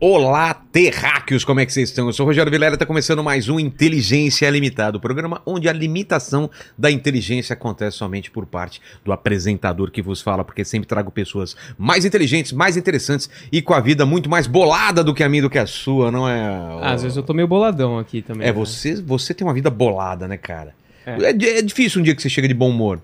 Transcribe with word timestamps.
Olá, 0.00 0.54
terráqueos, 0.54 1.44
como 1.44 1.58
é 1.58 1.66
que 1.66 1.72
vocês 1.72 1.88
estão? 1.88 2.06
Eu 2.06 2.12
sou 2.12 2.24
o 2.24 2.28
Rogério 2.28 2.52
Vilela, 2.52 2.74
está 2.74 2.86
começando 2.86 3.20
mais 3.20 3.48
um 3.48 3.58
Inteligência 3.58 4.48
Limitada, 4.48 4.96
o 4.96 5.00
programa 5.00 5.42
onde 5.44 5.68
a 5.68 5.72
limitação 5.72 6.48
da 6.78 6.88
inteligência 6.88 7.54
acontece 7.54 7.96
somente 7.96 8.30
por 8.30 8.46
parte 8.46 8.80
do 9.04 9.10
apresentador 9.10 9.90
que 9.90 10.00
vos 10.00 10.20
fala, 10.20 10.44
porque 10.44 10.64
sempre 10.64 10.86
trago 10.86 11.10
pessoas 11.10 11.56
mais 11.76 12.04
inteligentes, 12.04 12.52
mais 12.52 12.76
interessantes 12.76 13.28
e 13.50 13.60
com 13.60 13.74
a 13.74 13.80
vida 13.80 14.06
muito 14.06 14.30
mais 14.30 14.46
bolada 14.46 15.02
do 15.02 15.12
que 15.12 15.24
a 15.24 15.28
minha, 15.28 15.42
do 15.42 15.50
que 15.50 15.58
a 15.58 15.66
sua, 15.66 16.12
não 16.12 16.28
é? 16.28 16.78
Às 16.80 17.02
vezes 17.02 17.16
eu 17.16 17.24
tô 17.24 17.34
meio 17.34 17.48
boladão 17.48 17.98
aqui 17.98 18.22
também. 18.22 18.46
É, 18.46 18.52
né? 18.52 18.52
você, 18.52 19.02
você 19.02 19.34
tem 19.34 19.44
uma 19.44 19.52
vida 19.52 19.68
bolada, 19.68 20.28
né, 20.28 20.36
cara? 20.36 20.76
É. 21.04 21.24
É, 21.24 21.58
é 21.58 21.62
difícil 21.62 22.00
um 22.00 22.04
dia 22.04 22.14
que 22.14 22.22
você 22.22 22.28
chega 22.28 22.46
de 22.46 22.54
bom 22.54 22.70
humor. 22.70 23.02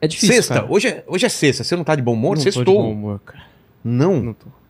É 0.00 0.08
difícil, 0.08 0.34
sexta, 0.34 0.54
cara. 0.54 0.66
hoje 0.68 0.88
é, 0.88 1.04
hoje 1.06 1.24
é 1.24 1.28
sexta, 1.28 1.62
você 1.62 1.76
não 1.76 1.84
tá 1.84 1.94
de 1.94 2.02
bom 2.02 2.14
humor? 2.14 2.36
Não 2.36 2.42
tô 2.42 2.50
de 2.50 2.54
Sextou. 2.56 2.82
bom 2.82 2.90
humor, 2.90 3.20
cara. 3.24 3.44
Não? 3.84 4.20
Não 4.20 4.32
tô. 4.32 4.65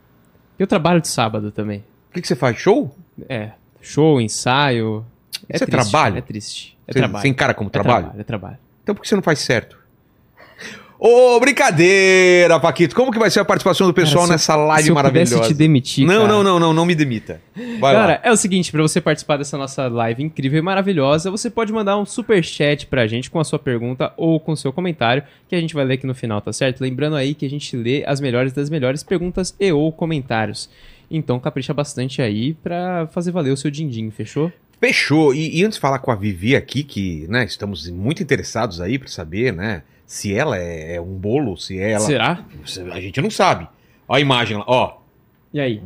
Eu 0.58 0.66
trabalho 0.66 1.00
de 1.00 1.08
sábado 1.08 1.50
também. 1.50 1.84
O 2.10 2.14
que, 2.14 2.22
que 2.22 2.28
você 2.28 2.36
faz? 2.36 2.56
Show? 2.56 2.94
É. 3.28 3.50
Show, 3.80 4.20
ensaio. 4.20 5.04
É 5.48 5.56
é 5.56 5.58
triste, 5.58 5.70
trabalho? 5.70 6.18
É 6.18 6.20
triste. 6.20 6.76
É 6.86 6.92
Você, 6.92 6.98
trabalho. 6.98 7.22
você 7.22 7.28
encara 7.28 7.54
como 7.54 7.68
É 7.68 7.70
trabalho? 7.70 8.12
É 8.18 8.22
trabalho. 8.24 8.58
Então 8.82 8.94
por 8.94 9.02
que 9.02 9.08
você 9.08 9.16
não 9.16 9.22
faz 9.22 9.38
certo? 9.40 9.78
Ô, 11.08 11.38
brincadeira, 11.38 12.58
Paquito. 12.58 12.92
Como 12.96 13.12
que 13.12 13.18
vai 13.18 13.30
ser 13.30 13.38
a 13.38 13.44
participação 13.44 13.86
do 13.86 13.94
pessoal 13.94 14.22
Cara, 14.24 14.26
eu- 14.26 14.32
nessa 14.32 14.56
live 14.56 14.82
Se 14.82 14.90
eu 14.90 14.94
maravilhosa? 14.96 15.40
te 15.42 15.54
demitir, 15.54 16.04
não, 16.04 16.22
cara. 16.22 16.28
não, 16.32 16.42
não, 16.42 16.58
não, 16.58 16.72
não 16.72 16.84
me 16.84 16.96
demita. 16.96 17.40
Vai 17.78 17.94
Cara, 17.94 18.12
lá. 18.14 18.20
é 18.24 18.32
o 18.32 18.36
seguinte, 18.36 18.72
pra 18.72 18.82
você 18.82 19.00
participar 19.00 19.36
dessa 19.36 19.56
nossa 19.56 19.86
live 19.86 20.24
incrível 20.24 20.58
e 20.58 20.62
maravilhosa, 20.62 21.30
você 21.30 21.48
pode 21.48 21.72
mandar 21.72 21.96
um 21.96 22.04
super 22.04 22.42
chat 22.42 22.86
pra 22.88 23.06
gente 23.06 23.30
com 23.30 23.38
a 23.38 23.44
sua 23.44 23.58
pergunta 23.58 24.12
ou 24.16 24.40
com 24.40 24.50
o 24.50 24.56
seu 24.56 24.72
comentário, 24.72 25.22
que 25.48 25.54
a 25.54 25.60
gente 25.60 25.74
vai 25.74 25.84
ler 25.84 25.94
aqui 25.94 26.08
no 26.08 26.14
final, 26.14 26.40
tá 26.40 26.52
certo? 26.52 26.80
Lembrando 26.80 27.14
aí 27.14 27.34
que 27.34 27.46
a 27.46 27.50
gente 27.50 27.76
lê 27.76 28.02
as 28.04 28.20
melhores 28.20 28.52
das 28.52 28.68
melhores 28.68 29.04
perguntas 29.04 29.54
e 29.60 29.70
ou 29.70 29.92
comentários. 29.92 30.68
Então 31.08 31.38
capricha 31.38 31.72
bastante 31.72 32.20
aí 32.20 32.54
pra 32.54 33.06
fazer 33.12 33.30
valer 33.30 33.52
o 33.52 33.56
seu 33.56 33.70
din-din, 33.70 34.10
fechou? 34.10 34.50
Fechou. 34.80 35.32
E, 35.32 35.56
e 35.60 35.64
antes 35.64 35.76
de 35.76 35.80
falar 35.80 36.00
com 36.00 36.10
a 36.10 36.16
Vivi 36.16 36.56
aqui, 36.56 36.82
que 36.82 37.26
né, 37.28 37.44
estamos 37.44 37.88
muito 37.88 38.24
interessados 38.24 38.80
aí 38.80 38.98
pra 38.98 39.06
saber, 39.08 39.52
né? 39.52 39.82
Se 40.06 40.32
ela 40.34 40.56
é, 40.56 40.94
é 40.94 41.00
um 41.00 41.14
bolo, 41.16 41.56
se 41.56 41.78
é 41.78 41.92
ela. 41.92 42.00
Será? 42.00 42.44
A 42.92 43.00
gente 43.00 43.20
não 43.20 43.30
sabe. 43.30 43.68
Ó 44.08 44.14
a 44.14 44.20
imagem 44.20 44.56
lá, 44.56 44.64
ó. 44.66 44.98
E 45.52 45.60
aí? 45.60 45.82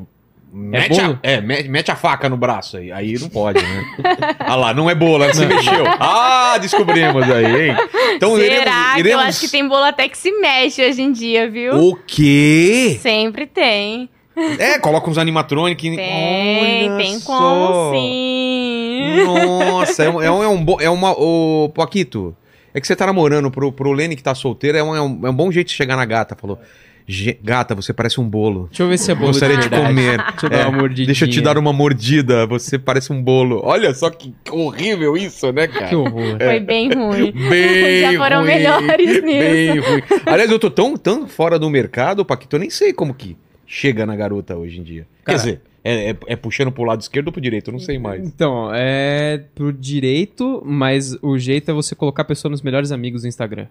Mete, 0.52 1.00
a, 1.00 1.06
bolo? 1.06 1.18
é, 1.22 1.40
mete, 1.40 1.68
mete 1.68 1.90
a 1.90 1.96
faca 1.96 2.28
no 2.28 2.36
braço 2.36 2.76
aí. 2.76 2.92
Aí 2.92 3.18
não 3.18 3.30
pode, 3.30 3.62
né? 3.62 3.84
ah 4.40 4.56
lá, 4.56 4.74
não 4.74 4.90
é 4.90 4.94
bolo, 4.94 5.24
você 5.24 5.46
mexeu. 5.46 5.84
Ah, 5.98 6.58
descobrimos 6.60 7.22
aí, 7.22 7.68
hein? 7.68 7.76
Então 8.16 8.36
Será 8.36 8.44
iremos, 8.46 8.64
que 8.94 9.00
iremos... 9.00 9.22
eu 9.22 9.28
acho 9.28 9.40
que 9.40 9.48
tem 9.48 9.66
bolo 9.66 9.84
até 9.84 10.08
que 10.08 10.18
se 10.18 10.32
mexe 10.40 10.84
hoje 10.84 11.00
em 11.00 11.12
dia, 11.12 11.48
viu? 11.48 11.76
O 11.76 11.96
quê? 11.96 12.98
Sempre 13.00 13.46
tem. 13.46 14.10
É, 14.58 14.78
coloca 14.78 15.08
uns 15.08 15.18
animatronic. 15.18 15.96
Tem, 15.96 16.88
Olha 16.88 16.96
tem 16.96 17.18
só. 17.18 17.38
como 17.38 17.92
sim. 17.92 19.24
Nossa, 19.24 20.04
é, 20.04 20.10
um, 20.10 20.22
é, 20.22 20.30
um, 20.30 20.42
é, 20.42 20.48
um 20.48 20.80
é 20.80 20.90
uma. 20.90 21.12
Ô, 21.12 21.70
Paquito, 21.74 22.34
é 22.74 22.80
que 22.80 22.86
você 22.86 22.94
tá 22.96 23.06
namorando 23.06 23.50
pro, 23.50 23.70
pro 23.72 23.92
Lene 23.92 24.16
que 24.16 24.22
tá 24.22 24.34
solteiro, 24.34 24.76
é 24.78 24.82
um, 24.82 24.94
é, 24.96 25.00
um, 25.02 25.26
é 25.26 25.30
um 25.30 25.34
bom 25.34 25.50
jeito 25.50 25.68
de 25.68 25.74
chegar 25.74 25.96
na 25.96 26.04
gata. 26.04 26.36
Falou, 26.36 26.58
"Ge- 27.06 27.38
gata, 27.42 27.74
você 27.74 27.92
parece 27.92 28.20
um 28.20 28.28
bolo. 28.28 28.66
Deixa 28.68 28.82
eu 28.82 28.88
ver 28.88 28.98
se 28.98 29.10
é 29.10 29.14
bolo 29.14 29.28
Gostaria 29.28 29.56
de 29.56 29.68
de, 29.68 29.76
comer. 29.76 30.16
Deixa 30.30 30.46
eu 30.46 30.50
dar 30.50 30.84
É. 30.84 30.88
Deixa 31.06 31.24
eu 31.24 31.30
te 31.30 31.40
dar 31.40 31.58
uma 31.58 31.72
mordida. 31.72 32.46
Você 32.46 32.78
parece 32.78 33.12
um 33.12 33.20
bolo. 33.22 33.60
Olha 33.64 33.92
só 33.94 34.08
que 34.10 34.32
horrível 34.50 35.16
isso, 35.16 35.50
né, 35.52 35.66
cara? 35.66 35.86
Que 35.88 35.96
horror. 35.96 36.36
Foi 36.38 36.60
bem 36.60 36.92
ruim. 36.92 37.32
Bem 37.50 38.00
Já 38.12 38.18
foram 38.18 38.38
ruim, 38.38 38.46
melhores 38.46 39.20
Bem 39.22 39.74
nisso. 39.74 39.88
ruim. 39.90 40.02
Aliás, 40.26 40.50
eu 40.50 40.58
tô 40.58 40.70
tão, 40.70 40.96
tão 40.96 41.26
fora 41.26 41.58
do 41.58 41.68
mercado, 41.68 42.24
Paquito, 42.24 42.56
eu 42.56 42.60
nem 42.60 42.70
sei 42.70 42.92
como 42.92 43.12
que 43.14 43.36
chega 43.66 44.04
na 44.06 44.14
garota 44.16 44.56
hoje 44.56 44.78
em 44.78 44.82
dia. 44.82 45.06
Quer 45.24 45.32
Cara. 45.32 45.38
dizer, 45.38 45.60
é, 45.84 46.10
é- 46.10 46.16
é 46.26 46.36
puxando 46.36 46.70
pro 46.72 46.84
lado 46.84 47.00
esquerdo 47.00 47.28
ou 47.28 47.32
pro 47.32 47.40
direito, 47.40 47.68
eu 47.68 47.72
não 47.72 47.80
sei 47.80 47.98
mais. 47.98 48.26
Então, 48.26 48.70
é 48.74 49.44
pro 49.54 49.72
direito, 49.72 50.62
mas 50.64 51.16
o 51.22 51.38
jeito 51.38 51.70
é 51.70 51.74
você 51.74 51.94
colocar 51.94 52.22
a 52.22 52.24
pessoa 52.24 52.50
nos 52.50 52.62
melhores 52.62 52.92
amigos 52.92 53.22
do 53.22 53.28
Instagram. 53.28 53.66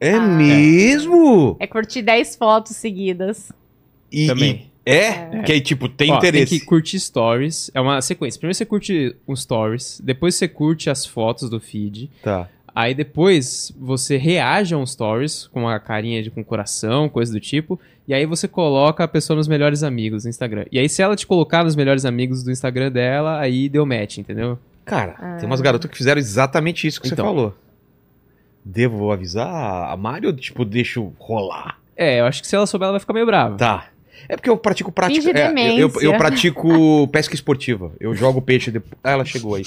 É 0.00 0.12
Ah. 0.14 0.20
mesmo? 0.20 1.56
É 1.58 1.66
curtir 1.66 2.02
10 2.02 2.36
fotos 2.36 2.76
seguidas. 2.76 3.50
E, 4.12 4.26
Também. 4.26 4.70
e- 4.86 4.90
é? 4.90 5.42
Que 5.42 5.52
aí, 5.52 5.60
tipo, 5.60 5.88
tem 5.88 6.10
Ó, 6.12 6.16
interesse. 6.18 6.50
Tem 6.50 6.60
que 6.60 6.64
curtir 6.64 6.98
stories. 7.00 7.70
É 7.74 7.80
uma 7.80 8.00
sequência. 8.00 8.38
Primeiro 8.38 8.54
você 8.56 8.64
curte 8.64 9.14
os 9.26 9.42
stories, 9.42 10.00
depois 10.02 10.34
você 10.34 10.46
curte 10.48 10.88
as 10.88 11.04
fotos 11.04 11.50
do 11.50 11.60
feed. 11.60 12.10
Tá. 12.22 12.48
Aí 12.80 12.94
depois 12.94 13.72
você 13.76 14.16
reage 14.16 14.72
a 14.72 14.78
um 14.78 14.86
stories 14.86 15.48
com 15.48 15.62
uma 15.62 15.80
carinha 15.80 16.22
de 16.22 16.30
com 16.30 16.44
coração, 16.44 17.08
coisa 17.08 17.32
do 17.32 17.40
tipo. 17.40 17.80
E 18.06 18.14
aí 18.14 18.24
você 18.24 18.46
coloca 18.46 19.02
a 19.02 19.08
pessoa 19.08 19.36
nos 19.36 19.48
melhores 19.48 19.82
amigos 19.82 20.22
do 20.22 20.28
Instagram. 20.28 20.64
E 20.70 20.78
aí 20.78 20.88
se 20.88 21.02
ela 21.02 21.16
te 21.16 21.26
colocar 21.26 21.64
nos 21.64 21.74
melhores 21.74 22.04
amigos 22.04 22.44
do 22.44 22.52
Instagram 22.52 22.92
dela, 22.92 23.40
aí 23.40 23.68
deu 23.68 23.84
match, 23.84 24.18
entendeu? 24.18 24.56
Cara, 24.84 25.16
Ah. 25.18 25.36
tem 25.38 25.46
umas 25.48 25.60
garotas 25.60 25.90
que 25.90 25.96
fizeram 25.96 26.20
exatamente 26.20 26.86
isso 26.86 27.00
que 27.00 27.08
Então. 27.08 27.16
você 27.26 27.28
falou. 27.34 27.54
Devo 28.64 29.10
avisar 29.10 29.90
a 29.90 29.96
Mari 29.96 30.28
ou, 30.28 30.32
tipo, 30.32 30.64
deixo 30.64 31.12
rolar? 31.18 31.80
É, 31.96 32.20
eu 32.20 32.26
acho 32.26 32.40
que 32.42 32.46
se 32.46 32.54
ela 32.54 32.64
souber, 32.64 32.84
ela 32.86 32.92
vai 32.92 33.00
ficar 33.00 33.12
meio 33.12 33.26
brava. 33.26 33.56
Tá. 33.56 33.86
É 34.28 34.36
porque 34.36 34.48
eu 34.48 34.56
pratico 34.56 34.90
prática. 34.90 35.30
É, 35.38 35.72
eu, 35.72 35.90
eu, 35.94 36.00
eu 36.00 36.16
pratico 36.16 37.08
pesca 37.12 37.34
esportiva. 37.34 37.92
Eu 38.00 38.14
jogo 38.14 38.40
peixe 38.40 38.70
depois. 38.70 38.94
Ah, 39.02 39.10
ela 39.12 39.24
chegou 39.24 39.54
aí. 39.54 39.64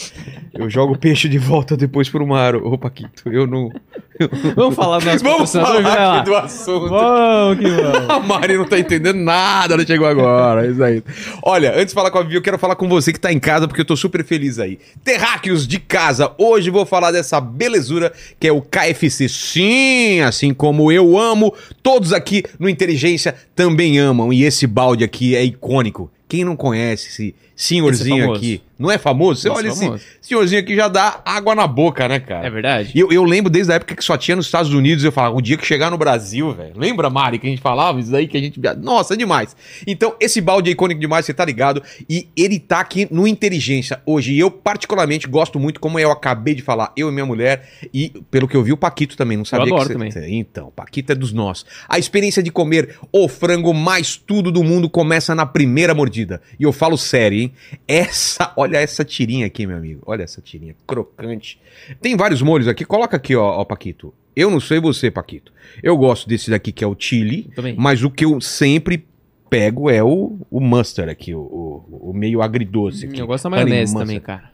Eu 0.53 0.69
jogo 0.69 0.97
peixe 0.97 1.29
de 1.29 1.37
volta 1.37 1.77
depois 1.77 2.09
pro 2.09 2.25
mar, 2.25 2.55
ô 2.55 2.77
Paquito. 2.77 3.31
Eu 3.31 3.45
não. 3.45 3.71
Vamos 4.55 4.75
falar 4.75 4.99
do 4.99 5.05
nosso 5.05 5.23
Vamos 5.23 5.51
falar 5.51 5.79
lá. 5.79 6.19
aqui 6.19 6.29
do 6.29 6.35
assunto. 6.35 6.89
Vamos 6.89 7.57
que 7.59 7.69
vamos. 7.69 8.09
A 8.09 8.19
Mari 8.19 8.57
não 8.57 8.65
tá 8.65 8.77
entendendo 8.77 9.17
nada, 9.17 9.73
ela 9.73 9.85
chegou 9.85 10.07
agora. 10.07 10.65
É 10.65 10.71
isso 10.71 10.83
aí. 10.83 11.03
Olha, 11.43 11.71
antes 11.73 11.87
de 11.87 11.93
falar 11.93 12.11
com 12.11 12.19
a 12.19 12.23
Vivi, 12.23 12.35
eu 12.35 12.41
quero 12.41 12.59
falar 12.59 12.75
com 12.75 12.87
você 12.87 13.11
que 13.11 13.19
tá 13.19 13.31
em 13.31 13.39
casa, 13.39 13.67
porque 13.67 13.81
eu 13.81 13.85
tô 13.85 13.95
super 13.95 14.23
feliz 14.23 14.59
aí. 14.59 14.79
Terráqueos 15.03 15.67
de 15.67 15.79
casa. 15.79 16.31
Hoje 16.37 16.69
vou 16.69 16.85
falar 16.85 17.11
dessa 17.11 17.39
belezura 17.41 18.11
que 18.39 18.47
é 18.47 18.51
o 18.51 18.61
KFC. 18.61 19.27
Sim, 19.27 20.21
assim 20.21 20.53
como 20.53 20.91
eu 20.91 21.17
amo, 21.17 21.53
todos 21.81 22.13
aqui 22.13 22.43
no 22.59 22.69
Inteligência 22.69 23.35
também 23.55 23.97
amam. 23.97 24.31
E 24.31 24.40
esse 24.43 24.67
balde 24.67 25.03
aqui 25.03 25.35
é 25.35 25.43
icônico. 25.43 26.11
Quem 26.27 26.45
não 26.45 26.55
conhece 26.55 27.09
esse 27.09 27.35
senhorzinho 27.61 28.23
Esse 28.23 28.33
é 28.33 28.35
aqui? 28.35 28.61
Não 28.79 28.89
é 28.89 28.97
famoso? 28.97 29.39
Você 29.39 29.47
Esse 29.47 29.57
olha 29.57 29.67
é 29.67 29.69
esse 29.69 29.85
famoso. 29.85 30.03
senhorzinho 30.19 30.59
aqui 30.59 30.75
já 30.75 30.87
dá 30.87 31.21
água 31.23 31.53
na 31.53 31.67
boca, 31.67 32.07
né, 32.07 32.19
cara? 32.19 32.47
É 32.47 32.49
verdade? 32.49 32.91
E 32.95 32.99
eu, 32.99 33.11
eu 33.11 33.23
lembro 33.23 33.51
desde 33.51 33.71
a 33.71 33.75
época 33.75 33.95
que 33.95 34.03
só 34.03 34.17
tinha 34.17 34.35
nos 34.35 34.47
Estados 34.47 34.73
Unidos, 34.73 35.03
eu 35.03 35.11
falava, 35.11 35.35
o 35.35 35.41
dia 35.41 35.55
que 35.55 35.65
chegar 35.65 35.91
no 35.91 35.97
Brasil, 35.97 36.51
velho. 36.51 36.73
Lembra, 36.75 37.07
Mari, 37.07 37.37
que 37.37 37.45
a 37.45 37.49
gente 37.51 37.61
falava 37.61 37.99
isso 37.99 38.15
aí 38.15 38.27
que 38.27 38.35
a 38.35 38.41
gente. 38.41 38.59
Nossa, 38.81 39.13
é 39.13 39.17
demais. 39.17 39.55
Então, 39.85 40.15
esse 40.19 40.41
balde 40.41 40.71
é 40.71 40.73
icônico 40.73 40.99
demais, 40.99 41.27
você 41.27 41.33
tá 41.33 41.45
ligado? 41.45 41.83
E 42.09 42.27
ele 42.35 42.59
tá 42.59 42.79
aqui 42.79 43.07
no 43.11 43.27
Inteligência 43.27 44.01
hoje. 44.03 44.33
E 44.33 44.39
eu, 44.39 44.49
particularmente, 44.49 45.27
gosto 45.27 45.59
muito, 45.59 45.79
como 45.79 45.99
eu 45.99 46.09
acabei 46.09 46.55
de 46.55 46.63
falar, 46.63 46.91
eu 46.97 47.09
e 47.09 47.11
minha 47.11 47.25
mulher, 47.25 47.69
e 47.93 48.09
pelo 48.31 48.47
que 48.47 48.57
eu 48.57 48.63
vi, 48.63 48.73
o 48.73 48.77
Paquito 48.77 49.15
também, 49.15 49.37
não 49.37 49.45
sabia 49.45 49.67
adoro 49.67 49.87
que 49.87 49.93
também. 49.93 50.11
Então, 50.39 50.69
o 50.69 50.71
Paquito 50.71 51.11
é 51.11 51.15
dos 51.15 51.31
nossos. 51.31 51.67
A 51.87 51.99
experiência 51.99 52.41
de 52.41 52.51
comer 52.51 52.95
o 53.11 53.27
frango 53.27 53.75
mais 53.75 54.15
tudo 54.15 54.51
do 54.51 54.63
mundo 54.63 54.89
começa 54.89 55.35
na 55.35 55.45
primeira 55.45 55.93
mordida. 55.93 56.41
E 56.59 56.63
eu 56.63 56.71
falo 56.71 56.97
sério, 56.97 57.37
hein? 57.37 57.50
Essa, 57.87 58.53
olha 58.55 58.77
essa 58.77 59.03
tirinha 59.05 59.45
aqui, 59.45 59.65
meu 59.67 59.77
amigo. 59.77 60.01
Olha 60.05 60.23
essa 60.23 60.41
tirinha, 60.41 60.75
crocante. 60.87 61.59
Tem 62.01 62.15
vários 62.15 62.41
molhos 62.41 62.67
aqui, 62.67 62.83
coloca 62.85 63.17
aqui, 63.17 63.35
ó, 63.35 63.59
ó, 63.59 63.65
Paquito. 63.65 64.13
Eu 64.35 64.49
não 64.49 64.59
sei 64.59 64.79
você, 64.79 65.11
Paquito. 65.11 65.51
Eu 65.83 65.97
gosto 65.97 66.27
desse 66.27 66.49
daqui 66.49 66.71
que 66.71 66.83
é 66.83 66.87
o 66.87 66.95
chili, 66.97 67.49
Também. 67.55 67.75
mas 67.77 68.03
o 68.03 68.09
que 68.09 68.23
eu 68.25 68.39
sempre 68.39 69.05
pego 69.49 69.89
é 69.89 70.01
o, 70.01 70.37
o 70.49 70.59
mustard 70.61 71.11
aqui, 71.11 71.33
o, 71.35 71.39
o, 71.41 72.09
o 72.09 72.13
meio 72.13 72.41
agridoce 72.41 73.05
aqui. 73.05 73.19
Eu 73.19 73.27
gosto 73.27 73.49
da 73.49 73.57
Honey 73.57 73.63
maionese 73.65 73.93
mustard. 73.93 74.07
também, 74.07 74.21
cara. 74.21 74.51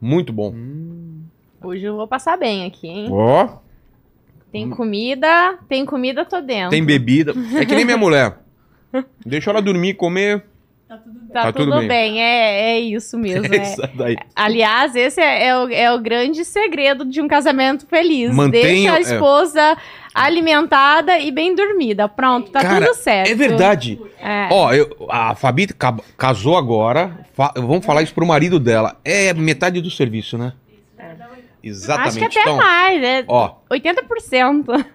Muito 0.00 0.32
bom. 0.32 0.52
Hoje 1.62 1.84
eu 1.84 1.96
vou 1.96 2.06
passar 2.08 2.36
bem 2.36 2.66
aqui, 2.66 2.86
hein? 2.88 3.08
Ó, 3.10 3.48
Tem 4.52 4.68
comida, 4.70 5.58
tem 5.68 5.84
comida, 5.86 6.24
tô 6.24 6.40
dentro. 6.40 6.70
tem 6.70 6.84
bebida. 6.84 7.32
É 7.54 7.64
que 7.64 7.74
nem 7.74 7.84
minha 7.84 7.96
mulher. 7.96 8.38
Deixa 9.24 9.50
ela 9.50 9.60
dormir, 9.62 9.94
comer. 9.94 10.44
Tá, 10.88 10.98
Tá 11.32 11.52
tudo 11.52 11.64
tudo, 11.72 11.78
bem. 11.80 11.88
bem, 11.88 12.22
é, 12.22 12.70
é 12.76 12.80
isso 12.80 13.18
mesmo. 13.18 13.46
é. 13.52 13.56
Essa 13.58 13.90
daí. 13.94 14.16
Aliás, 14.36 14.94
esse 14.94 15.20
é, 15.20 15.48
é 15.48 15.56
o, 15.58 15.68
é 15.68 15.92
o 15.92 15.98
grande 16.00 16.44
segredo 16.44 17.04
de 17.04 17.20
um 17.20 17.26
casamento 17.26 17.86
feliz. 17.88 18.32
Mantenha- 18.34 18.62
Deixa 18.62 18.92
a 18.92 18.98
é. 18.98 19.00
esposa 19.00 19.76
alimentada 20.14 21.18
e 21.18 21.30
bem 21.32 21.54
dormida. 21.54 22.08
Pronto, 22.08 22.50
tá 22.50 22.62
Cara, 22.62 22.86
tudo 22.86 22.94
certo. 22.96 23.30
É 23.30 23.34
verdade. 23.34 24.00
É. 24.20 24.48
Ó, 24.50 24.72
eu- 24.72 25.06
a 25.10 25.34
Fabi 25.34 25.66
ca- 25.66 25.96
casou 26.16 26.56
agora. 26.56 27.26
fa- 27.34 27.52
vamos 27.56 27.84
falar 27.84 28.02
isso 28.02 28.14
pro 28.14 28.24
marido 28.26 28.58
dela. 28.60 28.96
É 29.04 29.32
metade 29.34 29.80
do 29.80 29.90
serviço, 29.90 30.38
né? 30.38 30.52
Exatamente. 31.62 32.08
Acho 32.08 32.18
que 32.30 32.38
até 32.38 32.40
então, 32.42 32.56
mais, 32.58 33.02
é 33.02 33.24
ó, 33.26 33.56
80%. 33.68 34.86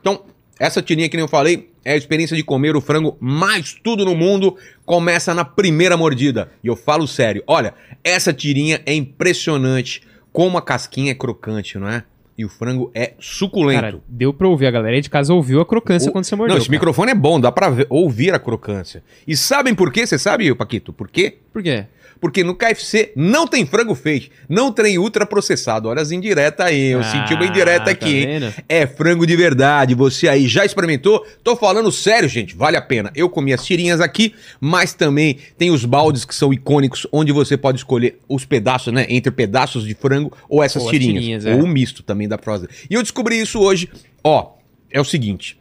então, 0.00 0.22
essa 0.58 0.80
tirinha 0.82 1.08
que 1.08 1.16
nem 1.16 1.24
eu 1.24 1.28
falei 1.28 1.70
é 1.84 1.92
a 1.92 1.96
experiência 1.96 2.36
de 2.36 2.42
comer 2.42 2.74
o 2.76 2.80
frango 2.80 3.16
mais 3.20 3.72
tudo 3.74 4.04
no 4.04 4.14
mundo 4.14 4.56
começa 4.84 5.32
na 5.34 5.44
primeira 5.44 5.96
mordida. 5.96 6.50
E 6.64 6.66
eu 6.66 6.74
falo 6.76 7.06
sério. 7.06 7.42
Olha, 7.46 7.74
essa 8.02 8.32
tirinha 8.32 8.80
é 8.86 8.94
impressionante. 8.94 10.02
Como 10.32 10.58
a 10.58 10.62
casquinha 10.62 11.12
é 11.12 11.14
crocante, 11.14 11.78
não 11.78 11.88
é? 11.88 12.04
e 12.38 12.44
o 12.44 12.50
frango 12.50 12.90
é 12.94 13.14
suculento. 13.18 13.80
Cara, 13.80 13.98
deu 14.06 14.30
pra 14.30 14.46
ouvir. 14.46 14.66
A 14.66 14.70
galera 14.70 14.94
aí 14.94 15.00
de 15.00 15.08
casa 15.08 15.32
ouviu 15.32 15.58
a 15.58 15.64
crocância 15.64 16.10
O- 16.10 16.12
quando 16.12 16.24
você 16.26 16.36
mordeu. 16.36 16.52
Não, 16.54 16.58
esse 16.60 16.66
cara. 16.68 16.78
microfone 16.78 17.12
é 17.12 17.14
bom, 17.14 17.40
dá 17.40 17.50
pra 17.50 17.70
ver- 17.70 17.86
ouvir 17.88 18.34
a 18.34 18.38
crocância. 18.38 19.02
E 19.26 19.34
sabem 19.34 19.74
por 19.74 19.90
quê? 19.90 20.06
Você 20.06 20.18
sabe, 20.18 20.54
Paquito? 20.54 20.92
Por 20.92 21.08
quê? 21.08 21.38
Por 21.50 21.62
quê? 21.62 21.86
Porque 22.26 22.42
no 22.42 22.56
KFC 22.56 23.12
não 23.14 23.46
tem 23.46 23.64
frango 23.64 23.94
fake, 23.94 24.32
não 24.48 24.72
tem 24.72 24.98
ultraprocessado. 24.98 25.88
Olha 25.88 26.02
as 26.02 26.10
indiretas 26.10 26.66
aí, 26.66 26.88
eu 26.88 27.00
senti 27.04 27.34
uma 27.34 27.46
indireta 27.46 27.84
tá 27.84 27.90
aqui, 27.92 28.16
hein? 28.16 28.26
vendo? 28.26 28.54
É 28.68 28.84
frango 28.84 29.24
de 29.24 29.36
verdade. 29.36 29.94
Você 29.94 30.26
aí 30.26 30.48
já 30.48 30.64
experimentou? 30.64 31.24
Tô 31.44 31.54
falando 31.54 31.92
sério, 31.92 32.28
gente. 32.28 32.56
Vale 32.56 32.76
a 32.76 32.82
pena. 32.82 33.12
Eu 33.14 33.30
comi 33.30 33.52
as 33.52 33.64
tirinhas 33.64 34.00
aqui, 34.00 34.34
mas 34.60 34.92
também 34.92 35.38
tem 35.56 35.70
os 35.70 35.84
baldes 35.84 36.24
que 36.24 36.34
são 36.34 36.52
icônicos, 36.52 37.06
onde 37.12 37.30
você 37.30 37.56
pode 37.56 37.78
escolher 37.78 38.18
os 38.28 38.44
pedaços, 38.44 38.92
né? 38.92 39.06
Entre 39.08 39.30
pedaços 39.30 39.86
de 39.86 39.94
frango 39.94 40.36
ou 40.48 40.64
essas 40.64 40.82
Ou 40.82 40.88
as 40.88 40.92
tirinhas. 40.92 41.22
tirinhas, 41.22 41.46
é. 41.46 41.54
Ou 41.54 41.62
o 41.62 41.68
misto 41.68 42.02
também 42.02 42.28
pra 42.28 42.38
fazer. 42.38 42.68
E 42.90 42.94
eu 42.94 43.02
descobri 43.02 43.40
isso 43.40 43.60
hoje. 43.60 43.88
Ó, 44.24 44.54
é 44.90 45.00
o 45.00 45.04
seguinte. 45.04 45.56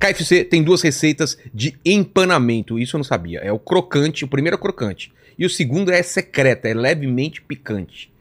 KFC 0.00 0.44
tem 0.44 0.62
duas 0.62 0.80
receitas 0.80 1.36
de 1.52 1.74
empanamento. 1.84 2.78
Isso 2.78 2.96
eu 2.96 2.98
não 3.00 3.04
sabia. 3.04 3.40
É 3.40 3.52
o 3.52 3.58
crocante, 3.58 4.24
o 4.24 4.28
primeiro 4.28 4.56
é 4.56 4.58
o 4.58 4.62
crocante. 4.62 5.12
E 5.38 5.44
o 5.44 5.50
segundo 5.50 5.90
é 5.90 6.02
secreta, 6.02 6.68
é 6.68 6.74
levemente 6.74 7.40
picante. 7.42 8.12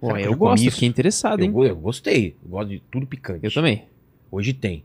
Pô, 0.00 0.08
Será 0.08 0.20
eu 0.20 0.34
gosto, 0.36 0.62
isso? 0.64 0.72
fiquei 0.76 0.88
interessado, 0.88 1.40
Eu, 1.40 1.46
hein? 1.46 1.68
eu 1.68 1.76
gostei. 1.76 2.34
Eu 2.44 2.50
gosto 2.50 2.68
de 2.70 2.80
tudo 2.90 3.06
picante. 3.06 3.40
Eu 3.44 3.52
também. 3.52 3.84
Hoje 4.30 4.52
tem. 4.52 4.82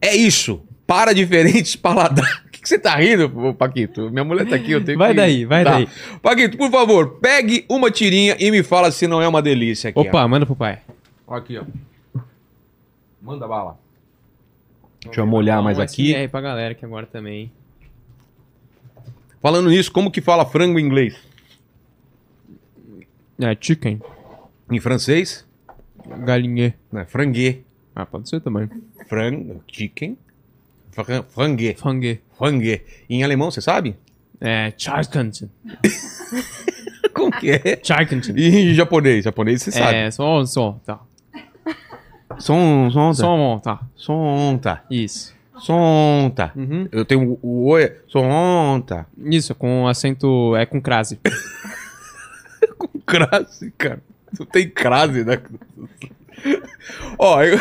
É 0.00 0.14
isso. 0.16 0.60
Para 0.86 1.12
diferentes 1.12 1.76
paladares. 1.76 2.38
O 2.46 2.48
que, 2.50 2.60
que 2.62 2.68
você 2.68 2.78
tá 2.78 2.96
rindo, 2.96 3.54
Paquito? 3.54 4.10
Minha 4.10 4.24
mulher 4.24 4.48
tá 4.48 4.56
aqui, 4.56 4.72
eu 4.72 4.82
tenho 4.84 4.98
Vai 4.98 5.10
que... 5.10 5.16
daí, 5.16 5.44
vai 5.44 5.62
Tá. 5.62 5.72
daí. 5.72 5.88
Paquito, 6.20 6.56
por 6.56 6.70
favor, 6.70 7.18
pegue 7.20 7.64
uma 7.68 7.90
tirinha 7.90 8.36
e 8.40 8.50
me 8.50 8.62
fala 8.64 8.90
se 8.90 9.06
não 9.06 9.22
é 9.22 9.28
uma 9.28 9.40
delícia 9.42 9.90
aqui. 9.90 9.98
Opa, 10.00 10.26
manda 10.26 10.44
pro 10.44 10.56
pai. 10.56 10.80
ó. 11.26 11.36
Aqui, 11.36 11.56
ó. 11.58 11.64
Manda 13.22 13.46
bala. 13.46 13.78
Deixa 15.04 15.20
eu 15.20 15.26
molhar 15.26 15.62
mais 15.62 15.78
Um 15.78 15.82
aqui. 15.82 16.10
SMR 16.12 16.28
pra 16.28 16.40
galera 16.40 16.74
que 16.74 16.84
agora 16.84 17.06
também. 17.06 17.52
Falando 19.40 19.70
nisso, 19.70 19.92
como 19.92 20.10
que 20.10 20.20
fala 20.20 20.44
frango 20.44 20.78
em 20.78 20.84
inglês? 20.84 21.16
É, 23.40 23.56
chicken. 23.60 24.00
Em 24.70 24.80
francês? 24.80 25.46
Galinha. 26.24 26.74
Né? 26.90 27.04
Franguê. 27.06 27.60
Ah, 27.94 28.04
pode 28.04 28.28
ser 28.28 28.40
também. 28.40 28.68
Frango, 29.08 29.62
chicken. 29.70 30.16
Fran- 30.92 31.22
Franguê. 31.28 31.74
Franguê. 32.36 32.82
Em 33.08 33.22
alemão, 33.22 33.50
você 33.50 33.60
sabe? 33.60 33.96
É, 34.40 34.72
Charkantin. 34.76 35.50
Como 37.14 37.30
que 37.32 37.50
é? 37.50 37.78
Charkantin. 37.82 38.34
E 38.36 38.48
em 38.70 38.74
japonês? 38.74 39.24
Japonês 39.24 39.62
você 39.62 39.72
sabe. 39.72 39.94
É, 39.96 40.10
só, 40.10 40.44
só, 40.44 40.80
tá. 40.84 41.00
Som, 42.38 42.90
som, 42.90 43.12
Só 43.14 44.12
um, 44.14 44.58
tá. 44.58 44.84
Isso. 44.90 45.34
Sonta. 45.60 46.52
Uhum. 46.56 46.88
Eu 46.92 47.04
tenho 47.04 47.22
o- 47.22 47.38
o 47.42 47.66
oi. 47.68 47.92
Sonta. 48.08 49.06
Isso, 49.18 49.54
com 49.54 49.86
acento, 49.88 50.54
é 50.56 50.64
com 50.66 50.80
crase. 50.80 51.18
Crase, 53.06 53.72
cara. 53.78 54.00
Não 54.38 54.44
tem 54.46 54.68
crase, 54.68 55.24
né? 55.24 55.38
Ó, 57.18 57.42
eu... 57.42 57.58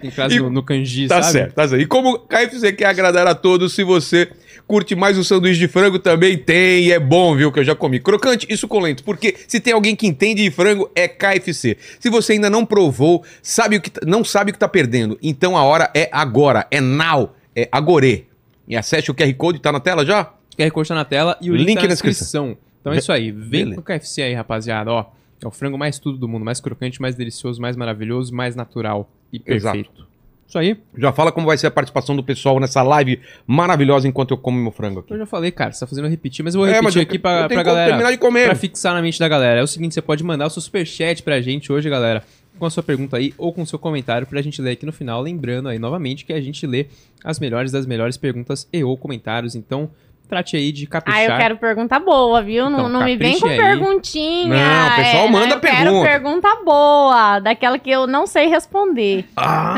Tem 0.00 0.10
crase 0.10 0.36
E- 0.36 0.40
no, 0.40 0.50
no 0.50 0.62
kanji, 0.62 1.06
tá 1.08 1.22
sabe? 1.22 1.32
certo, 1.32 1.54
tá 1.54 1.68
certo. 1.68 1.82
E 1.82 1.86
como 1.86 2.10
o 2.14 2.18
KFC 2.20 2.72
quer 2.72 2.86
agradar 2.86 3.26
a 3.26 3.34
todos, 3.34 3.74
se 3.74 3.82
você 3.84 4.30
curte 4.68 4.94
mais 4.94 5.18
o 5.18 5.24
sanduíche 5.24 5.58
de 5.58 5.66
frango, 5.66 5.98
também 5.98 6.38
tem. 6.38 6.84
E 6.84 6.92
é 6.92 7.00
bom, 7.00 7.34
viu? 7.34 7.50
Que 7.50 7.58
eu 7.58 7.64
já 7.64 7.74
comi. 7.74 7.98
Crocante 7.98 8.46
e 8.48 8.56
suculento. 8.56 9.02
Porque 9.02 9.34
se 9.48 9.58
tem 9.58 9.72
alguém 9.72 9.96
que 9.96 10.06
entende 10.06 10.42
de 10.44 10.50
frango, 10.50 10.88
é 10.94 11.08
KFC. 11.08 11.76
Se 11.98 12.08
você 12.10 12.34
ainda 12.34 12.48
não 12.50 12.64
provou, 12.64 13.24
sabe 13.42 13.76
o 13.76 13.80
que 13.80 13.90
tá- 13.90 14.02
não 14.06 14.22
sabe 14.22 14.50
o 14.50 14.52
que 14.52 14.58
tá 14.60 14.68
perdendo. 14.68 15.18
Então 15.22 15.56
a 15.56 15.64
hora 15.64 15.90
é 15.94 16.08
agora. 16.12 16.66
É 16.70 16.80
now. 16.80 17.34
É 17.56 17.68
agorê. 17.72 18.26
E 18.68 18.76
acesse 18.76 19.10
o 19.10 19.14
QR 19.14 19.32
Code, 19.34 19.58
tá 19.58 19.72
na 19.72 19.80
tela 19.80 20.04
já? 20.06 20.30
O 20.54 20.56
QR 20.62 20.70
Code 20.70 20.88
tá 20.90 20.94
na 20.94 21.04
tela 21.04 21.36
e 21.40 21.50
o 21.50 21.56
Link 21.56 21.66
link, 21.68 21.74
tá 21.76 21.82
na 21.82 21.88
na 21.88 21.94
descrição. 21.94 22.44
descrição. 22.48 22.68
Então 22.80 22.92
é 22.92 22.98
isso 22.98 23.10
aí. 23.10 23.32
Vem 23.32 23.64
Beleza. 23.64 23.74
pro 23.74 23.82
KFC 23.82 24.22
aí, 24.22 24.34
rapaziada. 24.34 24.92
Ó, 24.92 25.06
é 25.42 25.46
o 25.48 25.50
frango 25.50 25.78
mais 25.78 25.98
tudo 25.98 26.18
do 26.18 26.28
mundo. 26.28 26.44
Mais 26.44 26.60
crocante, 26.60 27.00
mais 27.00 27.14
delicioso, 27.14 27.60
mais 27.60 27.74
maravilhoso, 27.74 28.32
mais 28.34 28.54
natural 28.54 29.10
e 29.32 29.40
perfeito. 29.40 30.06
Isso 30.48 30.58
aí. 30.58 30.78
Já 30.96 31.12
fala 31.12 31.30
como 31.30 31.46
vai 31.46 31.58
ser 31.58 31.66
a 31.66 31.70
participação 31.70 32.16
do 32.16 32.22
pessoal 32.24 32.58
nessa 32.58 32.82
live 32.82 33.20
maravilhosa 33.46 34.08
enquanto 34.08 34.30
eu 34.30 34.38
como 34.38 34.58
meu 34.58 34.72
frango 34.72 35.00
aqui. 35.00 35.12
Eu 35.12 35.18
já 35.18 35.26
falei, 35.26 35.50
cara, 35.50 35.72
você 35.72 35.80
tá 35.80 35.86
fazendo 35.86 36.08
repetir, 36.08 36.42
mas 36.42 36.54
eu 36.54 36.60
vou 36.62 36.68
É, 36.68 36.72
repetir 36.74 36.96
eu- 36.96 37.02
aqui 37.02 37.18
pra, 37.18 37.42
eu 37.42 37.48
pra 37.48 37.62
galera. 37.62 37.88
terminar 37.90 38.10
de 38.10 38.16
comer. 38.18 38.46
Pra 38.46 38.54
fixar 38.54 38.94
na 38.94 39.02
mente 39.02 39.18
da 39.18 39.28
galera. 39.28 39.60
É 39.60 39.62
o 39.62 39.66
seguinte, 39.66 39.92
você 39.94 40.00
pode 40.02 40.24
mandar 40.24 40.46
o 40.46 40.50
seu 40.50 40.62
superchat 40.62 41.22
pra 41.22 41.40
gente 41.42 41.70
hoje, 41.70 41.90
galera, 41.90 42.22
com 42.58 42.64
a 42.64 42.70
sua 42.70 42.82
pergunta 42.82 43.18
aí 43.18 43.34
ou 43.36 43.52
com 43.52 43.60
o 43.62 43.66
seu 43.66 43.78
comentário 43.78 44.26
pra 44.26 44.40
gente 44.40 44.60
ler 44.62 44.70
aqui 44.72 44.86
no 44.86 44.92
final. 44.92 45.20
Lembrando 45.20 45.68
aí, 45.68 45.78
novamente, 45.78 46.24
que 46.24 46.32
a 46.32 46.40
gente 46.40 46.66
lê 46.66 46.86
as 47.22 47.38
melhores 47.38 47.70
das 47.70 47.84
melhores 47.84 48.16
perguntas 48.16 48.66
e 48.72 48.82
ou 48.82 48.96
comentários. 48.96 49.54
Então, 49.54 49.90
trate 50.28 50.56
aí 50.56 50.70
de 50.70 50.86
caprichar. 50.86 51.20
Ah, 51.20 51.24
eu 51.24 51.36
quero 51.38 51.56
pergunta 51.56 51.98
boa, 51.98 52.42
viu? 52.42 52.68
Então, 52.68 52.82
não 52.82 52.88
não 52.88 53.04
me 53.04 53.16
vem 53.16 53.38
com 53.40 53.48
aí. 53.48 53.56
perguntinha. 53.56 54.48
Não, 54.48 54.92
o 54.92 54.96
pessoal 54.96 55.24
é, 55.26 55.30
manda 55.30 55.54
eu 55.54 55.60
quero 55.60 55.76
pergunta. 55.82 56.08
pergunta 56.08 56.48
boa, 56.64 57.38
daquela 57.40 57.78
que 57.78 57.90
eu 57.90 58.06
não 58.06 58.26
sei 58.26 58.46
responder. 58.48 59.24
Ah, 59.36 59.74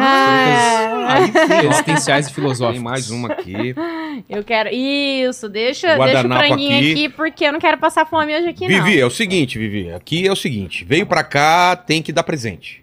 Ah, 1.08 1.64
Existenciais 1.64 2.28
e 2.28 2.32
filosóficos. 2.34 2.74
tem 2.74 2.84
mais 2.84 3.10
uma 3.10 3.28
aqui. 3.32 3.74
eu 4.28 4.42
quero. 4.44 4.70
Isso, 4.72 5.48
deixa, 5.48 5.96
deixa 5.96 6.26
o 6.26 6.28
franguinho 6.28 6.76
aqui. 6.76 6.92
aqui. 6.92 7.08
porque 7.08 7.44
eu 7.44 7.52
não 7.52 7.60
quero 7.60 7.78
passar 7.78 8.04
fome 8.06 8.34
hoje 8.36 8.48
aqui, 8.48 8.68
não. 8.68 8.84
Vivi, 8.84 9.00
é 9.00 9.06
o 9.06 9.10
seguinte, 9.10 9.58
Vivi. 9.58 9.92
Aqui 9.92 10.26
é 10.26 10.32
o 10.32 10.36
seguinte: 10.36 10.84
veio 10.84 11.06
pra 11.06 11.22
cá, 11.22 11.76
tem 11.76 12.02
que 12.02 12.12
dar 12.12 12.22
presente. 12.22 12.82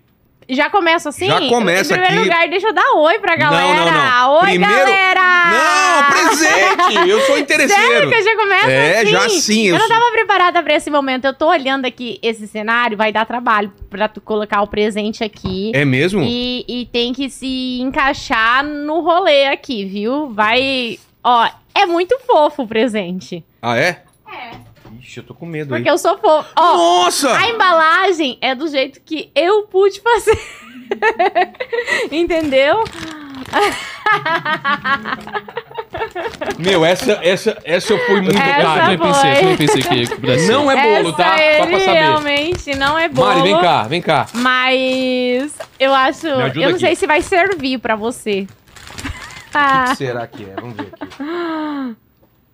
Já 0.49 0.69
começa 0.69 1.09
assim? 1.09 1.27
Já 1.27 1.41
começa 1.49 1.94
Em 1.94 1.97
primeiro 1.99 2.21
aqui. 2.21 2.29
lugar, 2.29 2.49
deixa 2.49 2.67
eu 2.67 2.73
dar 2.73 2.89
oi 2.95 3.19
pra 3.19 3.33
Não, 3.35 3.49
galera. 3.49 3.91
não, 3.91 3.91
não. 3.91 4.33
Oi, 4.35 4.41
Primeiro- 4.44 4.75
galera! 4.75 5.21
Não, 5.51 6.03
presente! 6.09 7.09
Eu 7.09 7.19
sou 7.21 7.38
interesseiro. 7.38 7.81
Sério 7.83 8.09
que 8.09 8.21
já 8.23 8.35
começa 8.35 8.71
É, 8.71 8.97
assim? 9.01 9.11
já 9.11 9.29
sim. 9.29 9.67
Eu 9.67 9.75
Eu 9.75 9.79
não 9.79 9.88
sou- 9.88 9.97
tava 9.99 10.11
preparada 10.11 10.63
pra 10.63 10.73
esse 10.75 10.89
momento. 10.89 11.25
Eu 11.25 11.33
tô 11.33 11.47
olhando 11.49 11.85
aqui 11.85 12.17
esse 12.21 12.47
cenário, 12.47 12.95
vai 12.97 13.11
dar 13.11 13.25
trabalho 13.25 13.73
pra 13.89 14.07
tu 14.07 14.21
colocar 14.21 14.61
o 14.61 14.67
presente 14.67 15.23
aqui. 15.23 15.71
É 15.75 15.83
mesmo? 15.83 16.21
E, 16.23 16.63
e 16.67 16.85
tem 16.85 17.11
que 17.11 17.29
se 17.29 17.79
encaixar 17.81 18.63
no 18.63 19.01
rolê 19.01 19.47
aqui, 19.47 19.83
viu? 19.85 20.29
Vai. 20.33 20.97
Ó, 21.23 21.45
é 21.75 21.85
muito 21.85 22.17
fofo 22.25 22.63
o 22.63 22.67
presente. 22.67 23.43
Ah, 23.61 23.77
é? 23.77 24.01
É. 24.31 24.66
Ixi, 25.07 25.19
eu 25.19 25.24
tô 25.24 25.33
com 25.33 25.45
medo 25.45 25.74
aí. 25.74 25.80
Porque 25.81 25.89
eu 25.89 25.98
sou 25.98 26.18
fofo. 26.18 26.50
Ó, 26.55 26.77
Nossa! 27.05 27.36
a 27.38 27.48
embalagem 27.50 28.38
é 28.41 28.53
do 28.53 28.67
jeito 28.67 29.00
que 29.01 29.31
eu 29.34 29.63
pude 29.63 30.01
fazer. 30.01 30.38
Entendeu? 32.12 32.84
Meu, 36.60 36.84
essa, 36.84 37.13
essa, 37.24 37.58
essa 37.63 37.93
eu 37.93 38.00
fui 38.05 38.22
muito. 38.22 38.38
Essa 38.38 38.62
cara. 38.62 38.81
também 38.81 38.98
pensei, 38.98 39.31
foi. 39.31 39.39
também 39.41 39.58
pensei 39.58 39.81
que 39.84 40.15
pudesse. 40.20 40.51
Não 40.51 40.70
é 40.72 40.75
bolo, 40.75 41.10
Essa 41.10 41.17
tá? 41.17 41.38
Só 41.38 41.43
ele 41.43 41.67
pra 41.67 41.79
saber. 41.79 41.91
realmente 42.00 42.75
não 42.75 42.98
é 43.00 43.08
bolo. 43.08 43.27
Mari, 43.29 43.41
vem 43.43 43.62
cá, 43.62 43.84
vem 43.84 44.01
cá. 44.01 44.27
Mas 44.34 45.53
eu 45.79 45.93
acho. 45.93 46.25
Me 46.27 46.31
ajuda 46.43 46.60
Eu 46.60 46.62
não 46.63 46.70
aqui. 46.72 46.79
sei 46.79 46.96
se 46.96 47.08
vai 47.08 47.22
servir 47.22 47.77
pra 47.79 47.96
você. 47.96 48.41
O 48.41 48.46
que 48.46 49.08
Ah, 49.53 49.96
será 49.96 50.27
que 50.27 50.43
é? 50.43 50.53
Vamos 50.60 50.75
ver 50.75 50.89
aqui. 51.00 51.17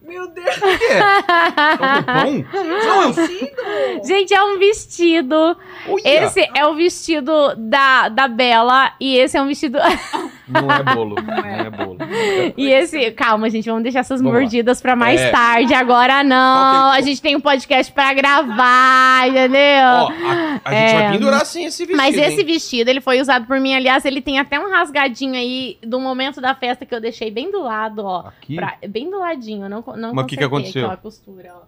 Meu 0.03 0.27
Deus, 0.33 0.57
o 0.57 0.77
que 0.77 0.83
é? 0.85 0.99
É 0.99 2.25
um? 2.25 2.45
Não, 2.67 3.03
é 3.03 3.07
um... 3.07 4.03
gente, 4.03 4.33
é 4.33 4.43
um 4.43 4.59
vestido. 4.59 5.35
Olha! 5.87 6.01
Esse 6.25 6.49
é 6.55 6.65
o 6.67 6.75
vestido 6.75 7.55
da, 7.57 8.09
da 8.09 8.27
Bela. 8.27 8.91
E 8.99 9.15
esse 9.17 9.37
é 9.37 9.41
um 9.41 9.47
vestido. 9.47 9.77
Não 10.45 10.69
é 10.69 10.83
bolo, 10.93 11.15
não 11.15 11.45
é 11.45 11.69
bolo. 11.69 11.97
e 12.57 12.69
esse. 12.69 13.11
Calma, 13.11 13.49
gente, 13.49 13.65
vamos 13.69 13.81
deixar 13.81 14.01
essas 14.01 14.19
Vamos 14.19 14.33
lá. 14.35 14.39
mordidas 14.41 14.81
pra 14.81 14.93
mais 14.93 15.19
É. 15.21 15.31
tarde. 15.31 15.73
Agora 15.73 16.21
não. 16.21 16.93
É- 16.93 16.97
A 16.97 17.01
gente 17.01 17.21
tem 17.21 17.33
um 17.33 17.39
podcast 17.39 17.91
pra 17.93 18.13
gravar, 18.13 19.29
entendeu? 19.29 19.59
Ó, 19.61 20.09
a, 20.11 20.61
a 20.65 20.73
gente 20.73 20.93
É. 20.93 20.99
vai 21.01 21.11
pendurar 21.13 21.41
assim 21.41 21.63
esse 21.65 21.85
vestido, 21.85 21.97
Mas 21.97 22.17
esse 22.17 22.41
hein? 22.41 22.45
vestido, 22.45 22.89
ele 22.89 22.99
foi 22.99 23.21
usado 23.21 23.47
por 23.47 23.57
mim. 23.59 23.73
Aliás, 23.73 24.03
ele 24.03 24.21
tem 24.21 24.37
até 24.37 24.59
um 24.59 24.69
rasgadinho 24.69 25.33
aí 25.35 25.77
do 25.81 25.97
momento 25.97 26.41
da 26.41 26.53
festa 26.53 26.85
que 26.85 26.93
eu 26.93 26.99
deixei 26.99 27.31
bem 27.31 27.49
do 27.49 27.61
lado, 27.63 28.03
ó. 28.05 28.27
Aqui? 28.27 28.55
Pra- 28.57 28.75
bem 28.89 29.09
do 29.09 29.19
ladinho, 29.19 29.65
eu 29.65 29.69
não, 29.69 29.83
não 29.97 30.13
Mas 30.13 30.25
o 30.25 30.27
que 30.27 30.37
que 30.37 30.43
aconteceu? 30.43 30.85
Aqui, 30.85 30.91
ó, 30.91 30.93
a 30.93 30.97
costura, 30.97 31.55
ó. 31.55 31.61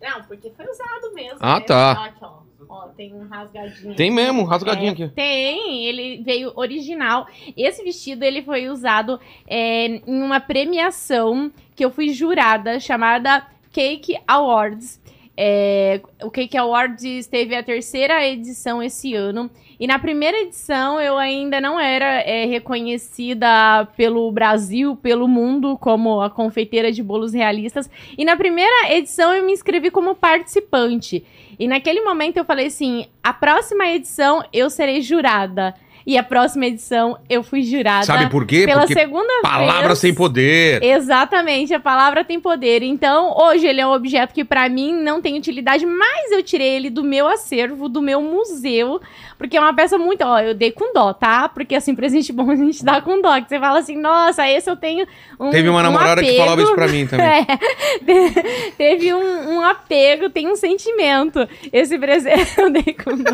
Não, 0.00 0.22
porque 0.24 0.50
foi 0.50 0.66
usado 0.66 1.14
mesmo. 1.14 1.38
Ah, 1.40 1.58
né? 1.58 1.66
tá. 1.66 1.92
Aqui, 2.04 2.24
ó. 2.24 2.40
Ó, 2.68 2.88
tem 2.96 3.12
um 3.12 3.26
rasgadinho. 3.26 3.94
Tem 3.96 4.10
mesmo, 4.10 4.42
um 4.42 4.44
rasgadinho 4.44 4.90
É, 4.90 4.92
aqui. 4.92 5.08
Tem, 5.08 5.86
ele 5.86 6.22
veio 6.22 6.52
original. 6.54 7.26
Esse 7.56 7.82
vestido 7.82 8.22
ele 8.22 8.42
foi 8.42 8.68
usado 8.68 9.18
é, 9.46 9.86
em 9.86 10.22
uma 10.22 10.38
premiação 10.38 11.50
que 11.74 11.84
eu 11.84 11.90
fui 11.90 12.10
jurada 12.10 12.78
chamada 12.78 13.44
Cake 13.72 14.16
Awards. 14.26 14.99
É, 15.36 16.00
o 16.22 16.30
Cake 16.30 16.56
Awards 16.56 17.26
teve 17.26 17.54
a 17.54 17.62
terceira 17.62 18.26
edição 18.26 18.82
esse 18.82 19.14
ano. 19.14 19.50
E 19.78 19.86
na 19.86 19.98
primeira 19.98 20.38
edição 20.42 21.00
eu 21.00 21.16
ainda 21.16 21.60
não 21.60 21.80
era 21.80 22.20
é, 22.20 22.44
reconhecida 22.44 23.86
pelo 23.96 24.30
Brasil, 24.30 24.94
pelo 24.96 25.26
mundo, 25.26 25.78
como 25.78 26.20
a 26.20 26.28
confeiteira 26.28 26.92
de 26.92 27.02
bolos 27.02 27.32
realistas. 27.32 27.88
E 28.18 28.24
na 28.24 28.36
primeira 28.36 28.92
edição 28.92 29.32
eu 29.32 29.46
me 29.46 29.52
inscrevi 29.52 29.90
como 29.90 30.14
participante. 30.14 31.24
E 31.58 31.66
naquele 31.66 32.02
momento 32.02 32.36
eu 32.36 32.44
falei 32.44 32.66
assim: 32.66 33.06
a 33.22 33.32
próxima 33.32 33.86
edição 33.86 34.44
eu 34.52 34.68
serei 34.68 35.00
jurada. 35.00 35.74
E 36.10 36.18
a 36.18 36.24
próxima 36.24 36.66
edição 36.66 37.16
eu 37.28 37.40
fui 37.40 37.62
jurada. 37.62 38.04
Sabe 38.04 38.28
por 38.28 38.44
quê? 38.44 38.64
Pela 38.66 38.80
Porque 38.80 38.94
segunda 38.94 39.32
palavras 39.42 39.86
vez. 39.90 40.00
têm 40.00 40.12
poder. 40.12 40.82
Exatamente, 40.82 41.72
a 41.72 41.78
palavra 41.78 42.24
tem 42.24 42.40
poder. 42.40 42.82
Então, 42.82 43.32
hoje 43.38 43.64
ele 43.64 43.80
é 43.80 43.86
um 43.86 43.92
objeto 43.92 44.34
que 44.34 44.44
pra 44.44 44.68
mim 44.68 44.92
não 44.92 45.22
tem 45.22 45.38
utilidade, 45.38 45.86
mas 45.86 46.32
eu 46.32 46.42
tirei 46.42 46.74
ele 46.74 46.90
do 46.90 47.04
meu 47.04 47.28
acervo, 47.28 47.88
do 47.88 48.02
meu 48.02 48.20
museu, 48.20 49.00
porque 49.40 49.56
é 49.56 49.60
uma 49.60 49.74
peça 49.74 49.96
muito, 49.96 50.22
ó, 50.22 50.38
eu 50.38 50.52
dei 50.52 50.70
com 50.70 50.92
dó, 50.92 51.14
tá? 51.14 51.48
Porque 51.48 51.74
assim, 51.74 51.94
presente 51.94 52.30
bom 52.30 52.50
a 52.50 52.54
gente 52.54 52.84
dá 52.84 53.00
com 53.00 53.22
dó, 53.22 53.40
que 53.40 53.48
você 53.48 53.58
fala 53.58 53.78
assim, 53.78 53.96
nossa, 53.96 54.46
esse 54.46 54.68
eu 54.68 54.76
tenho 54.76 55.06
um 55.40 55.48
Teve 55.48 55.66
uma 55.70 55.80
um 55.80 55.82
namorada 55.82 56.20
que 56.22 56.36
falava 56.36 56.60
isso 56.60 56.74
pra 56.74 56.86
mim 56.88 57.06
também. 57.06 57.26
É, 57.48 57.56
te- 58.04 58.72
teve 58.76 59.14
um, 59.14 59.54
um 59.54 59.60
apego, 59.64 60.28
tem 60.28 60.46
um 60.46 60.56
sentimento. 60.56 61.48
Esse 61.72 61.98
presente 61.98 62.52
eu 62.60 62.70
dei 62.70 62.94
com 63.02 63.16
dó. 63.16 63.32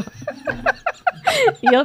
E 1.60 1.74
eu, 1.74 1.84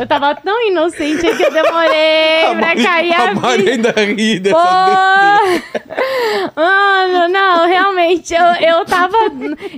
eu 0.00 0.06
tava 0.06 0.34
tão 0.34 0.66
inocente 0.66 1.20
que 1.20 1.42
eu 1.44 1.52
demorei 1.52 2.56
pra 2.58 2.74
cair 2.74 3.12
a, 3.12 3.30
a 3.30 3.34
Mari 3.36 3.70
ainda 3.70 3.92
ri 3.92 4.40
dessa 4.40 4.56
Pô! 4.56 5.80
Mano, 6.56 7.28
não, 7.28 7.66
realmente, 7.68 8.34
eu, 8.34 8.44
eu 8.78 8.84
tava. 8.84 9.16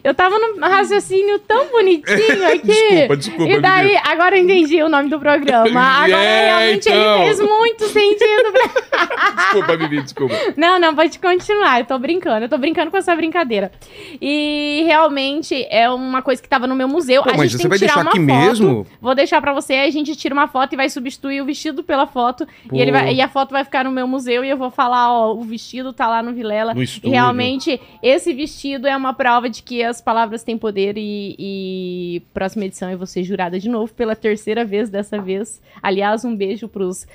Eu 0.03 0.15
tava 0.15 0.39
num 0.39 0.59
raciocínio 0.61 1.39
tão 1.41 1.67
bonitinho 1.69 2.47
aqui. 2.47 2.67
Desculpa, 2.67 3.17
desculpa, 3.17 3.53
E 3.53 3.61
daí, 3.61 3.82
agora 4.05 4.37
eu 4.39 4.43
entendi 4.45 4.83
o 4.83 4.89
nome 4.89 5.09
do 5.09 5.19
programa. 5.19 5.81
Agora 6.03 6.23
É, 6.23 6.47
realmente 6.47 6.89
então. 6.89 7.15
ele 7.17 7.25
fez 7.25 7.41
muito 7.41 7.85
sentido 7.89 8.53
pra 8.53 9.33
Desculpa, 9.37 9.77
Vivi, 9.77 10.03
desculpa. 10.03 10.35
não, 10.57 10.79
não, 10.79 10.95
pode 10.95 11.19
continuar. 11.19 11.81
Eu 11.81 11.87
tô 11.87 11.99
brincando. 11.99 12.45
Eu 12.45 12.49
tô 12.49 12.59
brincando 12.59 12.91
com 12.91 12.97
essa 12.97 13.15
brincadeira. 13.15 13.71
E 14.21 14.83
realmente 14.87 15.67
é 15.71 15.89
uma 15.91 16.23
coisa 16.23 16.41
que 16.43 16.49
tava 16.49 16.67
no 16.67 16.75
meu 16.75 16.89
museu. 16.89 17.23
Pô, 17.23 17.31
a 17.31 17.37
mas 17.37 17.51
gente 17.51 17.62
você 17.62 17.69
tem 17.69 17.69
vai 17.69 17.79
que 17.79 17.85
tirar 17.87 17.95
deixar 18.03 18.09
uma 18.09 18.11
aqui 18.11 18.33
foto. 18.33 18.49
mesmo? 18.49 18.87
Vou 19.01 19.15
deixar 19.15 19.41
pra 19.41 19.53
você, 19.53 19.75
aí 19.75 19.89
a 19.89 19.93
gente 19.93 20.15
tira 20.17 20.35
uma 20.35 20.49
foto 20.49 20.73
e 20.73 20.77
vai 20.77 20.89
substituir 20.89 21.41
o 21.41 21.45
vestido 21.45 21.83
pela 21.83 22.07
foto. 22.07 22.47
Pô. 22.69 22.77
E, 22.77 22.81
ele 22.81 22.93
vai- 22.93 23.15
e 23.15 23.21
a 23.21 23.29
foto 23.29 23.51
vai 23.51 23.65
ficar 23.65 23.85
no 23.85 23.91
meu 23.91 24.07
museu 24.07 24.45
e 24.45 24.51
eu 24.51 24.57
vou 24.57 24.71
falar, 24.71 25.12
ó, 25.12 25.33
o 25.35 25.43
vestido 25.43 25.93
tá 25.93 26.07
lá 26.09 26.23
no 26.23 26.33
Vilela. 26.33 26.75
No 26.75 26.83
estúdio. 26.83 27.11
realmente, 27.11 27.81
esse 28.03 28.33
vestido 28.33 28.87
é 28.87 28.97
uma 28.97 29.12
prova 29.12 29.49
de 29.49 29.62
que 29.62 29.83
as 29.83 30.01
palavras 30.01 30.43
têm 30.43 30.57
poder 30.59 30.95
e, 30.97 31.35
e 31.39 32.23
próxima 32.33 32.65
edição 32.65 32.91
eu 32.91 32.99
vou 32.99 33.07
ser 33.07 33.23
jurada 33.25 33.59
de 33.59 33.69
novo 33.73 33.93
pela 33.93 34.14
terceira 34.14 34.64
vez 34.64 34.88
dessa 34.88 35.21
vez. 35.21 35.61
Aliás, 35.83 36.25
um 36.25 36.37
beijo 36.37 36.69
pros... 36.69 37.07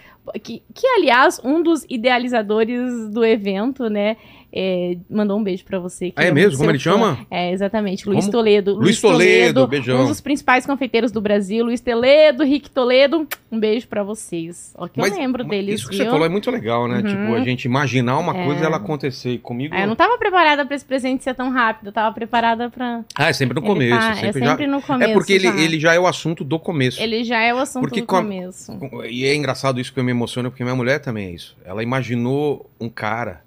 Que, 0.44 0.62
que 0.74 0.86
aliás, 0.88 1.40
um 1.44 1.64
dos 1.64 1.86
idealizadores 1.90 3.10
do 3.10 3.24
evento, 3.24 3.90
né, 3.90 4.18
é, 4.54 4.98
mandou 5.10 5.38
um 5.38 5.44
beijo 5.44 5.64
pra 5.66 5.80
você. 5.80 6.14
Ah, 6.16 6.24
é 6.24 6.32
mesmo? 6.32 6.58
Como 6.58 6.70
ele 6.72 6.80
fã. 6.80 6.92
chama? 6.92 7.20
É, 7.30 7.52
exatamente. 7.52 8.08
Luiz 8.08 8.22
Como? 8.22 8.32
Toledo. 8.32 8.76
Luiz 8.76 9.00
Toledo, 9.02 9.68
beijão. 9.68 10.04
Um 10.04 10.08
dos 10.08 10.22
principais 10.22 10.66
confeiteiros 10.66 11.12
do 11.12 11.20
Brasil. 11.22 11.66
Luiz 11.66 11.82
Toledo, 11.82 12.44
Rick 12.44 12.70
Toledo. 12.70 13.28
Um 13.52 13.60
beijo 13.60 13.88
pra 13.88 14.04
vocês. 14.04 14.74
Ó, 14.78 14.88
que 14.88 15.00
eu 15.00 15.06
lembro 15.06 15.44
mas 15.46 15.52
deles, 15.58 15.80
Isso 15.82 15.90
que 15.90 15.96
viu? 15.96 16.06
você 16.06 16.12
falou 16.12 16.26
é 16.26 16.30
muito 16.30 16.50
legal, 16.52 16.88
né? 16.88 16.98
Uhum. 16.98 17.04
Tipo, 17.04 17.36
a 17.36 17.42
gente 17.42 17.66
imaginar 17.66 18.18
uma 18.20 18.36
É. 18.38 18.46
coisa 18.46 18.62
e 18.62 18.66
ela 18.66 18.78
acontecer. 18.78 19.32
E 19.32 19.38
comigo. 19.38 19.74
Ah, 19.76 19.82
eu 19.82 19.88
não 19.88 19.96
tava 19.96 20.18
preparada 20.18 20.66
pra 20.66 20.76
esse 20.76 20.86
presente 20.86 21.24
ser 21.24 21.34
tão 21.36 21.50
rápido. 21.52 21.88
Eu 21.88 21.92
tava 21.94 22.14
preparada 22.14 22.70
pra... 22.70 23.04
Ah, 23.16 23.30
é 23.30 23.34
sempre 23.34 23.56
no 23.56 23.62
Ele 23.62 23.68
começo. 23.68 24.00
tá- 24.00 24.14
sempre 24.16 24.42
é 24.42 24.44
já... 24.46 24.50
sempre 24.52 24.68
no 24.68 24.82
começo 24.82 25.12
É 25.12 25.14
porque 25.14 25.34
ele, 25.34 25.44
já. 25.48 25.58
ele 25.60 25.80
já 25.80 25.94
é 25.94 26.00
o 26.00 26.08
assunto 26.08 26.44
do 26.44 26.58
começo. 26.60 27.02
Ele 27.02 27.24
já 27.24 27.42
é 27.42 27.54
o 27.54 27.58
assunto 27.58 27.82
Porque 27.84 28.02
do 28.02 28.08
com 28.08 28.16
começo. 28.18 28.78
E 29.10 29.26
é 29.26 29.36
engraçado 29.36 29.80
isso 29.80 29.94
que 29.94 30.00
eu 30.00 30.04
me 30.04 30.12
emociono, 30.12 30.50
porque 30.50 30.64
minha 30.64 30.76
mulher 30.76 31.00
também 31.00 31.28
é 31.28 31.32
isso. 31.32 31.56
Ela 31.66 31.84
imaginou 31.84 32.70
um 32.80 32.90
cara, 32.90 33.42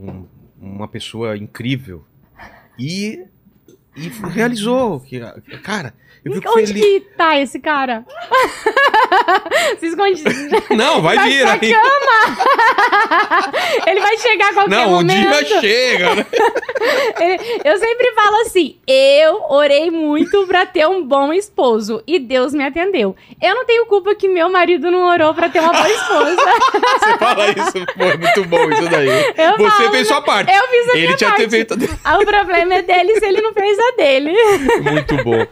um- 0.00 0.26
uma 0.60 0.88
pessoa 0.88 1.36
incrível, 1.36 2.04
e, 2.78 3.24
e 3.96 4.08
realizou. 4.32 5.00
Que, 5.00 5.20
cara, 5.62 5.94
eu 6.24 6.32
fico 6.34 6.50
Onde 6.58 6.66
feliz. 6.68 6.84
que 6.84 7.00
tá 7.16 7.38
esse 7.40 7.58
cara? 7.58 8.04
Se 9.80 9.86
esconde. 9.86 10.22
Não, 10.76 11.00
vai 11.02 11.18
vir 11.18 11.42
pra 11.42 11.52
aí. 11.52 11.72
Ele 13.86 14.00
vai 14.00 14.16
chegar 14.18 14.50
a 14.50 14.54
qualquer 14.54 14.70
Não, 14.70 14.90
momento. 14.90 15.44
dia 15.44 15.60
chega, 15.60 16.14
né? 16.14 16.26
Ele- 17.20 17.60
Eu 17.64 17.78
sempre 17.78 18.12
falo 18.12 18.36
assim: 18.42 18.76
eu 18.86 19.42
orei 19.50 19.90
muito 19.90 20.46
pra 20.46 20.66
ter 20.66 20.86
um 20.86 21.02
bom 21.04 21.32
esposo 21.32 22.02
e 22.06 22.18
Deus 22.18 22.52
me 22.52 22.64
atendeu. 22.64 23.16
Eu 23.40 23.54
não 23.54 23.64
tenho 23.64 23.86
culpa 23.86 24.14
que 24.14 24.28
meu 24.28 24.48
marido 24.50 24.90
não 24.90 25.02
orou 25.08 25.34
pra 25.34 25.48
ter 25.48 25.60
uma 25.60 25.72
boa 25.72 25.88
esposa. 25.88 26.36
Você 26.36 27.18
fala 27.18 27.48
isso, 27.50 27.86
pô, 27.96 28.04
é 28.04 28.16
muito 28.16 28.44
bom 28.44 28.70
isso 28.70 28.88
daí. 28.88 29.08
Eu 29.36 29.56
Você 29.58 29.70
falo, 29.78 29.90
fez 29.92 30.08
sua 30.08 30.22
parte. 30.22 30.52
eu 30.52 30.68
fiz 30.68 30.88
a 30.88 30.92
Ele 30.96 31.06
minha 31.06 31.16
tinha 31.16 31.30
parte. 31.30 31.44
ter 31.44 31.50
feito 31.50 31.74
a 31.74 31.76
dele. 31.76 31.92
Ah, 32.04 32.18
o 32.18 32.24
problema 32.26 32.74
é 32.74 32.82
dele 32.82 33.18
se 33.18 33.24
ele 33.26 33.40
não 33.40 33.52
fez 33.52 33.78
a 33.78 33.90
dele. 33.96 34.32
Muito 34.82 35.16
bom. 35.24 35.46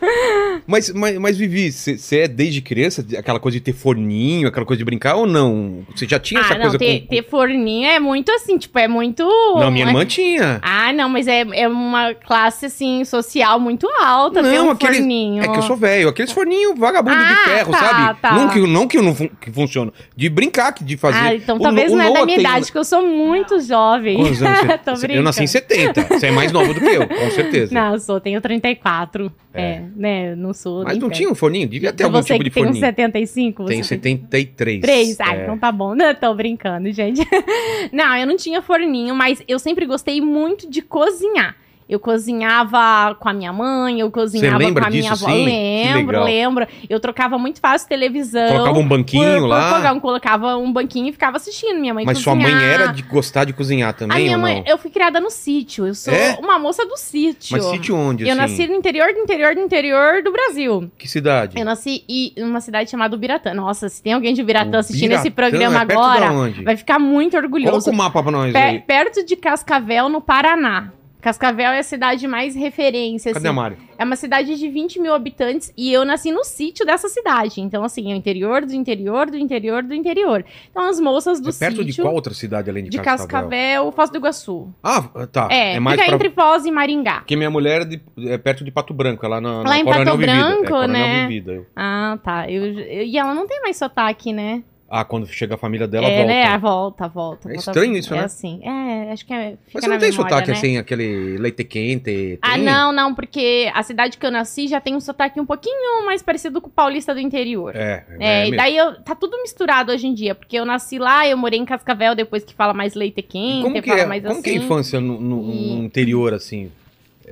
Mas, 0.66 0.90
mas, 0.92 1.18
mas 1.18 1.36
Vivi, 1.36 1.70
você 1.72 2.20
é 2.20 2.28
desde 2.28 2.60
criança 2.60 3.04
aquela 3.18 3.40
coisa 3.40 3.58
de 3.58 3.62
ter 3.64 3.72
forninho, 3.72 4.48
aquela 4.48 4.66
coisa 4.66 4.78
de 4.78 4.84
brincar 4.84 5.14
ou 5.16 5.26
não? 5.26 5.84
Você 5.94 6.06
já 6.06 6.18
tinha 6.18 6.40
essa 6.40 6.54
Ah, 6.54 6.56
não, 6.56 6.62
coisa 6.62 6.78
ter, 6.78 7.00
com... 7.00 7.06
ter 7.06 7.24
forninho 7.28 7.86
é 7.88 7.98
muito 7.98 8.30
assim, 8.32 8.58
tipo, 8.58 8.78
é 8.78 8.88
muito. 8.88 9.24
Não, 9.24 9.70
minha 9.70 9.86
irmã 9.86 10.04
tinha. 10.04 10.58
Ah, 10.62 10.92
não, 10.92 11.08
mas 11.08 11.26
é, 11.26 11.44
é 11.52 11.68
uma 11.68 12.14
classe, 12.14 12.66
assim, 12.66 13.04
social 13.04 13.58
muito 13.60 13.86
alta 14.02 14.42
ter 14.42 14.60
um 14.60 14.70
aquele- 14.70 14.98
forninho. 14.98 15.42
É 15.42 15.48
que 15.48 15.58
eu 15.58 15.62
sou 15.62 15.76
velho. 15.76 16.08
Aqueles 16.08 16.32
forninhos 16.32 16.78
vagabundo 16.78 17.16
de 17.16 17.22
Ah, 17.32 17.44
ferro, 17.44 17.72
tá, 17.72 17.78
sabe? 17.78 18.20
tá. 18.20 18.32
Não 18.34 18.48
que, 18.48 18.58
não 18.60 18.86
que 18.88 18.98
não 19.00 19.14
fun 19.14 19.28
que 19.40 19.50
funciona. 19.50 19.92
De 20.16 20.28
brincar, 20.28 20.72
de 20.80 20.96
fazer. 20.96 21.18
Ah, 21.18 21.34
então 21.34 21.56
O 21.56 21.60
talvez 21.60 21.92
o 21.92 21.96
não 21.96 22.02
é 22.04 22.12
da 22.12 22.24
minha 22.24 22.26
tem- 22.26 22.36
um 22.38 22.40
idade, 22.40 22.72
que 22.72 22.78
eu 22.78 22.84
sou 22.84 23.02
muito 23.06 23.60
jovem. 23.60 24.16
Quantos 24.18 24.42
anos 24.42 24.58
você- 24.60 24.78
Tô 24.78 24.90
você- 24.96 25.00
brincando. 25.06 25.12
Eu 25.20 25.22
nasci 25.22 25.42
em 25.44 25.46
70. 25.46 26.02
Você 26.08 26.26
é 26.26 26.30
mais 26.30 26.52
novo 26.52 26.72
do 26.74 26.80
que 26.80 26.86
eu, 26.86 27.06
com 27.08 27.30
certeza. 27.30 27.74
Não, 27.74 27.94
eu 27.94 28.00
sou, 28.00 28.20
tenho 28.20 28.40
34. 28.40 29.32
É. 29.58 29.72
É, 29.74 29.84
né? 29.96 30.34
Não 30.36 30.52
sou. 30.54 30.84
Mas 30.84 30.98
não 30.98 31.08
perto. 31.08 31.18
tinha 31.18 31.30
um 31.30 31.34
forninho? 31.34 31.68
Devia 31.68 31.92
ter 31.92 32.04
algum 32.04 32.22
você 32.22 32.34
tipo 32.34 32.44
de 32.44 32.50
tem 32.50 32.62
uns 32.62 32.66
forninho. 32.66 32.84
75? 32.84 33.64
Tem 33.66 33.82
você 33.82 33.88
73. 33.88 34.80
Três? 34.80 35.20
Ah, 35.20 35.34
É. 35.36 35.42
então 35.42 35.58
tá 35.58 35.70
bom. 35.72 35.94
Não, 35.96 36.14
tô 36.14 36.34
brincando, 36.34 36.90
gente. 36.92 37.20
Não, 37.92 38.16
eu 38.16 38.26
não 38.26 38.36
tinha 38.36 38.60
forninho, 38.62 39.14
mas 39.14 39.42
eu 39.48 39.58
sempre 39.58 39.86
gostei 39.86 40.20
muito 40.20 40.68
de 40.68 40.82
cozinhar. 40.82 41.56
Eu 41.88 41.98
cozinhava 41.98 43.14
com 43.18 43.28
a 43.28 43.32
minha 43.32 43.52
mãe, 43.52 44.00
eu 44.00 44.10
cozinhava 44.10 44.58
com 44.58 44.78
a 44.78 44.90
minha 44.90 45.10
disso, 45.10 45.24
avó. 45.24 45.34
sim? 45.34 45.44
Lembro, 45.46 46.22
lembro. 46.22 46.66
Eu 46.88 47.00
trocava 47.00 47.38
muito 47.38 47.60
fácil 47.60 47.88
televisão. 47.88 48.48
Colocava 48.48 48.78
um 48.78 48.86
banquinho 48.86 49.24
por, 49.34 49.40
por 49.40 49.46
lá. 49.48 49.70
programa. 49.70 50.00
colocava 50.00 50.56
um 50.56 50.72
banquinho 50.72 51.08
e 51.08 51.12
ficava 51.12 51.36
assistindo. 51.38 51.80
Minha 51.80 51.94
mãe 51.94 52.04
Mas 52.04 52.18
sua 52.18 52.34
cozinhar. 52.34 52.52
mãe 52.60 52.64
era 52.68 52.86
de 52.88 53.02
gostar 53.02 53.44
de 53.44 53.52
cozinhar 53.52 53.90
A 53.90 53.92
também 53.94 54.24
minha 54.24 54.36
ou 54.36 54.42
mãe, 54.42 54.56
não? 54.56 54.64
eu 54.66 54.76
fui 54.78 54.90
criada 54.90 55.18
no 55.20 55.30
sítio. 55.30 55.86
Eu 55.86 55.94
sou 55.94 56.12
É? 56.12 56.36
uma 56.42 56.58
moça 56.58 56.84
do 56.86 56.96
sítio. 56.96 57.56
Mas 57.56 57.64
sítio 57.64 57.96
onde, 57.96 58.24
Eu 58.24 58.28
assim? 58.32 58.38
nasci 58.40 58.66
no 58.66 58.74
interior 58.74 59.12
do 59.14 59.20
interior 59.20 59.54
do 59.54 59.60
interior 59.62 60.22
do 60.22 60.30
Brasil. 60.30 60.90
Que 60.98 61.08
cidade? 61.08 61.58
Eu 61.58 61.64
nasci 61.64 62.04
em 62.08 62.32
uma 62.38 62.60
cidade 62.60 62.90
chamada 62.90 63.16
Ubiratã. 63.16 63.54
Nossa, 63.54 63.88
se 63.88 64.02
tem 64.02 64.12
alguém 64.12 64.34
de 64.34 64.42
Ubiratã 64.42 64.78
assistindo 64.80 65.06
Ubiratã, 65.06 65.22
esse 65.22 65.30
programa 65.30 65.78
é 65.78 65.80
agora, 65.80 66.52
vai 66.64 66.76
ficar 66.76 66.98
muito 66.98 67.32
Coloca 67.32 67.46
orgulhoso. 67.46 67.90
o 67.90 67.94
mapa 67.94 68.22
pra 68.22 68.30
nós 68.30 68.52
Pe- 68.52 68.58
aí. 68.58 68.78
perto 68.80 69.24
de 69.24 69.36
Cascavel, 69.36 70.08
no 70.08 70.20
Paraná. 70.20 70.92
Cascavel 71.28 71.70
é 71.72 71.78
a 71.80 71.82
cidade 71.82 72.26
mais 72.26 72.54
referência, 72.54 73.32
Cadê 73.32 73.48
assim. 73.48 73.56
Mari? 73.56 73.76
É 73.98 74.04
uma 74.04 74.16
cidade 74.16 74.56
de 74.56 74.68
20 74.68 75.00
mil 75.00 75.12
habitantes 75.14 75.72
e 75.76 75.92
eu 75.92 76.04
nasci 76.04 76.30
no 76.32 76.42
sítio 76.44 76.86
dessa 76.86 77.08
cidade. 77.08 77.60
Então, 77.60 77.84
assim, 77.84 78.10
é 78.10 78.14
o 78.14 78.16
interior 78.16 78.64
do 78.64 78.72
interior 78.74 79.30
do 79.30 79.36
interior 79.36 79.82
do 79.82 79.92
interior. 79.94 80.44
Então, 80.70 80.88
as 80.88 80.98
moças 81.00 81.40
do 81.40 81.50
É 81.50 81.52
perto 81.52 81.84
de 81.84 81.90
sítio... 81.92 82.04
qual 82.04 82.14
outra 82.14 82.32
cidade 82.32 82.70
além 82.70 82.84
de, 82.84 82.90
de 82.90 82.98
Cascavel? 82.98 83.28
Cascavel, 83.50 83.92
Foz 83.92 84.10
do 84.10 84.16
Iguaçu. 84.18 84.68
Ah, 84.82 85.02
tá. 85.30 85.48
É, 85.50 85.74
É, 85.74 85.80
mais 85.80 86.00
fica 86.00 86.06
pra... 86.06 86.14
entre 86.26 86.30
Foz 86.30 86.64
e 86.64 86.70
Maringá. 86.70 87.18
Porque 87.18 87.36
minha 87.36 87.50
mulher 87.50 87.82
é, 87.82 87.84
de- 87.84 88.00
é 88.28 88.38
perto 88.38 88.64
de 88.64 88.70
Pato 88.70 88.94
Branco, 88.94 89.24
é 89.24 89.28
lá 89.28 89.40
na, 89.40 89.62
na 89.62 89.68
Lá 89.68 89.78
em 89.78 89.84
Coronel 89.84 90.04
Pato. 90.04 90.18
Branco, 90.18 90.64
é, 90.64 90.68
Coronel 90.68 90.88
né? 90.88 91.26
Vivida. 91.26 91.66
Ah, 91.76 92.18
tá. 92.22 92.50
Eu, 92.50 92.64
eu- 92.64 93.02
e 93.04 93.18
ela 93.18 93.34
não 93.34 93.46
tem 93.46 93.60
mais 93.60 93.76
sotaque, 93.76 94.32
né? 94.32 94.62
Ah, 94.90 95.04
quando 95.04 95.26
chega 95.26 95.54
a 95.54 95.58
família 95.58 95.86
dela, 95.86 96.06
é, 96.06 96.16
volta. 96.16 96.26
né? 96.26 96.58
Volta, 96.58 97.08
volta. 97.08 97.48
É 97.50 97.52
volta. 97.54 97.70
estranho 97.70 97.94
isso, 97.94 98.14
é 98.14 98.16
né? 98.16 98.24
assim. 98.24 98.60
É, 98.64 99.12
acho 99.12 99.26
que 99.26 99.34
é. 99.34 99.50
Fica 99.50 99.58
Mas 99.74 99.82
você 99.84 99.88
na 99.88 99.94
não 99.96 100.00
tem 100.00 100.10
memória, 100.10 100.30
sotaque 100.30 100.50
né? 100.50 100.56
assim, 100.56 100.76
aquele 100.78 101.36
leite 101.36 101.62
quente? 101.62 102.04
Tem? 102.04 102.38
Ah, 102.40 102.56
não, 102.56 102.90
não, 102.90 103.14
porque 103.14 103.70
a 103.74 103.82
cidade 103.82 104.16
que 104.16 104.24
eu 104.24 104.30
nasci 104.30 104.66
já 104.66 104.80
tem 104.80 104.96
um 104.96 105.00
sotaque 105.00 105.38
um 105.38 105.44
pouquinho 105.44 106.06
mais 106.06 106.22
parecido 106.22 106.58
com 106.60 106.68
o 106.68 106.70
paulista 106.72 107.12
do 107.12 107.20
interior. 107.20 107.76
É, 107.76 108.02
É, 108.18 108.42
é, 108.44 108.48
e 108.48 108.56
daí 108.56 108.76
eu, 108.78 108.94
tá 109.02 109.14
tudo 109.14 109.36
misturado 109.42 109.92
hoje 109.92 110.06
em 110.06 110.14
dia, 110.14 110.34
porque 110.34 110.56
eu 110.58 110.64
nasci 110.64 110.98
lá, 110.98 111.28
eu 111.28 111.36
morei 111.36 111.58
em 111.60 111.66
Cascavel 111.66 112.14
depois 112.14 112.42
que 112.42 112.54
fala 112.54 112.72
mais 112.72 112.94
leite 112.94 113.18
E 113.18 113.22
quente, 113.22 113.62
como 113.64 113.74
que 113.74 113.82
fala 113.88 114.00
é, 114.00 114.06
mais 114.06 114.22
como 114.22 114.32
assim. 114.34 114.42
que 114.42 114.50
é 114.50 114.52
a 114.54 114.56
infância 114.56 115.00
no, 115.00 115.20
no- 115.20 115.52
E- 115.52 115.74
no 115.76 115.84
interior, 115.84 116.32
assim? 116.32 116.72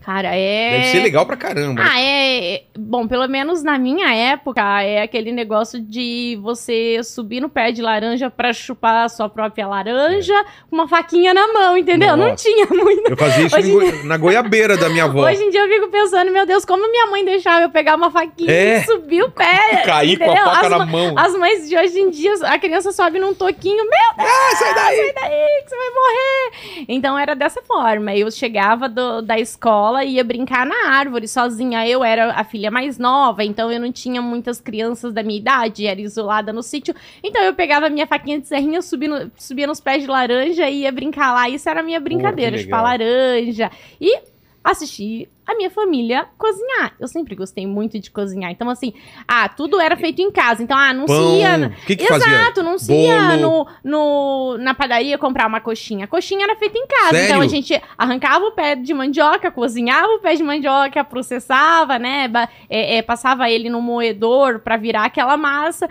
Cara, 0.03 0.35
é. 0.35 0.71
Deve 0.73 0.85
ser 0.87 1.01
legal 1.01 1.27
pra 1.27 1.37
caramba. 1.37 1.83
né? 1.83 1.89
Ah, 1.93 2.01
é. 2.01 2.55
é- 2.55 2.63
Bom, 2.79 3.07
pelo 3.09 3.27
menos 3.29 3.63
na 3.63 3.79
minha 3.79 4.15
época, 4.15 4.83
é 4.83 5.03
aquele 5.03 5.33
negócio 5.33 5.81
de 5.81 6.39
você 6.43 7.01
subir 7.03 7.41
no 7.41 7.49
pé 7.49 7.73
de 7.73 7.81
laranja 7.83 8.31
pra 8.31 8.53
chupar 8.53 9.05
a 9.05 9.09
sua 9.09 9.29
própria 9.29 9.67
laranja 9.67 10.35
com 10.69 10.77
uma 10.77 10.89
faquinha 10.89 11.33
na 11.35 11.53
mão, 11.53 11.77
entendeu? 11.77 12.17
Não 12.17 12.29
Nossa. 12.31 12.45
tinha 12.45 12.67
muito. 12.67 13.11
Eu 13.11 13.17
fazia 13.17 13.47
isso 13.47 13.73
goi- 13.73 14.03
na 14.05 14.17
goiabeira 14.17 14.77
da 14.77 14.89
minha 14.89 15.05
avó. 15.05 15.25
Hoje 15.27 15.43
em 15.43 15.51
dia 15.51 15.61
eu 15.61 15.69
fico 15.69 15.89
pensando, 15.91 16.31
meu 16.33 16.47
Deus, 16.47 16.65
como 16.65 16.89
minha 16.91 17.07
mãe 17.07 17.25
deixava 17.25 17.63
eu 17.63 17.71
pegar 17.71 17.97
uma 17.97 18.11
faquinha 18.11 18.51
É. 18.53 18.79
e 18.79 18.85
subir 18.85 19.23
o 19.23 19.31
pé. 19.31 19.83
Cair 19.87 20.19
com 20.19 20.31
a 20.31 20.37
faca 20.37 20.61
as, 20.67 20.71
na 20.71 20.79
ma- 20.79 20.87
mão. 20.87 21.15
as 21.19 21.37
mães 21.39 21.69
de 21.69 21.77
hoje 21.77 21.99
em 21.99 22.11
dia, 22.11 22.35
a 22.45 22.59
criança 22.59 22.93
sobe 22.93 23.19
num 23.19 23.35
toquinho, 23.35 23.77
meu 23.77 24.17
Deus, 24.17 24.31
Ah, 24.31 24.57
sai 24.57 24.75
daí! 24.75 24.97
sai 24.97 25.13
daí 25.15 25.63
que 25.65 25.71
você 25.71 25.77
vai 25.77 25.91
morrer. 25.91 26.85
Então 26.89 27.19
era 27.19 27.35
dessa 27.35 27.63
forma. 27.63 28.15
Eu 28.15 28.31
chegava 28.31 28.89
do- 28.89 29.23
da 29.23 29.39
escola 29.39 29.86
e 30.05 30.15
ia 30.15 30.25
brincar 30.25 30.67
na 30.67 30.89
árvore 30.91 31.29
sozinha. 31.29 31.87
Eu 31.89 32.03
era 32.05 32.33
a 32.33 32.45
filha 32.45 32.71
mais 32.71 32.99
nova, 32.99 33.45
então 33.45 33.71
eu 33.71 33.81
não 33.81 33.93
tinha 33.93 34.21
muitas 34.23 34.61
crianças 34.61 35.13
da 35.13 35.23
minha 35.23 35.39
idade, 35.39 35.87
era 35.87 36.01
isolada 36.01 36.53
no 36.53 36.63
sítio. 36.63 36.95
Então 37.23 37.43
eu 37.43 37.55
pegava 37.55 37.89
minha 37.89 38.07
faquinha 38.07 38.41
de 38.41 38.47
serrinha, 38.47 38.83
subia, 38.83 39.09
no- 39.09 39.31
subia 39.37 39.67
nos 39.67 39.81
pés 39.81 40.03
de 40.03 40.09
laranja 40.09 40.69
e 40.69 40.81
ia 40.83 40.93
brincar 40.93 41.33
lá. 41.33 41.49
Isso 41.49 41.69
era 41.69 41.81
a 41.81 41.83
minha 41.83 42.01
brincadeira, 42.01 42.57
que 42.57 42.65
chupar 42.65 42.83
legal. 42.83 43.07
laranja. 43.09 43.71
E 44.01 44.21
assistir 44.65 45.29
a 45.47 45.55
minha 45.55 45.71
família 45.71 46.27
cozinhar. 46.37 46.95
Eu 46.99 47.07
sempre 47.07 47.35
gostei 47.35 47.67
muito 47.67 47.99
de 47.99 48.11
cozinhar. 48.11 48.51
Então, 48.51 48.69
assim, 48.69 48.93
ah, 49.29 49.49
tudo 49.49 49.81
era 49.81 49.97
feito 49.97 50.21
em 50.21 50.31
casa. 50.31 50.63
Então, 50.63 50.77
ah, 50.77 50.93
não 50.93 51.07
se 51.07 51.15
Pão. 51.15 51.37
ia. 51.37 51.73
O 51.83 51.87
que 51.87 51.97
que 51.97 52.05
Exato, 52.05 52.21
fazia? 52.21 52.63
não 52.63 52.79
se 52.79 52.93
ia 52.93 53.37
no, 53.37 53.67
no, 53.85 54.59
na 54.59 54.75
padaria 54.75 55.17
comprar 55.17 55.47
uma 55.47 55.61
coxinha. 55.61 56.05
A 56.05 56.09
coxinha 56.09 56.45
era 56.45 56.57
feita 56.57 56.77
em 56.77 56.87
casa. 56.87 57.11
Sério? 57.11 57.27
Então 57.27 57.41
a 57.41 57.47
gente 57.47 57.81
arrancava 57.97 58.45
o 58.45 58.53
pé 58.53 58.75
de 58.75 58.93
mandioca, 58.93 59.51
cozinhava 59.51 60.15
o 60.15 60.19
pé 60.19 60.35
de 60.35 60.43
mandioca, 60.43 61.05
processava, 61.05 61.99
né? 61.99 62.29
é, 62.69 62.97
é, 62.97 63.03
passava 63.03 63.49
ele 63.49 63.71
no 63.71 63.81
moedor 63.81 64.59
pra 64.61 64.77
virar 64.77 65.05
aquela 65.05 65.37
massa. 65.37 65.89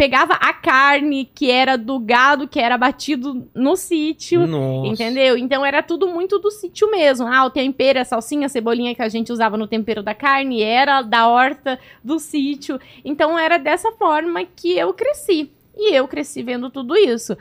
Pegava 0.00 0.32
a 0.32 0.54
carne 0.54 1.26
que 1.26 1.50
era 1.50 1.76
do 1.76 1.98
gado 1.98 2.48
que 2.48 2.58
era 2.58 2.78
batido 2.78 3.46
no 3.54 3.76
sítio. 3.76 4.46
Nossa. 4.46 4.88
Entendeu? 4.88 5.36
Então 5.36 5.62
era 5.62 5.82
tudo 5.82 6.08
muito 6.08 6.38
do 6.38 6.50
sítio 6.50 6.90
mesmo. 6.90 7.26
Ah, 7.26 7.44
o 7.44 7.50
tempero, 7.50 8.00
a 8.00 8.04
salsinha, 8.06 8.46
a 8.46 8.48
cebolinha 8.48 8.94
que 8.94 9.02
a 9.02 9.10
gente 9.10 9.30
usava 9.30 9.58
no 9.58 9.66
tempero 9.66 10.02
da 10.02 10.14
carne 10.14 10.62
era 10.62 11.02
da 11.02 11.28
horta 11.28 11.78
do 12.02 12.18
sítio. 12.18 12.80
Então 13.04 13.38
era 13.38 13.58
dessa 13.58 13.92
forma 13.92 14.42
que 14.42 14.72
eu 14.72 14.94
cresci. 14.94 15.50
E 15.76 15.94
eu 15.94 16.08
cresci 16.08 16.42
vendo 16.42 16.70
tudo 16.70 16.96
isso. 16.96 17.36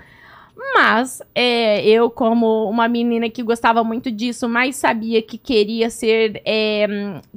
Mas 0.73 1.21
é, 1.33 1.87
eu, 1.87 2.09
como 2.09 2.69
uma 2.69 2.85
menina 2.89 3.29
que 3.29 3.41
gostava 3.41 3.81
muito 3.81 4.11
disso, 4.11 4.49
mas 4.49 4.75
sabia 4.75 5.21
que 5.21 5.37
queria 5.37 5.89
ser. 5.89 6.41
é, 6.45 6.85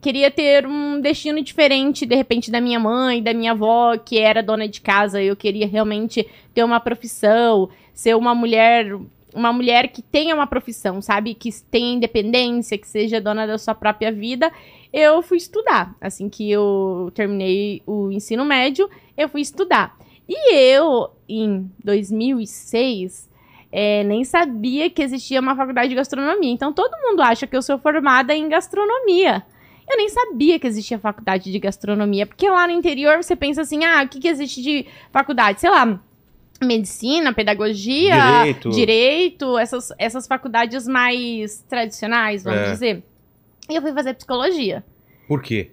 queria 0.00 0.29
ter 0.29 0.67
um 0.67 1.00
destino 1.00 1.41
diferente, 1.41 2.05
de 2.05 2.17
repente, 2.17 2.50
da 2.50 2.61
minha 2.61 2.81
mãe, 2.81 3.23
da 3.23 3.33
minha 3.33 3.52
avó, 3.52 3.97
que 3.97 4.19
era 4.19 4.43
dona 4.43 4.67
de 4.67 4.81
casa. 4.81 5.23
Eu 5.23 5.37
queria 5.37 5.69
realmente 5.69 6.29
ter 6.52 6.64
uma 6.64 6.81
profissão, 6.81 7.69
ser 7.95 8.17
uma 8.17 8.35
mulher. 8.35 8.99
Uma 9.35 9.50
mulher 9.50 9.88
que 9.88 10.02
tenha 10.02 10.35
uma 10.35 10.47
profissão, 10.47 11.00
sabe? 11.00 11.33
Que 11.33 11.49
tenha 11.71 11.95
independência, 11.95 12.76
que 12.76 12.87
seja 12.87 13.19
dona 13.19 13.47
da 13.47 13.57
sua 13.57 13.75
própria 13.75 14.12
vida. 14.12 14.52
Eu 14.93 15.23
fui 15.23 15.38
estudar. 15.38 15.95
Assim 16.00 16.29
que 16.29 16.50
eu 16.50 17.11
terminei 17.14 17.83
o 17.87 18.11
ensino 18.11 18.45
médio, 18.45 18.91
eu 19.17 19.31
fui 19.31 19.41
estudar. 19.41 19.97
E 20.29 20.55
eu, 20.55 21.11
em 21.29 21.71
2006, 21.85 23.29
é, 23.71 24.05
nem 24.05 24.25
sabia 24.25 24.88
que 24.91 25.02
existia 25.02 25.41
uma 25.41 25.57
faculdade 25.57 25.88
de 25.88 25.95
gastronomia. 25.95 26.52
Então 26.52 26.73
todo 26.73 26.93
mundo 27.02 27.21
acha 27.23 27.47
que 27.47 27.57
eu 27.57 27.62
sou 27.62 27.79
formada 27.79 28.35
em 28.35 28.49
gastronomia. 28.49 29.43
Eu 29.91 29.97
nem 29.97 30.09
sabia 30.09 30.59
que 30.59 30.67
existia 30.67 30.99
faculdade 30.99 31.50
de 31.50 31.59
gastronomia, 31.59 32.25
porque 32.26 32.49
lá 32.49 32.67
no 32.67 32.73
interior 32.73 33.17
você 33.23 33.35
pensa 33.35 33.62
assim: 33.62 33.85
ah, 33.85 34.02
o 34.05 34.09
que, 34.09 34.21
que 34.21 34.29
existe 34.29 34.62
de 34.62 34.87
faculdade? 35.11 35.61
Sei 35.61 35.69
lá, 35.69 36.00
medicina, 36.62 37.33
pedagogia, 37.35 38.14
Direito. 38.38 38.71
direito, 38.71 39.59
essas, 39.59 39.88
essas 39.99 40.26
faculdades 40.26 40.87
mais 40.87 41.61
tradicionais, 41.69 42.45
vamos 42.45 42.61
É. 42.61 42.73
dizer. 42.73 43.02
E 43.69 43.75
eu 43.75 43.83
fui 43.83 43.93
fazer 43.93 44.14
psicologia 44.14 44.85
Por 45.29 45.41
quê? 45.41 45.71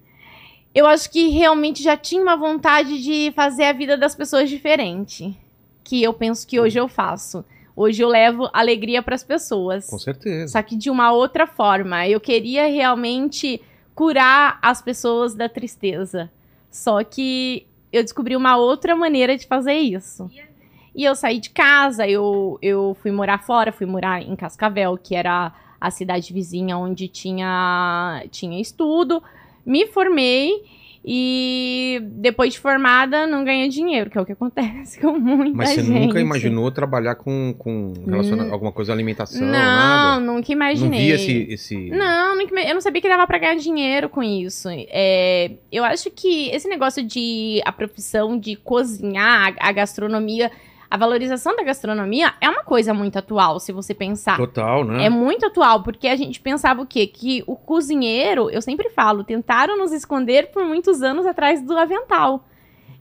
Eu 0.79 0.87
acho 0.87 1.11
que 1.11 1.27
realmente 1.27 1.83
já 1.83 1.97
tinha 1.97 2.21
uma 2.21 2.37
vontade 2.37 3.03
de 3.03 3.33
fazer 3.35 3.65
a 3.65 3.73
vida 3.73 3.97
das 3.97 4.15
pessoas 4.15 4.49
diferente. 4.49 5.37
Que 5.83 6.01
eu 6.01 6.13
penso 6.13 6.47
que 6.47 6.57
hoje 6.57 6.79
eu 6.79 6.87
faço. 6.87 7.43
Hoje 7.75 8.01
eu 8.01 8.07
levo 8.07 8.49
alegria 8.53 9.03
para 9.03 9.13
as 9.13 9.23
pessoas. 9.23 9.87
Com 9.89 9.99
certeza. 9.99 10.53
Só 10.53 10.61
que 10.61 10.77
de 10.77 10.89
uma 10.89 11.11
outra 11.11 11.45
forma. 11.45 12.07
Eu 12.07 12.21
queria 12.21 12.67
realmente 12.67 13.61
curar 13.93 14.57
as 14.61 14.81
pessoas 14.81 15.35
da 15.35 15.49
tristeza. 15.49 16.31
Só 16.71 17.03
que 17.03 17.67
eu 17.91 18.01
descobri 18.01 18.37
uma 18.37 18.55
outra 18.55 18.95
maneira 18.95 19.37
de 19.37 19.47
fazer 19.47 19.73
isso. 19.73 20.31
E 20.95 21.03
eu 21.03 21.13
saí 21.13 21.39
de 21.39 21.49
casa, 21.49 22.07
eu, 22.07 22.57
eu 22.61 22.95
fui 23.01 23.11
morar 23.11 23.39
fora, 23.39 23.73
fui 23.73 23.85
morar 23.85 24.21
em 24.21 24.35
Cascavel, 24.35 24.97
que 24.97 25.13
era 25.13 25.51
a 25.79 25.91
cidade 25.91 26.31
vizinha 26.31 26.77
onde 26.77 27.09
tinha, 27.09 28.23
tinha 28.31 28.61
estudo. 28.61 29.21
Me 29.65 29.87
formei 29.87 30.51
e 31.11 32.01
depois 32.03 32.53
de 32.53 32.59
formada 32.59 33.25
não 33.25 33.43
ganhei 33.45 33.69
dinheiro, 33.69 34.09
que 34.09 34.17
é 34.17 34.21
o 34.21 34.25
que 34.25 34.33
acontece 34.33 34.99
com 35.01 35.17
muita 35.17 35.55
Mas 35.55 35.69
você 35.69 35.81
gente. 35.81 35.89
nunca 36.07 36.19
imaginou 36.19 36.69
trabalhar 36.71 37.15
com, 37.15 37.53
com 37.57 37.93
relaciona- 38.05 38.43
Hum. 38.45 38.53
alguma 38.53 38.71
coisa 38.71 38.91
alimentação, 38.91 39.41
Não, 39.41 39.51
nada? 39.51 40.19
nunca 40.19 40.51
imaginei. 40.51 40.89
Não 40.89 40.97
via 40.97 41.15
esse... 41.15 41.47
esse... 41.53 41.89
Não, 41.89 42.35
nunca 42.37 42.59
eu 42.61 42.73
não 42.73 42.81
sabia 42.81 43.01
que 43.01 43.07
dava 43.09 43.25
pra 43.25 43.37
ganhar 43.37 43.55
dinheiro 43.55 44.09
com 44.09 44.21
isso. 44.21 44.67
É, 44.69 45.51
eu 45.71 45.83
acho 45.85 46.11
que 46.11 46.49
esse 46.49 46.67
negócio 46.67 47.01
de 47.01 47.61
a 47.65 47.71
profissão 47.71 48.37
de 48.37 48.55
cozinhar, 48.57 49.55
a 49.59 49.71
gastronomia, 49.71 50.51
a 50.89 50.97
valorização 50.97 51.55
da 51.55 51.63
gastronomia 51.63 52.33
é 52.41 52.49
uma 52.49 52.63
coisa 52.63 52.93
muito 52.93 53.17
atual, 53.17 53.59
se 53.59 53.71
você 53.71 53.93
pensar. 53.93 54.37
Total, 54.37 54.83
né? 54.83 55.05
É 55.05 55.09
muito 55.09 55.45
atual, 55.45 55.83
porque 55.83 56.07
a 56.07 56.15
gente 56.15 56.41
pensava 56.41 56.81
o 56.81 56.85
quê? 56.85 57.05
Que 57.05 57.43
o 57.45 57.55
cozinheiro, 57.55 58.49
eu 58.49 58.61
sempre 58.61 58.89
falo, 58.89 59.23
tentaram 59.23 59.77
nos 59.77 59.91
esconder 59.91 60.51
por 60.51 60.65
muitos 60.65 61.03
anos 61.03 61.25
atrás 61.25 61.61
do 61.61 61.77
avental. 61.77 62.45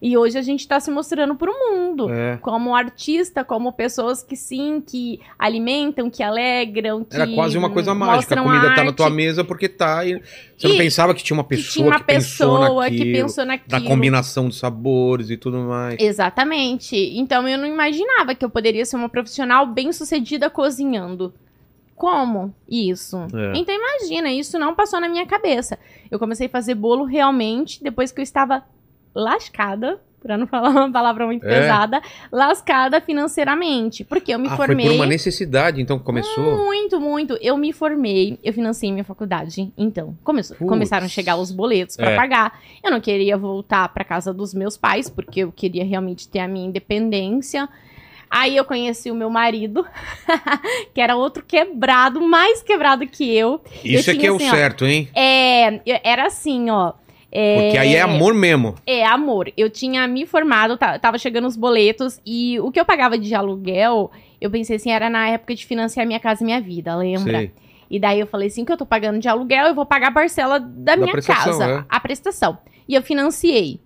E 0.01 0.17
hoje 0.17 0.39
a 0.39 0.43
gente 0.43 0.67
tá 0.69 0.79
se 0.79 0.93
mostrando 0.93 1.35
pro 1.35 1.53
mundo 1.53 2.09
É. 2.09 2.37
como 2.37 2.73
artista, 2.75 3.43
como 3.45 3.73
pessoas 3.73 4.23
que 4.23 4.37
sim, 4.37 4.81
que 4.81 5.19
alimentam, 5.37 6.09
que 6.09 6.23
alegram, 6.23 7.03
que 7.05 7.17
Era 7.17 7.27
quase 7.35 7.59
uma 7.59 7.69
coisa 7.69 7.93
mágica. 7.95 8.39
A 8.39 8.43
comida 8.45 8.75
tá 8.77 8.85
na 8.85 8.93
tua 8.93 9.11
mesa 9.11 9.43
porque 9.43 9.69
tá. 9.69 10.05
E 10.07 10.23
você 10.57 10.69
não 10.69 10.75
E- 10.77 10.79
pensava 10.79 11.13
que 11.15 11.25
tinha 11.25 11.37
uma 11.37 11.43
que 11.43 11.51
pessoa 11.57 11.73
tinha 11.73 11.87
uma 11.89 11.99
que 11.99 12.05
pensou 12.05 12.59
pessoa 12.61 12.85
naquilo, 12.85 13.05
que 13.05 13.13
pensou 13.13 13.45
na 13.45 13.53
naquilo. 13.55 13.85
combinação 13.91 14.49
de 14.49 14.55
sabores 14.55 15.31
e 15.31 15.37
tudo 15.37 15.59
mais. 15.59 15.97
Exatamente. 15.99 16.95
Então 17.19 17.49
eu 17.49 17.59
não 17.59 17.67
imaginava 17.67 18.37
que 18.37 18.45
eu 18.45 18.51
poderia 18.51 18.85
ser 18.85 18.95
uma 18.97 19.09
profissional 19.09 19.67
bem 19.67 19.93
sucedida 19.93 20.49
cozinhando. 20.49 21.35
Como 21.97 22.55
isso? 22.69 23.17
É. 23.35 23.59
Então 23.59 23.75
imagina, 23.75 24.31
isso 24.31 24.57
não 24.61 24.77
passou 24.77 25.01
na 25.01 25.09
minha 25.09 25.27
cabeça. 25.27 25.77
Eu 26.09 26.21
comecei 26.21 26.47
a 26.47 26.51
fazer 26.51 26.77
bolo 26.77 27.03
realmente 27.05 27.83
depois 27.83 28.13
que 28.13 28.21
eu 28.21 28.23
estava 28.23 28.63
lascada, 29.15 30.01
pra 30.21 30.37
não 30.37 30.47
falar 30.49 30.71
uma 30.71 30.91
palavra 30.91 31.27
muito 31.27 31.47
É. 31.47 31.49
pesada, 31.61 32.03
lascada 32.33 33.01
financeiramente. 33.01 34.05
Porque 34.05 34.35
eu 34.35 34.39
me 34.39 34.49
ah, 34.49 34.57
formei. 34.57 34.87
foi 34.87 34.95
por 34.97 35.01
uma 35.01 35.07
necessidade, 35.07 35.81
então 35.81 35.99
começou. 35.99 36.57
Muito, 36.65 37.01
muito. 37.01 37.39
Eu 37.41 37.57
me 37.57 37.73
formei, 37.73 38.39
eu 38.43 38.53
financei 38.53 38.91
minha 38.91 39.05
faculdade. 39.05 39.73
Então, 39.79 40.17
começou, 40.25 40.57
Putz. 40.57 40.69
começaram 40.69 41.07
a 41.07 41.09
chegar 41.09 41.37
os 41.37 41.53
boletos 41.53 41.97
pra 41.97 42.11
É. 42.11 42.17
pagar. 42.17 42.59
Eu 42.83 42.91
não 42.91 43.01
queria 43.01 43.37
voltar 43.39 43.89
pra 43.91 44.03
casa 44.05 44.35
dos 44.35 44.53
meus 44.53 44.77
pais, 44.77 45.09
porque 45.09 45.41
eu 45.41 45.53
queria 45.53 45.85
realmente 45.85 46.29
ter 46.29 46.41
a 46.41 46.49
minha 46.49 46.67
independência. 46.67 47.69
Aí 48.31 48.57
eu 48.57 48.65
conheci 48.65 49.11
o 49.11 49.15
meu 49.15 49.31
marido, 49.31 49.87
que 50.93 51.01
era 51.01 51.17
outro 51.17 51.43
quebrado, 51.47 52.21
mais 52.21 52.63
quebrado 52.63 53.07
que 53.07 53.35
eu. 53.35 53.61
Isso 53.85 54.11
é 54.11 54.15
tinha 54.15 54.21
que 54.21 54.27
é 54.27 54.33
o 54.33 54.37
assim, 54.37 54.49
ó, 54.49 54.51
certo, 54.51 54.85
hein? 54.85 55.09
É, 55.15 55.75
eu- 55.87 56.01
era 56.05 56.27
assim, 56.27 56.69
ó. 56.71 56.93
É- 57.31 57.63
Porque 57.63 57.79
aí 57.79 57.95
é 57.95 58.01
amor 58.01 58.33
mesmo. 58.35 58.75
é, 58.87 59.05
amor. 59.05 59.53
Eu 59.57 59.69
tinha 59.69 60.07
me 60.07 60.27
formado, 60.27 60.77
tava 60.77 61.19
chegando 61.19 61.47
os 61.47 61.57
boletos 61.57 62.21
e 62.25 62.59
o 62.61 62.71
que 62.71 62.81
eu 62.81 62.85
pagava 62.85 63.19
de 63.19 63.35
aluguel, 63.35 64.11
eu 64.41 64.51
pensei 64.51 64.77
assim, 64.77 64.91
era 64.91 65.11
na 65.11 65.29
época 65.29 65.55
de 65.55 65.67
financiar 65.67 66.07
minha 66.07 66.21
casa 66.21 66.43
e 66.43 66.47
minha 66.47 66.61
vida, 66.61 66.97
lembra? 66.97 67.39
Sei. 67.39 67.53
E 67.91 67.99
daí 67.99 68.21
eu 68.21 68.27
falei 68.27 68.49
assim, 68.49 68.65
que 68.65 68.73
eu 68.73 68.77
tô 68.77 68.85
pagando 68.85 69.19
de 69.19 69.29
aluguel, 69.29 69.67
eu 69.69 69.75
vou 69.75 69.87
pagar 69.87 70.09
a 70.09 70.13
parcela 70.13 70.59
da, 70.59 70.97
minha 70.97 71.11
prestação, 71.13 71.59
casa, 71.59 71.65
é. 71.65 71.85
a 71.89 72.01
prestação. 72.01 72.59
E 72.87 72.95
eu 72.95 73.03
financiei. 73.03 73.81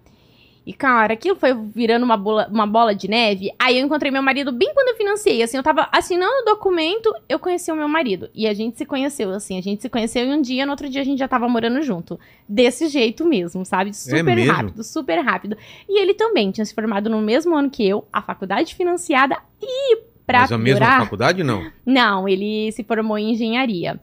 E, 0.64 0.72
cara, 0.72 1.14
aquilo 1.14 1.34
foi 1.34 1.52
virando 1.54 2.04
uma 2.04 2.16
bola, 2.16 2.48
uma 2.48 2.66
bola 2.66 2.94
de 2.94 3.08
neve. 3.08 3.50
Aí 3.58 3.78
eu 3.78 3.84
encontrei 3.84 4.12
meu 4.12 4.22
marido 4.22 4.52
bem 4.52 4.72
quando 4.72 4.88
eu 4.88 4.96
financiei. 4.96 5.42
Assim, 5.42 5.56
eu 5.56 5.62
tava 5.62 5.88
assinando 5.90 6.32
o 6.42 6.44
documento, 6.44 7.12
eu 7.28 7.38
conheci 7.38 7.70
o 7.72 7.76
meu 7.76 7.88
marido. 7.88 8.30
E 8.32 8.46
a 8.46 8.54
gente 8.54 8.78
se 8.78 8.86
conheceu, 8.86 9.30
assim. 9.30 9.58
A 9.58 9.62
gente 9.62 9.82
se 9.82 9.88
conheceu 9.88 10.24
em 10.24 10.32
um 10.32 10.40
dia, 10.40 10.64
no 10.64 10.70
outro 10.72 10.88
dia 10.88 11.00
a 11.00 11.04
gente 11.04 11.18
já 11.18 11.26
tava 11.26 11.48
morando 11.48 11.82
junto. 11.82 12.18
Desse 12.48 12.88
jeito 12.88 13.24
mesmo, 13.24 13.64
sabe? 13.64 13.92
Super 13.92 14.22
mesmo? 14.22 14.52
rápido, 14.52 14.84
super 14.84 15.18
rápido. 15.20 15.56
E 15.88 16.00
ele 16.00 16.14
também 16.14 16.50
tinha 16.52 16.64
se 16.64 16.74
formado 16.74 17.10
no 17.10 17.20
mesmo 17.20 17.56
ano 17.56 17.68
que 17.68 17.86
eu, 17.86 18.06
a 18.12 18.22
faculdade 18.22 18.74
financiada. 18.74 19.36
E 19.60 20.12
pra 20.24 20.40
Mas 20.40 20.52
a 20.52 20.58
mesma 20.58 20.80
piorar... 20.80 21.00
faculdade, 21.02 21.42
não? 21.42 21.70
Não, 21.84 22.28
ele 22.28 22.70
se 22.72 22.84
formou 22.84 23.18
em 23.18 23.32
engenharia. 23.32 24.00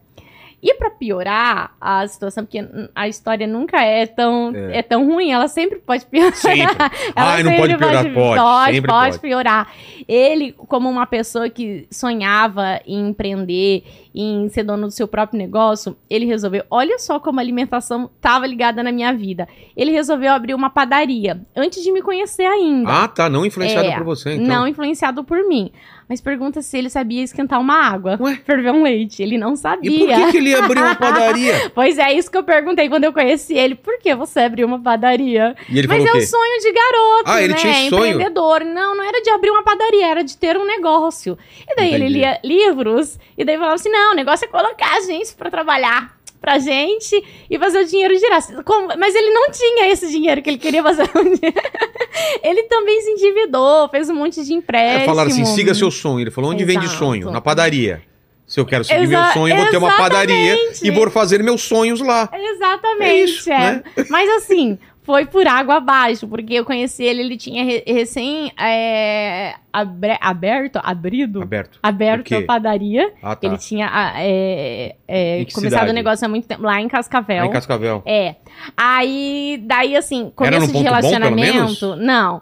E 0.62 0.74
pra 0.74 0.90
piorar 0.90 1.76
a 1.80 2.06
situação, 2.08 2.44
porque 2.44 2.60
a 2.94 3.08
história 3.08 3.48
nunca 3.48 3.82
é 3.82 4.06
tão, 4.06 4.52
é. 4.56 4.82
tão 4.82 5.08
ruim, 5.08 5.32
ela 5.32 5.48
sempre 5.48 5.80
pode 5.80 6.06
piorar. 6.06 6.36
Sempre. 6.36 6.60
Ela 7.16 7.34
Ai, 7.34 7.44
não 7.44 7.52
sempre 7.52 7.62
pode 7.62 7.78
piorar, 7.78 8.04
pode. 8.04 8.14
Pode, 8.14 8.82
pode 8.82 9.10
pode. 9.12 9.20
piorar. 9.20 9.74
Ele, 10.08 10.52
como 10.52 10.90
uma 10.90 11.06
pessoa 11.06 11.50
que 11.50 11.88
sonhava 11.90 12.82
em 12.86 13.10
empreender, 13.10 13.84
em 14.14 14.50
ser 14.50 14.64
dono 14.64 14.88
do 14.88 14.92
seu 14.92 15.08
próprio 15.08 15.38
negócio, 15.38 15.96
ele 16.10 16.26
resolveu. 16.26 16.64
Olha 16.70 17.00
só 17.00 17.20
como 17.20 17.40
a 17.40 17.44
alimentação 17.44 18.10
estava 18.16 18.46
ligada 18.46 18.84
na 18.84 18.92
minha 18.92 19.14
vida. 19.14 19.48
Ele 19.78 19.92
resolveu 19.92 20.32
abrir 20.34 20.54
uma 20.54 20.70
padaria 20.70 21.42
antes 21.56 21.84
de 21.84 21.92
me 21.92 22.02
conhecer 22.02 22.46
ainda. 22.46 23.04
Ah, 23.04 23.08
tá. 23.08 23.30
Não 23.30 23.46
influenciado 23.46 23.88
É, 23.88 23.96
por 23.96 24.04
você, 24.04 24.34
então. 24.34 24.48
Não 24.48 24.68
influenciado 24.68 25.24
por 25.24 25.48
mim. 25.48 25.72
Mas 26.10 26.20
pergunta 26.20 26.60
se 26.64 26.76
ele 26.76 26.90
sabia 26.90 27.22
esquentar 27.22 27.62
uma 27.62 27.76
água. 27.76 28.18
Ué? 28.20 28.36
Ferver 28.44 28.72
um 28.74 28.82
leite. 28.82 29.22
Ele 29.22 29.38
não 29.38 29.56
sabia. 29.56 29.92
E 29.92 30.00
por 30.00 30.08
que, 30.08 30.32
que 30.32 30.38
ele 30.38 30.56
abriu 30.56 30.82
uma 30.84 30.96
padaria? 30.96 31.70
Pois 31.76 32.00
é, 32.00 32.12
isso 32.14 32.32
que 32.32 32.38
eu 32.38 32.44
perguntei 32.44 32.90
quando 32.90 33.04
eu 33.04 33.14
conheci 33.14 33.54
ele. 33.54 33.76
Por 33.76 34.00
que 34.00 34.16
você 34.16 34.40
abriu 34.40 34.66
uma 34.66 34.82
padaria? 34.82 35.56
Ele 35.70 35.88
Mas 35.88 36.04
é 36.04 36.12
o 36.12 36.18
um 36.18 36.22
sonho 36.22 36.60
de 36.62 36.72
garoto, 36.72 37.24
Ah, 37.28 37.42
ele 37.44 37.54
né? 37.54 37.60
tinha 37.60 37.90
sonho? 37.90 38.06
Empreendedor. 38.08 38.66
Não, 38.66 38.96
não 38.98 39.04
era 39.04 39.22
de 39.22 39.30
abrir 39.30 39.52
uma 39.52 39.64
padaria, 39.64 40.08
era 40.08 40.24
de 40.24 40.36
ter 40.36 40.58
um 40.58 40.66
negócio. 40.66 41.38
E 41.70 41.76
daí 41.76 41.94
ele 41.94 42.06
Entendi. 42.06 42.20
lia 42.20 42.40
livros 42.44 43.20
e 43.38 43.46
daí 43.46 43.56
falava 43.58 43.76
assim: 43.76 43.90
não, 43.90 44.14
o 44.14 44.16
negócio 44.16 44.46
é 44.46 44.48
colocar 44.48 44.98
a 44.98 45.02
gente 45.02 45.34
pra 45.36 45.52
trabalhar. 45.52 46.19
Pra 46.42 46.58
gente 46.58 47.22
e 47.50 47.60
fazer 47.60 47.80
o 47.82 47.86
dinheiro 47.86 48.18
girar. 48.18 48.42
Como- 48.64 48.88
Mas 48.98 49.14
ele 49.14 49.30
não 49.32 49.52
tinha 49.52 49.92
esse 49.92 50.10
dinheiro 50.10 50.42
que 50.42 50.50
ele 50.50 50.58
queria 50.58 50.82
fazer. 50.82 51.04
ele 52.44 52.64
também 52.64 53.02
se 53.02 53.12
endividou, 53.12 53.90
fez 53.90 54.10
um 54.10 54.16
monte 54.16 54.44
de 54.44 54.54
É, 54.54 54.56
empréstimo. 54.56 55.06
falaram 55.06 55.30
assim, 55.30 55.46
siga 55.46 55.74
seu 55.74 55.92
sonho. 55.92 56.22
Ele 56.22 56.32
falou, 56.32 56.52
onde 56.52 56.64
vende 56.64 56.86
Exato. 56.86 56.98
sonho? 57.00 57.32
Na 57.32 57.42
padaria. 57.42 58.02
Se 58.48 58.60
eu 58.60 58.66
quero 58.66 58.84
seguir 58.84 59.06
meu 59.08 59.20
Exa- 59.20 59.34
sonho, 59.34 59.54
eu 59.54 59.58
vou 59.62 59.70
ter 59.70 59.78
uma 59.78 59.96
padaria 59.96 60.58
e 60.82 60.90
vou 60.90 61.10
fazer 61.12 61.44
meus 61.44 61.62
sonhos 61.62 62.00
lá. 62.00 62.28
Exatamente. 62.34 63.04
É 63.12 63.24
isso, 63.24 63.52
é. 63.52 63.58
né? 63.60 63.84
Mas 64.10 64.28
assim, 64.38 64.80
foi 65.04 65.26
por 65.28 65.46
água 65.48 65.76
abaixo, 65.76 66.28
porque 66.28 66.56
eu 66.56 66.66
conheci 66.66 67.04
ele, 67.04 67.22
ele 67.22 67.38
tinha 67.38 67.64
re- 67.64 67.84
recém 67.86 68.52
é, 68.60 69.54
abre- 69.72 70.18
aberto, 70.20 70.80
abrido, 70.84 71.42
Aberto. 71.42 71.80
Aberto 71.82 72.36
a 72.36 72.42
padaria. 72.44 73.12
Ah, 73.22 73.36
tá. 73.36 73.48
Ele 73.48 73.58
tinha 73.58 73.90
é, 74.18 74.96
é, 75.08 75.38
começado 75.54 75.62
cidade? 75.72 75.90
o 75.92 75.94
negócio 75.94 76.26
há 76.26 76.30
muito 76.30 76.48
tempo, 76.48 76.64
lá 76.64 76.80
em 76.82 76.88
Cascavel. 76.88 77.38
Lá 77.44 77.46
em 77.46 77.52
Cascavel. 77.52 78.04
É. 78.06 78.36
Aí, 78.76 79.62
daí 79.66 79.96
assim, 79.96 80.32
Era 80.42 80.58
começo 80.58 80.68
de 80.68 80.74
ponto 80.74 80.84
bom, 80.86 81.10
pelo 81.20 81.36
menos? 81.36 81.80
relacionamento. 81.82 81.96
não, 81.96 82.42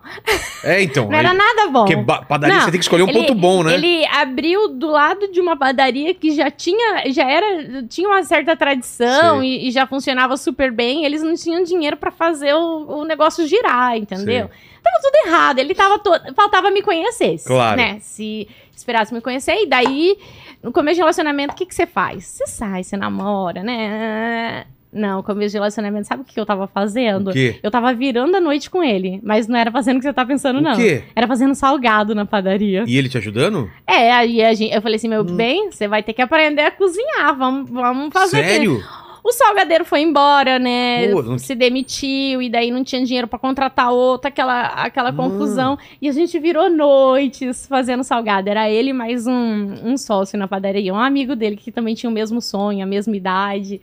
É, 0.64 0.82
então. 0.82 1.08
não 1.10 1.18
era 1.18 1.32
aí- 1.32 1.38
nada 1.38 1.68
bom. 1.72 1.86
Porque 1.86 1.96
padaria 2.28 2.56
Não, 2.56 2.64
você 2.66 2.72
tem 2.72 2.80
que 2.80 2.86
escolher 2.86 3.04
um 3.04 3.10
ele- 3.10 3.20
ponto 3.20 3.36
bom, 3.36 3.64
né? 3.64 3.74
Ele 3.74 4.06
abriu 4.08 4.70
do 4.70 4.88
lado 4.88 5.32
de 5.32 5.40
uma 5.40 5.56
padaria 5.58 6.14
que 6.14 6.32
já 6.32 6.50
tinha, 6.50 7.04
já 7.12 7.30
era, 7.30 7.84
tinha 7.84 8.08
uma 8.08 8.24
certa 8.24 8.56
tradição 8.56 9.44
e, 9.44 9.68
e 9.68 9.72
já 9.72 9.86
funcionava 9.86 10.38
super 10.38 10.72
bem. 10.72 11.06
Eles 11.06 11.22
não 11.22 11.36
tinham 11.36 11.64
dinheiro 11.64 11.98
pra 11.98 12.12
fazer 12.12 12.54
o, 12.54 13.00
o 13.02 13.04
negócio 13.06 13.46
girar, 13.48 13.98
entendeu? 13.98 14.50
Tava 14.92 15.02
tudo 15.02 15.28
errado. 15.28 15.60
Ele 15.60 15.74
tava 15.76 16.00
todo, 16.00 16.34
faltava 16.36 16.72
me 16.72 16.82
conhecer, 16.82 17.38
Claro. 17.46 17.78
né? 17.78 17.98
Se 18.00 18.48
esperasse 18.76 19.14
me 19.14 19.22
conhecer 19.22 19.56
e 19.64 19.66
daí 19.68 20.18
no 20.64 20.72
começo 20.72 20.96
de 20.96 21.02
relacionamento 21.02 21.54
o 21.54 21.58
que 21.58 21.66
que 21.66 21.76
você 21.76 21.86
faz? 21.86 22.24
Você 22.26 22.48
sai, 22.48 22.84
você 22.84 22.96
namora, 22.98 23.64
né? 23.64 24.66
Não, 24.92 25.22
começo 25.22 25.52
de 25.52 25.58
relacionamento, 25.58 26.08
sabe 26.08 26.22
o 26.22 26.26
que 26.26 26.40
eu 26.40 26.46
tava 26.46 26.66
fazendo? 26.66 27.32
Eu 27.62 27.70
tava 27.70 27.94
virando 27.94 28.36
a 28.38 28.40
noite 28.40 28.70
com 28.70 28.82
ele, 28.82 29.20
mas 29.22 29.46
não 29.48 29.60
era 29.60 29.70
fazendo 29.70 29.98
o 29.98 30.00
que 30.00 30.06
você 30.06 30.14
tá 30.14 30.26
pensando, 30.26 30.62
não. 30.62 30.74
O 30.74 30.78
quê? 30.78 31.04
Era 31.16 31.28
fazendo 31.28 31.54
salgado 31.54 32.16
na 32.16 32.26
padaria. 32.26 32.84
E 32.88 32.98
ele 32.98 33.10
te 33.10 33.18
ajudando? 33.18 33.70
É, 33.86 34.12
aí 34.12 34.42
a 34.44 34.54
gente, 34.54 34.74
eu 34.74 34.82
falei 34.82 34.96
assim, 34.96 35.10
meu 35.10 35.22
Hum. 35.22 35.36
bem, 35.36 35.70
você 35.72 35.88
vai 35.88 36.02
ter 36.02 36.14
que 36.14 36.22
aprender 36.22 36.62
a 36.62 36.72
cozinhar, 36.72 37.36
vamos, 37.38 37.70
vamos 37.70 38.14
fazer. 38.14 38.40
aqui. 38.40 38.84
O 39.24 39.32
salgadeiro 39.32 39.84
foi 39.84 40.02
embora, 40.02 40.58
né? 40.60 41.10
Pô, 41.12 41.22
não- 41.22 41.38
Se 41.38 41.54
demitiu 41.56 42.42
e 42.42 42.50
daí 42.50 42.72
não 42.72 42.84
tinha 42.84 43.04
dinheiro 43.04 43.28
pra 43.28 43.38
contratar 43.40 43.92
outro, 43.92 44.28
aquela, 44.28 44.68
aquela 44.68 45.12
Mano. 45.12 45.32
confusão. 45.32 45.78
E 46.02 46.08
a 46.08 46.12
gente 46.12 46.38
virou 46.40 46.70
noites 46.70 47.66
fazendo 47.68 48.04
salgado. 48.04 48.50
Era 48.50 48.70
ele 48.70 48.94
mais 48.94 49.28
um, 49.28 49.34
um 49.84 49.98
sócio 49.98 50.38
na 50.38 50.48
padaria, 50.48 50.94
um 50.94 51.00
amigo 51.00 51.36
dele 51.36 51.56
que 51.58 51.72
também 51.72 51.96
tinha 51.96 52.10
o 52.10 52.14
mesmo 52.14 52.42
sonho, 52.42 52.84
a 52.84 52.88
mesma 52.88 53.16
idade. 53.16 53.82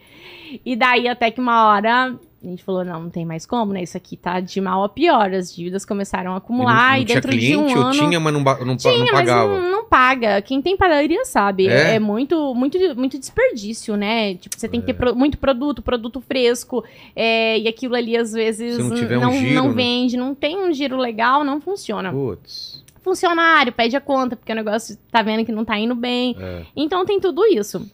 E 0.64 0.76
daí 0.76 1.08
até 1.08 1.30
que 1.30 1.40
uma 1.40 1.68
hora 1.68 2.14
a 2.46 2.50
gente 2.50 2.62
falou, 2.62 2.84
não, 2.84 3.04
não 3.04 3.10
tem 3.10 3.24
mais 3.24 3.46
como, 3.46 3.72
né? 3.72 3.82
Isso 3.82 3.96
aqui 3.96 4.16
tá 4.16 4.38
de 4.40 4.60
mal 4.60 4.84
a 4.84 4.88
pior. 4.88 5.32
As 5.32 5.54
dívidas 5.54 5.84
começaram 5.84 6.32
a 6.32 6.34
E 6.34 6.38
acumular 6.38 6.74
não, 6.74 6.90
não 6.90 6.96
e 6.98 7.04
tinha 7.04 7.14
dentro 7.16 7.30
de 7.30 7.38
cliente 7.38 7.56
um 7.74 7.78
ou 7.78 7.82
ano... 7.86 7.92
tinha, 7.92 8.20
mas 8.20 8.32
não, 8.32 8.40
não, 8.42 8.76
Tinha, 8.76 8.92
não 8.98 9.00
mas 9.00 9.10
pagava? 9.12 9.60
não, 9.60 9.70
não 9.70 9.84
paga. 9.84 10.42
Quem 10.42 10.60
tem 10.60 10.76
padaria 10.76 11.24
sabe. 11.24 11.68
É? 11.68 11.94
É, 11.94 11.98
muito, 11.98 12.54
muito, 12.54 12.78
muito 12.96 13.18
desperdício, 13.18 13.96
né? 13.96 14.34
Tipo, 14.34 14.58
você 14.58 14.68
tem 14.68 14.78
É. 14.78 14.80
que 14.82 14.86
ter 14.86 14.94
pro- 14.94 15.14
muito 15.16 15.38
produto, 15.38 15.82
produto 15.82 16.20
fresco. 16.20 16.84
é, 17.16 17.58
e 17.58 17.68
aquilo 17.68 17.94
ali, 17.94 18.16
às 18.16 18.32
vezes, 18.32 18.78
não 18.78 18.94
tiver 18.94 19.18
um 19.18 19.22
não, 19.22 19.32
giro, 19.32 19.54
não 19.54 19.68
né? 19.68 19.74
vende, 19.74 20.16
não 20.16 20.34
tem 20.34 20.58
um 20.58 20.72
giro 20.72 20.96
legal, 20.96 21.44
não 21.44 21.60
funciona. 21.60 22.10
Putz. 22.12 22.82
Funcionário, 23.02 23.72
pede 23.72 23.94
a 23.96 24.00
conta, 24.00 24.34
porque 24.34 24.50
o 24.50 24.54
negócio 24.54 24.96
tá 25.10 25.20
vendo 25.22 25.44
que 25.44 25.52
não 25.52 25.64
tá 25.64 25.78
indo 25.78 25.94
bem. 25.94 26.34
É. 26.38 26.62
Então 26.74 27.04
tem 27.04 27.20
tudo 27.20 27.44
isso. 27.46 27.86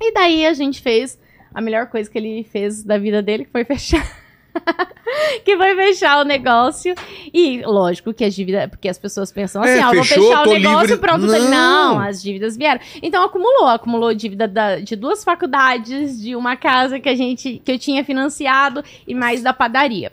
E 0.00 0.12
daí 0.14 0.46
a 0.46 0.54
gente 0.54 0.80
fez 0.80 1.18
a 1.54 1.60
melhor 1.60 1.86
coisa 1.88 2.10
que 2.10 2.16
ele 2.18 2.44
fez 2.44 2.82
da 2.82 2.98
vida 2.98 3.20
dele, 3.22 3.44
que 3.44 3.50
foi 3.50 3.64
fechar. 3.64 4.06
que 5.44 5.56
foi 5.56 5.74
fechar 5.76 6.20
o 6.20 6.24
negócio. 6.24 6.94
E 7.32 7.62
lógico 7.62 8.12
que 8.12 8.24
as 8.24 8.34
dívidas. 8.34 8.68
Porque 8.68 8.88
as 8.88 8.98
pessoas 8.98 9.30
pensam 9.32 9.62
assim, 9.62 9.78
É, 9.78 9.82
vou 9.82 10.04
fechou, 10.04 10.24
fechar 10.28 10.44
tô 10.44 10.50
o 10.50 10.54
negócio, 10.54 10.80
livre. 10.82 10.96
pronto. 10.98 11.26
Não. 11.26 11.50
Não. 11.50 12.00
as 12.00 12.22
dívidas 12.22 12.56
vieram. 12.56 12.80
Então 13.02 13.22
acumulou, 13.24 13.66
acumulou 13.68 14.14
dívida 14.14 14.46
da- 14.48 14.80
de 14.80 14.96
duas 14.96 15.22
faculdades, 15.24 16.20
de 16.20 16.34
uma 16.36 16.56
casa 16.56 16.98
que 17.00 17.08
a 17.08 17.14
gente 17.14 17.60
que 17.64 17.72
eu 17.72 17.78
tinha 17.78 18.04
financiado 18.04 18.82
e 19.06 19.14
mais 19.14 19.42
da 19.42 19.52
padaria. 19.52 20.12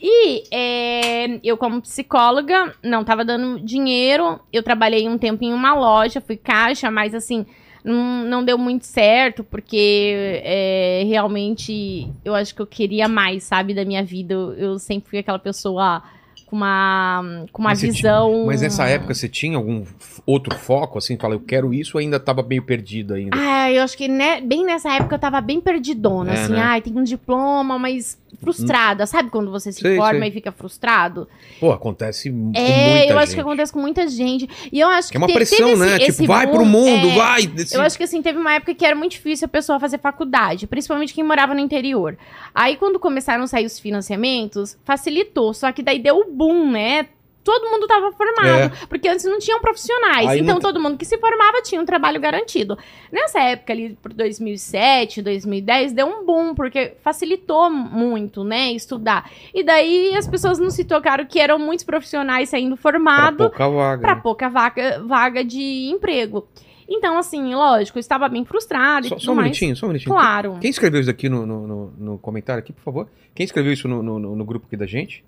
E 0.00 0.44
é, 0.52 1.40
eu, 1.42 1.56
como 1.56 1.82
psicóloga, 1.82 2.72
não 2.84 3.02
tava 3.02 3.24
dando 3.24 3.58
dinheiro. 3.60 4.38
Eu 4.52 4.62
trabalhei 4.62 5.08
um 5.08 5.18
tempo 5.18 5.42
em 5.42 5.52
uma 5.52 5.74
loja, 5.74 6.20
fui 6.20 6.36
caixa, 6.36 6.88
mas 6.88 7.14
assim, 7.14 7.44
não, 7.84 8.44
deu 8.44 8.58
muito 8.58 8.84
certo, 8.84 9.44
porque 9.44 10.40
é, 10.44 11.02
realmente 11.06 12.08
eu 12.24 12.34
acho 12.34 12.54
que 12.54 12.62
eu 12.62 12.66
queria 12.66 13.08
mais, 13.08 13.44
sabe, 13.44 13.74
da 13.74 13.84
minha 13.84 14.04
vida. 14.04 14.34
Eu, 14.34 14.52
eu 14.54 14.78
sempre 14.78 15.10
fui 15.10 15.18
aquela 15.18 15.38
pessoa 15.38 16.02
com 16.48 16.56
uma, 16.56 17.44
com 17.52 17.60
uma 17.62 17.70
Mas 17.70 17.82
visão. 17.82 18.46
Mas 18.46 18.62
nessa 18.62 18.86
época 18.88 19.12
você 19.14 19.28
tinha 19.28 19.56
algum 19.56 19.84
outro 20.24 20.54
foco, 20.56 20.96
assim? 20.98 21.16
Fala, 21.18 21.34
eu 21.34 21.40
quero 21.40 21.74
isso 21.74 21.96
ou 21.96 22.00
ainda 22.00 22.18
tava 22.18 22.42
meio 22.42 22.62
perdido 22.62 23.14
ainda? 23.14 23.36
Ah, 23.38 23.70
eu 23.70 23.82
acho 23.82 23.96
que 23.96 24.08
né, 24.08 24.40
bem 24.40 24.64
nessa 24.64 24.90
época 24.94 25.14
eu 25.16 25.18
tava 25.18 25.40
bem 25.40 25.60
perdidona, 25.60 26.32
É, 26.32 26.42
assim, 26.42 26.52
né? 26.52 26.60
ai, 26.60 26.80
tem 26.80 26.96
um 26.96 27.04
diploma, 27.04 27.78
mas 27.78 28.18
frustrada. 28.40 29.04
Sabe 29.06 29.30
quando 29.30 29.50
você 29.50 29.72
se 29.72 29.80
Sei, 29.80 29.96
forma 29.96 30.20
sei. 30.20 30.28
e 30.28 30.32
fica 30.32 30.52
frustrado? 30.52 31.28
Pô, 31.60 31.72
acontece 31.72 32.30
com 32.30 32.52
É, 32.54 33.10
eu 33.10 33.18
acho 33.18 33.26
gente. 33.28 33.34
que 33.34 33.40
acontece 33.40 33.72
com 33.72 33.80
muita 33.80 34.06
gente. 34.08 34.48
E 34.72 34.78
eu 34.80 34.88
acho 34.88 35.10
Que 35.10 35.16
é 35.16 35.20
uma 35.20 35.26
te- 35.26 35.32
pressão, 35.34 35.76
né? 35.76 35.86
esse- 35.88 35.98
tipo, 35.98 36.10
esse 36.10 36.26
vai 36.26 36.46
pro 36.46 36.64
mundo, 36.64 37.08
é, 37.08 37.14
vai! 37.14 37.46
desse- 37.46 37.74
Eu 37.74 37.80
acho 37.82 37.96
que 37.96 38.04
assim, 38.04 38.22
teve 38.22 38.38
uma 38.38 38.54
época 38.54 38.74
que 38.74 38.84
era 38.86 38.94
muito 38.94 39.12
difícil 39.12 39.46
a 39.46 39.48
pessoa 39.48 39.78
fazer 39.80 39.98
faculdade, 39.98 40.66
principalmente 40.66 41.12
quem 41.12 41.24
morava 41.24 41.52
no 41.54 41.60
interior. 41.60 42.16
Aí, 42.54 42.76
quando 42.76 42.98
começaram 42.98 43.44
a 43.44 43.46
sair 43.46 43.66
os 43.66 43.78
financiamentos, 43.78 44.76
facilitou. 44.84 45.52
Só 45.54 45.72
que 45.72 45.82
daí 45.82 45.98
deu 45.98 46.18
o 46.18 46.24
boom, 46.38 46.70
né? 46.70 47.06
Todo 47.44 47.70
mundo 47.70 47.86
tava 47.86 48.12
formado, 48.12 48.76
porque 48.90 49.08
antes 49.08 49.24
não 49.24 49.38
tinham 49.38 49.58
profissionais. 49.58 50.26
É. 50.26 50.30
Aí 50.32 50.40
então, 50.40 50.54
não- 50.56 50.60
todo 50.60 50.78
mundo 50.78 50.98
que 50.98 51.04
se 51.06 51.16
formava 51.16 51.62
tinha 51.62 51.80
um 51.80 51.84
trabalho 51.86 52.20
garantido. 52.20 52.76
Nessa 53.10 53.40
época 53.40 53.72
ali, 53.72 53.96
por 54.02 54.12
2007, 54.12 55.22
2010, 55.22 55.92
deu 55.94 56.06
um 56.06 56.26
boom, 56.26 56.54
porque 56.54 56.92
facilitou 57.02 57.70
muito, 57.70 58.44
né, 58.44 58.70
estudar. 58.72 59.30
E 59.54 59.62
daí 59.64 60.14
as 60.14 60.28
pessoas 60.28 60.58
não 60.58 60.68
se 60.68 60.84
tocaram 60.84 61.24
que 61.24 61.40
eram 61.40 61.58
muitos 61.58 61.86
profissionais 61.86 62.50
saindo 62.50 62.76
Pra 62.76 62.82
formados 62.82 63.38
pouca 63.46 63.66
vaga. 63.68 64.02
para 64.02 64.14
né? 64.16 64.20
pouca 64.22 64.48
vaga, 64.50 65.02
vaga 65.06 65.42
de 65.42 65.88
emprego. 65.90 66.46
Então, 66.86 67.16
assim, 67.16 67.54
lógico, 67.54 67.96
eu 67.98 68.00
estava 68.00 68.28
bem 68.28 68.44
frustrada 68.44 69.06
e 69.06 69.08
Só, 69.08 69.14
tudo 69.16 69.24
só 69.24 69.32
um 69.32 69.34
mais. 69.36 69.46
minutinho, 69.46 69.74
só 69.76 69.86
um 69.86 69.88
minutinho. 69.90 70.14
Claro. 70.14 70.58
Quem 70.60 70.70
escreveu 70.70 71.00
isso 71.00 71.10
aqui 71.10 71.28
no, 71.30 71.46
no, 71.46 71.66
no- 71.66 71.92
no 71.98 72.18
comentário 72.18 72.60
aqui, 72.60 72.72
por 72.74 72.82
favor? 72.82 73.08
Quem 73.34 73.44
escreveu 73.44 73.72
isso 73.72 73.88
no, 73.88 74.02
no, 74.02 74.18
no 74.36 74.44
grupo 74.44 74.66
aqui 74.66 74.76
da 74.76 74.86
gente? 74.86 75.24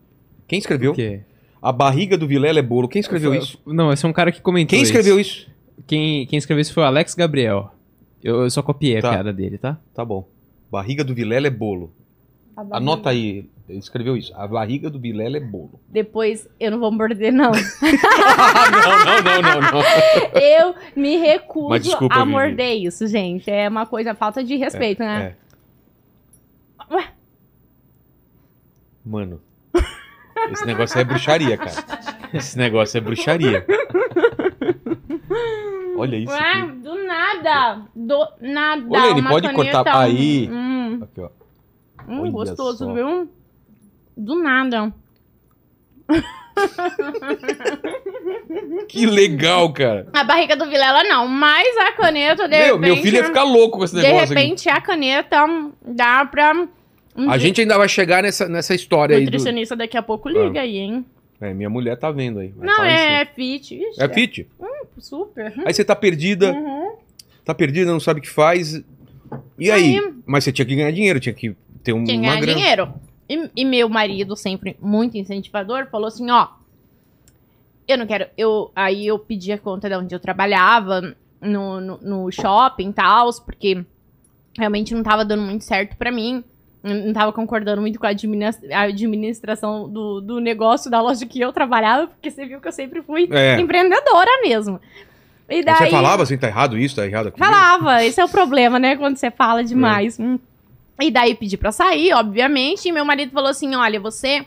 Quem 0.51 0.59
escreveu? 0.59 0.91
O 0.91 0.95
quê? 0.97 1.21
A 1.63 1.71
barriga 1.71 2.19
do 2.19 2.27
Vilela 2.27 2.59
é 2.59 2.63
bolo. 2.63 2.89
Quem 2.89 2.99
escreveu 2.99 3.31
Foi- 3.31 3.39
isso? 3.39 3.57
Não, 3.65 3.93
esse 3.93 4.05
é 4.05 4.09
um 4.09 4.13
cara 4.13 4.33
que 4.33 4.41
comentou 4.41 4.71
Quem 4.77 4.83
escreveu 4.83 5.21
isso? 5.21 5.43
isso. 5.43 5.51
Quem, 5.87 6.27
quem 6.27 6.37
escreveu 6.39 6.61
isso 6.61 6.75
foi 6.75 6.83
o 6.83 6.87
Alex 6.87 7.15
Gabriel. 7.15 7.71
Eu, 8.21 8.43
eu 8.43 8.51
só 8.51 8.61
copiei 8.61 9.01
Tá. 9.01 9.11
a 9.11 9.13
piada 9.13 9.33
dele, 9.33 9.59
tá? 9.59 9.79
Tá 9.95 10.05
bom. 10.05 10.27
Barriga 10.69 11.05
do 11.05 11.15
Vilela 11.15 11.47
é 11.47 11.51
bolo. 11.51 11.93
Anota 12.73 13.11
aí. 13.11 13.49
Ele 13.69 13.79
escreveu 13.79 14.17
isso. 14.17 14.35
A 14.35 14.49
barriga 14.49 14.91
do 14.91 14.99
Vilela 14.99 15.37
é 15.37 15.41
bolo. 15.41 15.79
Depois 15.89 16.49
eu 16.59 16.73
não 16.73 16.81
vou 16.81 16.91
morder, 16.91 17.33
não. 17.33 17.53
não, 17.81 19.05
não, 19.05 19.23
não, 19.23 19.61
não, 19.61 19.71
não. 19.71 20.41
eu 20.41 20.75
me 20.97 21.17
recuso 21.17 21.79
desculpa, 21.79 22.17
a 22.17 22.19
Vivi. 22.25 22.31
morder 22.33 22.75
isso, 22.75 23.07
gente. 23.07 23.49
É 23.49 23.69
uma 23.69 23.87
coisa, 23.87 24.17
falta 24.17 24.43
de 24.43 24.57
respeito, 24.57 24.99
né? 24.99 25.37
É. 26.91 26.95
Ué? 26.95 27.05
Mano, 29.05 29.41
esse 30.51 30.67
negócio 30.67 30.99
é 31.01 31.05
bruxaria, 31.05 31.57
cara. 31.57 31.85
Esse 32.33 32.57
negócio 32.59 32.97
é 32.99 33.01
bruxaria. 33.01 33.67
Olha 35.97 36.17
isso 36.17 36.33
Ué, 36.33 36.39
aqui. 36.53 36.73
do 36.73 36.95
nada. 37.05 37.83
Do 37.95 38.27
nada. 38.41 38.83
Ô, 38.89 38.93
Lene, 39.09 39.23
pode 39.23 39.53
cortar- 39.53 39.97
um- 39.97 39.99
aí. 39.99 40.49
Hum, 40.51 41.01
Aqui, 41.03 41.21
ó. 41.21 41.29
hum, 42.09 42.21
Olha 42.23 42.31
gostoso, 42.31 42.85
só. 42.87 42.93
viu? 42.95 43.31
Do 44.17 44.43
nada. 44.43 44.93
Que 48.89 49.07
legal, 49.07 49.73
cara. 49.73 50.09
A 50.13 50.25
barriga 50.25 50.57
do 50.57 50.67
Vilela 50.69 51.05
não, 51.05 51.27
mas 51.27 51.77
a 51.79 51.93
caneta, 51.93 52.49
de 52.49 52.57
Meu, 52.57 52.75
repente... 52.77 52.81
meu 52.81 52.97
filho 53.03 53.17
ia 53.19 53.25
ficar 53.25 53.45
louco 53.45 53.79
com 53.79 53.85
esse 53.85 53.95
De 53.95 54.03
negócio 54.03 54.25
aqui. 54.25 54.35
repente, 54.35 54.69
a 54.69 54.81
caneta 54.81 55.47
dá 55.87 56.25
pra... 56.27 56.67
um 57.27 57.31
A 57.31 57.39
gente 57.39 57.61
ainda 57.61 57.77
vai 57.79 57.89
chegar 57.89 58.23
nessa, 58.23 58.49
nessa 58.49 58.75
história 58.75 59.17
aí. 59.17 59.23
Do... 59.23 59.27
nutricionista 59.27 59.77
daqui 59.77 59.97
a 59.97 60.03
pouco 60.03 60.29
liga 60.29 60.61
aí, 60.61 60.77
hein? 60.79 61.05
É, 61.41 61.55
minha 61.55 61.71
mulher 61.71 61.97
tá 61.97 62.11
vendo 62.11 62.41
aí. 62.41 62.53
Não, 62.57 62.85
é, 62.85 63.25
fit. 63.25 63.75
Ixi, 63.75 64.01
É 64.03 64.09
fit? 64.09 64.47
Super. 64.99 65.55
Aí 65.65 65.73
você 65.73 65.83
tá 65.85 65.97
perdida, 65.97 66.53
Uhum. 66.53 66.93
tá 67.45 67.55
perdida, 67.55 67.91
não 67.91 68.01
sabe 68.01 68.21
o 68.21 68.23
que 68.23 68.29
faz. 68.29 68.83
E 69.59 69.71
aí? 69.71 69.99
Aí- 69.99 70.15
Mas 70.27 70.45
você 70.45 70.53
tinha 70.53 70.67
que 70.67 70.75
ganhar 70.77 70.91
dinheiro, 70.91 71.19
tinha 71.19 71.33
que 71.33 71.57
ter 71.83 71.93
um, 71.95 72.05
Tinha 72.05 72.19
que 72.19 72.27
ganhar 72.27 72.41
grana. 72.41 72.55
dinheiro. 72.59 72.95
E, 73.29 73.51
e 73.57 73.65
meu 73.65 73.89
marido, 73.89 74.37
sempre 74.37 74.77
muito 74.81 75.17
incentivador, 75.17 75.87
falou 75.91 76.09
assim, 76.09 76.31
ó... 76.31 76.49
Eu 77.89 77.97
não 77.99 78.07
quero... 78.07 78.27
Eu, 78.37 78.71
aí 78.77 79.07
eu 79.07 79.19
pedi 79.19 79.51
a 79.53 79.59
conta 79.59 79.89
de 79.89 79.97
onde 79.97 80.15
eu 80.15 80.21
trabalhava, 80.21 81.17
no, 81.41 81.81
no, 81.81 81.97
no 81.99 82.31
shopping 82.31 82.91
e 82.91 82.93
tal, 82.93 83.31
porque 83.45 83.85
realmente 84.57 84.95
não 84.95 85.03
tava 85.03 85.25
dando 85.25 85.43
muito 85.43 85.65
certo 85.65 85.97
pra 85.97 86.13
mim. 86.13 86.45
Não 86.83 87.13
tava 87.13 87.31
concordando 87.33 87.81
muito 87.81 87.99
com 87.99 88.07
a 88.07 88.11
adminis- 88.11 88.59
a 88.73 88.81
administração 88.83 89.89
do, 89.89 90.21
do 90.21 90.41
negócio 90.41 90.91
da 90.91 91.01
loja 91.03 91.27
que 91.27 91.39
eu 91.41 91.53
trabalhava, 91.53 92.07
porque 92.07 92.31
você 92.31 92.47
viu 92.47 92.61
que 92.61 92.69
eu 92.69 92.73
sempre 92.73 93.03
fui 93.03 93.29
É. 93.31 93.61
empreendedora 93.61 94.31
mesmo. 94.43 94.81
E 95.49 95.63
daí, 95.63 95.77
Você 95.77 95.91
falava 95.91 96.23
assim, 96.23 96.39
tá 96.39 96.47
errado 96.47 96.79
isso, 96.79 96.97
tá 96.97 97.05
errado 97.07 97.29
aquilo? 97.29 97.45
Falava, 97.45 98.05
esse 98.05 98.21
é 98.21 98.25
o 98.25 98.29
problema, 98.29 98.79
né? 98.79 98.97
Quando 98.97 99.17
você 99.17 99.31
fala 99.31 99.63
demais. 99.65 100.19
Hum. 100.19 100.39
E 101.01 101.11
daí 101.11 101.35
pedi 101.35 101.57
pra 101.57 101.73
sair, 101.73 102.13
obviamente, 102.13 102.89
e 102.89 102.93
meu 102.93 103.05
marido 103.05 103.33
falou 103.33 103.51
assim: 103.51 103.75
olha, 103.75 103.99
você. 103.99 104.45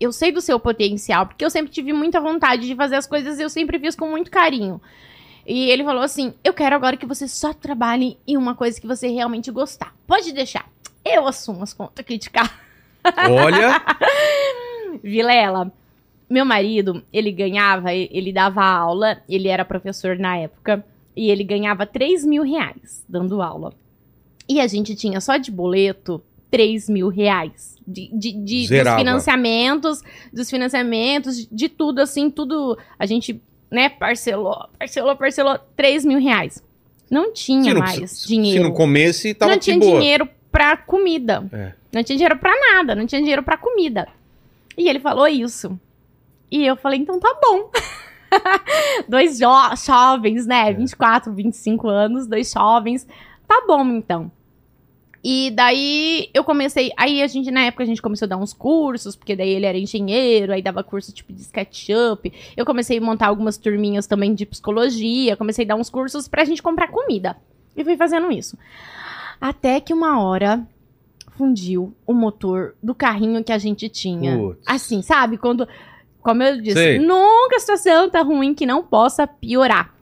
Eu 0.00 0.12
sei 0.12 0.30
do 0.30 0.40
seu 0.40 0.58
potencial, 0.60 1.26
porque 1.26 1.44
eu 1.44 1.50
sempre 1.50 1.72
tive 1.72 1.92
muita 1.92 2.20
vontade 2.20 2.66
de 2.68 2.74
fazer 2.76 2.94
as 2.94 3.04
coisas 3.06 3.38
e 3.38 3.42
eu 3.42 3.50
sempre 3.50 3.80
fiz 3.80 3.96
com 3.96 4.08
muito 4.08 4.30
carinho. 4.30 4.80
E 5.44 5.68
ele 5.70 5.82
falou 5.84 6.02
assim: 6.02 6.32
eu 6.44 6.54
quero 6.54 6.76
agora 6.76 6.96
que 6.96 7.04
você 7.04 7.26
só 7.26 7.52
trabalhe 7.52 8.16
em 8.26 8.36
uma 8.36 8.54
coisa 8.54 8.80
que 8.80 8.86
você 8.86 9.08
realmente 9.08 9.50
gostar. 9.50 9.92
Pode 10.06 10.32
deixar. 10.32 10.66
Eu 11.04 11.26
assumo 11.26 11.62
as 11.62 11.72
contas 11.72 12.04
criticar. 12.04 12.60
Olha, 13.30 13.80
Vilela, 15.02 15.72
meu 16.28 16.44
marido, 16.44 17.02
ele 17.12 17.30
ganhava, 17.32 17.92
ele 17.94 18.32
dava 18.32 18.62
aula, 18.64 19.18
ele 19.28 19.48
era 19.48 19.64
professor 19.64 20.18
na 20.18 20.36
época, 20.36 20.84
e 21.16 21.30
ele 21.30 21.44
ganhava 21.44 21.86
3 21.86 22.24
mil 22.24 22.42
reais 22.42 23.04
dando 23.08 23.40
aula. 23.42 23.72
E 24.48 24.60
a 24.60 24.66
gente 24.66 24.94
tinha 24.94 25.20
só 25.20 25.36
de 25.36 25.50
boleto 25.50 26.22
3 26.50 26.88
mil 26.88 27.08
reais. 27.08 27.76
De, 27.86 28.10
de, 28.12 28.32
de- 28.32 28.68
dos 28.68 28.94
financiamentos, 28.96 30.02
dos 30.32 30.50
financiamentos, 30.50 31.46
de 31.50 31.68
tudo 31.68 32.00
assim, 32.00 32.30
tudo. 32.30 32.78
A 32.98 33.06
gente, 33.06 33.40
né, 33.70 33.88
parcelou, 33.88 34.68
parcelou, 34.78 35.16
parcelou 35.16 35.58
3 35.76 36.04
mil 36.04 36.18
reais. 36.20 36.62
Não 37.10 37.32
tinha 37.32 37.72
não, 37.72 37.80
mais 37.80 38.26
dinheiro 38.26 38.64
se 38.64 38.68
não 38.68 38.74
comesse, 38.74 39.32
tava 39.32 39.52
não 39.52 39.58
de 39.58 39.64
tinha 39.64 39.78
boa. 39.78 39.98
dinheiro 39.98 40.28
pra 40.50 40.76
comida. 40.76 41.46
É. 41.52 41.72
Não 41.92 42.02
tinha 42.02 42.16
dinheiro 42.16 42.36
pra 42.38 42.52
nada, 42.72 42.94
não 42.94 43.06
tinha 43.06 43.20
dinheiro 43.20 43.42
pra 43.42 43.56
comida. 43.56 44.08
E 44.76 44.88
ele 44.88 45.00
falou 45.00 45.26
isso. 45.26 45.78
E 46.50 46.64
eu 46.64 46.76
falei, 46.76 46.98
então 47.00 47.18
tá 47.18 47.36
bom. 47.42 47.70
dois 49.08 49.38
jo- 49.38 49.76
jovens, 49.86 50.44
É. 50.46 50.48
né? 50.48 50.72
24, 50.72 51.32
25 51.32 51.88
anos, 51.88 52.26
dois 52.26 52.50
jovens. 52.52 53.06
Tá 53.46 53.64
bom, 53.66 53.84
então. 53.86 54.30
E 55.24 55.50
daí 55.50 56.30
eu 56.32 56.44
comecei. 56.44 56.92
Aí 56.96 57.22
a 57.22 57.26
gente, 57.26 57.50
na 57.50 57.62
época, 57.62 57.82
a 57.82 57.86
gente 57.86 58.00
começou 58.00 58.26
a 58.26 58.28
dar 58.28 58.36
uns 58.36 58.52
cursos, 58.52 59.16
porque 59.16 59.34
daí 59.34 59.48
ele 59.50 59.66
era 59.66 59.76
engenheiro, 59.76 60.52
aí 60.52 60.62
dava 60.62 60.84
curso 60.84 61.12
tipo 61.12 61.32
de 61.32 61.40
SketchUp. 61.42 62.32
Eu 62.56 62.64
comecei 62.64 62.98
a 62.98 63.00
montar 63.00 63.26
algumas 63.26 63.56
turminhas 63.58 64.06
também 64.06 64.32
de 64.32 64.46
psicologia, 64.46 65.36
comecei 65.36 65.64
a 65.64 65.68
dar 65.68 65.74
uns 65.76 65.90
cursos 65.90 66.28
pra 66.28 66.44
gente 66.44 66.62
comprar 66.62 66.88
comida. 66.88 67.36
E 67.76 67.82
fui 67.84 67.96
fazendo 67.96 68.30
isso. 68.30 68.56
Até 69.40 69.80
que 69.80 69.92
uma 69.94 70.20
hora 70.22 70.66
fundiu 71.36 71.94
o 72.06 72.12
motor 72.12 72.74
do 72.82 72.94
carrinho 72.94 73.42
que 73.44 73.52
a 73.52 73.58
gente 73.58 73.88
tinha. 73.88 74.36
Putz. 74.36 74.62
Assim, 74.66 75.02
sabe? 75.02 75.38
Quando. 75.38 75.66
Como 76.20 76.42
eu 76.42 76.60
disse, 76.60 76.74
Sei. 76.74 76.98
nunca 76.98 77.56
a 77.56 77.60
situação 77.60 78.10
tá 78.10 78.20
ruim 78.22 78.52
que 78.52 78.66
não 78.66 78.82
possa 78.82 79.26
piorar. 79.26 79.94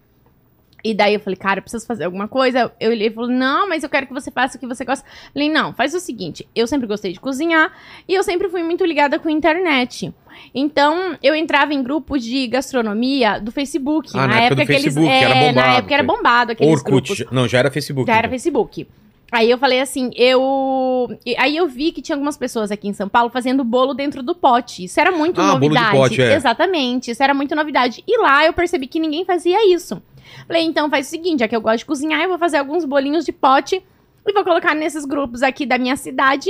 E 0.82 0.94
daí 0.94 1.14
eu 1.14 1.20
falei, 1.20 1.36
cara, 1.36 1.58
eu 1.58 1.62
preciso 1.62 1.84
fazer 1.84 2.04
alguma 2.04 2.28
coisa. 2.28 2.72
Eu, 2.80 2.92
ele 2.92 3.10
falou, 3.10 3.28
não, 3.28 3.68
mas 3.68 3.82
eu 3.82 3.88
quero 3.88 4.06
que 4.06 4.12
você 4.12 4.30
faça 4.30 4.56
o 4.56 4.60
que 4.60 4.66
você 4.66 4.84
gosta. 4.84 5.04
Eu 5.06 5.32
falei, 5.32 5.50
não, 5.50 5.72
faz 5.74 5.94
o 5.94 6.00
seguinte, 6.00 6.48
eu 6.54 6.66
sempre 6.66 6.86
gostei 6.86 7.12
de 7.12 7.18
cozinhar 7.20 7.72
e 8.08 8.14
eu 8.14 8.22
sempre 8.22 8.48
fui 8.48 8.62
muito 8.62 8.84
ligada 8.84 9.18
com 9.18 9.28
a 9.28 9.32
internet. 9.32 10.14
Então, 10.54 11.16
eu 11.22 11.34
entrava 11.34 11.74
em 11.74 11.82
grupos 11.82 12.22
de 12.24 12.46
gastronomia 12.46 13.40
do 13.40 13.50
Facebook. 13.50 14.10
Ah, 14.14 14.26
na 14.28 14.40
época 14.42 14.62
do 14.62 14.66
que 14.66 14.72
eles- 14.72 14.84
Facebook, 14.84 15.10
é, 15.10 15.22
era 15.22 15.34
Na 15.34 15.40
bombado, 15.48 15.78
época 15.78 15.94
era 15.94 16.02
bombado 16.02 16.52
aqueles 16.52 16.82
grupos. 16.82 17.10
Orkut. 17.20 17.34
Não, 17.34 17.48
já 17.48 17.58
era 17.58 17.70
Facebook. 17.70 18.06
Já 18.06 18.16
era 18.16 18.26
então. 18.26 18.30
Facebook. 18.30 18.86
Aí 19.32 19.50
eu 19.50 19.58
falei 19.58 19.80
assim, 19.80 20.10
eu. 20.14 21.08
Aí 21.36 21.56
eu 21.56 21.66
vi 21.66 21.90
que 21.92 22.00
tinha 22.00 22.14
algumas 22.14 22.36
pessoas 22.36 22.70
aqui 22.70 22.86
em 22.88 22.92
São 22.92 23.08
Paulo 23.08 23.28
fazendo 23.28 23.64
bolo 23.64 23.92
dentro 23.92 24.22
do 24.22 24.34
pote. 24.34 24.84
Isso 24.84 25.00
era 25.00 25.10
muito 25.10 25.40
Ah, 25.40 25.48
bolo 25.56 25.60
de 25.60 25.68
novidade. 25.68 25.96
pote, 25.96 26.22
é. 26.22 26.34
Exatamente, 26.34 27.10
isso 27.10 27.22
era 27.22 27.34
muito 27.34 27.54
novidade. 27.54 28.04
E 28.06 28.18
lá 28.18 28.46
eu 28.46 28.52
percebi 28.52 28.86
que 28.86 29.00
ninguém 29.00 29.24
fazia 29.24 29.72
isso. 29.72 30.00
Falei, 30.46 30.62
então 30.62 30.88
faz 30.88 31.06
o 31.06 31.10
seguinte, 31.10 31.40
já 31.40 31.48
que 31.48 31.56
eu 31.56 31.60
gosto 31.60 31.78
de 31.78 31.86
cozinhar, 31.86 32.22
eu 32.22 32.28
vou 32.28 32.38
fazer 32.38 32.56
alguns 32.58 32.84
bolinhos 32.84 33.24
de 33.24 33.32
pote 33.32 33.82
e 34.26 34.32
vou 34.32 34.44
colocar 34.44 34.74
nesses 34.74 35.04
grupos 35.04 35.42
aqui 35.42 35.66
da 35.66 35.76
minha 35.78 35.96
cidade 35.96 36.48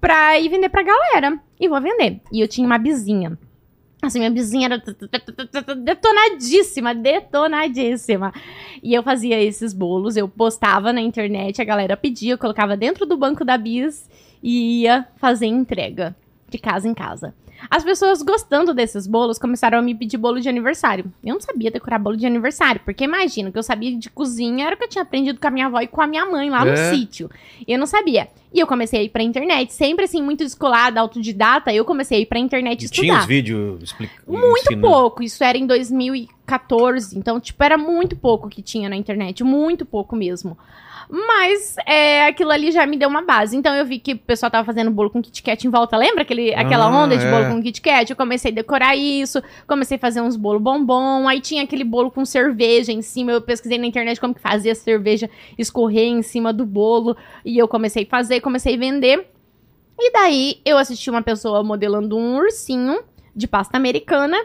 pra 0.00 0.38
ir 0.38 0.48
vender 0.48 0.68
pra 0.68 0.82
galera. 0.82 1.38
E 1.60 1.68
vou 1.68 1.80
vender. 1.80 2.20
E 2.32 2.40
eu 2.40 2.48
tinha 2.48 2.66
uma 2.66 2.78
vizinha. 2.78 3.36
Assim, 4.02 4.18
minha 4.18 4.32
vizinha 4.32 4.66
era 4.66 4.82
detonadíssima, 5.76 6.92
detonadíssima. 6.92 8.32
E 8.82 8.92
eu 8.92 9.00
fazia 9.00 9.40
esses 9.40 9.72
bolos, 9.72 10.16
eu 10.16 10.28
postava 10.28 10.92
na 10.92 11.00
internet, 11.00 11.62
a 11.62 11.64
galera 11.64 11.96
pedia, 11.96 12.34
eu 12.34 12.38
colocava 12.38 12.76
dentro 12.76 13.06
do 13.06 13.16
banco 13.16 13.44
da 13.44 13.56
Bis 13.56 14.10
e 14.42 14.82
ia 14.82 15.06
fazer 15.18 15.46
entrega 15.46 16.16
de 16.48 16.58
casa 16.58 16.88
em 16.88 16.94
casa. 16.94 17.32
As 17.70 17.84
pessoas 17.84 18.22
gostando 18.22 18.74
desses 18.74 19.06
bolos 19.06 19.38
começaram 19.38 19.78
a 19.78 19.82
me 19.82 19.94
pedir 19.94 20.16
bolo 20.18 20.40
de 20.40 20.48
aniversário. 20.48 21.04
Eu 21.24 21.34
não 21.34 21.40
sabia 21.40 21.70
decorar 21.70 21.98
bolo 21.98 22.16
de 22.16 22.26
aniversário, 22.26 22.80
porque 22.84 23.04
imagina, 23.04 23.48
o 23.48 23.52
que 23.52 23.58
eu 23.58 23.62
sabia 23.62 23.96
de 23.96 24.10
cozinha 24.10 24.66
era 24.66 24.74
o 24.74 24.78
que 24.78 24.84
eu 24.84 24.88
tinha 24.88 25.02
aprendido 25.02 25.40
com 25.40 25.46
a 25.46 25.50
minha 25.50 25.66
avó 25.66 25.80
e 25.80 25.86
com 25.86 26.00
a 26.00 26.06
minha 26.06 26.26
mãe 26.26 26.50
lá 26.50 26.64
no 26.64 26.72
É. 26.72 26.90
sítio. 26.94 27.30
E 27.66 27.72
eu 27.72 27.78
não 27.78 27.86
sabia. 27.86 28.28
E 28.52 28.60
eu 28.60 28.66
comecei 28.66 29.00
a 29.00 29.02
ir 29.02 29.08
pra 29.08 29.22
internet, 29.22 29.72
sempre 29.72 30.04
assim, 30.04 30.20
muito 30.22 30.44
descolada, 30.44 31.00
autodidata, 31.00 31.72
eu 31.72 31.84
comecei 31.86 32.18
a 32.18 32.20
ir 32.20 32.26
pra 32.26 32.38
internet 32.38 32.82
E 32.82 32.84
estudar. 32.84 33.00
tinha 33.02 33.18
os 33.18 33.24
vídeos 33.26 33.82
explicando. 33.82 34.38
Muito 34.38 34.78
pouco, 34.78 35.22
isso 35.22 35.42
era 35.42 35.56
em 35.56 35.66
2014, 35.66 37.18
então, 37.18 37.40
tipo, 37.40 37.62
era 37.62 37.78
muito 37.78 38.16
pouco 38.16 38.48
que 38.48 38.60
tinha 38.60 38.88
na 38.88 38.96
internet, 38.96 39.42
muito 39.42 39.86
pouco 39.86 40.14
mesmo. 40.14 40.56
Mas 41.14 41.76
é, 41.86 42.24
aquilo 42.26 42.50
ali 42.50 42.72
já 42.72 42.86
me 42.86 42.96
deu 42.96 43.06
uma 43.06 43.20
base. 43.20 43.54
Então 43.54 43.74
eu 43.74 43.84
vi 43.84 43.98
que 43.98 44.14
o 44.14 44.18
pessoal 44.18 44.50
tava 44.50 44.64
fazendo 44.64 44.90
bolo 44.90 45.10
com 45.10 45.20
Kit 45.20 45.42
Kat 45.42 45.66
em 45.66 45.70
volta. 45.70 45.94
Lembra 45.94 46.22
aquele, 46.22 46.54
aquela 46.54 46.86
Ah, 46.86 47.02
onda 47.04 47.18
de 47.18 47.26
é. 47.26 47.30
bolo 47.30 47.50
com 47.54 47.62
Kit 47.62 47.82
Kat? 47.82 48.08
Eu 48.08 48.16
comecei 48.16 48.50
a 48.50 48.54
decorar 48.54 48.96
isso, 48.96 49.42
comecei 49.68 49.98
a 49.98 50.00
fazer 50.00 50.22
uns 50.22 50.36
bolo 50.36 50.58
bombom. 50.58 51.28
Aí 51.28 51.42
tinha 51.42 51.64
aquele 51.64 51.84
bolo 51.84 52.10
com 52.10 52.24
cerveja 52.24 52.92
em 52.92 53.02
cima. 53.02 53.30
Eu 53.30 53.42
pesquisei 53.42 53.76
na 53.76 53.86
internet 53.86 54.18
como 54.18 54.34
que 54.34 54.40
fazia 54.40 54.72
a 54.72 54.74
cerveja 54.74 55.28
escorrer 55.58 56.06
em 56.06 56.22
cima 56.22 56.50
do 56.50 56.64
bolo. 56.64 57.14
E 57.44 57.58
eu 57.58 57.68
comecei 57.68 58.04
a 58.04 58.06
fazer, 58.06 58.40
comecei 58.40 58.74
a 58.74 58.78
vender. 58.78 59.26
E 60.00 60.12
daí 60.12 60.62
eu 60.64 60.78
assisti 60.78 61.10
uma 61.10 61.20
pessoa 61.20 61.62
modelando 61.62 62.16
um 62.16 62.36
ursinho 62.36 63.02
de 63.36 63.46
pasta 63.46 63.76
americana. 63.76 64.38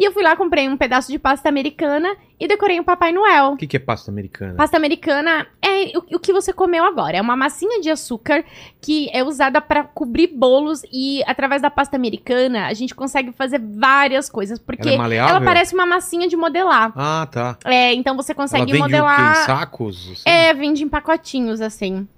E 0.00 0.04
eu 0.04 0.12
fui 0.12 0.22
lá, 0.22 0.34
comprei 0.34 0.66
um 0.66 0.78
pedaço 0.78 1.12
de 1.12 1.18
pasta 1.18 1.46
americana 1.46 2.16
e 2.40 2.48
decorei 2.48 2.80
um 2.80 2.82
Papai 2.82 3.12
Noel. 3.12 3.52
O 3.52 3.56
que, 3.58 3.66
que 3.66 3.76
é 3.76 3.78
pasta 3.78 4.10
americana? 4.10 4.54
Pasta 4.54 4.74
americana 4.78 5.46
é 5.60 5.92
o, 5.94 6.16
o 6.16 6.18
que 6.18 6.32
você 6.32 6.54
comeu 6.54 6.86
agora. 6.86 7.18
É 7.18 7.20
uma 7.20 7.36
massinha 7.36 7.82
de 7.82 7.90
açúcar 7.90 8.42
que 8.80 9.10
é 9.12 9.22
usada 9.22 9.60
para 9.60 9.84
cobrir 9.84 10.28
bolos 10.28 10.82
e 10.90 11.22
através 11.26 11.60
da 11.60 11.68
pasta 11.68 11.96
americana 11.96 12.66
a 12.66 12.72
gente 12.72 12.94
consegue 12.94 13.30
fazer 13.32 13.60
várias 13.60 14.30
coisas 14.30 14.58
porque 14.58 14.88
Ela 14.88 15.12
é 15.12 15.18
ela 15.18 15.40
parece 15.42 15.74
uma 15.74 15.84
massinha 15.84 16.26
de 16.26 16.34
modelar. 16.34 16.94
Ah, 16.96 17.28
tá. 17.30 17.58
É, 17.66 17.92
então 17.92 18.16
você 18.16 18.32
Ela 18.32 18.36
consegue 18.36 18.72
vende 18.72 18.82
o 18.82 18.86
quê? 18.86 18.94
Em 18.94 18.98
modelar. 19.00 19.44
sacos? 19.44 20.12
assim? 20.12 20.22
É, 20.24 20.54
vende 20.54 20.82
em 20.82 20.88
pacotinhos 20.88 21.60
assim. 21.60 22.08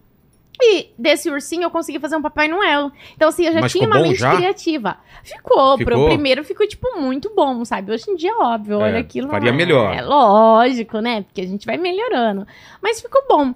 Desse 0.99 1.31
ursinho 1.31 1.65
eu 1.65 1.71
consegui 1.71 1.99
fazer 1.99 2.17
um 2.17 2.23
Papai 2.23 2.49
Noel. 2.49 2.91
Então, 3.15 3.29
assim, 3.29 3.47
eu 3.47 3.53
já 3.53 3.61
Mas 3.61 3.73
tinha 3.73 3.87
uma 3.87 4.01
mente 4.01 4.19
já? 4.19 4.37
criativa. 4.37 4.99
Ficou, 5.23 5.77
pro 5.77 5.87
Ficou? 5.97 6.09
primeiro 6.09 6.45
ficou, 6.45 6.67
tipo, 6.67 7.01
muito 7.01 7.33
bom, 7.35 7.65
sabe? 7.65 7.93
Hoje 7.93 8.11
em 8.11 8.17
dia, 8.17 8.37
óbvio, 8.39 8.81
É, 8.81 8.85
olha 8.85 8.99
aquilo. 8.99 9.29
faria 9.29 9.51
é, 9.51 9.53
melhor. 9.53 9.95
É 9.95 10.03
lógico, 10.03 11.01
né? 11.01 11.23
Porque 11.23 11.41
a 11.41 11.47
gente 11.47 11.67
vai 11.67 11.77
melhorando. 11.77 12.47
Mas 12.81 13.01
ficou 13.01 13.23
bom. 13.29 13.55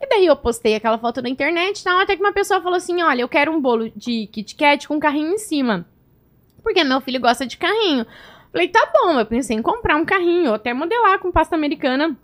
E 0.00 0.08
daí 0.08 0.26
eu 0.26 0.34
postei 0.36 0.74
aquela 0.74 0.98
foto 0.98 1.22
na 1.22 1.28
internet 1.28 1.78
e 1.80 1.84
tal, 1.84 2.00
até 2.00 2.16
que 2.16 2.22
uma 2.22 2.32
pessoa 2.32 2.60
falou 2.60 2.76
assim: 2.76 3.02
olha, 3.02 3.22
eu 3.22 3.28
quero 3.28 3.52
um 3.52 3.60
bolo 3.60 3.90
de 3.94 4.26
Kit 4.26 4.56
Kat 4.56 4.88
com 4.88 4.98
carrinho 4.98 5.34
em 5.34 5.38
cima. 5.38 5.86
Porque 6.62 6.82
meu 6.82 7.00
filho 7.00 7.20
gosta 7.20 7.46
de 7.46 7.56
carrinho. 7.56 8.04
Falei, 8.52 8.68
tá 8.68 8.86
bom, 8.92 9.18
eu 9.18 9.24
pensei 9.26 9.56
em 9.56 9.62
comprar 9.62 9.96
um 9.96 10.04
carrinho, 10.04 10.48
ou 10.50 10.54
até 10.54 10.74
modelar 10.74 11.18
com 11.18 11.32
pasta 11.32 11.54
americana 11.54 12.16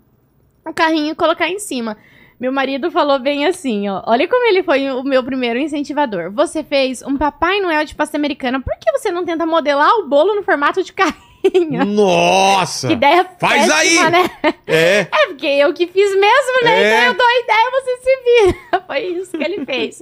o 0.65 0.73
carrinho 0.73 1.13
e 1.13 1.15
colocar 1.15 1.49
em 1.49 1.57
cima. 1.57 1.97
Meu 2.39 2.53
marido 2.53 2.89
falou 2.89 3.19
bem 3.19 3.45
assim, 3.45 3.89
ó. 3.89 4.01
Olha 4.05 4.25
como 4.27 4.45
ele 4.47 4.63
foi 4.63 4.89
o 4.91 5.03
meu 5.03 5.21
primeiro 5.23 5.59
incentivador. 5.59 6.31
Você 6.31 6.63
fez 6.63 7.01
um 7.01 7.17
Papai 7.17 7.59
Noel 7.59 7.83
de 7.83 7.93
pasta 7.93 8.15
americana. 8.15 8.61
Por 8.61 8.77
que 8.79 8.89
você 8.93 9.11
não 9.11 9.25
tenta 9.25 9.45
modelar 9.45 9.89
o 9.97 10.07
bolo 10.07 10.33
no 10.35 10.43
formato 10.43 10.81
de 10.81 10.93
carrinho? 10.93 11.83
Nossa! 11.85 12.87
Que 12.87 12.93
ideia 12.93 13.25
Faz 13.37 13.67
péssima, 13.67 14.05
aí! 14.05 14.11
né? 14.11 14.29
É. 14.65 14.99
É, 15.01 15.27
porque 15.27 15.47
eu 15.47 15.73
que 15.73 15.85
fiz 15.87 16.11
mesmo, 16.15 16.63
né? 16.63 16.81
É. 16.81 16.87
Então 16.87 17.07
eu 17.07 17.13
dou 17.15 17.27
a 17.27 17.39
ideia, 17.39 17.71
você 17.71 17.97
se 17.97 18.23
vira. 18.23 18.83
Foi 18.87 18.99
isso 18.99 19.37
que 19.37 19.43
ele 19.43 19.65
fez. 19.65 20.01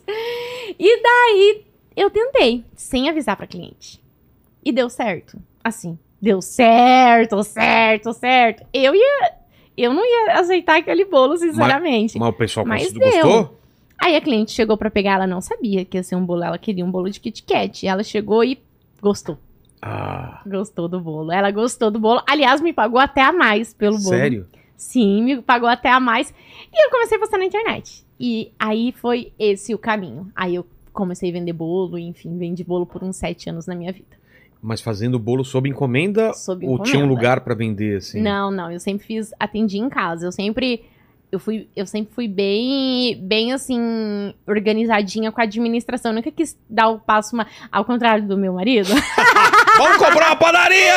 e 0.77 1.01
daí, 1.01 1.65
eu 1.95 2.09
tentei, 2.11 2.63
sem 2.75 3.09
avisar 3.09 3.35
pra 3.35 3.47
cliente. 3.47 3.99
E 4.63 4.71
deu 4.71 4.89
certo. 4.91 5.39
Assim, 5.63 5.97
deu 6.21 6.39
certo, 6.39 7.41
certo, 7.43 8.13
certo. 8.13 8.63
Eu 8.71 8.93
ia... 8.93 9.31
Eu 9.77 9.93
não 9.93 10.03
ia 10.03 10.39
aceitar 10.39 10.77
aquele 10.79 11.05
bolo, 11.05 11.37
sinceramente. 11.37 12.17
Mas 12.17 12.29
o 12.29 12.33
pessoal 12.33 12.65
Mas 12.65 12.91
gostou? 12.91 13.59
Aí 14.01 14.15
a 14.15 14.21
cliente 14.21 14.51
chegou 14.51 14.77
pra 14.77 14.89
pegar, 14.91 15.13
ela 15.13 15.27
não 15.27 15.41
sabia 15.41 15.83
que 15.85 15.97
ia 15.97 16.03
ser 16.03 16.15
um 16.15 16.25
bolo, 16.25 16.43
ela 16.43 16.57
queria 16.57 16.83
um 16.85 16.91
bolo 16.91 17.09
de 17.09 17.19
Kit 17.19 17.43
Kat. 17.43 17.85
Ela 17.85 18.03
chegou 18.03 18.43
e 18.43 18.59
gostou. 19.01 19.37
Ah, 19.81 20.41
Gostou 20.45 20.87
do 20.87 20.99
bolo. 20.99 21.31
Ela 21.31 21.51
gostou 21.51 21.91
do 21.91 21.99
bolo. 21.99 22.21
Aliás, 22.27 22.61
me 22.61 22.73
pagou 22.73 22.99
até 22.99 23.21
a 23.21 23.31
mais 23.31 23.73
pelo 23.73 23.97
bolo. 23.97 24.09
sério? 24.09 24.47
Sim, 24.75 25.23
me 25.23 25.41
pagou 25.41 25.69
até 25.69 25.89
a 25.89 25.99
mais. 25.99 26.33
E 26.73 26.85
eu 26.85 26.89
comecei 26.91 27.17
a 27.17 27.19
postar 27.19 27.37
na 27.37 27.45
internet. 27.45 28.03
E 28.19 28.51
aí 28.59 28.91
foi 28.91 29.31
esse 29.37 29.73
o 29.73 29.77
caminho. 29.77 30.31
Aí 30.35 30.55
eu 30.55 30.65
comecei 30.91 31.29
a 31.29 31.33
vender 31.33 31.53
bolo, 31.53 31.97
enfim, 31.97 32.37
vendi 32.37 32.63
bolo 32.63 32.85
por 32.85 33.03
uns 33.03 33.17
sete 33.17 33.49
anos 33.49 33.67
na 33.67 33.75
minha 33.75 33.91
vida. 33.91 34.16
Mas 34.67 34.81
fazendo 34.81 35.17
bolo 35.17 35.45
sob 35.45 35.69
encomenda 35.69 36.33
Sob 36.33 36.65
ou 36.67 36.77
tinha 36.83 36.97
um 36.97 37.05
encomenda. 37.05 37.07
lugar 37.07 37.39
pra 37.39 37.55
vender 37.55 37.99
assim? 37.99 38.21
Não, 38.21 38.51
não, 38.51 38.69
eu 38.69 38.81
sempre 38.81 39.07
fiz, 39.07 39.31
atendi 39.39 39.77
em 39.77 39.87
casa. 39.87 40.25
Eu 40.25 40.31
sempre 40.31 40.83
eu 41.31 41.39
fui, 41.39 41.69
eu 41.73 41.85
sempre 41.85 42.13
fui 42.13 42.27
bem, 42.27 43.17
bem 43.21 43.53
assim, 43.53 44.33
organizadinha 44.45 45.31
com 45.31 45.39
a 45.39 45.45
administração. 45.45 46.11
Eu 46.11 46.15
nunca 46.15 46.31
quis 46.31 46.57
dar 46.69 46.89
o 46.89 46.99
passo 46.99 47.33
uma, 47.33 47.47
ao 47.71 47.85
contrário 47.85 48.27
do 48.27 48.37
meu 48.37 48.53
marido. 48.53 48.89
Vamos 49.77 49.97
comprar 49.97 50.27
uma 50.27 50.35
padaria! 50.35 50.93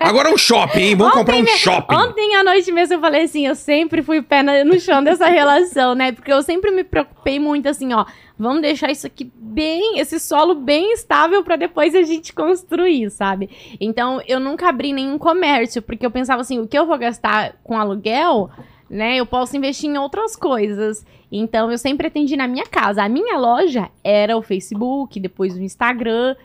Agora 0.00 0.30
um 0.30 0.38
shopping, 0.38 0.80
hein? 0.80 0.96
Vamos 0.96 1.14
comprar 1.14 1.36
um 1.36 1.46
shopping. 1.46 1.94
Ontem 1.94 2.36
à 2.36 2.44
noite 2.44 2.70
mesmo 2.70 2.94
eu 2.94 3.00
falei 3.00 3.24
assim, 3.24 3.46
eu 3.46 3.54
sempre 3.54 4.02
fui 4.02 4.22
pé 4.22 4.42
no 4.64 4.78
chão 4.78 5.02
dessa 5.02 5.26
relação, 5.26 5.94
né? 5.94 6.12
Porque 6.12 6.32
eu 6.32 6.42
sempre 6.42 6.70
me 6.70 6.84
preocupei 6.84 7.40
muito 7.40 7.68
assim, 7.68 7.92
ó, 7.92 8.04
vamos 8.38 8.62
deixar 8.62 8.90
isso 8.90 9.06
aqui 9.06 9.30
bem, 9.34 9.98
esse 9.98 10.20
solo 10.20 10.54
bem 10.54 10.92
estável 10.92 11.42
pra 11.42 11.56
depois 11.56 11.94
a 11.94 12.02
gente 12.02 12.32
construir, 12.32 13.10
sabe? 13.10 13.50
Então 13.80 14.22
eu 14.28 14.38
nunca 14.38 14.68
abri 14.68 14.92
nenhum 14.92 15.18
comércio, 15.18 15.82
porque 15.82 16.06
eu 16.06 16.10
pensava 16.10 16.40
assim, 16.40 16.60
o 16.60 16.68
que 16.68 16.78
eu 16.78 16.86
vou 16.86 16.96
gastar 16.98 17.56
com 17.64 17.76
aluguel, 17.76 18.48
né? 18.88 19.16
Eu 19.16 19.26
posso 19.26 19.56
investir 19.56 19.90
em 19.90 19.98
outras 19.98 20.36
coisas. 20.36 21.04
Então 21.30 21.70
eu 21.70 21.78
sempre 21.78 22.06
atendi 22.06 22.36
na 22.36 22.46
minha 22.46 22.66
casa. 22.66 23.02
A 23.02 23.08
minha 23.08 23.38
loja 23.38 23.88
era 24.04 24.36
o 24.36 24.42
Facebook, 24.42 25.18
depois 25.18 25.56
o 25.56 25.62
Instagram. 25.62 26.36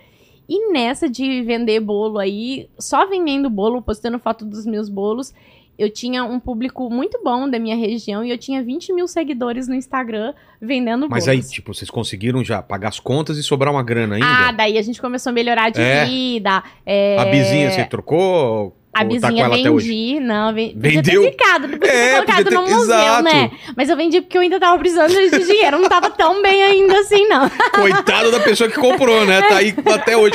E 0.49 0.71
nessa 0.71 1.09
de 1.09 1.41
vender 1.41 1.79
bolo 1.79 2.19
aí, 2.19 2.69
só 2.79 3.05
vendendo 3.07 3.49
bolo, 3.49 3.81
postando 3.81 4.17
foto 4.19 4.45
dos 4.45 4.65
meus 4.65 4.87
bolos, 4.87 5.33
eu 5.77 5.89
tinha 5.91 6.23
um 6.23 6.39
público 6.39 6.89
muito 6.89 7.19
bom 7.23 7.49
da 7.49 7.59
minha 7.59 7.75
região 7.75 8.23
e 8.23 8.31
eu 8.31 8.37
tinha 8.37 8.63
20 8.63 8.93
mil 8.93 9.07
seguidores 9.07 9.67
no 9.67 9.75
Instagram 9.75 10.33
vendendo 10.61 11.07
Mas 11.09 11.25
bolos. 11.25 11.27
aí, 11.45 11.51
tipo, 11.51 11.73
vocês 11.73 11.89
conseguiram 11.89 12.43
já 12.43 12.61
pagar 12.61 12.89
as 12.89 12.99
contas 12.99 13.37
e 13.37 13.43
sobrar 13.43 13.73
uma 13.73 13.83
grana 13.83 14.15
ainda? 14.15 14.47
Ah, 14.47 14.51
daí 14.51 14.77
a 14.77 14.81
gente 14.81 15.01
começou 15.01 15.29
a 15.31 15.33
melhorar 15.33 15.69
de 15.69 15.81
É. 15.81 16.05
vida. 16.05 16.63
é, 16.85 17.17
A 17.19 17.25
bizinha 17.25 17.69
você 17.71 17.83
trocou? 17.85 18.76
A 18.99 19.03
ou 19.03 19.19
tá 19.19 19.27
vizinha 19.29 19.49
vendi, 19.49 20.19
não, 20.19 20.53
ven- 20.53 20.73
podia 20.73 20.91
Vendeu? 21.01 21.21
ter 21.23 21.31
ficado, 21.31 21.69
podia 21.69 21.89
É, 21.91 22.03
ter 22.07 22.13
colocado 22.15 22.43
podia 22.43 22.49
ter- 22.49 22.55
no 22.55 22.61
museu, 22.77 22.95
exato. 22.95 23.23
né? 23.23 23.51
Mas 23.75 23.89
eu 23.89 23.97
vendi 23.97 24.21
porque 24.21 24.37
eu 24.37 24.41
ainda 24.41 24.59
tava 24.59 24.77
precisando 24.79 25.13
de 25.13 25.29
dinheiro, 25.45 25.79
não 25.79 25.89
tava 25.89 26.09
tão 26.09 26.41
bem 26.41 26.63
ainda 26.63 26.99
assim, 26.99 27.27
não. 27.27 27.49
Coitado 27.75 28.31
da 28.31 28.39
pessoa 28.39 28.69
que 28.69 28.75
comprou, 28.79 29.25
né? 29.25 29.41
Tá 29.43 29.57
aí 29.57 29.73
até 29.93 30.15
hoje. 30.17 30.33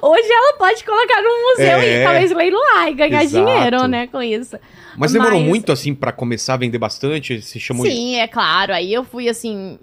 Hoje 0.00 0.28
ela 0.32 0.52
pode 0.58 0.84
colocar 0.84 1.22
no 1.22 1.30
museu 1.50 1.78
É. 1.78 2.00
e 2.00 2.04
talvez 2.04 2.30
leiloar 2.32 2.88
e 2.88 2.94
ganhar 2.94 3.22
Exato. 3.24 3.44
dinheiro, 3.44 3.86
né, 3.88 4.06
com 4.06 4.22
isso. 4.22 4.56
Mas 4.96 5.12
demorou 5.12 5.38
Mas- 5.40 5.48
muito 5.48 5.72
assim 5.72 5.94
pra 5.94 6.12
começar 6.12 6.54
a 6.54 6.56
vender 6.58 6.78
bastante? 6.78 7.40
Se 7.40 7.58
chamou 7.58 7.84
de... 7.86 7.92
Sim, 7.92 8.16
é 8.20 8.28
claro. 8.28 8.72
Aí 8.74 8.92
eu 8.92 9.04
fui 9.04 9.28
assim. 9.28 9.78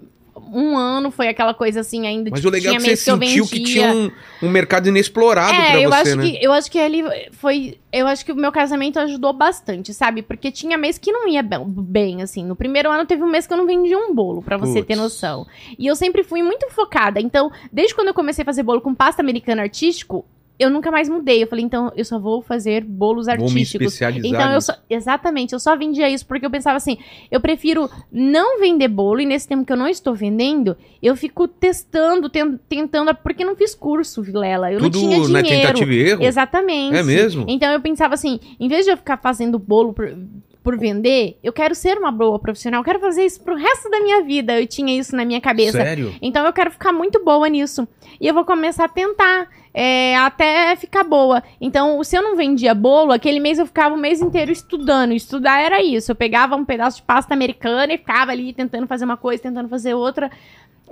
Um 0.52 0.76
ano 0.76 1.10
foi 1.10 1.28
aquela 1.28 1.54
coisa 1.54 1.80
assim, 1.80 2.06
ainda 2.06 2.30
Mas 2.30 2.40
tipo, 2.40 2.48
o 2.48 2.52
legal 2.52 2.74
é 2.74 2.76
que 2.78 2.82
você 2.82 2.96
sentiu 2.96 3.46
que 3.46 3.62
tinha 3.62 3.92
um, 3.92 4.10
um 4.42 4.48
mercado 4.48 4.88
inexplorado 4.88 5.52
É, 5.52 5.70
pra 5.70 5.80
eu 5.80 5.90
você, 5.90 6.00
acho 6.00 6.16
né? 6.16 6.30
que 6.30 6.44
eu 6.44 6.52
acho 6.52 6.70
que 6.70 6.78
ele 6.78 7.04
foi, 7.32 7.78
eu 7.92 8.06
acho 8.06 8.24
que 8.24 8.32
o 8.32 8.36
meu 8.36 8.50
casamento 8.50 8.98
ajudou 8.98 9.32
bastante, 9.32 9.94
sabe? 9.94 10.22
Porque 10.22 10.50
tinha 10.50 10.76
mês 10.76 10.98
que 10.98 11.12
não 11.12 11.28
ia 11.28 11.42
bem, 11.42 11.64
bem, 11.66 12.22
assim. 12.22 12.44
No 12.44 12.56
primeiro 12.56 12.90
ano 12.90 13.06
teve 13.06 13.22
um 13.22 13.30
mês 13.30 13.46
que 13.46 13.52
eu 13.52 13.56
não 13.56 13.66
vendi 13.66 13.94
um 13.94 14.14
bolo, 14.14 14.42
pra 14.42 14.56
você 14.56 14.82
ter 14.82 14.96
noção. 14.96 15.46
E 15.78 15.86
eu 15.86 15.94
sempre 15.96 16.22
fui 16.24 16.42
muito 16.42 16.68
focada. 16.70 17.20
Então, 17.20 17.50
desde 17.72 17.94
quando 17.94 18.08
eu 18.08 18.14
comecei 18.14 18.42
a 18.42 18.46
fazer 18.46 18.62
bolo 18.62 18.80
com 18.80 18.94
pasta 18.94 19.22
americana 19.22 19.62
artístico, 19.62 20.24
eu 20.60 20.70
nunca 20.70 20.90
mais 20.90 21.08
mudei. 21.08 21.42
Eu 21.42 21.46
falei, 21.46 21.64
então 21.64 21.90
eu 21.96 22.04
só 22.04 22.18
vou 22.18 22.42
fazer 22.42 22.84
bolos 22.84 23.26
Vou 23.26 23.36
me 23.36 23.42
artísticos. 23.42 23.86
especializar 23.94 24.30
Então 24.42 24.52
eu 24.52 24.60
só, 24.60 24.74
exatamente, 24.88 25.52
eu 25.52 25.58
só 25.58 25.74
vendia 25.76 26.08
isso 26.08 26.26
porque 26.26 26.44
eu 26.46 26.50
pensava 26.50 26.76
assim, 26.76 26.98
eu 27.30 27.40
prefiro 27.40 27.88
não 28.12 28.60
vender 28.60 28.88
bolo 28.88 29.20
e 29.20 29.26
nesse 29.26 29.48
tempo 29.48 29.64
que 29.64 29.72
eu 29.72 29.76
não 29.76 29.88
estou 29.88 30.14
vendendo, 30.14 30.76
eu 31.02 31.16
fico 31.16 31.48
testando, 31.48 32.28
ten- 32.28 32.58
tentando, 32.68 33.14
porque 33.16 33.42
eu 33.42 33.46
não 33.46 33.56
fiz 33.56 33.74
curso, 33.74 34.22
Vilela, 34.22 34.70
eu 34.72 34.78
Tudo 34.78 35.00
não 35.00 35.08
tinha 35.08 35.28
na 35.28 35.42
dinheiro. 35.42 35.66
tentativa 35.68 35.92
e 35.94 35.98
erro? 36.10 36.22
Exatamente. 36.22 36.96
É 36.96 37.02
mesmo? 37.02 37.44
Então 37.48 37.72
eu 37.72 37.80
pensava 37.80 38.14
assim, 38.14 38.38
em 38.58 38.68
vez 38.68 38.84
de 38.84 38.92
eu 38.92 38.96
ficar 38.96 39.16
fazendo 39.16 39.58
bolo 39.58 39.92
por, 39.92 40.12
por 40.62 40.76
vender, 40.76 41.38
eu 41.42 41.52
quero 41.54 41.74
ser 41.74 41.96
uma 41.96 42.12
boa 42.12 42.38
profissional, 42.38 42.80
eu 42.80 42.84
quero 42.84 43.00
fazer 43.00 43.24
isso 43.24 43.40
pro 43.40 43.54
resto 43.56 43.88
da 43.88 43.98
minha 44.00 44.22
vida. 44.22 44.60
Eu 44.60 44.66
tinha 44.66 44.98
isso 44.98 45.16
na 45.16 45.24
minha 45.24 45.40
cabeça. 45.40 45.78
Sério? 45.78 46.14
Então 46.20 46.44
eu 46.44 46.52
quero 46.52 46.70
ficar 46.70 46.92
muito 46.92 47.24
boa 47.24 47.48
nisso. 47.48 47.88
E 48.20 48.26
eu 48.26 48.34
vou 48.34 48.44
começar 48.44 48.84
a 48.84 48.88
tentar 48.88 49.48
é, 49.72 50.16
até 50.16 50.74
ficar 50.76 51.04
boa. 51.04 51.42
Então, 51.60 52.02
se 52.02 52.16
eu 52.16 52.22
não 52.22 52.36
vendia 52.36 52.74
bolo, 52.74 53.12
aquele 53.12 53.40
mês 53.40 53.58
eu 53.58 53.66
ficava 53.66 53.94
o 53.94 53.98
mês 53.98 54.20
inteiro 54.20 54.50
estudando. 54.50 55.12
Estudar 55.12 55.60
era 55.60 55.82
isso. 55.82 56.10
Eu 56.10 56.16
pegava 56.16 56.56
um 56.56 56.64
pedaço 56.64 56.98
de 56.98 57.02
pasta 57.02 57.32
americana 57.32 57.92
e 57.92 57.98
ficava 57.98 58.32
ali 58.32 58.52
tentando 58.52 58.86
fazer 58.86 59.04
uma 59.04 59.16
coisa, 59.16 59.42
tentando 59.42 59.68
fazer 59.68 59.94
outra, 59.94 60.30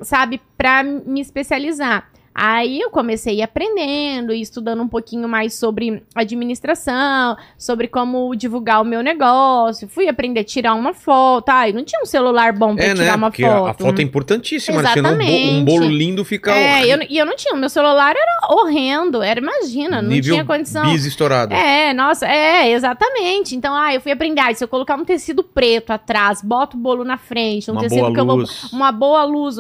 sabe, 0.03 0.41
pra 0.57 0.83
me 0.83 1.21
especializar. 1.21 2.09
Aí 2.41 2.81
eu 2.81 2.89
comecei 2.91 3.43
aprendendo 3.43 4.33
e 4.33 4.41
estudando 4.41 4.81
um 4.81 4.87
pouquinho 4.89 5.29
mais 5.29 5.55
sobre 5.55 6.05
administração, 6.15 7.37
sobre 7.57 7.89
como 7.89 8.35
divulgar 8.37 8.81
o 8.81 8.85
meu 8.85 9.03
negócio. 9.03 9.89
Fui 9.89 10.09
aprender 10.09 10.41
a 10.41 10.45
tirar 10.45 10.75
uma 10.75 10.95
foto. 10.95 11.49
Ai, 11.49 11.73
não 11.73 11.83
tinha 11.85 12.01
um 12.01 12.07
celular 12.07 12.53
bom 12.53 12.77
pra 12.77 12.85
É, 12.85 12.95
tirar 12.95 13.05
né? 13.07 13.15
uma 13.17 13.31
Porque 13.31 13.45
a- 13.45 13.51
foto. 13.59 13.67
a 13.69 13.75
foto 13.75 13.99
é 14.01 14.03
importantíssima, 14.05 14.83
né? 14.83 14.89
Um 14.91 14.93
bo- 14.95 14.99
um 15.01 15.03
Exatamente. 15.11 15.65
bolo 15.65 15.87
lindo 15.91 16.25
fica 16.25 16.53
É, 16.55 16.87
eu, 16.87 16.99
e 17.09 17.19
eu 17.19 17.27
não 17.27 17.35
tinha. 17.35 17.55
Meu 17.57 17.69
celular 17.69 18.15
era 18.17 18.55
horrendo. 18.55 19.23
Era, 19.23 19.41
imagina, 19.41 20.01
não 20.03 20.11
Nível 20.11 20.35
tinha 20.35 20.45
condição. 20.45 20.85
bis 20.93 21.05
estourado. 21.05 21.53
É, 21.55 21.93
nossa, 21.93 22.27
é, 22.27 22.71
exatamente. 22.71 23.57
Então, 23.57 23.75
ah, 23.75 23.93
eu 23.95 24.01
fui 24.01 24.13
aprender. 24.13 24.41
Ah, 24.41 24.55
se 24.55 24.63
eu 24.63 24.69
colocar 24.69 24.95
um 24.97 25.05
tecido 25.05 25.43
preto 25.43 25.91
atrás, 25.93 26.41
boto 26.43 26.77
o 26.77 26.81
bolo 26.81 27.03
na 27.05 27.17
frente, 27.19 27.71
um 27.71 27.75
Uma 27.75 27.81
tecido 27.83 28.01
boa 28.01 28.13
que 28.15 28.21
eu 28.21 28.27
vou. 28.27 28.37
luz. 28.37 28.73
Uma 28.73 28.93
boa 28.93 29.25
luz. 29.25 29.57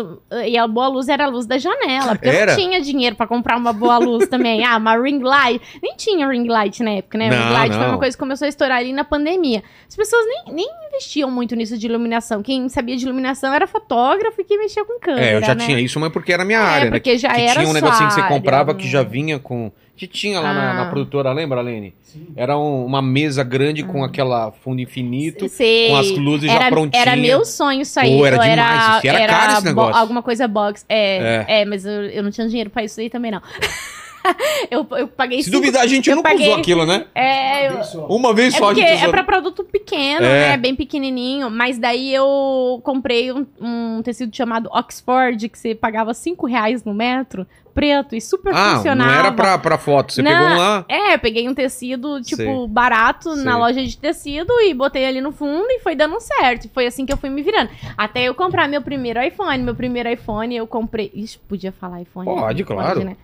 E 0.46 0.56
a 0.56 0.66
boa 0.68 0.88
luz 0.88 1.08
era 1.08 1.24
a 1.24 1.28
luz 1.28 1.46
da 1.46 1.58
janela. 1.58 2.14
Porque 2.14 2.28
Era? 2.28 2.52
eu 2.52 2.56
não 2.56 2.56
tinha 2.56 2.67
dinheiro 2.80 3.16
pra 3.16 3.26
comprar 3.26 3.56
uma 3.56 3.72
boa 3.72 3.96
luz 3.98 4.28
também. 4.28 4.64
Ah, 4.64 4.76
uma 4.76 4.96
ring 4.96 5.20
light. 5.20 5.60
Nem 5.82 5.96
tinha 5.96 6.28
ring 6.28 6.46
light 6.46 6.82
na 6.82 6.90
época, 6.90 7.16
né? 7.16 7.30
Não, 7.30 7.36
ring 7.36 7.52
light 7.52 7.72
foi 7.72 7.82
não. 7.82 7.90
uma 7.90 7.98
coisa 7.98 8.16
que 8.16 8.20
começou 8.20 8.44
a 8.46 8.48
estourar 8.48 8.78
ali 8.78 8.92
na 8.92 9.04
pandemia. 9.04 9.62
As 9.88 9.96
pessoas 9.96 10.24
nem, 10.26 10.54
nem 10.54 10.68
investiam 10.88 11.30
muito 11.30 11.56
nisso 11.56 11.78
de 11.78 11.86
iluminação. 11.86 12.42
Quem 12.42 12.68
sabia 12.68 12.96
de 12.96 13.04
iluminação 13.04 13.52
era 13.54 13.66
fotógrafo 13.66 14.40
e 14.40 14.44
quem 14.44 14.58
mexia 14.58 14.84
com 14.84 14.98
câmera. 15.00 15.26
É, 15.26 15.36
eu 15.36 15.40
já 15.40 15.54
né? 15.54 15.64
tinha 15.64 15.80
isso, 15.80 15.98
mas 15.98 16.12
porque 16.12 16.32
era 16.32 16.44
minha 16.44 16.58
É, 16.58 16.62
área, 16.62 16.84
né? 16.90 16.98
porque 16.98 17.16
já 17.16 17.32
que 17.34 17.40
era 17.40 17.60
tinha 17.60 17.68
um 17.68 17.72
negocinho 17.72 18.08
que 18.08 18.14
você 18.14 18.22
comprava 18.22 18.72
né? 18.74 18.78
que 18.80 18.88
já 18.88 19.02
vinha 19.02 19.38
com. 19.38 19.72
Que 19.98 20.06
tinha 20.06 20.40
lá 20.40 20.54
na, 20.54 20.70
Ah. 20.70 20.74
na 20.74 20.86
produtora, 20.86 21.32
lembra, 21.32 21.60
Lene? 21.60 21.92
Era 22.36 22.56
um- 22.56 22.86
uma 22.86 23.02
mesa 23.02 23.42
grande 23.42 23.82
com 23.82 24.04
aquela 24.04 24.52
fundo 24.52 24.80
infinito, 24.80 25.48
Sei. 25.48 25.88
com 25.88 25.96
as 25.96 26.10
luzes 26.12 26.50
já 26.50 26.56
era, 26.58 26.70
prontinhas. 26.70 27.06
Era 27.06 27.16
meu 27.16 27.44
sonho 27.44 27.82
isso 27.82 27.98
aí. 27.98 28.16
Pô, 28.16 28.24
era 28.24 28.38
demais 28.38 28.96
isso. 29.04 29.06
Era 29.08 29.26
caro 29.26 29.52
esse 29.52 29.60
bo- 29.62 29.66
negócio. 29.68 29.96
Alguma 30.00 30.22
coisa 30.22 30.46
box. 30.48 30.86
É, 30.88 31.44
é. 31.48 31.64
mas 31.64 31.84
eu, 31.84 32.04
eu 32.04 32.22
não 32.22 32.30
tinha 32.30 32.46
dinheiro 32.48 32.70
pra 32.70 32.84
isso 32.84 33.00
aí 33.00 33.10
também, 33.10 33.30
não. 33.32 33.42
eu, 34.70 34.86
eu 34.96 35.08
paguei 35.08 35.38
Se 35.38 35.44
cinco- 35.44 35.58
duvidar, 35.58 35.82
a 35.82 35.86
gente 35.86 36.10
nunca 36.10 36.28
paguei- 36.30 36.46
usou 36.48 36.58
aquilo, 36.58 36.84
né? 36.86 37.06
É, 37.14 37.68
eu- 37.68 38.04
Uma 38.08 38.34
vez 38.34 38.54
é 38.54 38.58
só 38.58 38.64
a 38.64 38.68
porque 38.68 38.80
gente 38.82 38.92
é 38.92 38.96
usou. 38.96 39.10
pra 39.10 39.22
produto 39.22 39.64
pequeno, 39.64 40.24
É. 40.24 40.50
né? 40.50 40.56
Bem 40.56 40.74
pequenininho. 40.74 41.50
Mas 41.50 41.78
daí 41.78 42.12
eu 42.14 42.80
comprei 42.84 43.32
um, 43.32 43.46
um 43.60 44.02
tecido 44.02 44.34
chamado 44.34 44.68
Oxford, 44.72 45.48
que 45.48 45.58
você 45.58 45.74
pagava 45.74 46.12
5 46.14 46.46
reais 46.46 46.84
no 46.84 46.92
metro, 46.94 47.46
preto 47.78 48.16
e 48.16 48.20
super 48.20 48.52
Ah, 48.52 48.74
funcionava. 48.76 49.12
não 49.12 49.18
era 49.20 49.30
pra, 49.30 49.56
pra 49.56 49.78
foto. 49.78 50.12
Você 50.12 50.20
Não, 50.20 50.32
pegou 50.32 50.46
um 50.48 50.56
lá. 50.56 50.84
É, 50.88 51.14
eu 51.14 51.18
peguei 51.20 51.48
um 51.48 51.54
tecido, 51.54 52.20
tipo, 52.22 52.36
Sei. 52.42 52.66
barato 52.68 53.34
Sei. 53.36 53.44
na 53.44 53.56
loja 53.56 53.84
de 53.84 53.96
tecido 53.96 54.52
e 54.62 54.74
botei 54.74 55.04
ali 55.06 55.20
no 55.20 55.30
fundo 55.30 55.66
e 55.70 55.78
foi 55.78 55.94
dando 55.94 56.18
certo. 56.20 56.68
Foi 56.74 56.86
assim 56.88 57.06
que 57.06 57.12
eu 57.12 57.16
fui 57.16 57.30
me 57.30 57.40
virando. 57.40 57.70
Até 57.96 58.24
eu 58.24 58.34
comprar 58.34 58.66
meu 58.68 58.82
primeiro 58.82 59.22
iPhone. 59.22 59.62
Meu 59.62 59.76
primeiro 59.76 60.08
iPhone 60.10 60.56
eu 60.56 60.66
comprei. 60.66 61.12
Ixi, 61.14 61.38
podia 61.48 61.70
falar 61.70 62.00
iPhone? 62.00 62.24
Pode, 62.24 62.64
claro. 62.64 63.04
né? 63.04 63.16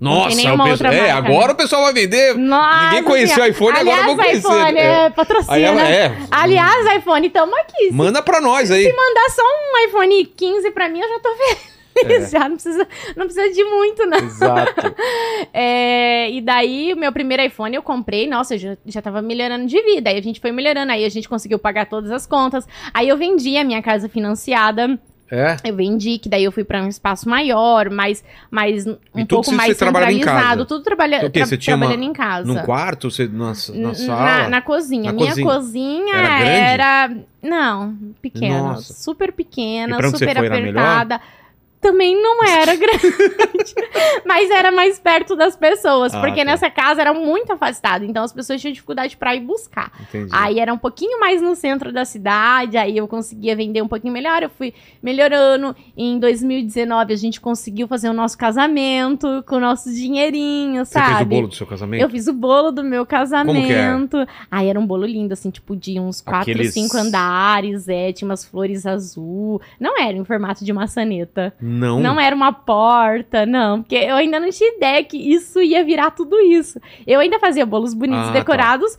Não 0.00 0.14
Nossa, 0.14 0.28
tem 0.28 0.36
nenhuma 0.46 0.64
o 0.64 0.68
pessoal, 0.70 0.92
é, 0.94 1.12
marca, 1.12 1.14
agora 1.28 1.46
né? 1.48 1.52
o 1.52 1.56
pessoal 1.56 1.82
vai 1.82 1.92
vender. 1.92 2.34
Nossa 2.38 2.94
Ninguém 2.94 3.26
Senhora. 3.26 3.42
o 3.42 3.46
iPhone, 3.50 3.70
agora 3.78 3.80
Aliás, 3.80 4.00
eu 4.00 4.06
vou 4.06 4.16
conhecer. 4.24 4.38
iPhone, 4.38 4.78
É. 4.78 5.04
é, 5.04 5.10
patrocina. 5.10 5.58
Ela 5.58 5.88
é. 5.90 6.16
Aliás, 6.30 6.96
iPhone, 6.96 7.28
tamo 7.28 7.54
aqui. 7.60 7.88
Se 7.88 7.92
Manda 7.92 8.22
pra 8.22 8.40
nós 8.40 8.70
aí. 8.70 8.84
mandar 8.90 9.28
só 9.28 9.42
um 9.42 9.86
iPhone 9.88 10.24
15 10.24 10.70
pra 10.70 10.88
mim, 10.88 11.00
eu 11.00 11.08
já 11.08 11.18
tô 11.20 11.28
feliz. 11.92 12.30
Já 12.32 12.40
não 12.48 12.56
precisa, 12.56 12.88
não 13.16 13.26
precisa 13.26 13.52
de 13.54 13.64
muito, 13.64 14.06
não. 14.06 14.18
Exato. 14.18 14.94
É, 15.52 16.30
e 16.30 16.40
daí, 16.40 16.92
o 16.92 16.96
meu 16.96 17.12
primeiro 17.12 17.42
iPhone 17.42 17.74
eu 17.74 17.82
comprei, 17.82 18.26
nossa, 18.28 18.54
eu 18.54 18.58
já, 18.58 18.76
já 18.86 19.02
tava 19.02 19.20
melhorando 19.22 19.66
de 19.66 19.80
vida. 19.82 20.10
Aí 20.10 20.18
a 20.18 20.22
gente 20.22 20.40
foi 20.40 20.52
melhorando, 20.52 20.92
aí 20.92 21.04
a 21.04 21.08
gente 21.08 21.28
conseguiu 21.28 21.58
pagar 21.58 21.86
todas 21.86 22.10
as 22.10 22.26
contas. 22.26 22.66
Aí 22.92 23.08
eu 23.08 23.16
vendi 23.16 23.56
a 23.56 23.64
minha 23.64 23.82
casa 23.82 24.08
financiada. 24.08 24.98
É. 25.32 25.56
Eu 25.64 25.76
vendi, 25.76 26.18
que 26.18 26.28
daí 26.28 26.42
eu 26.42 26.50
fui 26.50 26.64
pra 26.64 26.82
um 26.82 26.88
espaço 26.88 27.28
maior, 27.28 27.88
mais, 27.88 28.22
mais 28.50 28.84
um 28.86 28.96
tudo 29.12 29.26
pouco 29.28 29.52
mais 29.52 29.76
centralizado. 29.76 30.66
Tudo 30.66 30.82
trabalha, 30.82 31.16
Então, 31.18 31.30
tra- 31.30 31.46
Você 31.46 31.56
tinha 31.56 31.76
uma- 31.76 31.86
trabalhando 31.86 32.10
em 32.10 32.12
casa. 32.12 32.46
Num 32.52 32.62
quarto, 32.62 33.10
você, 33.10 33.28
na, 33.28 33.46
na 33.74 33.94
sala? 33.94 34.24
Na, 34.24 34.48
na 34.48 34.60
cozinha. 34.62 35.04
Na 35.04 35.12
Minha 35.12 35.28
cozinha. 35.28 35.46
cozinha, 35.46 36.14
Era 36.16 36.44
era, 36.48 37.16
Não, 37.42 37.96
pequena. 38.20 38.58
Nossa. 38.60 38.92
Super 38.92 39.32
pequena, 39.32 39.96
super 40.10 40.36
foi, 40.36 40.46
apertada. 40.48 41.20
Também 41.80 42.20
não 42.20 42.44
era 42.44 42.76
grande, 42.76 43.00
mas 44.26 44.50
era 44.50 44.70
mais 44.70 44.98
perto 44.98 45.34
das 45.34 45.56
pessoas, 45.56 46.12
Ah, 46.14 46.20
porque 46.20 46.40
tá. 46.40 46.44
nessa 46.44 46.70
casa 46.70 47.00
era 47.00 47.14
muito 47.14 47.52
afastada, 47.52 48.04
então 48.04 48.22
as 48.22 48.32
pessoas 48.32 48.60
tinham 48.60 48.72
dificuldade 48.72 49.16
pra 49.16 49.34
ir 49.34 49.40
buscar. 49.40 49.90
Entendi. 50.00 50.30
Aí 50.32 50.58
era 50.58 50.72
um 50.72 50.78
pouquinho 50.78 51.18
mais 51.18 51.40
no 51.40 51.54
centro 51.54 51.90
da 51.92 52.04
cidade, 52.04 52.76
aí 52.76 52.96
eu 52.96 53.08
conseguia 53.08 53.56
vender 53.56 53.80
um 53.82 53.88
pouquinho 53.88 54.12
melhor, 54.12 54.42
eu 54.42 54.50
fui 54.50 54.74
melhorando. 55.02 55.74
Em 55.96 56.18
2019 56.18 57.12
a 57.12 57.16
gente 57.16 57.40
conseguiu 57.40 57.88
fazer 57.88 58.08
o 58.08 58.12
nosso 58.12 58.36
casamento 58.36 59.42
com 59.46 59.56
o 59.56 59.60
nosso 59.60 59.90
dinheirinho, 59.92 60.84
você 60.84 60.92
sabe? 60.92 61.08
fez 61.14 61.20
o 61.22 61.24
bolo 61.26 61.48
do 61.48 61.54
seu 61.54 61.66
casamento? 61.66 62.02
Eu 62.02 62.10
fiz 62.10 62.26
o 62.26 62.32
bolo 62.32 62.70
do 62.70 62.84
meu 62.84 63.00
era? 63.00 63.06
casamento. 63.06 64.16
Aí 64.50 64.68
era 64.68 64.78
um 64.78 64.86
bolo 64.86 65.06
lindo, 65.06 65.32
assim, 65.32 65.50
tipo, 65.50 65.74
de 65.74 65.98
uns 65.98 66.20
quatro, 66.20 66.50
Aqueles- 66.52 66.74
cinco 66.74 66.96
andares, 66.96 67.88
é, 67.88 68.12
tinha 68.12 68.28
umas 68.28 68.44
flores 68.44 68.84
azul. 68.86 69.60
Não 69.78 69.98
era 69.98 70.12
em 70.16 70.24
formato 70.24 70.64
de 70.64 70.72
maçaneta. 70.72 71.54
Não. 71.70 72.00
Não 72.00 72.18
era 72.20 72.34
uma 72.34 72.52
porta, 72.52 73.46
não. 73.46 73.82
Porque 73.82 73.94
eu 73.96 74.16
ainda 74.16 74.40
não 74.40 74.50
tinha 74.50 74.76
ideia 74.76 75.04
que 75.04 75.16
isso 75.16 75.60
ia 75.62 75.84
virar 75.84 76.10
tudo 76.10 76.38
isso. 76.40 76.80
Eu 77.06 77.20
ainda 77.20 77.38
fazia 77.38 77.64
bolos 77.64 77.94
bonitos, 77.94 78.24
Ah, 78.28 78.32
tá. 78.32 78.38
decorados, 78.38 78.98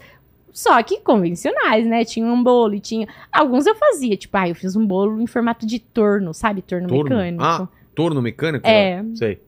só 0.53 0.81
que 0.83 0.99
convencionais, 1.01 1.85
né? 1.85 2.03
Tinha 2.05 2.25
um 2.25 2.41
bolo 2.43 2.73
e 2.75 2.79
tinha. 2.79 3.07
Alguns 3.31 3.65
eu 3.65 3.75
fazia, 3.75 4.15
tipo, 4.17 4.37
ah, 4.37 4.47
eu 4.49 4.55
fiz 4.55 4.75
um 4.75 4.85
bolo 4.85 5.21
em 5.21 5.27
formato 5.27 5.65
de 5.65 5.79
torno, 5.79 6.33
sabe? 6.33 6.61
Torno, 6.61 6.87
Torno? 6.87 7.03
mecânico. 7.15 7.43
Ah, 7.43 7.67
torno 7.95 8.21
mecânico? 8.21 8.67
É. 8.67 9.03
Sei. 9.15 9.41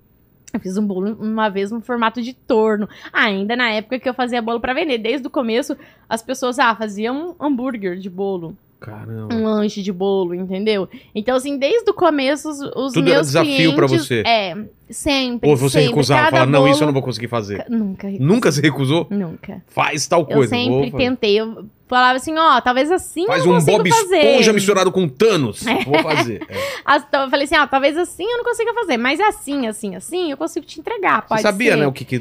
Eu 0.54 0.60
fiz 0.60 0.78
um 0.78 0.86
bolo 0.86 1.18
uma 1.20 1.50
vez 1.50 1.72
no 1.72 1.82
formato 1.82 2.22
de 2.22 2.32
torno. 2.34 2.88
Ainda 3.12 3.56
na 3.56 3.72
época 3.72 3.98
que 4.00 4.08
eu 4.08 4.14
fazia 4.14 4.40
bolo 4.42 4.60
pra 4.60 4.72
vender. 4.74 5.00
Desde 5.00 5.26
o 5.26 5.30
começo, 5.30 5.76
as 6.08 6.22
pessoas, 6.22 6.60
ah, 6.60 6.76
faziam 6.76 7.36
hambúrguer 7.40 7.98
de 7.98 8.08
bolo. 8.10 8.56
Caramba. 8.84 9.34
Um 9.34 9.46
lanche 9.46 9.82
de 9.82 9.94
bolo, 9.94 10.36
entendeu? 10.36 10.90
Então, 11.16 11.38
assim, 11.38 11.58
desde 11.58 11.90
o 11.90 11.94
começo, 11.94 12.50
os, 12.50 12.60
os 12.76 12.92
Tudo 12.94 13.06
meus 13.06 13.28
desafio 13.28 13.56
clientes... 13.56 13.76
pra 13.76 13.88
você. 13.88 14.24
É, 14.28 14.58
sempre, 14.90 15.50
Ou 15.50 15.56
você 15.56 15.80
sempre. 15.80 15.88
recusava, 15.88 16.30
falar, 16.32 16.46
não, 16.46 16.68
isso 16.68 16.76
eu 16.76 16.80
bolo- 16.80 16.86
não 16.88 16.94
vou 16.94 17.02
conseguir 17.02 17.30
fazer. 17.30 17.66
Nunca, 17.70 18.10
Nunca 18.20 18.52
se 18.52 18.62
recusou? 18.62 19.08
nunca. 19.10 19.64
Faz 19.68 20.06
tal 20.06 20.20
Eu 20.22 20.26
coisa. 20.26 20.50
sempre 20.54 20.90
vou 20.90 21.00
tentei. 21.00 21.40
Eu 21.40 21.66
falava 21.88 22.18
assim, 22.18 22.36
ó, 22.38 22.60
talvez 22.60 22.92
assim 22.92 23.26
Faz 23.26 23.40
eu 23.46 23.46
não 23.48 23.54
um 23.54 23.60
consiga 23.60 23.78
Bob 23.78 23.90
fazer. 23.90 24.18
Esponja 24.26 24.52
misturado 24.54 24.92
com 24.92 25.08
Thanos. 25.08 25.64
Vou 25.86 26.00
fazer. 26.04 26.42
É. 26.50 26.74
Eu 27.24 27.30
falei 27.30 27.46
assim, 27.46 27.56
ó, 27.58 27.66
talvez 27.66 27.98
assim 27.98 28.26
eu 28.30 28.38
não 28.38 28.44
consiga 28.44 28.74
fazer, 28.74 28.98
mas 28.98 29.18
assim, 29.22 29.68
assim, 29.68 29.96
assim, 29.96 30.32
eu 30.32 30.36
consigo 30.38 30.66
te 30.66 30.78
entregar, 30.80 31.26
pode 31.26 31.42
Você 31.42 31.48
sabia, 31.48 31.72
ser. 31.72 31.78
né, 31.78 31.88
o 31.88 31.92
que 31.94 32.04
que... 32.04 32.18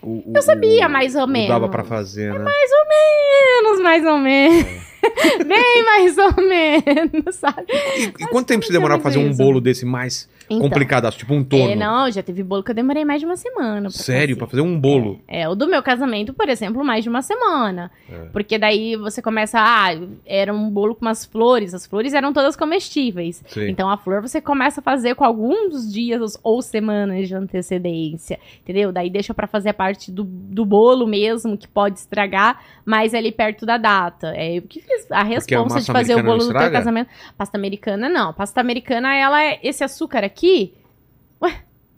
o- 0.00 0.22
o- 0.30 0.32
Eu 0.36 0.42
sabia, 0.42 0.88
mais 0.88 1.16
ou 1.16 1.26
menos. 1.26 1.48
Dava 1.48 1.68
pra 1.68 1.82
fazer, 1.82 2.32
né? 2.32 2.38
menos, 2.38 3.80
mais 3.82 4.04
ou 4.04 4.18
menos. 4.18 4.86
Bem 5.46 5.84
mais 5.84 6.18
ou 6.18 6.34
menos, 6.36 7.34
sabe? 7.36 7.66
E, 7.96 8.04
e 8.04 8.26
quanto 8.28 8.46
tempo 8.46 8.64
você 8.64 8.72
demorava 8.72 9.00
pra 9.00 9.10
fazer 9.10 9.24
um 9.24 9.34
bolo 9.34 9.60
desse 9.60 9.84
mais 9.84 10.28
Então, 10.48 10.60
complicado? 10.60 11.10
Tipo 11.10 11.34
um 11.34 11.42
torno? 11.44 11.70
É, 11.72 11.76
não, 11.76 12.10
já 12.10 12.22
teve 12.22 12.42
bolo 12.42 12.62
que 12.62 12.70
eu 12.70 12.74
demorei 12.74 13.04
mais 13.04 13.20
de 13.20 13.26
uma 13.26 13.36
semana. 13.36 13.82
Pra 13.82 13.90
Sério? 13.90 14.36
Pra 14.36 14.46
fazer. 14.46 14.62
fazer 14.62 14.74
um 14.74 14.78
bolo? 14.78 15.20
É, 15.28 15.48
o 15.48 15.54
do 15.54 15.66
meu 15.66 15.82
casamento, 15.82 16.32
por 16.32 16.48
exemplo, 16.48 16.84
mais 16.84 17.02
de 17.02 17.08
uma 17.10 17.22
semana. 17.22 17.90
É. 18.10 18.26
Porque 18.32 18.58
daí 18.58 18.96
você 18.96 19.20
começa, 19.22 19.58
ah, 19.60 19.88
era 20.24 20.52
um 20.52 20.70
bolo 20.70 20.94
com 20.94 21.04
umas 21.04 21.24
flores, 21.24 21.74
as 21.74 21.86
flores 21.86 22.12
eram 22.14 22.32
todas 22.32 22.56
comestíveis. 22.56 23.42
Sim. 23.48 23.68
Então 23.68 23.88
a 23.90 23.96
flor 23.96 24.20
você 24.22 24.40
começa 24.40 24.80
a 24.80 24.82
fazer 24.82 25.14
com 25.14 25.24
alguns 25.24 25.92
dias 25.92 26.38
ou 26.42 26.62
semanas 26.62 27.28
de 27.28 27.34
antecedência, 27.34 28.38
entendeu? 28.62 28.92
Daí 28.92 29.10
deixa 29.10 29.34
pra 29.34 29.46
fazer 29.46 29.70
a 29.70 29.74
parte 29.74 30.10
do, 30.10 30.24
do 30.24 30.64
bolo 30.64 31.06
mesmo, 31.06 31.56
que 31.56 31.66
pode 31.68 31.98
estragar, 31.98 32.60
mas 32.84 33.14
ali 33.14 33.32
perto 33.32 33.66
da 33.66 33.76
data. 33.76 34.32
É 34.36 34.56
eu 34.58 34.62
que 34.62 34.80
fiz 34.80 34.95
a 35.10 35.22
responsa 35.22 35.80
de 35.80 35.86
fazer 35.86 36.14
o 36.14 36.22
bolo 36.22 36.38
não 36.38 36.52
do 36.52 36.58
teu 36.58 36.72
casamento. 36.72 37.10
Pasta 37.36 37.56
americana 37.56 38.08
não. 38.08 38.32
Pasta 38.32 38.60
americana, 38.60 39.14
ela 39.14 39.42
é 39.42 39.60
esse 39.62 39.84
açúcar 39.84 40.24
aqui. 40.24 40.74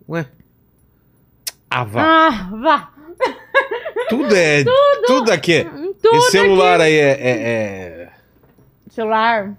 Ué? 0.09 0.27
Ah, 1.71 1.85
vá. 1.85 2.03
Ah, 2.03 2.51
vá. 2.51 2.93
Tudo 4.09 4.35
é... 4.35 4.65
Tudo, 5.07 5.31
aqui 5.31 5.53
é... 5.53 5.65
Tudo 5.65 6.17
Esse 6.17 6.31
celular 6.31 6.81
aí 6.81 6.95
é, 6.95 7.11
é- 7.11 8.03
é- 8.03 8.13
celular. 8.89 9.55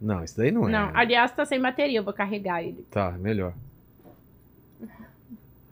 Não, 0.00 0.24
isso 0.24 0.36
daí 0.36 0.50
não 0.50 0.68
é. 0.68 0.72
Não, 0.72 0.90
aliás, 0.94 1.30
tá 1.32 1.44
sem 1.44 1.60
bateria, 1.60 2.00
eu 2.00 2.04
vou 2.04 2.12
carregar 2.12 2.62
ele. 2.62 2.84
Tá, 2.90 3.12
melhor. 3.12 3.54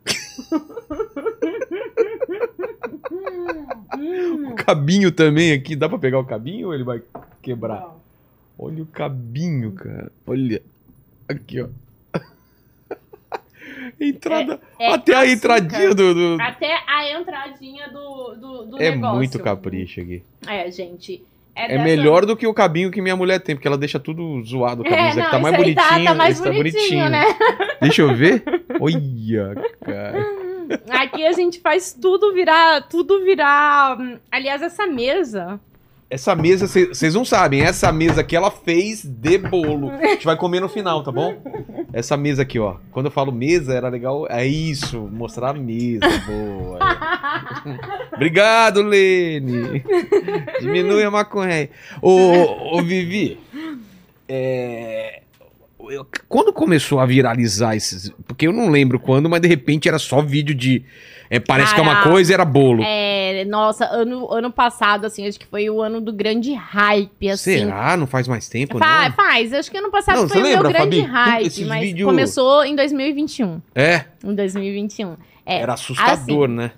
o 4.51 4.55
cabinho 4.55 5.11
também 5.13 5.53
aqui. 5.53 5.75
Dá 5.77 5.89
pra 5.89 5.99
pegar 5.99 6.19
o 6.19 6.25
cabinho 6.25 6.69
ou 6.69 6.75
ele 6.75 6.85
vai 6.85 7.03
quebrar? 7.41 7.89
Olha 8.59 8.83
o 8.83 8.87
cabinho, 8.87 9.73
cara. 9.73 10.11
Olha. 10.27 10.63
Aqui, 11.29 11.61
ó. 11.61 11.69
Entrada. 14.01 14.61
É 14.79 14.93
Até 14.93 15.15
a 15.15 15.27
entradinha 15.27 15.95
do. 15.95 16.15
do- 16.37 16.43
Até 16.43 16.79
a 16.87 17.19
entradinha 17.21 17.89
do, 17.89 18.35
do, 18.35 18.67
do 18.67 18.77
É 18.83 18.91
negócio. 18.91 19.17
muito 19.17 19.39
capricho 19.39 20.01
aqui. 20.01 20.23
É, 20.47 20.71
gente. 20.71 21.23
É 21.55 21.69
dessa- 21.69 21.83
melhor 21.85 22.25
do 22.25 22.35
que 22.37 22.47
o 22.47 22.55
cabinho 22.55 22.91
que 22.91 23.01
minha 23.03 23.15
mulher 23.17 23.39
tem, 23.39 23.55
porque 23.55 23.69
ela 23.69 23.77
deixa 23.79 24.01
tudo 24.01 24.43
zoado. 24.43 24.81
O 24.83 24.85
cabinho 24.85 25.01
É, 25.05 25.09
Esse 25.11 25.17
não, 25.19 25.23
aqui 25.25 25.33
tá 25.33 25.39
mais 25.39 25.55
aí 25.55 25.61
bonitinho. 25.61 25.87
tá, 25.89 26.05
tá 26.05 26.15
mais 26.15 26.35
esse 26.35 26.43
tá 26.45 26.53
bonitinho, 26.53 27.09
né? 27.11 27.25
Deixa 27.81 28.03
eu 28.03 28.15
ver. 28.17 28.43
Olha, 28.81 29.55
cara. 29.85 30.42
Aqui 30.91 31.27
a 31.27 31.33
gente 31.33 31.61
faz 31.61 31.93
tudo 31.93 32.33
virar, 32.33 32.83
tudo 32.89 33.23
virar... 33.25 33.99
hum, 34.01 34.19
Aliás, 34.31 34.63
essa 34.63 34.87
mesa... 34.87 35.61
Essa 36.11 36.37
mesa, 36.37 36.67
vocês 36.67 37.15
não 37.15 37.25
sabem, 37.25 37.63
essa 37.63 37.91
mesa 37.91 38.21
aqui 38.21 38.37
ela 38.37 38.51
fez 38.51 39.03
de 39.03 39.39
bolo. 39.39 39.91
A 39.93 40.09
gente 40.09 40.27
vai 40.27 40.37
comer 40.37 40.61
no 40.61 40.69
final, 40.69 41.03
tá 41.03 41.11
bom? 41.11 41.41
Essa 41.91 42.19
mesa 42.19 42.43
aqui, 42.43 42.59
ó. 42.59 42.77
Quando 42.91 43.07
eu 43.07 43.11
falo 43.11 43.33
mesa, 43.33 43.73
era 43.73 43.89
legal. 43.89 44.27
É 44.29 44.45
isso, 44.47 45.09
mostrar 45.11 45.57
a 45.57 45.59
mesa. 45.59 46.05
Boa. 46.27 46.79
Obrigado, 48.13 48.83
Lene. 48.83 49.83
Diminui 50.61 51.03
a 51.03 51.11
maconha 51.11 51.55
aí. 51.55 51.71
Ô, 52.03 52.77
ô 52.77 52.83
Vivi, 52.83 53.39
é, 54.29 55.22
eu- 55.91 56.07
quando 56.29 56.53
começou 56.53 57.01
a 57.01 57.07
viralizar 57.07 57.75
esses. 57.75 58.11
Porque 58.27 58.47
eu 58.47 58.53
não 58.53 58.69
lembro 58.71 58.99
quando, 59.01 59.29
mas 59.29 59.41
de 59.41 59.49
repente 59.49 59.89
era 59.89 59.99
só 59.99 60.21
vídeo 60.23 60.55
de. 60.55 60.85
é, 61.31 61.41
parece 61.41 61.75
que 61.75 61.81
é 61.81 61.83
uma 61.83 62.03
coisa 62.03 62.31
e 62.31 62.35
era 62.35 62.45
bolo. 62.45 62.83
É, 62.85 63.45
nossa, 63.47 63.87
ano, 63.87 64.31
ano 64.33 64.53
passado, 64.53 65.07
assim, 65.07 65.27
acho 65.27 65.39
que 65.41 65.47
foi 65.47 65.69
o 65.71 65.81
ano 65.81 66.01
do 66.01 66.13
grande 66.13 66.53
hype, 66.53 67.31
assim. 67.31 67.59
Será? 67.61 67.97
Não 67.97 68.07
faz 68.07 68.29
mais 68.29 68.49
tempo, 68.49 68.79
Fa- 68.79 69.05
não? 69.09 69.13
Faz, 69.13 69.53
acho 69.53 69.71
que 69.71 69.79
ano 69.79 69.91
passado 69.91 70.21
Não, 70.21 70.29
foi 70.29 70.39
o 70.39 70.43
meu 70.43 70.53
lembra, 70.53 70.69
grande 70.73 71.01
Fabi? 71.01 71.11
hype, 71.13 71.65
mas 71.65 71.81
vídeo- 71.81 72.07
começou 72.07 72.65
em 72.65 72.77
2021. 72.77 73.61
É, 73.75 74.05
Em 74.25 74.35
2021. 74.35 75.17
É, 75.47 75.59
era 75.61 75.73
assustador, 75.75 76.49
né? 76.49 76.73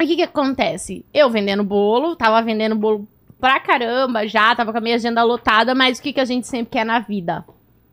O 0.00 0.06
que 0.06 0.16
que 0.16 0.22
acontece? 0.22 1.04
Eu 1.12 1.28
vendendo 1.30 1.62
bolo, 1.64 2.14
tava 2.16 2.40
vendendo 2.42 2.74
bolo 2.76 3.06
pra 3.40 3.60
caramba 3.60 4.26
já, 4.26 4.54
tava 4.54 4.72
com 4.72 4.78
a 4.78 4.80
minha 4.80 4.94
agenda 4.96 5.22
lotada, 5.22 5.74
mas 5.74 5.98
o 5.98 6.02
que 6.02 6.12
que 6.12 6.20
a 6.20 6.24
gente 6.24 6.46
sempre 6.46 6.70
quer 6.78 6.84
na 6.84 6.98
vida? 7.00 7.44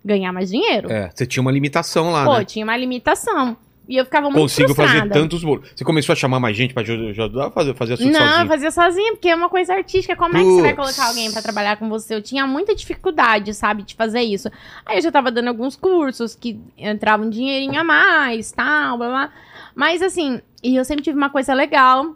Ganhar 0.06 0.32
mais 0.32 0.52
dinheiro. 0.52 0.92
É, 0.92 1.10
você 1.14 1.26
tinha 1.26 1.42
uma 1.42 1.52
limitação 1.52 2.12
lá, 2.12 2.24
Pô, 2.26 2.38
né? 2.38 2.46
tinha 2.46 2.64
uma 2.64 2.78
limitação. 2.78 3.58
E 3.88 3.98
eu 3.98 4.06
ficava 4.06 4.26
muito 4.32 4.40
Consigo 4.42 4.74
frustrada. 4.74 5.00
fazer 5.10 5.10
tantos 5.22 5.44
bolos. 5.44 5.70
Você 5.76 5.84
começou 5.84 6.14
a 6.14 6.16
chamar 6.16 6.40
mais 6.40 6.58
gente 6.58 6.74
pra 6.74 6.82
aj- 6.82 7.10
ajudar 7.12 7.48
a 7.48 7.52
fazer, 7.52 7.76
fazer 7.76 7.98
tudo 7.98 8.12
Não, 8.12 8.20
eu 8.20 8.28
sozinho? 8.30 8.48
fazia 8.48 8.72
sozinha, 8.72 9.12
porque 9.14 9.30
é 9.30 9.36
uma 9.36 9.48
coisa 9.50 9.74
artística. 9.76 10.16
Como 10.16 10.36
é 10.36 10.40
que 10.40 10.46
você 10.46 10.62
vai 10.62 10.74
Puts. 10.76 10.96
colocar 10.96 11.10
alguém 11.10 11.32
pra 11.32 11.42
trabalhar 11.42 11.78
com 11.78 11.88
você? 11.88 12.16
Eu 12.16 12.22
tinha 12.22 12.48
muita 12.48 12.74
dificuldade, 12.74 13.54
sabe, 13.54 13.84
de 13.84 13.94
fazer 13.94 14.22
isso. 14.22 14.50
Aí 14.86 14.98
eu 14.98 15.02
já 15.04 15.12
tava 15.12 15.32
dando 15.32 15.50
alguns 15.50 15.76
cursos 15.76 16.34
que 16.34 16.60
entravam 16.78 17.28
um 17.28 17.30
dinheirinho 17.30 17.80
a 17.80 17.84
mais, 17.84 18.52
tal, 18.52 18.98
blá 18.98 19.08
blá. 19.08 19.32
Mas 19.76 20.02
assim, 20.02 20.42
e 20.64 20.76
eu 20.76 20.84
sempre 20.84 21.04
tive 21.04 21.18
uma 21.18 21.30
coisa 21.30 21.54
legal 21.54 22.16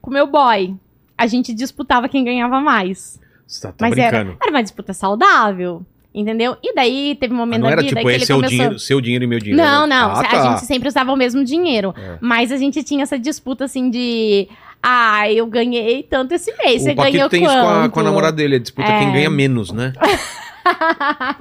com 0.00 0.10
meu 0.10 0.26
boy. 0.26 0.74
A 1.18 1.26
gente 1.26 1.52
disputava 1.52 2.08
quem 2.08 2.24
ganhava 2.24 2.60
mais. 2.60 3.20
Você 3.46 3.60
tá, 3.60 3.72
tá 3.72 3.76
Mas 3.88 3.98
era, 3.98 4.18
brincando. 4.20 4.38
era 4.42 4.50
uma 4.50 4.62
disputa 4.62 4.94
saudável. 4.94 5.84
Entendeu? 6.14 6.56
E 6.62 6.72
daí 6.74 7.16
teve 7.18 7.34
um 7.34 7.36
Ah, 7.36 7.40
momento 7.40 7.60
não 7.62 7.66
da 7.66 7.72
era 7.72 7.82
vida 7.82 7.96
tipo, 7.96 8.08
que 8.08 8.14
ele 8.14 8.22
é 8.22 8.24
o 8.26 8.28
começou... 8.36 8.48
dinheiro, 8.48 8.78
seu 8.78 9.00
dinheiro 9.00 9.24
e 9.24 9.26
meu 9.26 9.38
dinheiro. 9.40 9.60
Não, 9.60 9.84
né? 9.86 9.96
não. 9.96 10.10
Ah, 10.12 10.20
a 10.20 10.24
tá. 10.28 10.42
gente 10.50 10.64
sempre 10.66 10.88
usava 10.88 11.12
o 11.12 11.16
mesmo 11.16 11.44
dinheiro. 11.44 11.92
É. 11.98 12.18
Mas 12.20 12.52
a 12.52 12.56
gente 12.56 12.84
tinha 12.84 13.02
essa 13.02 13.18
disputa 13.18 13.64
assim 13.64 13.90
de. 13.90 14.46
Ah, 14.80 15.28
eu 15.32 15.46
ganhei 15.46 16.02
tanto 16.04 16.32
esse 16.34 16.54
mês. 16.56 16.82
O 16.82 16.84
Você 16.84 16.94
Paquito 16.94 17.12
ganhou 17.14 17.28
tem 17.28 17.40
quanto? 17.42 17.52
isso 17.56 17.62
com 17.62 17.68
a, 17.68 17.88
com 17.88 18.00
a 18.00 18.02
namorada 18.04 18.36
dele, 18.36 18.56
a 18.56 18.58
disputa 18.60 18.86
É. 18.88 18.98
quem 19.00 19.12
ganha 19.12 19.30
menos, 19.30 19.72
né? 19.72 19.92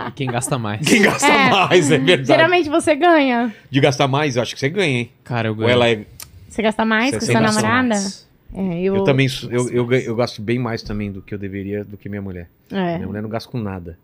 E 0.08 0.12
quem 0.14 0.28
gasta 0.28 0.58
mais? 0.58 0.88
Quem 0.88 1.02
gasta 1.02 1.28
É. 1.28 1.50
mais, 1.50 1.92
é 1.92 1.98
verdade. 1.98 2.28
Geralmente 2.28 2.70
você 2.70 2.96
ganha. 2.96 3.54
De 3.70 3.80
gastar 3.80 4.08
mais, 4.08 4.36
eu 4.36 4.42
acho 4.42 4.54
que 4.54 4.60
você 4.60 4.70
ganha, 4.70 5.00
hein? 5.00 5.10
Cara, 5.24 5.50
eu 5.50 5.52
Ou 5.52 5.58
ganho. 5.60 5.70
ela 5.72 5.90
é... 5.90 6.06
Você 6.50 6.62
gasta 6.62 6.86
mais 6.86 7.12
Você 7.12 7.20
com 7.20 7.26
sem 7.26 7.32
sua 7.34 7.42
namorada? 7.42 7.88
mais. 7.90 8.28
É, 8.56 8.82
eu. 8.82 8.96
Eu, 8.98 9.04
também, 9.04 9.28
eu, 9.50 9.70
eu, 9.70 9.92
eu 9.94 10.16
gasto 10.16 10.42
bem 10.42 10.60
mais 10.60 10.84
também 10.84 11.12
do 11.12 11.22
que 11.22 11.34
eu 11.34 11.38
deveria, 11.40 11.84
do 11.84 11.98
que 11.98 12.08
minha 12.08 12.22
mulher. 12.22 12.48
É. 12.72 12.96
Minha 12.98 13.08
mulher 13.08 13.22
não 13.22 13.30
gasta 13.30 13.50
com 13.50 13.58
nada. 13.58 13.98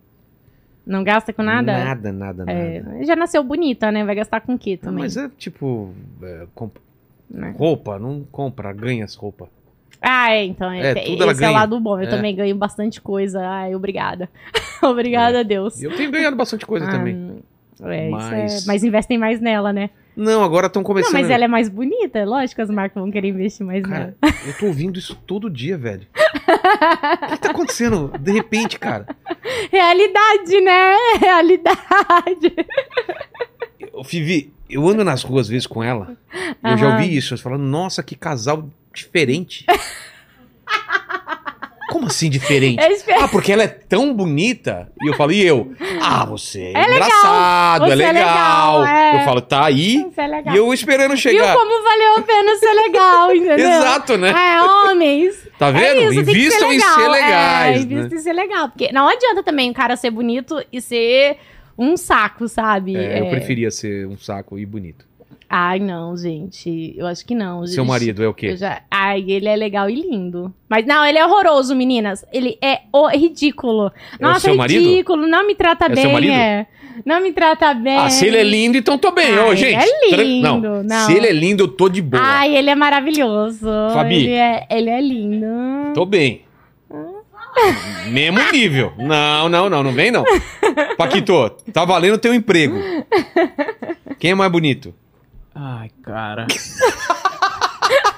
Não 0.90 1.04
gasta 1.04 1.32
com 1.32 1.44
nada? 1.44 1.72
Nada, 1.72 2.12
nada, 2.12 2.46
nada. 2.46 2.52
É, 2.52 3.04
já 3.06 3.16
nasceu 3.16 3.44
bonita, 3.44 3.92
né? 3.92 4.04
Vai 4.04 4.16
gastar 4.16 4.42
com 4.42 4.56
o 4.56 4.58
quê 4.58 4.76
também? 4.76 5.04
Mas 5.04 5.16
é 5.16 5.30
tipo... 5.38 5.94
é, 6.24 6.48
comp- 6.56 6.78
Né? 7.30 7.54
Roupa, 7.56 8.00
não 8.00 8.24
compra, 8.32 8.74
ganha 8.74 9.06
as 9.06 9.14
roupas. 9.14 9.48
Ah, 10.02 10.32
é, 10.34 10.46
então. 10.46 10.72
É, 10.72 10.80
É, 10.80 10.92
esse 11.14 11.22
é 11.22 11.26
o 11.26 11.36
ganha. 11.36 11.52
lado 11.52 11.80
bom. 11.80 12.00
Eu 12.00 12.08
É. 12.08 12.10
também 12.10 12.36
ganho 12.36 12.56
bastante 12.56 13.00
coisa. 13.00 13.40
Ai, 13.46 13.76
obrigada. 13.76 14.28
obrigada 14.82 15.42
a 15.42 15.44
Deus. 15.44 15.80
Eu 15.82 15.96
tenho 15.96 16.10
ganhado 16.10 16.36
bastante 16.36 16.66
coisa 16.66 16.88
Ah, 16.88 16.92
também. 16.92 17.38
É, 17.82 18.10
Mas- 18.10 18.54
isso 18.54 18.64
é... 18.64 18.68
Mas 18.74 18.84
investem 18.84 19.18
mais 19.20 19.40
nela, 19.40 19.72
né? 19.72 19.92
Não, 20.20 20.44
agora 20.44 20.68
estão 20.68 20.84
começando... 20.84 21.14
Não, 21.14 21.22
mas 21.22 21.30
ela 21.30 21.46
é 21.46 21.48
mais 21.48 21.70
bonita. 21.70 22.26
Lógico 22.26 22.56
que 22.56 22.62
as 22.62 22.70
marcas 22.70 23.02
vão 23.02 23.10
querer 23.10 23.30
investir 23.30 23.66
mais 23.66 23.82
Cara, 23.84 24.18
nela. 24.22 24.36
eu 24.46 24.58
tô 24.58 24.66
ouvindo 24.66 25.00
isso 25.00 25.16
todo 25.26 25.50
dia, 25.50 25.78
velho. 25.78 26.06
O 27.30 27.32
que 27.32 27.40
tá 27.40 27.52
acontecendo? 27.52 28.12
De 28.20 28.32
repente, 28.32 28.78
cara. 28.80 29.06
Realidade, 29.72 30.62
né? 30.62 30.96
Realidade. 31.20 32.56
Ô, 33.94 34.04
Fivi, 34.04 34.54
eu 34.70 34.88
ando 34.88 35.04
nas 35.04 35.24
ruas 35.24 35.48
às 35.48 35.50
vezes 35.50 35.68
com 35.68 35.84
ela. 35.84 36.18
Eu 36.64 36.78
já 36.78 36.94
ouvi 36.94 37.16
isso. 37.16 37.34
Eu 37.34 37.38
falando, 37.38 37.64
nossa, 37.64 38.04
que 38.04 38.16
casal 38.16 38.70
diferente. 38.94 39.66
Como 41.90 42.08
assim 42.08 42.30
diferente? 42.30 42.80
É 42.80 42.90
diferente. 42.90 43.24
Ah, 43.24 43.28
porque 43.28 43.52
ela 43.52 43.64
é 43.64 43.68
tão 43.68 44.14
bonita. 44.14 44.92
E 45.02 45.08
eu 45.08 45.14
falo, 45.16 45.32
e 45.32 45.42
eu? 45.42 45.74
Ah, 46.02 46.26
você 46.26 46.60
é, 46.62 46.72
É 46.74 46.88
legal. 46.88 46.96
engraçado, 46.96 47.86
Você 47.86 47.90
é 47.90 47.94
é 47.94 47.96
legal. 48.12 48.80
legal, 48.82 48.86
é. 48.86 49.16
Eu 49.16 49.26
falo, 49.26 49.42
tá 49.42 49.66
aí. 49.66 49.96
Isso 50.10 50.22
é 50.22 50.28
legal. 50.28 50.54
E 50.56 50.58
eu 50.58 50.74
esperando 50.74 51.10
Viu 51.10 51.18
chegar. 51.18 51.56
como 51.56 51.84
valeu 51.84 52.16
a 52.18 52.22
pena 52.22 52.56
ser 52.58 52.74
legal, 52.74 53.32
entendeu? 53.36 53.70
Exato, 53.70 54.18
né? 54.18 54.30
É, 54.32 54.62
homens. 54.62 55.48
Tá 55.58 55.68
É 55.70 55.72
vendo? 55.72 56.02
isso, 56.14 56.16
tem 56.16 56.26
que 56.26 56.32
Invistam 56.32 56.72
em 56.74 56.80
ser 56.80 56.88
legal. 56.98 57.12
legais. 57.12 57.68
É, 57.68 57.72
né? 57.72 57.78
invistam 57.84 58.18
em 58.18 58.22
ser 58.22 58.34
legal. 58.34 58.70
Porque 58.70 58.92
não 58.92 59.08
adianta 59.08 59.44
também 59.44 59.70
um 59.70 59.74
cara 59.74 59.96
ser 59.96 60.10
bonito 60.12 60.64
e 60.72 60.80
ser 60.82 61.38
um 61.78 61.96
saco, 61.98 62.48
sabe? 62.48 62.96
É, 62.96 63.20
eu 63.20 63.26
É. 63.26 63.30
preferia 63.30 63.72
ser 63.72 64.08
um 64.08 64.18
saco 64.18 64.58
e 64.60 64.66
bonito. 64.66 65.06
Ai, 65.50 65.80
não, 65.80 66.16
gente. 66.16 66.94
Eu 66.96 67.08
acho 67.08 67.26
que 67.26 67.34
não. 67.34 67.66
Seu 67.66 67.84
marido 67.84 68.24
é 68.24 68.28
o 68.28 68.34
quê? 68.34 68.56
já... 68.56 68.84
Ai, 68.92 69.26
ele 69.28 69.48
é 69.48 69.56
legal 69.56 69.90
e 69.90 69.96
lindo. 69.96 70.54
Mas 70.70 70.86
não, 70.86 71.04
ele 71.04 71.18
é 71.18 71.26
horroroso, 71.26 71.76
meninas. 71.76 72.24
Ele 72.32 72.56
é 72.62 72.82
o... 72.94 73.08
ridículo. 73.08 73.92
É 74.20 74.22
Nossa, 74.24 74.54
marido? 74.54 74.80
ridículo. 74.80 75.26
Não 75.28 75.48
me 75.48 75.56
trata 75.56 75.86
É 75.86 75.90
bem. 75.90 76.04
seu 76.04 76.12
marido? 76.12 76.34
É. 76.34 76.68
Não 77.04 77.20
me 77.22 77.32
trata 77.32 77.74
bem. 77.74 77.98
Ah, 77.98 78.10
se 78.10 78.28
ele 78.28 78.38
é 78.38 78.44
lindo, 78.44 78.78
então 78.78 78.98
tô 78.98 79.10
bem. 79.12 79.36
Ah, 79.36 79.46
Ô, 79.46 79.48
ele 79.48 79.58
gente. 79.58 80.14
é 80.14 80.18
lindo, 80.24 80.62
Não, 80.62 80.84
não. 80.84 81.06
se 81.08 81.14
ele 81.14 81.28
é 81.28 81.32
lindo, 81.32 81.64
eu 81.64 81.68
tô 81.68 81.90
de 81.90 82.02
boa. 82.02 82.22
Ai, 82.24 82.56
ele 82.56 82.70
é 82.70 82.76
maravilhoso. 82.76 83.66
Fabi. 83.94 84.18
Ele 84.26 84.32
é, 84.34 84.68
ele 84.70 84.90
é 84.90 85.02
lindo. 85.02 85.48
Tô 85.96 86.06
bem. 86.06 86.44
Mesmo 88.08 88.40
nível. 88.52 88.94
Não, 88.98 89.50
não, 89.50 89.70
não, 89.70 89.84
não 89.84 89.92
vem 89.94 90.12
não. 90.12 90.24
Paquito, 90.98 91.50
tá 91.74 91.86
valendo 91.86 92.18
teu 92.18 92.34
emprego. 92.34 92.78
Quem 94.20 94.32
é 94.32 94.36
mais 94.36 94.52
bonito? 94.52 94.94
Ai, 95.62 95.90
cara. 96.02 96.48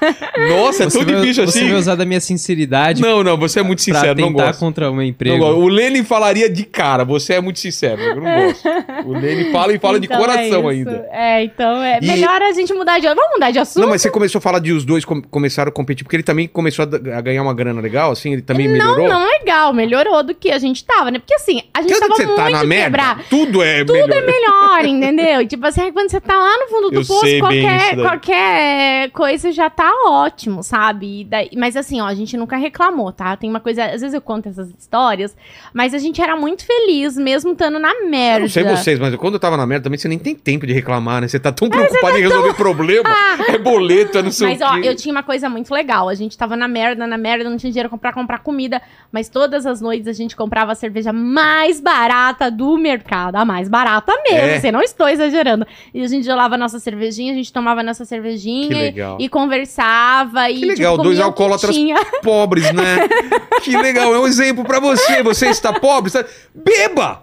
Nossa, 0.48 0.84
é 0.84 0.88
tão 0.88 1.04
vai- 1.04 1.14
difícil 1.14 1.46
Você 1.46 1.58
assim. 1.60 1.68
vai 1.70 1.78
usar 1.78 1.94
da 1.94 2.04
minha 2.04 2.20
sinceridade 2.20 3.00
Não, 3.02 3.22
não, 3.22 3.36
você 3.36 3.60
é 3.60 3.62
muito 3.62 3.82
sincero, 3.82 4.20
não 4.20 4.28
tentar 4.28 4.46
gosto. 4.46 4.60
contra 4.60 4.90
Não 4.90 5.02
emprego. 5.02 5.38
gosto. 5.38 5.60
O 5.60 5.68
Lene 5.68 6.02
falaria 6.04 6.48
de 6.48 6.64
cara, 6.64 7.04
você 7.04 7.34
é 7.34 7.40
muito 7.40 7.58
sincero, 7.58 8.00
eu 8.00 8.16
não 8.16 8.22
gosto. 8.22 8.62
O 9.06 9.12
Lene 9.18 9.50
fala 9.50 9.72
e 9.72 9.78
fala 9.78 9.98
de 9.98 10.06
Então 10.06 10.18
coração 10.18 10.68
é 10.70 10.72
ainda. 10.72 11.08
É, 11.10 11.44
então 11.44 11.82
é 11.82 11.98
E- 12.00 12.06
melhor 12.06 12.40
a 12.42 12.52
gente 12.52 12.72
mudar 12.74 12.98
de... 12.98 13.06
Vamos 13.06 13.32
mudar 13.34 13.50
de 13.50 13.58
assunto? 13.58 13.82
Não, 13.82 13.90
mas 13.90 14.00
você 14.02 14.10
começou 14.10 14.38
a 14.38 14.42
falar 14.42 14.58
de 14.58 14.72
os 14.72 14.84
dois 14.84 15.04
com- 15.04 15.22
começaram 15.22 15.68
a 15.70 15.72
competir, 15.72 16.04
porque 16.04 16.16
ele 16.16 16.22
também 16.22 16.46
começou 16.48 16.84
a, 16.84 17.20
ganhar 17.20 17.42
uma 17.42 17.54
grana 17.54 17.80
legal, 17.80 18.12
assim, 18.12 18.32
ele 18.34 18.42
também 18.42 18.68
melhorou? 18.68 19.08
Não, 19.08 19.26
legal. 19.26 19.72
Melhorou 19.72 20.22
do 20.22 20.34
que 20.34 20.50
a 20.50 20.58
gente 20.58 20.84
tava, 20.84 21.10
né? 21.10 21.18
Porque 21.18 21.34
assim, 21.34 21.62
a 21.74 21.82
gente 21.82 21.92
Quando 21.92 22.00
tava 22.02 22.14
você 22.16 22.26
muito 22.26 22.36
tá 22.36 22.50
na 22.50 22.64
merda, 22.64 22.84
quebrado. 22.98 23.24
tudo 23.28 23.62
é 23.62 23.84
Tudo 23.84 23.92
melhor. 23.94 24.12
é 24.12 24.20
melhor, 24.26 24.84
entendeu? 24.86 25.40
E, 25.42 25.46
tipo 25.46 25.66
assim, 25.66 25.92
quando 25.92 26.10
você 26.10 26.20
tá 26.20 26.36
lá 26.36 26.56
no 26.58 26.68
fundo 26.68 26.90
do 26.90 26.96
Eu 27.00 27.06
poço, 27.06 27.20
sei 27.20 27.40
bem 27.42 27.58
isso 27.58 27.66
qualquer, 27.68 27.96
daí. 27.96 28.04
qualquer 28.04 29.10
coisa 29.10 29.52
já 29.52 29.68
tá 29.70 29.91
ótimo, 30.06 30.62
sabe? 30.62 31.24
Daí- 31.24 31.50
mas 31.56 31.76
assim, 31.76 32.00
ó, 32.00 32.06
a 32.06 32.14
gente 32.14 32.36
nunca 32.36 32.56
reclamou, 32.56 33.12
tá? 33.12 33.36
Tem 33.36 33.48
uma 33.50 33.60
coisa, 33.60 33.84
às 33.84 34.00
vezes 34.00 34.14
eu 34.14 34.20
conto 34.20 34.48
essas 34.48 34.70
histórias, 34.78 35.36
mas 35.72 35.94
a 35.94 35.98
gente 35.98 36.20
era 36.20 36.36
muito 36.36 36.64
feliz, 36.64 37.16
mesmo 37.16 37.52
estando 37.52 37.78
na 37.78 37.92
merda. 38.04 38.38
Eu 38.38 38.40
não 38.42 38.48
sei 38.48 38.64
vocês, 38.64 38.98
mas 38.98 39.14
quando 39.16 39.34
eu 39.34 39.40
tava 39.40 39.56
na 39.56 39.66
merda 39.66 39.84
também, 39.84 39.98
você 39.98 40.08
nem 40.08 40.18
tem 40.18 40.34
tempo 40.34 40.66
de 40.66 40.72
reclamar, 40.72 41.20
né? 41.20 41.28
Você 41.28 41.38
tá 41.38 41.52
tão 41.52 41.68
preocupado 41.68 42.16
em 42.18 42.22
resolver 42.22 42.54
problema. 42.54 43.08
É 43.48 43.58
boleto, 43.58 44.18
é 44.18 44.22
não 44.22 44.30
sei 44.30 44.48
Mas, 44.48 44.60
o 44.60 44.64
ó, 44.64 44.80
quê. 44.80 44.88
eu 44.88 44.94
tinha 44.96 45.12
uma 45.12 45.22
coisa 45.22 45.48
muito 45.48 45.72
legal. 45.72 46.08
A 46.08 46.14
gente 46.14 46.36
tava 46.38 46.56
na 46.56 46.66
merda, 46.68 47.06
na 47.06 47.16
merda, 47.18 47.48
não 47.48 47.56
tinha 47.56 47.70
dinheiro 47.72 47.96
pra 47.98 48.12
comprar 48.12 48.38
comida. 48.38 48.80
Mas 49.10 49.28
todas 49.28 49.66
as 49.66 49.80
noites 49.80 50.06
a 50.06 50.12
gente 50.12 50.34
comprava 50.36 50.72
a 50.72 50.74
cerveja 50.74 51.12
mais 51.12 51.80
barata 51.80 52.50
do 52.50 52.76
mercado. 52.78 53.36
A 53.36 53.44
mais 53.44 53.68
barata 53.68 54.12
mesmo, 54.28 54.48
É. 54.48 54.60
você 54.60 54.70
não 54.72 54.80
estou 54.82 55.08
exagerando. 55.08 55.66
E 55.92 56.02
a 56.02 56.06
gente 56.06 56.24
gelava 56.24 56.54
a 56.54 56.58
nossa 56.58 56.78
cervejinha, 56.78 57.32
a 57.32 57.36
gente 57.36 57.52
tomava 57.52 57.82
nossa 57.82 58.04
cervejinha 58.04 58.94
e 59.18 59.28
conversava. 59.28 59.81
E, 60.50 60.60
Que 60.60 60.64
legal, 60.66 60.92
tipo, 60.92 61.04
dois 61.04 61.20
alcoólatras 61.20 61.76
pobres, 62.22 62.72
né? 62.72 63.08
que 63.62 63.76
legal, 63.76 64.14
é 64.14 64.18
um 64.18 64.26
exemplo 64.26 64.64
pra 64.64 64.78
você. 64.80 65.22
Você 65.22 65.48
está 65.48 65.72
pobre, 65.72 66.08
está... 66.08 66.24
beba! 66.54 67.22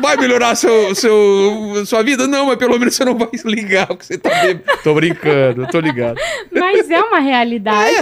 Vai 0.00 0.16
melhorar 0.16 0.54
seu, 0.54 0.94
seu, 0.94 1.82
sua 1.86 2.02
vida? 2.02 2.26
Não, 2.26 2.46
mas 2.46 2.56
pelo 2.56 2.78
menos 2.78 2.94
você 2.94 3.04
não 3.04 3.16
vai 3.16 3.28
ligar 3.44 3.86
porque 3.86 4.04
você 4.04 4.18
tá 4.18 4.30
bêbado. 4.42 4.78
Tô 4.82 4.94
brincando, 4.94 5.66
tô 5.68 5.80
ligado. 5.80 6.16
Mas 6.50 6.90
é 6.90 7.00
uma 7.00 7.18
realidade. 7.20 7.96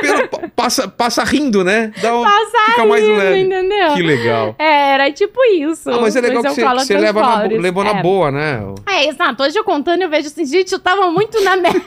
Pelo- 0.00 0.28
pa- 0.28 0.40
passa, 0.54 0.88
passa 0.88 1.24
rindo, 1.24 1.62
né? 1.64 1.92
Dá 2.00 2.16
um, 2.16 2.22
Passar 2.22 2.66
fica 2.70 2.86
mais 2.86 3.04
rindo, 3.04 3.18
leve. 3.18 3.40
entendeu? 3.40 3.94
Que 3.94 4.02
legal. 4.02 4.54
É, 4.58 4.90
era 4.94 5.12
tipo 5.12 5.42
isso. 5.44 5.90
Ah, 5.90 5.98
mas 6.00 6.16
é 6.16 6.20
legal 6.20 6.42
que 6.42 6.48
você, 6.50 6.62
que 6.62 6.68
você 6.74 6.96
leva 6.98 7.20
na, 7.20 7.42
levou 7.42 7.84
na 7.84 7.98
É. 7.98 8.02
boa, 8.02 8.30
né? 8.30 8.60
É, 8.88 9.08
exato. 9.08 9.42
Hoje 9.42 9.58
eu 9.58 9.64
contando, 9.64 10.02
eu 10.02 10.08
vejo 10.10 10.28
assim, 10.28 10.44
gente, 10.44 10.72
eu 10.72 10.78
tava 10.78 11.10
muito 11.10 11.40
na 11.42 11.56
merda. 11.56 11.82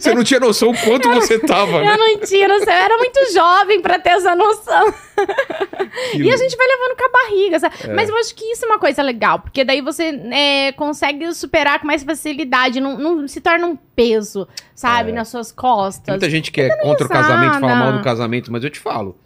Você 0.00 0.14
não 0.14 0.24
tinha 0.24 0.40
noção 0.40 0.70
o 0.70 0.78
quanto 0.78 1.08
você 1.10 1.38
tava, 1.38 1.80
né? 1.80 1.92
Eu 1.94 1.98
não 1.98 2.18
tinha 2.20 2.48
noção, 2.48 2.72
eu 2.72 2.80
era 2.80 2.96
muito 2.98 3.32
jovem 3.32 3.80
pra 3.80 3.98
ter 3.98 4.10
essa 4.10 4.34
noção. 4.34 4.92
Que 6.12 6.22
E 6.22 6.30
a 6.32 6.36
gente 6.36 6.56
vai 6.56 6.66
levando 6.66 6.96
com 6.96 7.04
a 7.04 7.08
barriga, 7.22 7.58
sabe? 7.58 7.74
É. 7.84 7.94
Mas 7.94 8.05
eu 8.08 8.16
acho 8.18 8.34
que 8.34 8.44
isso 8.44 8.64
é 8.64 8.68
uma 8.68 8.78
coisa 8.78 9.02
legal, 9.02 9.38
porque 9.40 9.64
daí 9.64 9.80
você 9.80 10.04
é, 10.32 10.72
consegue 10.72 11.32
superar 11.34 11.80
com 11.80 11.86
mais 11.86 12.02
facilidade, 12.02 12.80
não, 12.80 12.98
não 12.98 13.28
se 13.28 13.40
torna 13.40 13.66
um 13.66 13.76
peso, 13.76 14.46
sabe, 14.74 15.10
É. 15.10 15.14
nas 15.14 15.28
suas 15.28 15.48
Tem 15.48 15.56
costas. 15.56 16.08
muita 16.08 16.30
gente 16.30 16.50
que 16.50 16.60
é 16.60 16.76
contra 16.76 17.06
o 17.06 17.08
casamento, 17.08 17.60
fala 17.60 17.74
mal 17.76 17.92
do 17.92 18.02
casamento, 18.02 18.50
mas 18.52 18.62
eu 18.64 18.70
te 18.70 18.78
falo. 18.80 19.16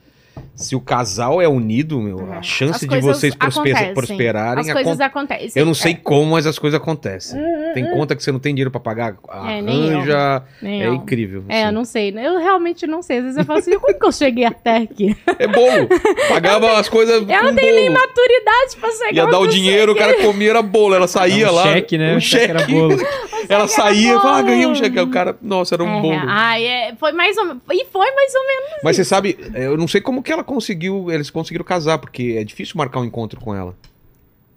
Se 0.55 0.77
o 0.77 0.81
casal 0.81 1.41
é 1.41 1.49
unido, 1.49 1.99
meu, 2.01 2.31
a 2.33 2.39
As 2.41 2.47
chance 2.47 2.81
de 2.81 2.87
coisas 2.89 3.17
vocês 3.17 3.35
prosper- 3.35 3.95
prosperarem 3.95 4.61
As 4.61 4.73
coisas 4.73 5.01
acon- 5.01 5.21
acontecem. 5.21 5.53
Eu 5.61 5.65
não 5.65 5.73
sei 5.73 5.93
É, 5.93 5.95
como, 5.95 6.33
mas 6.33 6.47
as 6.47 6.59
coisas 6.59 6.79
acontecem. 6.79 7.41
Tem 7.73 7.89
conta 7.91 8.15
que 8.15 8.23
você 8.23 8.31
não 8.31 8.39
tem 8.39 8.55
dinheiro 8.55 8.71
pra 8.71 8.79
pagar, 8.81 9.17
É, 9.49 9.63
nem 9.63 9.87
eu. 9.91 9.99
arranja. 10.01 10.43
nem 10.61 10.83
É 10.83 10.87
eu. 10.89 10.95
incrível. 10.95 11.45
É, 11.49 11.63
eu 11.63 11.67
assim. 11.67 11.75
não 11.75 11.85
sei. 11.85 12.11
Eu 12.11 12.39
realmente 12.39 12.87
não 12.87 13.01
sei. 13.03 13.19
Às 13.19 13.23
vezes 13.25 13.39
eu 13.39 13.45
falo 13.45 13.59
assim, 13.59 13.71
como 13.81 13.99
que 13.99 14.07
eu 14.07 14.13
cheguei 14.13 14.45
até 14.45 14.77
aqui? 14.79 15.17
É 15.39 15.47
bolo. 15.47 15.89
Pagava 16.29 16.79
as 16.79 16.89
coisas 16.89 17.17
Eu 17.27 17.43
não 17.43 17.55
tenho 17.55 17.75
nem 17.77 17.91
maturidade 17.91 18.77
pra 18.79 18.91
chegar 18.91 19.13
Ia 19.15 19.27
dar 19.27 19.39
o 19.39 19.45
eu 19.45 19.49
dinheiro, 19.51 19.93
o 19.93 19.97
cara 19.97 20.15
comia 20.23 20.51
era 20.51 20.63
bolo. 20.63 20.95
Ela 20.95 21.09
saía 21.09 21.45
Era 21.45 21.53
um 21.53 21.55
lá. 21.55 21.63
cheque, 21.73 21.97
né? 21.97 22.15
Um 22.15 22.17
O 22.19 22.21
cheque 22.21 22.51
era 22.51 22.67
bolo. 22.67 22.97
Ela 23.49 23.67
saía 23.67 24.13
e 24.13 24.17
falava, 24.21 24.39
ah, 24.39 24.43
ganhei 24.43 24.67
um 24.67 24.75
cheque. 24.75 24.99
Aí 24.99 25.05
O 25.05 25.09
cara, 25.11 25.35
nossa, 25.41 25.75
era 25.75 25.83
um 25.83 25.99
É, 25.99 26.01
bolo. 26.03 26.21
ai, 26.29 26.65
é, 26.67 26.95
foi 27.01 27.13
mais 27.13 27.37
ou 27.39 27.47
menos. 27.47 27.63
E 27.73 27.85
foi 27.87 28.11
mais 28.15 28.35
ou 28.35 28.47
menos. 28.47 28.71
Mas 28.85 28.97
você 28.97 29.05
sabe, 29.05 29.37
eu 29.55 29.77
não 29.77 29.89
sei 29.89 30.01
como 30.01 30.23
que 30.23 30.31
ela 30.31 30.40
conseguiu, 30.43 31.11
eles 31.11 31.31
conseguiram 31.31 31.65
casar, 31.65 31.99
porque 31.99 32.37
é 32.39 32.45
difícil 32.45 32.77
marcar 32.77 33.01
um 33.01 33.05
encontro 33.05 33.41
com 33.41 33.55
ela. 33.55 33.77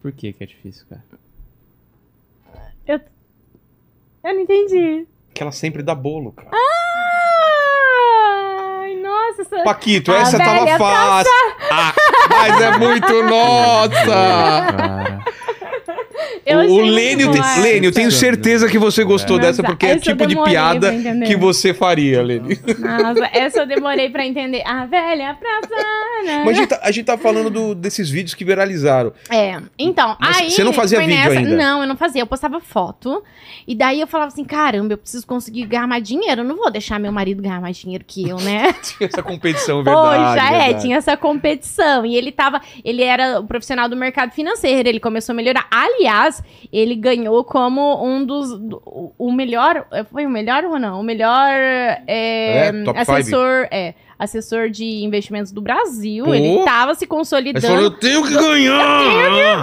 Por 0.02 0.12
que 0.12 0.34
que 0.34 0.44
é 0.44 0.48
difícil, 0.48 0.86
cara? 0.90 1.04
Eu, 2.86 3.00
eu 4.24 4.34
não 4.34 4.42
entendi. 4.42 5.08
Que 5.34 5.42
ela 5.42 5.52
sempre 5.52 5.82
dá 5.82 5.96
bolo, 5.96 6.32
cara. 6.32 6.50
Ai, 8.82 8.96
nossa. 8.98 9.42
Essa... 9.42 9.64
Paquito, 9.64 10.12
A 10.12 10.18
essa 10.18 10.38
tava 10.38 10.66
velha 10.66 10.78
fácil. 10.78 11.32
Ah, 11.72 11.94
mas 12.30 12.62
é 12.62 12.78
muito 12.78 13.24
nossa. 13.24 14.06
Cara. 14.06 15.24
Eu 16.46 16.60
o 16.60 16.82
Lênio, 16.82 17.32
tem- 17.32 17.42
essa. 17.42 17.62
Lênio, 17.62 17.88
eu 17.88 17.92
tenho 17.94 18.12
certeza 18.12 18.68
que 18.70 18.78
você 18.78 19.04
gostou 19.04 19.38
Nossa, 19.38 19.50
dessa, 19.50 19.64
porque 19.64 19.86
é 19.86 19.98
tipo 19.98 20.26
de 20.28 20.36
piada 20.44 20.92
que 21.26 21.36
você 21.36 21.74
faria, 21.74 22.22
Lênio. 22.22 22.58
Nossa, 22.80 23.30
essa 23.34 23.60
eu 23.60 23.66
demorei 23.68 24.10
pra 24.10 24.26
entender. 24.26 24.62
A 24.66 24.86
velha 24.86 25.36
praça. 25.40 25.76
né? 26.26 26.44
Mas 26.46 26.58
a 26.58 26.60
gente, 26.62 26.70
tá, 26.70 26.80
a 26.82 26.92
gente 26.92 27.06
tá 27.06 27.18
falando 27.18 27.50
do- 27.50 27.76
desses 27.76 28.10
vídeos 28.10 28.34
que 28.34 28.44
viralizaram. 28.46 29.12
É, 29.30 29.60
então, 29.78 30.16
Mas 30.20 30.38
aí... 30.38 30.52
você 30.52 30.64
não 30.64 30.74
fazia 30.74 31.00
vídeo 31.00 31.32
ainda? 31.32 31.56
Não, 31.56 31.82
eu 31.82 31.88
não 31.88 31.98
fazia, 31.98 32.22
eu 32.22 32.28
postava 32.28 32.60
foto, 32.62 33.22
e 33.68 33.76
daí 33.76 34.00
eu 34.00 34.08
falava 34.08 34.32
assim, 34.32 34.44
caramba, 34.46 34.94
eu 34.94 34.98
preciso 34.98 35.26
conseguir 35.28 35.66
ganhar 35.66 35.88
mais 35.88 36.04
dinheiro, 36.04 36.42
eu 36.42 36.46
não 36.46 36.56
vou 36.56 36.72
deixar 36.72 37.00
meu 37.00 37.12
marido 37.12 37.42
ganhar 37.42 37.60
mais 37.62 37.78
dinheiro 37.78 38.04
que 38.08 38.28
eu, 38.28 38.38
né? 38.38 38.74
Tinha 38.84 39.10
essa 39.10 39.22
competição, 39.24 39.84
verdade. 39.84 40.34
Poxa, 40.36 40.48
é, 40.48 40.60
verdade. 40.60 40.82
tinha 40.82 40.98
essa 40.98 41.18
competição, 41.18 42.06
e 42.06 42.16
ele 42.16 42.32
tava, 42.32 42.62
ele 42.84 43.04
era 43.04 43.40
o 43.40 43.44
profissional 43.46 43.88
do 43.90 43.96
mercado 43.96 44.32
financeiro, 44.32 44.88
ele 44.88 45.00
começou 45.00 45.34
a 45.34 45.36
melhorar, 45.36 45.68
aliás, 45.70 46.33
ele 46.72 46.96
ganhou 46.96 47.44
como 47.44 48.04
um 48.06 48.26
dos, 48.26 48.58
do- 48.58 48.82
o- 48.86 49.14
o 49.18 49.32
melhor, 49.32 49.86
foi 50.12 50.26
o 50.26 50.30
melhor 50.30 50.64
ou 50.66 50.80
não? 50.80 51.00
O 51.02 51.04
melhor 51.04 51.50
é, 52.08 52.68
É, 52.68 52.84
top 52.84 53.00
assessor, 53.00 53.68
é, 53.72 53.94
assessor 54.18 54.70
de 54.70 54.86
investimentos 55.04 55.52
do 55.52 55.62
Brasil, 55.62 56.26
Pô. 56.26 56.34
ele 56.34 56.64
tava 56.64 56.94
se 56.96 57.04
Aí 57.04 57.08
você 57.08 57.08
falou, 57.08 57.20
consolidando, 57.20 57.82
eu 57.82 57.92
tenho 57.92 58.24
que 58.24 58.34
ganhar! 58.34 59.62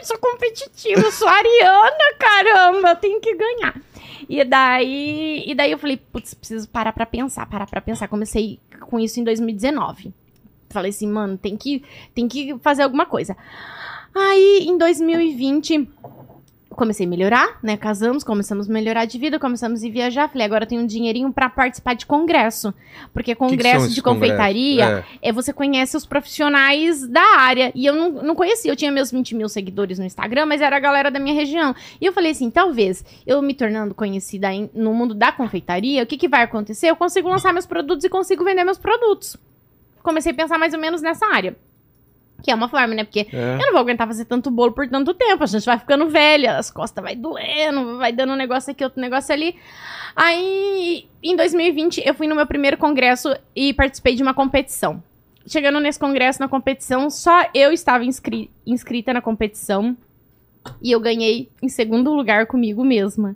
eu 0.00 0.04
sou 0.04 0.18
competitiva, 0.18 1.00
eu 1.00 1.12
sou 1.12 1.28
ariana, 1.28 1.96
caramba, 2.18 2.90
eu 2.90 2.96
tenho 2.96 3.20
que 3.20 3.34
ganhar. 3.34 3.74
E 4.28 4.44
daí, 4.44 5.42
e 5.46 5.54
daí 5.54 5.72
eu 5.72 5.78
falei, 5.78 5.96
putz, 5.96 6.34
preciso 6.34 6.68
parar 6.68 6.92
pra 6.92 7.06
pensar, 7.06 7.46
parar 7.46 7.66
pra 7.66 7.80
pensar. 7.80 8.08
Comecei 8.08 8.60
com 8.80 9.00
isso 9.00 9.18
em 9.18 9.24
2019. 9.24 10.12
Falei 10.70 10.90
assim, 10.90 11.08
mano, 11.08 11.38
tem 11.38 11.56
que, 11.56 11.82
tem 12.14 12.28
que 12.28 12.54
fazer 12.58 12.82
alguma 12.82 13.06
coisa. 13.06 13.34
Aí, 14.20 14.66
em 14.68 14.76
2020, 14.76 15.88
comecei 16.70 17.06
a 17.06 17.08
melhorar, 17.08 17.58
né? 17.62 17.76
Casamos, 17.76 18.22
começamos 18.24 18.68
a 18.68 18.72
melhorar 18.72 19.04
de 19.04 19.18
vida, 19.18 19.38
começamos 19.38 19.82
a 19.84 19.88
viajar. 19.88 20.28
Falei, 20.28 20.44
agora 20.46 20.64
eu 20.64 20.68
tenho 20.68 20.82
um 20.82 20.86
dinheirinho 20.86 21.32
pra 21.32 21.48
participar 21.48 21.94
de 21.94 22.04
congresso. 22.06 22.72
Porque 23.12 23.32
Que 23.32 23.34
que 23.34 23.38
congresso 23.38 23.84
esses 23.84 23.94
de 23.94 24.02
confeitaria 24.02 25.04
É. 25.22 25.28
é 25.28 25.32
você 25.32 25.52
conhece 25.52 25.96
os 25.96 26.06
profissionais 26.06 27.06
da 27.06 27.22
área. 27.38 27.72
E 27.74 27.84
eu 27.86 27.94
não, 27.94 28.10
não 28.22 28.34
conhecia. 28.34 28.70
Eu 28.70 28.76
tinha 28.76 28.90
meus 28.92 29.10
20 29.10 29.34
mil 29.34 29.48
seguidores 29.48 29.98
no 29.98 30.04
Instagram, 30.04 30.46
mas 30.46 30.60
era 30.60 30.76
a 30.76 30.80
galera 30.80 31.10
da 31.10 31.18
minha 31.20 31.34
região. 31.34 31.74
E 32.00 32.04
eu 32.06 32.12
falei 32.12 32.30
assim: 32.32 32.50
talvez 32.50 33.04
eu 33.26 33.40
me 33.42 33.54
tornando 33.54 33.94
conhecida 33.94 34.52
em- 34.52 34.70
no 34.74 34.92
mundo 34.94 35.14
da 35.14 35.30
confeitaria, 35.32 36.02
o 36.02 36.06
que, 36.06 36.16
que 36.16 36.28
vai 36.28 36.42
acontecer? 36.42 36.88
Eu 36.90 36.96
consigo 36.96 37.28
lançar 37.28 37.52
meus 37.52 37.66
produtos 37.66 38.04
e 38.04 38.08
consigo 38.08 38.44
vender 38.44 38.64
meus 38.64 38.78
produtos. 38.78 39.36
Comecei 40.02 40.32
a 40.32 40.34
pensar 40.34 40.58
mais 40.58 40.72
ou 40.74 40.80
menos 40.80 41.02
nessa 41.02 41.26
área. 41.26 41.56
Que 42.42 42.50
é 42.52 42.54
uma 42.54 42.68
forma, 42.68 42.94
né? 42.94 43.02
Porque 43.04 43.26
É. 43.32 43.54
eu 43.54 43.58
não 43.58 43.72
vou 43.72 43.80
aguentar 43.80 44.06
fazer 44.06 44.24
tanto 44.24 44.50
bolo 44.50 44.72
por 44.72 44.88
tanto 44.88 45.12
tempo. 45.12 45.42
A 45.42 45.46
gente 45.46 45.64
vai 45.66 45.78
ficando 45.78 46.08
velha, 46.08 46.56
as 46.56 46.70
costas 46.70 47.02
vai 47.02 47.16
doendo, 47.16 47.98
vai 47.98 48.12
dando 48.12 48.32
um 48.32 48.36
negócio 48.36 48.70
aqui, 48.70 48.84
outro 48.84 49.00
negócio 49.00 49.32
ali. 49.34 49.56
Aí, 50.14 51.06
em 51.22 51.36
2020, 51.36 52.02
eu 52.04 52.14
fui 52.14 52.26
no 52.28 52.34
meu 52.36 52.46
primeiro 52.46 52.76
congresso 52.76 53.34
e 53.54 53.72
participei 53.74 54.14
de 54.14 54.22
uma 54.22 54.34
competição. 54.34 55.02
Chegando 55.46 55.80
nesse 55.80 55.98
congresso, 55.98 56.40
na 56.40 56.48
competição, 56.48 57.08
só 57.10 57.46
eu 57.54 57.72
estava 57.72 58.04
inscri- 58.04 58.50
inscrita 58.66 59.12
na 59.12 59.20
competição. 59.20 59.96
E 60.82 60.90
eu 60.92 61.00
ganhei 61.00 61.48
em 61.62 61.68
segundo 61.68 62.12
lugar 62.12 62.46
comigo 62.46 62.84
mesma. 62.84 63.34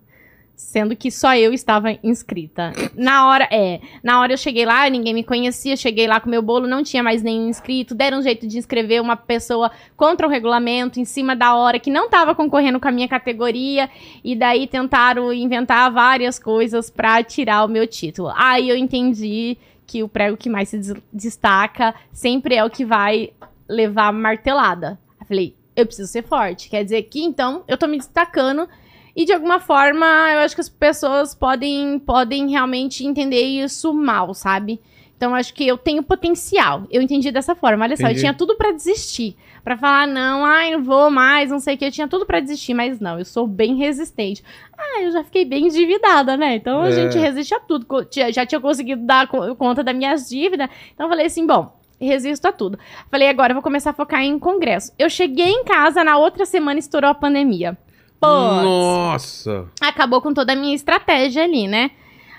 Sendo 0.55 0.95
que 0.95 1.11
só 1.11 1.35
eu 1.35 1.53
estava 1.53 1.99
inscrita. 2.05 2.73
Na 2.95 3.27
hora, 3.29 3.49
é. 3.51 3.81
Na 4.03 4.21
hora 4.21 4.33
eu 4.33 4.39
cheguei 4.39 4.65
lá, 4.65 4.89
ninguém 4.89 5.13
me 5.13 5.25
conhecia. 5.25 5.77
Cheguei 5.77 6.07
lá 6.07 6.21
com 6.21 6.31
meu 6.31 6.41
bolo, 6.41 6.69
não 6.69 6.83
tinha 6.83 7.03
mais 7.03 7.23
nenhum 7.23 7.49
inscrito. 7.49 7.95
Deram 7.95 8.19
um 8.19 8.23
jeito 8.23 8.47
de 8.47 8.59
inscrever 8.59 9.03
uma 9.03 9.17
pessoa 9.17 9.71
contra 9.97 10.27
o 10.27 10.31
regulamento, 10.31 11.01
em 11.01 11.05
cima 11.05 11.35
da 11.35 11.55
hora, 11.57 11.79
que 11.81 11.91
não 11.91 12.05
estava 12.05 12.35
concorrendo 12.35 12.79
com 12.79 12.87
a 12.89 12.93
minha 12.93 13.09
categoria. 13.09 13.91
E 14.23 14.37
daí 14.37 14.67
tentaram 14.67 15.33
inventar 15.33 15.91
várias 15.91 16.39
coisas 16.39 16.89
pra 16.89 17.23
tirar 17.25 17.65
o 17.65 17.69
meu 17.69 17.87
título. 17.87 18.31
Aí 18.37 18.69
eu 18.69 18.77
entendi 18.77 19.59
que 19.87 20.03
o 20.03 20.09
prego 20.09 20.37
que 20.37 20.49
mais 20.49 20.69
se 20.69 20.79
des- 20.79 20.95
destaca 21.13 21.95
sempre 22.13 22.55
é 22.55 22.65
o 22.65 22.71
que 22.71 22.85
vai 22.85 23.31
levar 23.69 24.13
martelada. 24.13 24.99
Falei, 25.27 25.55
eu 25.75 25.87
preciso 25.87 26.11
ser 26.11 26.23
forte. 26.23 26.71
Quer 26.71 26.85
dizer 26.85 27.03
que 27.03 27.21
então 27.23 27.65
eu 27.67 27.77
tô 27.77 27.87
me 27.87 27.99
destacando 27.99 28.69
e 29.15 29.25
de 29.25 29.33
alguma 29.33 29.61
forma 29.61 30.07
eu 30.33 30.41
acho 30.41 30.55
que 30.55 30.61
as 30.61 30.69
pessoas 30.69 31.35
podem, 31.35 31.99
podem 31.99 32.51
realmente 32.51 33.05
entender 33.07 33.43
isso 33.43 33.93
mal, 33.93 34.33
sabe? 34.35 34.81
Então 35.17 35.31
eu 35.31 35.37
acho 35.37 35.55
que 35.55 35.65
eu 35.65 35.79
tenho 35.79 36.03
potencial. 36.03 36.83
Eu 36.91 37.01
entendi 37.01 37.31
dessa 37.31 37.55
forma. 37.55 37.85
Olha 37.85 37.97
só, 37.97 38.09
eu 38.09 38.15
tinha 38.17 38.35
tudo 38.35 38.57
pra 38.57 38.73
desistir. 38.73 39.37
Pra 39.63 39.77
falar, 39.77 40.05
não, 40.09 40.45
ai, 40.45 40.73
não 40.73 40.83
vou 40.83 41.13
mais, 41.13 41.49
não 41.49 41.61
sei 41.61 41.77
o 41.77 41.79
que. 41.79 41.85
Eu 41.85 41.93
tinha 41.93 42.09
tudo 42.09 42.27
pra 42.27 42.41
desistir, 42.41 42.75
mas 42.75 42.99
não, 42.99 43.21
eu 43.21 43.25
sou 43.25 43.47
bem 43.47 43.77
resistente. 43.77 44.43
Ah, 44.77 45.01
eu 45.03 45.13
já 45.13 45.23
fiquei 45.23 45.45
bem 45.45 45.67
endividada, 45.69 46.37
né? 46.37 46.57
Então 46.57 46.83
a 46.83 46.89
É. 46.89 46.91
gente 46.93 47.17
resiste 47.17 47.55
a 47.55 47.61
tudo. 47.61 47.87
Já 48.33 48.45
tinha 48.45 48.61
conseguido 48.61 49.07
dar 49.07 49.29
co- 49.29 49.55
conta 49.55 49.85
das 49.85 49.95
minhas 49.95 50.29
dívidas. 50.29 50.69
Então 50.93 51.07
eu 51.07 51.11
falei 51.11 51.27
assim, 51.27 51.47
bom, 51.47 51.73
resisto 52.01 52.47
a 52.47 52.51
tudo. 52.53 52.77
Falei, 53.09 53.29
agora 53.29 53.53
eu 53.53 53.55
vou 53.55 53.63
começar 53.63 53.91
a 53.91 53.95
focar 53.95 54.23
em 54.25 54.37
congresso. 54.41 54.91
Eu 54.99 55.09
cheguei 55.09 55.51
em 55.51 55.63
casa, 55.63 56.03
na 56.03 56.19
outra 56.19 56.45
semana 56.45 56.81
estourou 56.81 57.09
a 57.09 57.15
pandemia. 57.15 57.79
Nossa! 58.27 59.67
acabou 59.81 60.21
com 60.21 60.33
toda 60.33 60.53
a 60.53 60.57
minha 60.57 60.75
estratégia 60.75 61.43
ali, 61.45 61.67
né? 61.67 61.91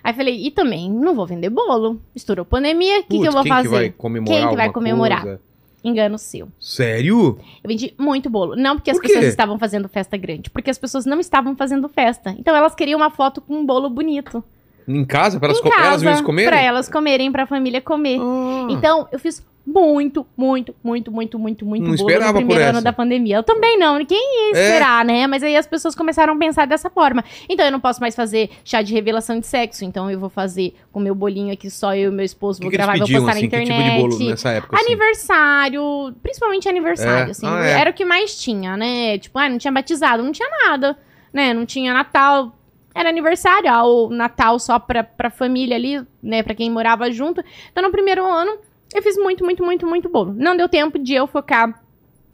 Aí 0.04 0.14
falei, 0.14 0.46
e 0.46 0.52
também, 0.52 0.92
não 0.92 1.16
vou 1.16 1.26
vender 1.26 1.50
bolo. 1.50 2.02
Estourou 2.16 2.44
pandemia, 2.44 3.00
o 3.00 3.04
que, 3.04 3.20
que 3.20 3.28
eu 3.28 3.32
vou 3.32 3.42
quem 3.44 3.52
fazer? 3.52 3.70
Que 3.70 3.74
vai 3.74 3.90
comemorar 3.92 4.38
Quem 4.40 4.50
que 4.50 4.56
vai 4.56 4.72
comemorar? 4.72 5.22
coisa? 5.22 5.42
Engano 5.84 6.18
seu. 6.18 6.48
Sério? 6.60 7.38
Eu 7.64 7.68
vendi 7.68 7.94
muito 7.98 8.30
bolo. 8.30 8.56
Não 8.56 8.76
porque 8.78 8.92
as 8.92 9.00
quê? 9.00 9.08
pessoas 9.08 9.26
estavam 9.26 9.58
fazendo 9.60 9.88
festa 9.90 10.16
grande, 10.18 10.50
porque 10.50 10.70
as 10.70 10.78
pessoas 10.78 11.06
não 11.06 11.20
estavam 11.20 11.56
fazendo 11.56 11.88
festa. 11.90 12.34
Então 12.38 12.56
elas 12.56 12.74
queriam 12.76 12.98
uma 13.00 13.10
foto 13.10 13.42
com 13.42 13.54
um 13.56 13.66
bolo 13.66 13.90
bonito. 13.90 14.44
Em 14.88 15.06
casa? 15.06 15.40
Pra 15.40 15.50
elas, 15.50 15.62
co- 15.62 15.70
elas 15.74 16.22
comerem? 16.22 16.50
Pra 16.50 16.62
elas 16.62 16.90
comerem, 16.90 17.32
pra 17.32 17.46
família 17.46 17.82
comer. 17.82 18.20
Ah. 18.22 18.68
Então, 18.70 19.08
eu 19.12 19.20
fiz 19.20 19.46
muito, 19.66 20.26
muito, 20.36 20.76
muito, 20.84 21.10
muito, 21.12 21.40
muito, 21.40 21.66
muito 21.66 21.88
Não 21.88 21.94
esperava 21.96 22.34
no 22.42 22.46
primeiro 22.46 22.70
ano 22.70 22.82
da 22.82 22.92
pandemia. 22.92 23.38
Eu 23.38 23.44
também 23.44 23.78
não, 23.78 23.98
ninguém 23.98 24.20
ia 24.52 24.58
É. 24.58 24.64
esperar, 24.68 25.06
né? 25.06 25.26
Mas 25.26 25.42
aí 25.42 25.56
as 25.56 25.66
pessoas 25.66 25.96
começaram 25.96 26.34
a 26.34 26.38
pensar 26.38 26.68
dessa 26.68 26.90
forma. 26.90 27.24
Então, 27.48 27.66
eu 27.66 27.72
não 27.72 27.80
posso 27.80 28.02
mais 28.02 28.14
fazer 28.16 28.50
chá 28.66 28.82
de 28.82 28.94
revelação 28.94 29.40
de 29.40 29.48
sexo. 29.48 29.86
Então, 29.86 30.12
eu 30.12 30.20
vou 30.20 30.30
fazer 30.30 30.76
com 30.92 31.00
meu 31.00 31.16
bolinho 31.16 31.54
aqui, 31.54 31.70
só 31.70 31.96
eu 31.96 32.12
e 32.12 32.14
meu 32.14 32.26
esposo, 32.26 32.60
O 32.60 32.64
vou 32.64 32.72
que, 32.72 32.78
que 32.78 32.78
gravar 32.78 32.96
e 32.96 33.00
vou 33.00 33.08
pediam, 33.08 33.22
postar 33.24 33.38
assim? 33.38 33.46
na 33.46 33.50
Que 33.50 33.56
internet. 33.64 33.84
tipo 33.84 34.10
de 34.10 34.16
bolo 34.18 34.30
nessa 34.30 34.50
época, 34.50 34.76
assim? 34.76 34.86
Aniversário, 34.86 36.14
principalmente 36.22 36.70
aniversário, 36.70 37.28
É? 37.28 37.32
assim. 37.32 37.48
Ah, 37.48 37.66
é. 37.66 37.72
Era 37.80 37.90
o 37.90 37.94
que 37.94 38.06
mais 38.06 38.36
tinha, 38.42 38.76
né? 38.78 39.18
Tipo, 39.18 39.40
ah, 39.40 39.50
não 39.50 39.58
tinha 39.58 39.72
batizado, 39.72 40.24
não 40.24 40.32
tinha 40.32 40.50
nada, 40.68 40.98
né? 41.32 41.54
Não 41.54 41.66
tinha 41.66 41.94
Natal. 41.94 42.58
Era 42.96 43.10
aniversário, 43.10 43.70
ah, 43.72 43.84
o 43.86 44.10
Natal 44.10 44.60
só 44.60 44.78
pra, 44.78 45.04
pra 45.04 45.30
família 45.30 45.76
ali, 45.76 46.02
né? 46.22 46.44
Pra 46.44 46.54
quem 46.54 46.70
morava 46.70 47.10
junto. 47.12 47.44
Então, 47.72 47.82
no 47.84 47.92
primeiro 47.92 48.24
ano, 48.26 48.58
eu 48.94 49.02
fiz 49.02 49.18
muito, 49.18 49.44
muito, 49.44 49.64
muito, 49.64 49.88
muito 49.88 50.10
bolo. 50.10 50.34
Não 50.38 50.56
deu 50.56 50.70
tempo 50.70 51.00
de 51.00 51.14
eu 51.14 51.28
focar 51.28 51.82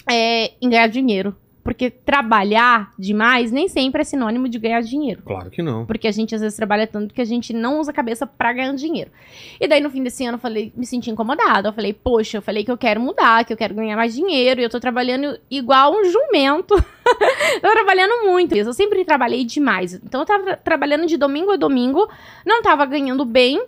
é, 0.09 0.51
em 0.61 0.69
ganhar 0.69 0.87
dinheiro. 0.87 1.35
Porque 1.69 1.91
trabalhar 1.91 2.91
demais 2.97 3.51
nem 3.51 3.67
sempre 3.67 4.01
é 4.01 4.03
sinônimo 4.03 4.49
de 4.49 4.57
ganhar 4.57 4.81
dinheiro. 4.81 5.21
Claro 5.23 5.51
que 5.51 5.61
não. 5.61 5.85
Porque 5.85 6.07
a 6.07 6.11
gente 6.11 6.33
às 6.33 6.41
vezes 6.41 6.55
trabalha 6.55 6.87
tanto 6.87 7.13
que 7.13 7.21
a 7.21 7.25
gente 7.25 7.53
não 7.53 7.79
usa 7.79 7.91
a 7.91 7.93
cabeça 7.93 8.25
pra 8.25 8.51
ganhar 8.53 8.73
dinheiro. 8.73 9.11
E 9.59 9.67
daí 9.67 9.79
no 9.79 9.89
fim 9.91 10.01
desse 10.01 10.25
ano 10.25 10.37
eu 10.37 10.41
falei, 10.41 10.73
me 10.75 10.85
senti 10.85 11.11
incomodada. 11.11 11.69
Eu 11.69 11.73
falei, 11.73 11.93
poxa, 11.93 12.37
eu 12.37 12.41
falei 12.41 12.63
que 12.63 12.71
eu 12.71 12.77
quero 12.77 12.99
mudar, 12.99 13.45
que 13.45 13.53
eu 13.53 13.57
quero 13.57 13.75
ganhar 13.75 13.95
mais 13.95 14.15
dinheiro. 14.15 14.61
E 14.61 14.63
eu 14.63 14.69
tô 14.69 14.79
trabalhando 14.79 15.37
igual 15.51 15.93
um 15.93 16.05
jumento. 16.05 16.75
tô 17.61 17.71
trabalhando 17.71 18.25
muito. 18.25 18.55
Eu 18.55 18.73
sempre 18.73 19.05
trabalhei 19.05 19.45
demais. 19.45 19.93
Então 19.93 20.21
eu 20.21 20.25
tava 20.25 20.55
trabalhando 20.55 21.05
de 21.05 21.17
domingo 21.17 21.51
a 21.51 21.55
domingo, 21.55 22.09
não 22.45 22.63
tava 22.63 22.85
ganhando 22.85 23.23
bem. 23.25 23.63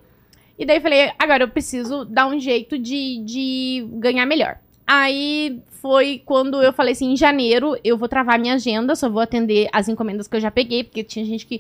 E 0.62 0.66
daí 0.66 0.78
eu 0.78 0.82
falei, 0.82 1.12
agora 1.18 1.43
eu 1.43 1.47
preciso 1.47 2.05
dar 2.05 2.28
um 2.28 2.39
jeito 2.39 2.78
de, 2.78 3.18
de 3.26 3.88
ganhar 3.93 4.28
melhor. 4.28 4.59
Aí 4.86 5.59
foi 5.82 6.22
quando 6.24 6.62
eu 6.62 6.72
falei 6.72 6.91
assim, 6.91 7.14
em 7.14 7.18
janeiro 7.18 7.76
eu 7.84 7.97
vou 7.97 8.07
travar 8.07 8.38
minha 8.38 8.53
agenda, 8.53 8.95
só 8.95 9.09
vou 9.09 9.24
atender 9.24 9.68
as 9.74 9.89
encomendas 9.89 10.28
que 10.28 10.36
eu 10.36 10.39
já 10.39 10.51
peguei, 10.51 10.84
porque 10.84 11.03
tinha 11.03 11.26
gente 11.26 11.47
que 11.47 11.59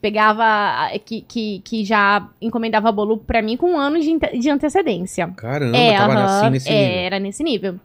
pegava, 0.00 0.88
que, 1.04 1.20
que, 1.28 1.60
que 1.62 1.84
já 1.84 2.26
encomendava 2.40 2.90
bolo 2.90 3.18
pra 3.18 3.42
mim 3.42 3.54
com 3.54 3.72
um 3.72 3.78
ano 3.78 4.00
de, 4.00 4.18
de 4.38 4.48
antecedência. 4.48 5.28
Caramba, 5.36 5.76
É, 5.76 5.98
tava 5.98 6.24
assim 6.24 6.50
nesse 6.50 6.70
é, 6.70 6.86
nível. 6.86 7.00
era 7.00 7.18
nesse 7.18 7.42
nível. 7.42 7.80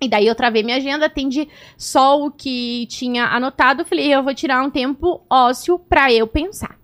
E 0.00 0.08
daí 0.08 0.26
eu 0.26 0.34
travei 0.34 0.64
minha 0.64 0.78
agenda, 0.78 1.06
atendi 1.06 1.46
só 1.78 2.20
o 2.20 2.32
que 2.32 2.84
tinha 2.86 3.26
anotado. 3.26 3.84
Falei, 3.84 4.12
eu 4.12 4.24
vou 4.24 4.34
tirar 4.34 4.60
um 4.60 4.70
tempo 4.70 5.20
ósseo 5.30 5.78
pra 5.78 6.12
eu 6.12 6.26
pensar. 6.26 6.79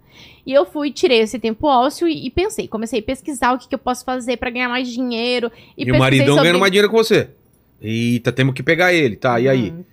E 0.46 0.52
eu 0.52 0.64
fui, 0.64 0.92
tirei 0.92 1.18
esse 1.20 1.38
tempo 1.40 1.66
ósseo 1.66 2.06
e, 2.06 2.26
e 2.26 2.30
pensei. 2.30 2.68
Comecei 2.68 3.00
a 3.00 3.02
pesquisar 3.02 3.52
o 3.54 3.58
que, 3.58 3.66
que 3.68 3.74
eu 3.74 3.78
posso 3.78 4.04
fazer 4.04 4.36
pra 4.36 4.48
ganhar 4.48 4.68
mais 4.68 4.88
dinheiro. 4.88 5.50
E, 5.76 5.84
E, 5.84 5.90
o 5.92 5.98
maridão 5.98 6.26
sobre- 6.28 6.42
ganhando 6.44 6.60
mais 6.60 6.70
dinheiro 6.70 6.88
que 6.88 6.94
você. 6.96 7.30
Eita, 7.82 8.30
temos 8.32 8.54
que 8.54 8.62
pegar 8.62 8.92
ele, 8.94 9.16
tá? 9.16 9.38
E 9.40 9.48
aí? 9.48 9.70
Hum. 9.72 9.84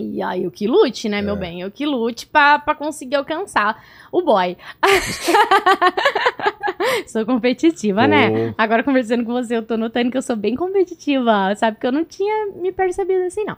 E 0.00 0.22
aí, 0.22 0.44
eu 0.44 0.50
que 0.50 0.66
lute, 0.66 1.08
né, 1.08 1.22
meu 1.22 1.34
É. 1.34 1.38
bem? 1.38 1.60
Eu 1.60 1.70
que 1.70 1.86
lute 1.86 2.26
pra, 2.26 2.58
pra 2.58 2.74
conseguir 2.74 3.16
alcançar 3.16 3.82
o 4.12 4.22
boy. 4.22 4.56
sou 7.06 7.24
competitiva, 7.26 8.06
né? 8.06 8.48
Pô. 8.48 8.54
Agora, 8.58 8.82
conversando 8.82 9.24
com 9.24 9.32
você, 9.32 9.56
eu 9.56 9.62
tô 9.62 9.76
notando 9.76 10.10
que 10.10 10.16
eu 10.16 10.22
sou 10.22 10.36
bem 10.36 10.54
competitiva. 10.54 11.54
Sabe 11.56 11.78
que 11.78 11.86
eu 11.86 11.92
não 11.92 12.04
tinha 12.04 12.46
me 12.56 12.72
percebido 12.72 13.24
assim, 13.24 13.44
não. 13.44 13.56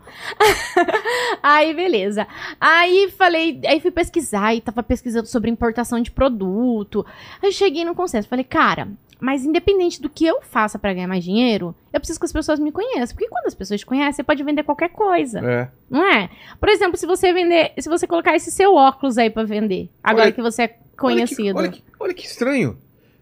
aí, 1.42 1.74
beleza. 1.74 2.26
Aí, 2.60 3.10
falei... 3.16 3.60
Aí, 3.66 3.80
fui 3.80 3.90
pesquisar 3.90 4.54
e 4.54 4.60
tava 4.60 4.82
pesquisando 4.82 5.26
sobre 5.26 5.50
importação 5.50 6.00
de 6.00 6.10
produto. 6.10 7.04
Aí, 7.42 7.52
cheguei 7.52 7.84
no 7.84 7.94
consenso. 7.94 8.28
Falei, 8.28 8.44
cara... 8.44 8.88
Mas 9.20 9.44
independente 9.44 10.00
do 10.00 10.08
que 10.08 10.24
eu 10.24 10.40
faça 10.42 10.78
pra 10.78 10.92
ganhar 10.94 11.06
mais 11.08 11.22
dinheiro, 11.22 11.74
eu 11.92 12.00
preciso 12.00 12.18
que 12.18 12.26
as 12.26 12.32
pessoas 12.32 12.58
me 12.58 12.72
conheçam. 12.72 13.14
Porque 13.16 13.28
quando 13.28 13.46
as 13.46 13.54
pessoas 13.54 13.80
te 13.80 13.86
conhecem, 13.86 14.12
você 14.14 14.22
pode 14.22 14.42
vender 14.42 14.62
qualquer 14.62 14.88
coisa. 14.90 15.38
É. 15.40 15.68
Não 15.88 16.04
é? 16.04 16.30
Por 16.58 16.68
exemplo, 16.68 16.96
se 16.96 17.06
você 17.06 17.32
vender, 17.32 17.72
se 17.78 17.88
você 17.88 18.06
colocar 18.06 18.34
esse 18.34 18.50
seu 18.50 18.74
óculos 18.74 19.18
aí 19.18 19.28
pra 19.30 19.44
vender, 19.44 19.90
agora 20.02 20.24
Olha- 20.26 20.32
que 20.32 20.42
você 20.42 20.62
é 20.62 20.76
conhecido. 20.98 21.58
Olha 21.58 21.68
que, 21.68 21.76
olha 21.76 21.82
que- 21.82 21.84
olha 22.00 22.14
que 22.14 22.26
estranho. 22.26 22.78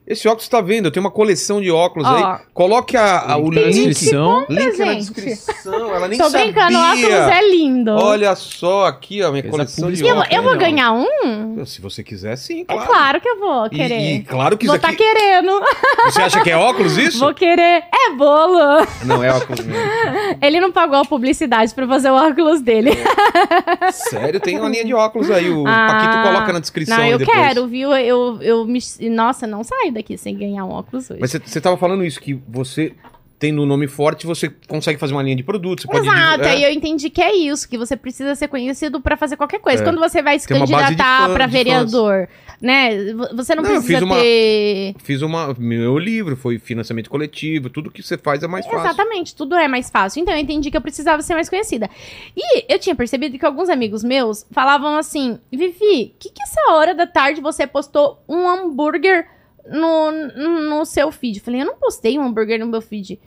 Esse 0.09 0.27
óculos 0.27 0.49
tá 0.49 0.61
vendo, 0.63 0.87
eu 0.87 0.91
tenho 0.91 1.05
uma 1.05 1.11
coleção 1.11 1.61
de 1.61 1.71
óculos 1.71 2.09
Ó. 2.09 2.11
aí. 2.17 2.39
Coloque 2.55 2.97
a, 2.97 3.33
a- 3.33 3.37
o 3.37 3.51
Link 3.51 3.71
descrição. 3.73 4.47
Link 4.49 4.79
na 4.79 4.85
gente. 4.87 4.99
descrição. 5.01 5.95
Ela 5.95 6.09
nem 6.09 6.19
Tô 6.19 6.31
sabia. 6.31 6.47
brincando, 6.53 6.79
o 6.79 6.81
óculos 6.83 7.13
é 7.13 7.51
lindo. 7.51 7.91
Olha 7.93 8.35
só 8.35 8.87
aqui, 8.87 9.23
ó, 9.23 9.31
minha 9.31 9.43
Fez 9.43 9.53
a 9.55 9.57
coleção 9.59 9.93
de 9.93 10.03
eu, 10.07 10.17
óculos. 10.17 10.29
eu 10.37 10.43
vou 10.43 10.57
ganhar 10.57 10.93
um? 10.93 11.65
Se 11.67 11.81
você 11.83 12.03
quiser, 12.03 12.37
sim, 12.37 12.63
É 12.63 12.65
claro. 12.73 12.87
claro 12.91 13.21
que 13.21 13.29
eu 13.29 13.39
vou 13.39 13.67
E- 13.67 13.71
querer. 13.71 14.01
E, 14.15 14.21
claro 14.23 14.57
que 14.57 14.67
vou 14.67 14.77
isso 14.77 14.83
tá 14.83 14.89
aqui. 14.89 14.97
querendo. 14.97 15.61
Você 16.07 16.23
acha 16.23 16.41
que 16.43 16.51
é 16.51 16.57
óculos 16.57 16.97
isso? 16.99 17.19
Vou 17.19 17.35
querer. 17.35 17.83
É 17.93 18.11
bolo. 18.17 18.87
Não, 19.05 19.23
é 19.23 19.31
óculos 19.31 19.65
mesmo. 19.65 19.83
Ele 20.41 20.59
não 20.59 20.73
pagou 20.73 20.99
a 21.01 21.05
publicidade 21.05 21.75
pra 21.75 21.87
fazer 21.87 22.11
o 22.11 22.15
óculos 22.15 22.63
dele. 22.63 22.93
Sério, 23.93 24.41
tem 24.41 24.59
uma 24.59 24.69
linha 24.69 24.85
de 24.85 24.95
óculos 24.95 25.31
aí. 25.31 25.51
O 25.51 25.67
Ah, 25.67 25.87
Paquito 25.91 26.23
coloca 26.23 26.53
na 26.53 26.59
descrição 26.61 26.97
não, 26.97 27.05
aí 27.05 27.11
eu 27.11 27.19
depois. 27.19 27.37
quero, 27.37 27.67
viu? 27.67 27.93
Eu, 27.97 28.39
eu 28.41 28.65
me. 28.65 28.79
Nossa, 29.11 29.47
não 29.47 29.63
saio 29.63 29.93
daqui 29.99 30.17
sem 30.17 30.37
ganhar 30.37 30.65
um 30.65 30.71
óculos 30.71 31.11
hoje. 31.11 31.21
Mas 31.21 31.31
você, 31.31 31.39
você 31.39 31.61
tava 31.61 31.77
falando 31.77 32.05
isso, 32.05 32.21
que 32.21 32.35
você 32.49 32.95
tendo 33.39 33.63
um 33.63 33.67
nome 33.67 33.87
forte, 33.87 34.27
você 34.27 34.49
consegue 34.67 34.99
fazer 34.99 35.13
uma 35.13 35.23
linha 35.23 35.37
de 35.37 35.45
produtos. 35.45 35.85
Você 35.85 35.89
pode 35.89 36.07
Exato, 36.07 36.43
é. 36.43 36.51
aí 36.51 36.65
eu 36.65 36.71
entendi 36.73 37.09
que 37.09 37.23
é 37.23 37.35
isso, 37.35 37.69
que 37.69 37.79
você 37.79 37.97
precisa 37.97 38.35
ser 38.35 38.49
conhecido 38.49 39.01
pra 39.01 39.17
fazer 39.17 39.37
qualquer 39.37 39.61
coisa. 39.61 39.83
É. 39.83 39.85
Quando 39.85 40.01
você 40.01 40.21
vai 40.21 40.39
se 40.39 40.49
Tem 40.49 40.57
uma 40.57 40.67
candidatar 40.67 41.29
de 41.29 41.47
vereador, 41.47 42.29
né? 42.61 42.91
Você 43.37 43.55
não, 43.55 43.63
Não, 43.63 43.71
precisa 43.71 43.83
fiz 43.83 44.03
uma- 44.03 44.17
ter. 44.17 44.95
Fiz 44.99 45.23
uma. 45.23 45.55
Meu 45.57 45.97
livro 45.99 46.37
foi 46.37 46.59
financiamento 46.59 47.09
coletivo, 47.09 47.71
tudo 47.71 47.91
que 47.91 48.03
você 48.03 48.19
faz 48.19 48.43
é 48.43 48.49
mais 48.49 48.67
fácil. 48.67 48.81
Exatamente, 48.81 49.35
tudo 49.37 49.55
é 49.55 49.69
mais 49.69 49.89
fácil. 49.89 50.21
Então 50.21 50.35
eu 50.35 50.41
entendi 50.41 50.71
que 50.71 50.77
eu 50.77 50.81
precisava 50.83 51.23
ser 51.23 51.35
mais 51.35 51.49
conhecida. 51.49 51.89
E 52.37 52.65
eu 52.73 52.79
tinha 52.79 52.97
percebido 52.97 53.39
que 53.39 53.47
alguns 53.47 53.69
amigos 53.69 54.03
meus 54.03 54.45
falavam 54.51 54.97
assim: 54.97 55.39
Vivi, 55.53 56.13
que 56.19 56.31
que 56.31 56.43
essa 56.43 56.73
hora 56.73 56.93
da 56.93 57.07
tarde 57.07 57.41
você 57.41 57.67
postou 57.69 58.21
um 58.29 58.49
hambúrguer 58.49 59.27
no, 59.71 60.11
no 60.71 60.85
seu 60.85 61.11
feed? 61.13 61.39
Eu 61.39 61.45
falei, 61.45 61.63
eu 61.63 61.67
não 61.67 61.77
postei 61.77 62.19
um 62.19 62.23
hambúrguer 62.23 62.59
no 62.61 62.67
meu 62.67 62.81
feed. 62.81 63.21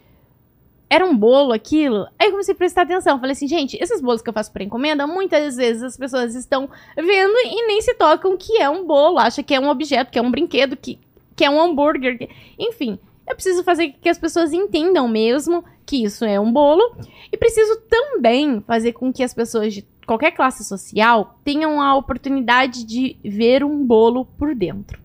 Era 0.89 1.06
um 1.06 1.16
bolo 1.16 1.54
aquilo. 1.54 2.06
Aí 2.20 2.28
eu 2.28 2.32
comecei 2.32 2.54
a 2.54 2.58
prestar 2.58 2.82
atenção. 2.82 3.18
Falei 3.18 3.32
assim, 3.32 3.48
gente, 3.48 3.78
esses 3.82 4.02
bolos 4.02 4.22
que 4.22 4.30
eu 4.30 4.34
faço 4.34 4.52
por 4.52 4.62
encomenda, 4.62 5.08
muitas 5.08 5.56
vezes 5.56 5.82
as 5.84 5.96
pessoas 5.98 6.36
estão 6.36 6.70
vendo 6.98 7.34
e 7.46 7.66
nem 7.68 7.82
se 7.82 7.94
tocam 7.94 8.36
que 8.36 8.58
é 8.62 8.70
um 8.70 8.86
bolo. 8.86 9.18
Acha 9.18 9.42
que 9.42 9.54
é 9.56 9.60
um 9.60 9.70
objeto, 9.70 10.12
que 10.12 10.20
é 10.20 10.22
um 10.22 10.30
brinquedo, 10.30 10.76
que, 10.76 11.00
que 11.36 11.46
é 11.46 11.50
um 11.50 11.62
hambúrguer. 11.62 12.18
que- 12.18 12.30
Enfim, 12.60 13.00
eu 13.26 13.34
preciso 13.36 13.64
fazer 13.64 13.94
que 14.02 14.10
as 14.10 14.18
pessoas 14.18 14.52
entendam 14.52 15.08
mesmo 15.08 15.64
que 15.86 16.04
isso 16.04 16.26
é 16.26 16.38
um 16.38 16.52
bolo. 16.52 16.84
E 17.32 17.38
preciso 17.38 17.80
também 17.89 18.60
fazer 18.68 18.92
com 18.92 19.14
que 19.14 19.24
as 19.24 19.34
pessoas 19.34 19.74
de 19.74 19.86
qualquer 20.06 20.32
classe 20.32 20.66
social 20.66 21.39
tenham 21.42 21.80
a 21.80 21.96
oportunidade 21.96 22.84
de 22.84 23.16
ver 23.24 23.64
um 23.64 23.86
bolo 23.86 24.26
por 24.38 24.54
dentro. 24.54 25.01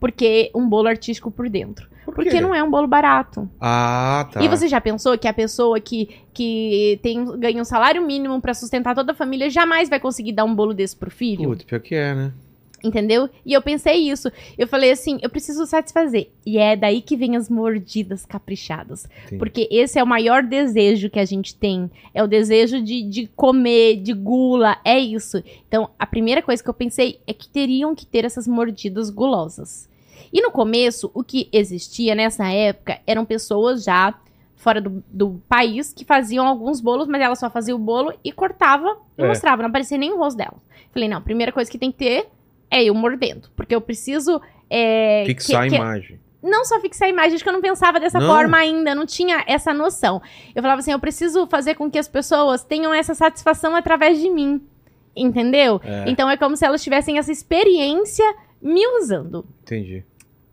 Porque 0.00 0.50
um 0.54 0.68
bolo 0.68 0.88
artístico 0.88 1.30
por 1.30 1.48
dentro. 1.48 1.88
Por 2.04 2.14
Porque 2.14 2.40
não 2.40 2.54
é 2.54 2.62
um 2.62 2.70
bolo 2.70 2.86
barato. 2.86 3.48
Ah, 3.60 4.28
tá. 4.32 4.42
E 4.42 4.48
você 4.48 4.68
já 4.68 4.80
pensou 4.80 5.18
que 5.18 5.28
a 5.28 5.32
pessoa 5.32 5.78
que, 5.80 6.08
que 6.32 6.98
tem, 7.02 7.24
ganha 7.38 7.60
um 7.60 7.64
salário 7.64 8.04
mínimo 8.04 8.40
pra 8.40 8.54
sustentar 8.54 8.94
toda 8.94 9.12
a 9.12 9.14
família 9.14 9.50
jamais 9.50 9.88
vai 9.88 10.00
conseguir 10.00 10.32
dar 10.32 10.44
um 10.44 10.54
bolo 10.54 10.72
desse 10.72 10.96
pro 10.96 11.10
filho? 11.10 11.44
Putz, 11.44 11.64
pior 11.64 11.80
que 11.80 11.94
é, 11.94 12.14
né? 12.14 12.32
Entendeu? 12.82 13.28
E 13.44 13.52
eu 13.52 13.60
pensei 13.60 13.96
isso. 14.08 14.30
Eu 14.56 14.68
falei 14.68 14.90
assim, 14.92 15.18
eu 15.20 15.28
preciso 15.28 15.66
satisfazer. 15.66 16.30
E 16.46 16.58
é 16.58 16.76
daí 16.76 17.00
que 17.02 17.16
vem 17.16 17.36
as 17.36 17.48
mordidas 17.48 18.24
caprichadas. 18.24 19.08
Entendi. 19.26 19.38
Porque 19.38 19.68
esse 19.70 19.98
é 19.98 20.02
o 20.02 20.06
maior 20.06 20.42
desejo 20.42 21.10
que 21.10 21.18
a 21.18 21.24
gente 21.24 21.54
tem. 21.56 21.90
É 22.14 22.22
o 22.22 22.28
desejo 22.28 22.80
de, 22.80 23.02
de 23.02 23.26
comer, 23.34 23.96
de 23.96 24.12
gula, 24.12 24.78
é 24.84 24.98
isso. 24.98 25.42
Então, 25.66 25.90
a 25.98 26.06
primeira 26.06 26.40
coisa 26.40 26.62
que 26.62 26.70
eu 26.70 26.74
pensei 26.74 27.20
é 27.26 27.32
que 27.32 27.48
teriam 27.48 27.94
que 27.94 28.06
ter 28.06 28.24
essas 28.24 28.46
mordidas 28.46 29.10
gulosas. 29.10 29.88
E 30.32 30.40
no 30.40 30.50
começo, 30.50 31.10
o 31.14 31.24
que 31.24 31.48
existia 31.52 32.14
nessa 32.14 32.46
época 32.48 33.00
eram 33.06 33.24
pessoas 33.24 33.82
já 33.84 34.14
fora 34.56 34.80
do, 34.80 35.02
do 35.08 35.40
país 35.48 35.92
que 35.92 36.04
faziam 36.04 36.46
alguns 36.46 36.80
bolos, 36.80 37.06
mas 37.06 37.22
ela 37.22 37.34
só 37.36 37.48
fazia 37.48 37.74
o 37.74 37.78
bolo 37.78 38.12
e 38.24 38.30
cortava 38.32 38.96
e 39.16 39.22
É. 39.22 39.26
mostrava, 39.26 39.62
não 39.62 39.68
aparecia 39.70 39.96
nem 39.96 40.12
o 40.12 40.18
rosto 40.18 40.36
dela. 40.36 40.56
Falei, 40.92 41.08
não, 41.08 41.18
a 41.18 41.20
primeira 41.20 41.52
coisa 41.52 41.70
que 41.70 41.78
tem 41.78 41.92
que 41.92 41.98
ter 41.98 42.26
é 42.70 42.84
eu 42.84 42.94
mordendo. 42.94 43.48
Porque 43.56 43.74
eu 43.74 43.80
preciso. 43.80 44.40
é, 44.70 45.24
Fixar 45.26 45.62
que- 45.62 45.66
a 45.68 45.70
que- 45.70 45.76
imagem. 45.76 46.20
não 46.42 46.64
só 46.64 46.78
fixar 46.80 47.06
a 47.06 47.10
imagem, 47.10 47.34
acho 47.36 47.42
que 47.42 47.48
eu 47.48 47.54
não 47.54 47.60
pensava 47.62 47.98
dessa 47.98 48.20
Não? 48.20 48.26
forma 48.26 48.56
ainda, 48.58 48.94
não 48.94 49.06
tinha 49.06 49.42
essa 49.46 49.72
noção. 49.72 50.20
Eu 50.54 50.62
falava 50.62 50.80
assim, 50.80 50.92
eu 50.92 51.00
preciso 51.00 51.46
fazer 51.46 51.74
com 51.74 51.90
que 51.90 51.98
as 51.98 52.06
pessoas 52.08 52.62
tenham 52.64 52.92
essa 52.92 53.14
satisfação 53.14 53.74
através 53.74 54.20
de 54.20 54.28
mim. 54.28 54.60
Entendeu? 55.16 55.80
É. 55.82 56.04
Então 56.08 56.28
é 56.30 56.36
como 56.36 56.56
se 56.56 56.64
elas 56.64 56.82
tivessem 56.82 57.18
essa 57.18 57.32
experiência 57.32 58.24
me 58.62 58.86
usando. 58.98 59.44
Entendi. 59.62 60.04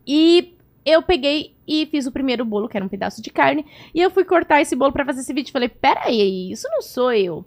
E 0.06 0.54
eu 0.84 1.02
peguei 1.02 1.54
e 1.68 1.86
fiz 1.86 2.06
o 2.06 2.12
primeiro 2.12 2.44
bolo, 2.44 2.68
que 2.68 2.76
era 2.76 2.84
um 2.84 2.88
pedaço 2.88 3.20
de 3.22 3.30
carne, 3.30 3.64
e 3.94 4.00
eu 4.00 4.10
fui 4.10 4.24
cortar 4.24 4.60
esse 4.62 4.74
bolo 4.74 4.92
pra 4.92 5.04
fazer 5.04 5.20
esse 5.20 5.32
vídeo. 5.32 5.52
Falei, 5.52 5.68
peraí, 5.68 6.50
isso 6.50 6.66
não 6.70 6.80
sou 6.82 7.12
eu. 7.12 7.44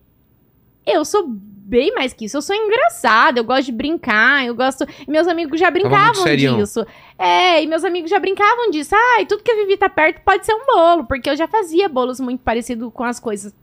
Eu 0.96 1.06
sou 1.06 1.26
bem 1.28 1.94
mais 1.94 2.14
que 2.14 2.26
isso. 2.26 2.38
Eu 2.38 2.42
sou 2.42 2.56
engraçada, 2.56 3.40
eu 3.40 3.44
gosto 3.44 3.66
de 3.66 3.72
brincar, 3.72 4.46
eu 4.46 4.56
gosto. 4.56 4.86
e 5.08 5.10
Meus 5.10 5.28
amigos 5.28 5.60
já 5.60 5.70
muito 5.70 5.84
brincavam 5.88 6.24
disso. 6.58 6.86
É, 7.18 7.62
e 7.62 7.68
meus 7.68 7.84
amigos 7.84 8.10
já 8.10 8.20
brincavam 8.20 8.72
disso. 8.72 8.96
Ai, 9.16 9.26
tudo 9.26 9.44
que 9.44 9.52
a 9.52 9.56
Vivi 9.56 9.78
tá 9.78 9.88
perto 9.88 10.22
pode 10.22 10.46
ser 10.46 10.54
um 10.54 10.66
bolo, 10.66 11.06
porque 11.06 11.30
eu 11.30 11.36
já 11.36 11.48
fazia 11.48 11.88
bolos 11.88 12.20
muito 12.20 12.42
parecidos 12.42 12.92
com 12.94 13.04
as 13.04 13.20
coisas. 13.20 13.54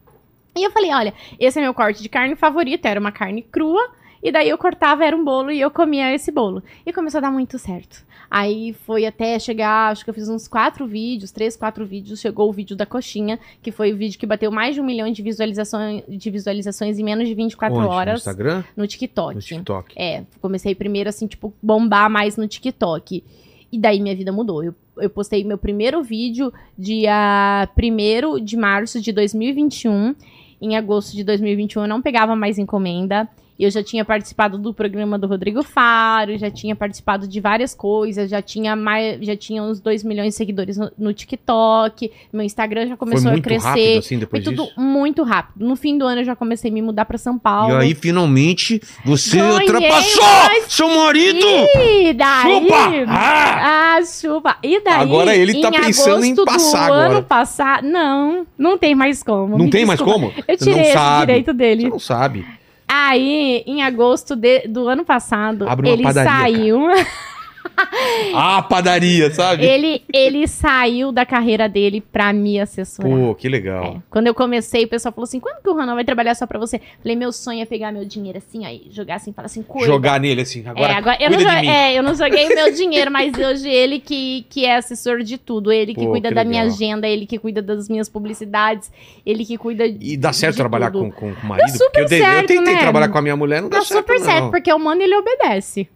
E 0.56 0.64
eu 0.64 0.70
falei, 0.70 0.92
olha, 0.92 1.14
esse 1.38 1.58
é 1.58 1.62
meu 1.62 1.74
corte 1.74 2.02
de 2.02 2.08
carne 2.08 2.36
favorito, 2.36 2.86
era 2.86 2.98
uma 2.98 3.12
carne 3.12 3.42
crua. 3.42 3.90
E 4.26 4.32
daí 4.32 4.48
eu 4.48 4.58
cortava, 4.58 5.04
era 5.04 5.16
um 5.16 5.24
bolo, 5.24 5.52
e 5.52 5.60
eu 5.60 5.70
comia 5.70 6.12
esse 6.12 6.32
bolo. 6.32 6.60
E 6.84 6.92
começou 6.92 7.18
a 7.18 7.20
dar 7.20 7.30
muito 7.30 7.60
certo. 7.60 8.04
Aí 8.28 8.72
foi 8.84 9.06
até 9.06 9.38
chegar, 9.38 9.92
acho 9.92 10.02
que 10.02 10.10
eu 10.10 10.14
fiz 10.14 10.28
uns 10.28 10.48
quatro 10.48 10.84
vídeos, 10.84 11.30
três, 11.30 11.56
quatro 11.56 11.86
vídeos. 11.86 12.18
Chegou 12.18 12.48
o 12.48 12.52
vídeo 12.52 12.74
da 12.74 12.84
coxinha, 12.84 13.38
que 13.62 13.70
foi 13.70 13.92
o 13.92 13.96
vídeo 13.96 14.18
que 14.18 14.26
bateu 14.26 14.50
mais 14.50 14.74
de 14.74 14.80
um 14.80 14.84
milhão 14.84 15.08
de 15.12 15.22
visualizações, 15.22 16.02
de 16.08 16.28
visualizações 16.28 16.98
em 16.98 17.04
menos 17.04 17.28
de 17.28 17.34
24 17.36 17.78
Onde? 17.78 17.86
No 17.86 17.92
horas 17.94 18.18
Instagram? 18.18 18.64
no 18.76 18.84
TikTok. 18.84 19.36
No 19.36 19.40
TikTok. 19.40 19.94
É, 19.96 20.24
comecei 20.40 20.74
primeiro, 20.74 21.08
assim, 21.08 21.28
tipo, 21.28 21.54
bombar 21.62 22.10
mais 22.10 22.36
no 22.36 22.48
TikTok. 22.48 23.22
E 23.70 23.78
daí 23.78 24.00
minha 24.00 24.16
vida 24.16 24.32
mudou. 24.32 24.64
Eu, 24.64 24.74
eu 24.98 25.08
postei 25.08 25.44
meu 25.44 25.56
primeiro 25.56 26.02
vídeo 26.02 26.52
dia 26.76 27.68
1 27.78 28.44
de 28.44 28.56
março 28.56 29.00
de 29.00 29.12
2021. 29.12 30.16
Em 30.60 30.76
agosto 30.76 31.14
de 31.14 31.22
2021 31.22 31.82
eu 31.82 31.88
não 31.88 32.02
pegava 32.02 32.34
mais 32.34 32.58
encomenda. 32.58 33.28
Eu 33.58 33.70
já 33.70 33.82
tinha 33.82 34.04
participado 34.04 34.58
do 34.58 34.74
programa 34.74 35.18
do 35.18 35.26
Rodrigo 35.26 35.62
Faro, 35.62 36.36
já 36.36 36.50
tinha 36.50 36.76
participado 36.76 37.26
de 37.26 37.40
várias 37.40 37.74
coisas, 37.74 38.28
já 38.28 38.42
tinha 38.42 38.76
mais, 38.76 39.18
já 39.24 39.34
tinha 39.34 39.62
uns 39.62 39.80
2 39.80 40.04
milhões 40.04 40.28
de 40.28 40.34
seguidores 40.34 40.76
no, 40.76 40.90
no 40.98 41.12
TikTok. 41.14 42.12
Meu 42.32 42.42
Instagram 42.42 42.88
já 42.88 42.96
começou 42.96 43.30
Foi 43.30 43.40
a 43.40 43.42
crescer. 43.42 43.66
rápido 43.68 43.98
assim 43.98 44.08
Foi 44.08 44.18
depois 44.18 44.44
tudo 44.44 44.64
disso? 44.64 44.80
muito 44.80 45.22
rápido. 45.22 45.66
No 45.66 45.74
fim 45.76 45.96
do 45.96 46.04
ano 46.04 46.20
eu 46.20 46.24
já 46.24 46.36
comecei 46.36 46.70
a 46.70 46.74
me 46.74 46.82
mudar 46.82 47.04
pra 47.06 47.16
São 47.16 47.38
Paulo. 47.38 47.72
E 47.72 47.76
aí, 47.76 47.94
finalmente, 47.94 48.80
você 49.04 49.38
Ganhei 49.38 49.52
ultrapassou 49.70 50.22
mais- 50.22 50.64
seu 50.72 50.88
marido! 50.94 51.46
E 51.76 52.12
daí? 52.12 52.42
Chupa! 52.60 52.76
Ah! 53.08 53.96
Ah, 53.96 54.04
chupa. 54.04 54.56
E 54.62 54.80
daí? 54.84 55.00
Agora 55.00 55.34
ele 55.34 55.60
tá 55.60 55.70
pensando 55.70 56.24
em 56.24 56.34
passar 56.34 56.88
do 56.88 56.92
agora. 56.92 57.08
ano 57.10 57.22
passado. 57.22 57.86
Não, 57.86 58.46
não 58.58 58.76
tem 58.76 58.94
mais 58.94 59.22
como. 59.22 59.56
Não 59.56 59.64
me 59.64 59.70
tem 59.70 59.84
mais 59.86 59.98
desculpa. 59.98 60.28
como? 60.30 60.44
Eu 60.46 60.56
tirei 60.58 60.92
sabe. 60.92 61.26
direito 61.26 61.52
dele. 61.54 61.82
Você 61.84 61.88
não 61.88 61.98
sabe. 61.98 62.44
Aí, 62.88 63.62
em 63.66 63.82
agosto 63.82 64.36
de- 64.36 64.66
do 64.68 64.88
ano 64.88 65.04
passado, 65.04 65.66
ele 65.92 66.02
padaria, 66.02 66.30
saiu. 66.32 66.80
Ah, 68.34 68.62
padaria, 68.62 69.30
sabe? 69.32 69.64
Ele, 69.64 70.02
ele 70.12 70.46
saiu 70.48 71.10
da 71.12 71.24
carreira 71.24 71.68
dele 71.68 72.00
pra 72.00 72.32
me 72.32 72.58
assessorar. 72.60 73.10
Pô, 73.10 73.34
que 73.34 73.48
legal. 73.48 73.84
É. 73.84 74.02
Quando 74.10 74.26
eu 74.26 74.34
comecei, 74.34 74.84
o 74.84 74.88
pessoal 74.88 75.12
falou 75.12 75.24
assim: 75.24 75.40
quando 75.40 75.62
que 75.62 75.68
o 75.68 75.74
Ronan 75.74 75.94
vai 75.94 76.04
trabalhar 76.04 76.34
só 76.34 76.46
pra 76.46 76.58
você? 76.58 76.80
Falei, 77.02 77.16
meu 77.16 77.32
sonho 77.32 77.62
é 77.62 77.64
pegar 77.64 77.92
meu 77.92 78.04
dinheiro 78.04 78.38
assim, 78.38 78.64
aí, 78.64 78.86
jogar 78.90 79.16
assim, 79.16 79.32
falar 79.32 79.46
assim, 79.46 79.62
cuida. 79.62 79.86
Jogar 79.86 80.18
nele 80.20 80.42
assim, 80.42 80.62
agora, 80.66 80.92
é, 80.92 80.96
agora 80.96 81.16
eu, 81.20 81.30
não 81.30 81.36
cuida 81.36 81.50
de 81.50 81.56
jo- 81.56 81.62
mim. 81.62 81.68
é, 81.68 81.98
eu 81.98 82.02
não 82.02 82.14
joguei 82.14 82.48
meu 82.48 82.72
dinheiro, 82.72 83.10
mas 83.10 83.32
hoje 83.38 83.68
ele 83.68 83.98
que, 84.00 84.46
que 84.50 84.64
é 84.64 84.76
assessor 84.76 85.22
de 85.22 85.38
tudo. 85.38 85.70
Ele 85.72 85.94
que 85.94 86.04
Pô, 86.04 86.10
cuida 86.12 86.28
que 86.28 86.34
da 86.34 86.44
minha 86.44 86.62
legal. 86.62 86.74
agenda, 86.76 87.06
ele 87.08 87.26
que 87.26 87.38
cuida 87.38 87.62
das 87.62 87.88
minhas 87.88 88.08
publicidades, 88.08 88.90
ele 89.24 89.44
que 89.44 89.56
cuida 89.56 89.86
E 89.86 90.16
dá 90.16 90.32
certo 90.32 90.54
de 90.54 90.58
trabalhar 90.58 90.90
tudo. 90.90 91.10
com, 91.12 91.32
com, 91.32 91.32
o 91.32 91.46
marido? 91.46 91.70
super 91.70 91.84
Porque 91.86 92.00
eu, 92.00 92.08
dei- 92.08 92.20
eu 92.20 92.24
certo, 92.24 92.46
tentei 92.48 92.74
né? 92.74 92.80
trabalhar 92.80 93.08
com 93.08 93.18
a 93.18 93.22
minha 93.22 93.36
mulher, 93.36 93.62
não 93.62 93.68
dá 93.68 93.78
Tá 93.78 93.84
certo 93.84 94.00
super 94.00 94.18
não. 94.18 94.24
certo, 94.26 94.50
porque 94.50 94.70
eu 94.72 94.78
mando 94.78 95.00
e 95.02 95.04
ele 95.04 95.16
obedece. 95.16 95.88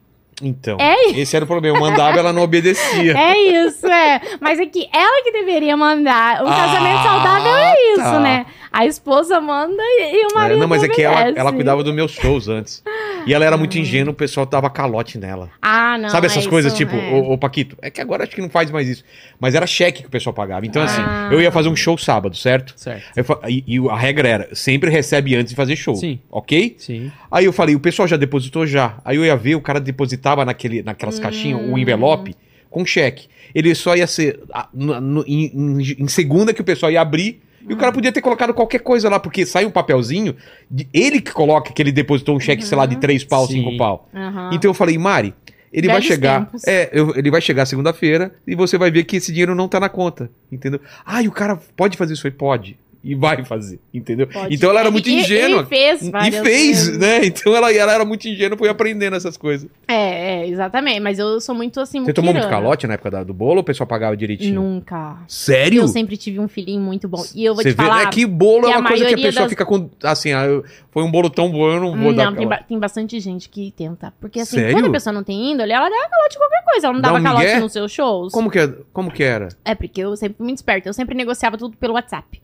Então, 0.43 0.79
É 0.81 1.11
esse 1.19 1.37
era 1.37 1.45
o 1.45 1.49
problema. 1.49 1.77
Eu 1.77 1.81
mandava, 1.81 2.19
ela 2.19 2.33
não 2.33 2.43
obedecia. 2.43 3.15
É 3.19 3.39
isso, 3.39 3.87
é. 3.87 4.21
Mas 4.41 4.59
é 4.59 4.67
que 4.67 4.89
ela 4.93 5.23
que 5.23 5.33
deveria 5.33 5.77
mandar. 5.77 6.43
Um 6.43 6.49
Ah, 6.49 6.57
casamento 6.57 7.03
saudável 7.03 7.57
é 7.57 7.93
isso, 7.93 8.03
tá. 8.03 8.21
né? 8.21 8.47
A 8.73 8.87
esposa 8.87 9.41
manda 9.41 9.83
e, 9.83 10.27
o 10.27 10.31
É, 10.31 10.35
marido 10.35 10.61
não, 10.61 10.69
mas 10.69 10.83
é 10.85 10.89
que 10.89 11.03
ela, 11.03 11.17
obedece. 11.17 11.39
ela 11.41 11.53
cuidava 11.53 11.83
dos 11.83 11.93
meus 11.95 12.13
shows 12.13 12.49
antes. 12.49 12.83
E 13.27 13.35
ela 13.35 13.45
era 13.45 13.57
muito 13.57 13.79
ingênua, 13.79 14.13
o 14.13 14.15
pessoal 14.15 14.47
dava 14.47 14.69
calote 14.71 15.19
nela. 15.19 15.51
Ah, 15.61 15.99
não. 15.99 16.09
Sabe 16.09 16.27
essas 16.27 16.47
é 16.47 16.49
coisas, 16.49 16.73
isso, 16.73 16.79
tipo, 16.79 16.97
é. 16.97 17.13
ô, 17.13 17.33
ô, 17.33 17.39
Paquito, 17.39 17.77
é 17.83 17.91
que 17.91 18.01
agora 18.01 18.25
acho 18.25 18.35
que 18.35 18.41
não 18.41 18.49
faz 18.51 18.71
mais 18.71 18.89
isso. 18.89 19.05
Mas 19.39 19.55
era 19.55 19.67
cheque 19.67 20.03
que 20.03 20.09
o 20.09 20.11
pessoal 20.11 20.33
pagava. 20.35 20.65
Então, 20.67 20.83
assim, 20.83 21.01
Ah. 21.01 21.29
eu 21.33 21.41
ia 21.41 21.51
fazer 21.53 21.69
um 21.69 21.77
show 21.77 21.97
sábado, 21.99 22.37
certo? 22.37 22.75
Certo. 22.77 23.03
Eu 23.17 23.25
e, 23.49 23.65
e 23.67 23.89
a 23.89 23.97
regra 23.97 24.29
era, 24.29 24.55
sempre 24.55 24.91
recebe 24.91 25.35
antes 25.37 25.51
de 25.51 25.57
fazer 25.57 25.77
show. 25.77 25.95
Sim. 25.97 26.19
Ok? 26.31 26.77
Sim. 26.79 27.11
Aí 27.31 27.45
eu 27.45 27.53
falei, 27.53 27.75
o 27.75 27.81
pessoal 27.81 28.07
já 28.09 28.17
depositou 28.17 28.67
já. 28.67 28.99
Aí 29.05 29.17
eu 29.17 29.25
ia 29.25 29.37
ver, 29.37 29.55
o 29.55 29.61
cara 29.61 29.81
depositava 29.81 30.45
naquele, 30.45 30.83
naquelas 30.83 31.19
caixinhas, 31.19 31.61
o 31.69 31.77
envelope, 31.79 32.35
com 32.71 32.85
cheque. 32.87 33.27
Ele 33.55 33.75
só 33.75 33.97
ia 33.97 34.07
ser 34.07 34.41
ah, 34.55 34.69
no- 34.73 35.01
no- 35.01 35.25
em, 35.27 35.47
em- 35.47 35.97
em 36.05 36.09
segunda 36.09 36.55
que 36.55 36.61
o 36.61 36.65
pessoal 36.65 36.91
ia 36.93 37.01
abrir. 37.01 37.41
E 37.69 37.73
o 37.73 37.77
cara 37.77 37.93
podia 37.93 38.11
ter 38.13 38.21
colocado 38.21 38.55
qualquer 38.55 38.81
coisa 38.81 39.09
lá, 39.09 39.21
porque 39.21 39.45
sai 39.45 39.65
um 39.67 39.71
papelzinho, 39.71 40.35
de- 40.71 40.89
ele 40.93 41.21
que 41.21 41.33
coloca 41.33 41.73
que 41.73 41.83
ele 41.83 41.93
depositou 41.93 42.37
um 42.37 42.41
cheque, 42.41 42.65
sei 42.65 42.77
lá, 42.77 42.87
de 42.87 42.97
três 42.97 43.23
pau, 43.25 43.47
Sim. 43.47 43.55
cinco 43.63 43.77
pau. 43.77 44.09
Aham. 44.15 44.51
Então 44.53 44.71
eu 44.71 44.75
falei, 44.75 44.97
Mari, 44.97 45.35
ele 45.73 45.87
vai 45.87 46.01
chegar. 46.03 46.47
tempos. 46.47 46.67
É, 46.67 46.89
eu- 46.93 47.15
ele 47.17 47.31
vai 47.31 47.41
chegar 47.41 47.67
segunda-feira 47.67 48.35
e 48.47 48.55
você 48.55 48.77
vai 48.79 48.91
ver 48.91 49.05
que 49.05 49.17
esse 49.17 49.31
dinheiro 49.31 49.55
não 49.55 49.69
tá 49.69 49.79
na 49.79 49.89
conta. 49.89 50.31
Entendeu? 50.51 50.81
Ah, 51.05 51.23
e 51.23 51.29
o 51.29 51.33
cara 51.33 51.59
pode 51.77 51.97
fazer 51.97 52.15
isso 52.15 52.27
aí? 52.27 52.31
Pode. 52.33 52.79
E 53.03 53.15
vai 53.15 53.43
fazer, 53.47 53.81
entendeu? 53.95 54.27
Pode. 54.27 54.55
Então 54.55 54.69
ela 54.69 54.81
era 54.81 54.91
muito 54.91 55.09
E- 55.09 55.21
ingênua. 55.21 55.63
E 55.63 55.67
fez 55.67 56.03
E 56.03 56.33
fez, 56.43 56.99
né? 56.99 57.25
Então 57.25 57.57
ela, 57.57 57.73
ela 57.73 57.95
era 57.95 58.05
muito 58.05 58.29
ingênua, 58.29 58.59
foi 58.59 58.69
aprendendo 58.69 59.17
essas 59.17 59.39
coisas. 59.39 59.67
É, 59.89 60.43
é, 60.43 60.47
exatamente. 60.49 61.01
Mas 61.01 61.19
eu 61.19 61.41
sou 61.41 61.55
muito 61.55 61.81
assim, 61.81 62.05
Você 62.05 62.13
tomou 62.13 62.35
muito 62.35 62.47
calote 62.49 62.87
na 62.87 62.95
época 62.95 63.11
da- 63.11 63.25
do 63.25 63.33
bolo 63.33 63.55
ou 63.57 63.61
o 63.61 63.65
pessoal 63.65 63.87
pagava 63.87 64.15
direitinho? 64.15 64.61
Nunca. 64.61 65.17
Sério? 65.27 65.81
Eu 65.81 65.89
sempre 65.89 66.17
tive 66.19 66.39
um 66.41 66.47
filhinho 66.47 66.81
muito 66.81 67.09
bom. 67.09 67.25
E 67.35 67.43
eu 67.43 67.55
vou 67.55 67.63
Você 67.63 67.71
te 67.73 67.77
vê, 67.77 67.83
falar. 67.83 68.03
é 68.03 68.07
que 68.11 68.27
bolo 68.27 68.67
que 68.67 68.73
é 68.73 68.77
uma 68.77 68.89
coisa 68.89 69.07
que 69.07 69.15
a 69.15 69.17
pessoa 69.17 69.43
das- 69.45 69.51
fica 69.51 69.65
com. 69.65 69.89
Assim, 70.05 70.33
ah, 70.35 70.45
eu- 70.45 70.63
foi 70.91 71.03
um 71.03 71.11
bolo 71.11 71.31
tão 71.31 71.51
bom, 71.51 71.71
eu 71.73 71.81
não 71.81 71.97
vou 71.97 72.13
dar 72.15 72.27
Não, 72.27 72.37
tem, 72.37 72.47
ba- 72.47 72.63
tem 72.69 72.79
bastante 72.79 73.19
gente 73.19 73.49
que 73.49 73.73
tenta. 73.75 74.13
Porque 74.21 74.41
assim, 74.41 74.57
Sério? 74.59 74.75
quando 74.75 74.87
a 74.89 74.91
pessoa 74.91 75.13
não 75.13 75.23
tem 75.25 75.53
índole, 75.53 75.73
ela 75.73 75.89
dá 75.89 76.09
calote 76.11 76.37
em 76.37 76.39
qualquer 76.39 76.65
coisa. 76.71 76.87
Ela 76.87 76.95
não 76.95 77.01
dava 77.01 77.19
um 77.19 77.23
calote 77.23 77.47
migué? 77.47 77.61
nos 77.61 77.73
seus 77.73 77.91
shows. 77.91 78.31
Como 78.33 78.51
que, 78.51 78.59
é- 78.59 78.75
como 78.93 79.11
que 79.11 79.23
era? 79.23 79.49
É, 79.65 79.75
porque 79.75 80.03
eu 80.03 80.15
sempre 80.17 80.37
fui 80.37 80.45
muito 80.45 80.59
esperta. 80.59 80.87
Eu 80.89 80.93
sempre 80.93 81.15
negociava 81.15 81.57
tudo 81.57 81.77
pelo 81.79 81.95
WhatsApp. 81.95 82.43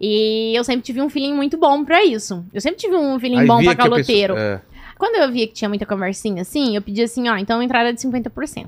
E 0.00 0.52
eu 0.56 0.62
sempre 0.64 0.82
tive 0.82 1.00
um 1.00 1.08
feeling 1.08 1.32
muito 1.34 1.56
bom 1.56 1.84
pra 1.84 2.04
isso. 2.04 2.44
Eu 2.52 2.60
sempre 2.60 2.78
tive 2.78 2.94
um 2.96 3.18
feeling 3.18 3.38
Aí 3.40 3.46
bom 3.46 3.62
pra 3.62 3.74
pessoa- 3.74 3.90
caloteiro. 3.90 4.36
é. 4.36 4.60
Quando 4.98 5.16
eu 5.16 5.30
via 5.30 5.46
que 5.46 5.52
tinha 5.52 5.68
muita 5.68 5.84
conversinha 5.84 6.40
assim, 6.42 6.74
eu 6.74 6.80
pedia 6.80 7.04
assim, 7.04 7.28
ó, 7.28 7.36
então 7.36 7.62
entrada 7.62 7.92
de 7.92 8.00
50%. 8.00 8.66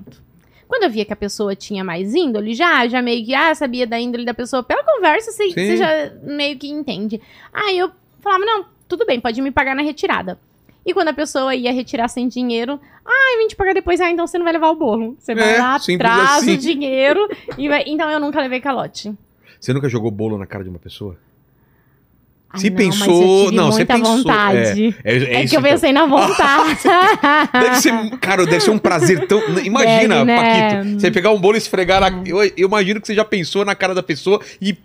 Quando 0.68 0.82
eu 0.82 0.90
via 0.90 1.04
que 1.06 1.12
a 1.12 1.16
pessoa 1.16 1.56
tinha 1.56 1.82
mais 1.82 2.14
índole, 2.14 2.52
já, 2.54 2.86
já 2.86 3.00
meio 3.00 3.24
que, 3.24 3.34
ah, 3.34 3.54
sabia 3.54 3.86
da 3.86 3.98
índole 3.98 4.26
da 4.26 4.34
pessoa, 4.34 4.62
pela 4.62 4.84
conversa, 4.84 5.32
você, 5.32 5.48
você 5.48 5.76
já 5.78 5.88
meio 6.22 6.58
que 6.58 6.68
entende. 6.68 7.18
Aí 7.50 7.78
eu 7.78 7.90
falava, 8.20 8.44
não, 8.44 8.66
tudo 8.86 9.06
bem, 9.06 9.18
pode 9.18 9.40
me 9.40 9.50
pagar 9.50 9.74
na 9.74 9.80
retirada. 9.80 10.38
E 10.84 10.92
quando 10.92 11.08
a 11.08 11.14
pessoa 11.14 11.54
ia 11.54 11.72
retirar 11.72 12.08
sem 12.08 12.28
dinheiro, 12.28 12.78
ah, 13.06 13.32
eu 13.34 13.38
vim 13.40 13.48
te 13.48 13.56
pagar 13.56 13.72
depois, 13.72 13.98
ah, 13.98 14.10
então 14.10 14.26
você 14.26 14.36
não 14.36 14.44
vai 14.44 14.52
levar 14.52 14.68
o 14.68 14.76
bolo. 14.76 15.16
Você 15.18 15.34
vai 15.34 15.54
É, 15.56 15.58
lá, 15.58 15.78
traz 15.96 16.42
assim. 16.42 16.54
o 16.54 16.58
dinheiro 16.58 17.26
e 17.56 17.68
vai... 17.68 17.84
Então 17.86 18.10
eu 18.10 18.20
nunca 18.20 18.38
levei 18.40 18.60
calote. 18.60 19.14
Você 19.60 19.72
nunca 19.72 19.88
jogou 19.88 20.10
bolo 20.10 20.38
na 20.38 20.46
cara 20.46 20.62
de 20.64 20.70
uma 20.70 20.78
pessoa? 20.78 21.16
Se 22.54 22.70
não, 22.70 22.76
pensou. 22.76 23.52
Não, 23.52 23.70
você 23.70 23.84
pensou. 23.84 24.16
vontade. 24.16 24.96
É, 25.04 25.16
é, 25.16 25.16
é 25.16 25.42
É, 25.42 25.46
que 25.46 25.54
eu 25.54 25.60
então. 25.60 25.62
pensei 25.62 25.92
na 25.92 26.06
vontade. 26.06 26.78
Deve 27.52 27.76
ser, 27.76 28.18
cara, 28.20 28.46
deve 28.46 28.60
ser 28.60 28.70
um 28.70 28.78
prazer 28.78 29.26
tão. 29.26 29.38
Imagina, 29.58 30.14
Deve, 30.14 30.24
né? 30.24 30.70
Paquito, 30.80 31.00
você 31.00 31.10
pegar 31.10 31.30
um 31.30 31.38
bolo 31.38 31.56
e 31.56 31.58
esfregar 31.58 32.00
na. 32.00 32.22
Eu, 32.26 32.42
eu 32.42 32.66
imagino 32.68 33.00
que 33.02 33.06
você 33.06 33.14
já 33.14 33.24
pensou 33.24 33.64
na 33.66 33.74
cara 33.74 33.94
da 33.94 34.02
pessoa 34.02 34.40
e 34.62 34.76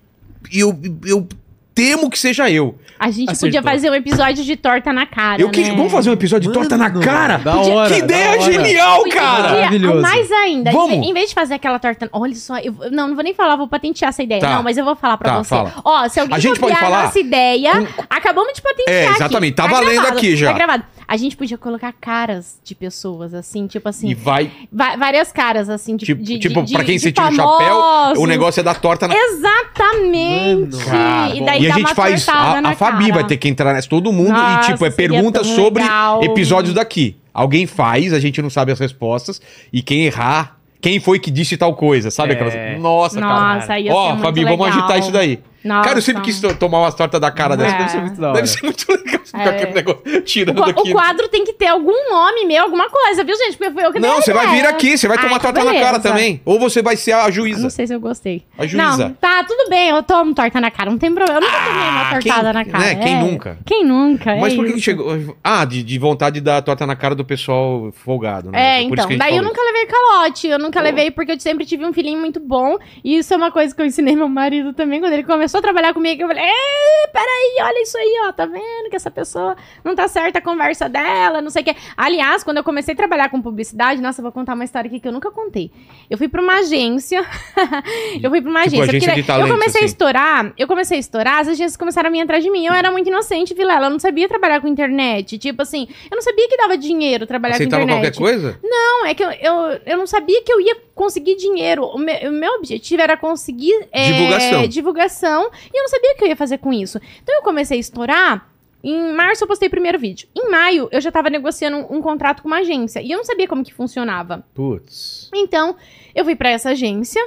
e 0.51 0.59
eu, 0.59 0.77
eu 1.05 1.27
temo 1.73 2.09
que 2.09 2.17
seja 2.19 2.49
eu. 2.49 2.77
A 2.99 3.09
gente 3.11 3.31
Acertou. 3.31 3.47
podia 3.49 3.63
fazer 3.63 3.89
um 3.89 3.95
episódio 3.95 4.43
de 4.45 4.55
torta 4.55 4.93
na 4.93 5.05
cara. 5.05 5.41
eu 5.41 5.49
que, 5.49 5.61
né? 5.61 5.71
Vamos 5.75 5.91
fazer 5.91 6.09
um 6.09 6.13
episódio 6.13 6.47
de 6.49 6.53
torta 6.53 6.77
na 6.77 6.87
Mano, 6.89 7.01
cara? 7.01 7.37
Da 7.37 7.57
hora. 7.57 7.93
que 7.93 7.99
da 8.01 8.05
ideia 8.05 8.29
hora. 8.39 8.51
genial, 8.53 8.97
Podia- 8.99 9.13
cara! 9.13 9.35
podia- 9.43 9.55
Maravilhoso. 9.55 10.01
Mais 10.01 10.31
ainda, 10.31 10.69
em 10.69 10.73
Vamos. 10.73 10.89
ve- 10.99 11.05
em 11.07 11.13
vez 11.13 11.29
de 11.29 11.35
fazer 11.35 11.55
aquela 11.55 11.79
torta. 11.79 12.07
Olha 12.13 12.35
só, 12.35 12.57
eu, 12.59 12.73
não, 12.91 13.07
não 13.09 13.15
vou 13.15 13.23
nem 13.23 13.33
falar, 13.33 13.55
vou 13.55 13.67
patentear 13.67 14.09
essa 14.09 14.23
ideia. 14.23 14.39
Tá. 14.39 14.55
Não, 14.55 14.63
mas 14.63 14.77
eu 14.77 14.85
vou 14.85 14.95
falar 14.95 15.17
pra 15.17 15.31
Tá, 15.33 15.37
você. 15.43 15.49
fala. 15.49 15.73
Ó, 15.83 16.07
se 16.07 16.19
alguém 16.19 16.35
A 16.37 16.39
gente 16.39 16.59
pode 16.59 16.73
copiar 16.73 16.79
falar? 16.79 16.99
a 17.01 17.03
nossa 17.05 17.19
ideia, 17.19 17.71
acabamos 18.09 18.53
de 18.53 18.61
patentear. 18.61 18.95
É, 18.95 19.05
aqui. 19.07 19.15
exatamente, 19.15 19.55
tá 19.55 19.67
valendo 19.67 19.91
gravado, 19.93 20.17
aqui 20.17 20.35
já. 20.37 20.47
Tá 20.47 20.53
gravado. 20.53 20.83
A 21.13 21.17
gente 21.17 21.37
podia 21.37 21.59
colocar 21.59 21.93
caras 21.93 22.57
de 22.63 22.73
pessoas, 22.73 23.35
assim, 23.35 23.67
tipo 23.67 23.87
assim. 23.87 24.09
E 24.09 24.15
vai. 24.15 24.49
va- 24.71 24.95
várias 24.95 25.31
caras, 25.31 25.69
assim, 25.69 25.95
de. 25.95 26.07
Tipo, 26.07 26.23
de, 26.23 26.39
tipo 26.39 26.63
de- 26.63 26.73
pra 26.73 26.83
quem 26.83 26.97
você 26.97 27.11
tira 27.11 27.29
o 27.29 27.35
chapéu, 27.35 27.77
o 28.17 28.25
negócio 28.25 28.61
é 28.61 28.63
da 28.63 28.73
torta 28.73 29.07
na 29.07 29.13
Exatamente. 29.15 30.75
Mano. 30.75 30.85
Cara, 30.85 31.35
e 31.35 31.45
daí 31.45 31.61
e 31.61 31.65
a 31.67 31.69
dá 31.69 31.75
gente 31.75 31.85
uma 31.85 31.93
faz. 31.93 32.27
A, 32.27 32.59
a 32.67 32.75
Fabi 32.75 33.03
cara. 33.09 33.13
vai 33.13 33.23
ter 33.25 33.37
que 33.37 33.47
entrar 33.47 33.75
nessa, 33.75 33.87
todo 33.87 34.11
mundo, 34.11 34.31
Nossa, 34.31 34.69
e 34.69 34.73
tipo, 34.73 34.83
é 34.87 34.89
pergunta 34.89 35.43
sobre 35.43 35.83
legal. 35.83 36.23
episódios 36.23 36.73
daqui. 36.73 37.15
Alguém 37.31 37.67
faz, 37.67 38.11
a 38.11 38.19
gente 38.19 38.41
não 38.41 38.49
sabe 38.49 38.71
as 38.71 38.79
respostas, 38.79 39.39
e 39.71 39.83
quem 39.83 40.05
errar, 40.05 40.57
quem 40.81 40.99
foi 40.99 41.19
que 41.19 41.29
disse 41.29 41.55
tal 41.57 41.75
coisa, 41.75 42.09
sabe? 42.09 42.33
É. 42.33 42.35
Aquelas... 42.35 42.81
Nossa, 42.81 43.19
cara. 43.19 43.55
Nossa, 43.59 43.79
ia 43.79 43.91
ser 43.91 43.97
Ó, 43.97 44.17
Fabi, 44.17 44.43
vamos 44.45 44.67
agitar 44.67 44.97
isso 44.97 45.11
daí. 45.11 45.39
Nossa. 45.63 45.87
Cara, 45.87 45.97
eu 45.97 46.01
sempre 46.01 46.21
quis 46.23 46.39
to- 46.41 46.55
tomar 46.55 46.79
umas 46.81 46.95
tortas 46.95 47.19
da 47.21 47.31
cara 47.31 47.55
dessa. 47.55 47.75
É. 47.75 47.77
Deve 47.79 47.89
ser 47.91 48.01
muito 48.01 48.19
da 48.21 48.27
hora. 48.29 48.35
Deve 48.35 48.47
ser 48.47 48.63
muito 48.63 48.85
legal 48.91 49.19
ficar 49.23 49.43
É. 49.45 49.49
aquele 49.49 49.73
negócio 49.73 50.21
tirando 50.23 50.59
O, 50.59 50.63
aqui. 50.63 50.89
o 50.89 50.91
quadro 50.91 51.27
tem 51.29 51.43
que 51.45 51.53
ter 51.53 51.67
algum 51.67 52.09
nome 52.11 52.45
meu, 52.45 52.63
alguma 52.63 52.89
coisa, 52.89 53.23
viu, 53.23 53.35
gente? 53.37 53.57
Porque 53.57 53.71
foi 53.73 53.85
eu 53.85 53.91
que 53.93 53.99
Não, 53.99 54.21
você 54.21 54.33
vai 54.33 54.47
vir 54.47 54.65
aqui, 54.65 54.97
você 54.97 55.07
vai 55.07 55.17
Ai, 55.17 55.23
tomar 55.23 55.39
que 55.39 55.45
torta 55.45 55.63
na 55.63 55.71
cara 55.73 55.85
beleza. 55.97 56.01
também. 56.01 56.41
Ou 56.45 56.59
você 56.59 56.81
vai 56.81 56.95
ser 56.97 57.13
a 57.13 57.27
Eu 57.27 57.31
juíza. 57.31 57.61
não 57.61 57.69
sei 57.69 57.87
se 57.87 57.93
eu 57.93 57.99
gostei. 57.99 58.43
A 58.57 58.65
juíza. 58.65 59.07
Não, 59.07 59.13
tá, 59.13 59.43
tudo 59.45 59.69
bem, 59.69 59.89
eu 59.89 60.03
tomo 60.03 60.33
torta 60.35 60.59
na 60.59 60.69
cara, 60.69 60.89
não 60.91 60.97
tem 60.97 61.13
problema. 61.13 61.39
Eu 61.39 61.41
nunca 61.41 61.57
tomei 61.57 61.89
uma 61.89 62.01
Ah, 62.01 62.09
tortada 62.13 62.43
quem- 62.43 62.53
na 62.53 62.65
cara. 62.65 62.83
né, 62.83 62.95
quem 62.95 63.13
é. 63.15 63.19
nunca? 63.19 63.57
Quem 63.65 63.85
nunca? 63.85 64.35
Mas 64.35 64.53
é 64.53 64.55
por 64.55 64.65
que 64.65 64.79
chegou. 64.79 65.35
Ah, 65.43 65.65
de, 65.65 65.81
de 65.83 65.97
vontade 65.99 66.35
de 66.35 66.41
dar 66.41 66.61
torta 66.61 66.85
na 66.85 66.95
cara 66.95 67.15
do 67.15 67.23
pessoal 67.25 67.91
folgado, 68.03 68.51
né? 68.51 68.79
É, 68.79 68.81
então, 68.81 69.07
daí 69.17 69.37
eu 69.37 69.43
nunca 69.43 69.61
levei 69.61 69.85
calote, 69.85 70.47
eu 70.47 70.59
nunca 70.59 70.81
levei 70.81 71.09
porque 71.11 71.31
eu 71.31 71.39
sempre 71.39 71.65
tive 71.65 71.85
um 71.85 71.93
filhinho 71.93 72.19
muito 72.19 72.39
bom, 72.39 72.77
e 73.03 73.17
isso 73.17 73.33
é 73.33 73.37
uma 73.37 73.51
coisa 73.51 73.73
que 73.75 73.81
eu 73.81 73.85
ensinei 73.85 74.15
meu 74.15 74.27
marido 74.29 74.73
também, 74.73 74.99
quando 74.99 75.13
ele 75.13 75.23
começou 75.23 75.52
a 75.59 75.61
trabalhar 75.61 75.93
comigo, 75.93 76.21
eu 76.21 76.27
falei, 76.27 76.43
"Ê, 76.43 77.07
peraí, 77.11 77.55
olha 77.61 77.81
isso 77.83 77.97
aí, 77.97 78.15
ó, 78.27 78.31
tá 78.31 78.45
vendo 78.45 78.89
que 78.89 78.95
essa 78.95 79.11
pessoa 79.11 79.55
não 79.83 79.95
tá 79.95 80.07
certa 80.07 80.39
a 80.39 80.41
conversa 80.41 80.87
dela, 80.89 81.41
não 81.41 81.49
sei 81.49 81.61
o 81.61 81.65
que. 81.65 81.75
Aliás, 81.97 82.43
quando 82.43 82.57
eu 82.57 82.63
comecei 82.63 82.93
a 82.93 82.97
trabalhar 82.97 83.29
com 83.29 83.41
publicidade, 83.41 84.01
nossa, 84.01 84.19
eu 84.21 84.23
vou 84.23 84.31
contar 84.31 84.53
uma 84.53 84.63
história 84.63 84.87
aqui 84.87 84.99
que 84.99 85.07
eu 85.07 85.11
nunca 85.11 85.29
contei. 85.31 85.71
Eu 86.09 86.17
fui 86.17 86.27
pra 86.27 86.41
uma 86.41 86.59
agência, 86.59 87.23
eu 88.21 88.29
fui 88.29 88.41
pra 88.41 88.49
uma 88.51 88.63
Tipo, 88.63 88.81
agência, 88.81 89.13
porque 89.13 89.31
eu 89.31 89.47
comecei 89.47 89.81
a 89.81 89.85
assim. 89.85 89.93
estourar, 89.93 90.53
eu 90.57 90.67
comecei 90.67 90.97
a 90.97 90.99
estourar, 90.99 91.39
as 91.39 91.47
agências 91.47 91.77
começaram 91.77 92.09
a 92.09 92.11
vir 92.11 92.21
atrás 92.21 92.43
de 92.43 92.49
mim, 92.49 92.65
eu 92.65 92.73
era 92.73 92.91
muito 92.91 93.07
inocente, 93.07 93.53
Vilela, 93.53 93.87
eu 93.87 93.89
não 93.91 93.99
sabia 93.99 94.27
trabalhar 94.27 94.61
com 94.61 94.67
internet, 94.67 95.37
tipo 95.37 95.61
assim, 95.61 95.87
eu 96.09 96.15
não 96.15 96.21
sabia 96.21 96.47
que 96.47 96.57
dava 96.57 96.77
dinheiro 96.77 97.25
trabalhar 97.27 97.55
Aceitava 97.55 97.83
com 97.83 97.89
internet. 97.89 98.15
qualquer 98.17 98.31
coisa? 98.33 98.59
Não, 98.63 98.82
é 99.05 99.13
que 99.13 99.23
eu, 99.23 99.31
eu, 99.31 99.53
eu 99.85 99.97
não 99.97 100.07
sabia 100.07 100.41
que 100.43 100.51
eu 100.51 100.59
ia 100.61 100.75
conseguir 100.95 101.35
dinheiro. 101.35 101.85
O 101.85 101.97
meu, 101.97 102.29
o 102.29 102.31
meu 102.31 102.53
objetivo 102.53 103.01
era 103.01 103.15
conseguir 103.17 103.87
é, 103.91 104.11
Divulgação. 104.11 104.67
divulgação 104.67 105.51
e 105.73 105.77
eu 105.77 105.83
não 105.83 105.89
sabia 105.89 106.13
o 106.13 106.17
que 106.17 106.23
eu 106.23 106.27
ia 106.29 106.35
fazer 106.35 106.57
com 106.57 106.71
isso. 106.73 106.99
Então 107.21 107.35
eu 107.35 107.41
comecei 107.41 107.77
a 107.77 107.79
estourar. 107.79 108.49
Em 108.83 109.13
março 109.13 109.43
eu 109.43 109.47
postei 109.47 109.67
o 109.67 109.71
primeiro 109.71 109.97
vídeo. 109.97 110.27
Em 110.35 110.49
maio 110.49 110.89
eu 110.91 110.99
já 110.99 111.09
tava 111.11 111.29
negociando 111.29 111.77
um, 111.77 111.97
um 111.97 112.01
contrato 112.01 112.41
com 112.41 112.47
uma 112.49 112.57
agência 112.59 113.01
e 113.01 113.11
eu 113.11 113.17
não 113.17 113.23
sabia 113.23 113.47
como 113.47 113.63
que 113.63 113.73
funcionava. 113.73 114.45
Putz. 114.53 115.29
Então 115.33 115.75
eu 116.13 116.25
fui 116.25 116.35
pra 116.35 116.49
essa 116.49 116.71
agência 116.71 117.25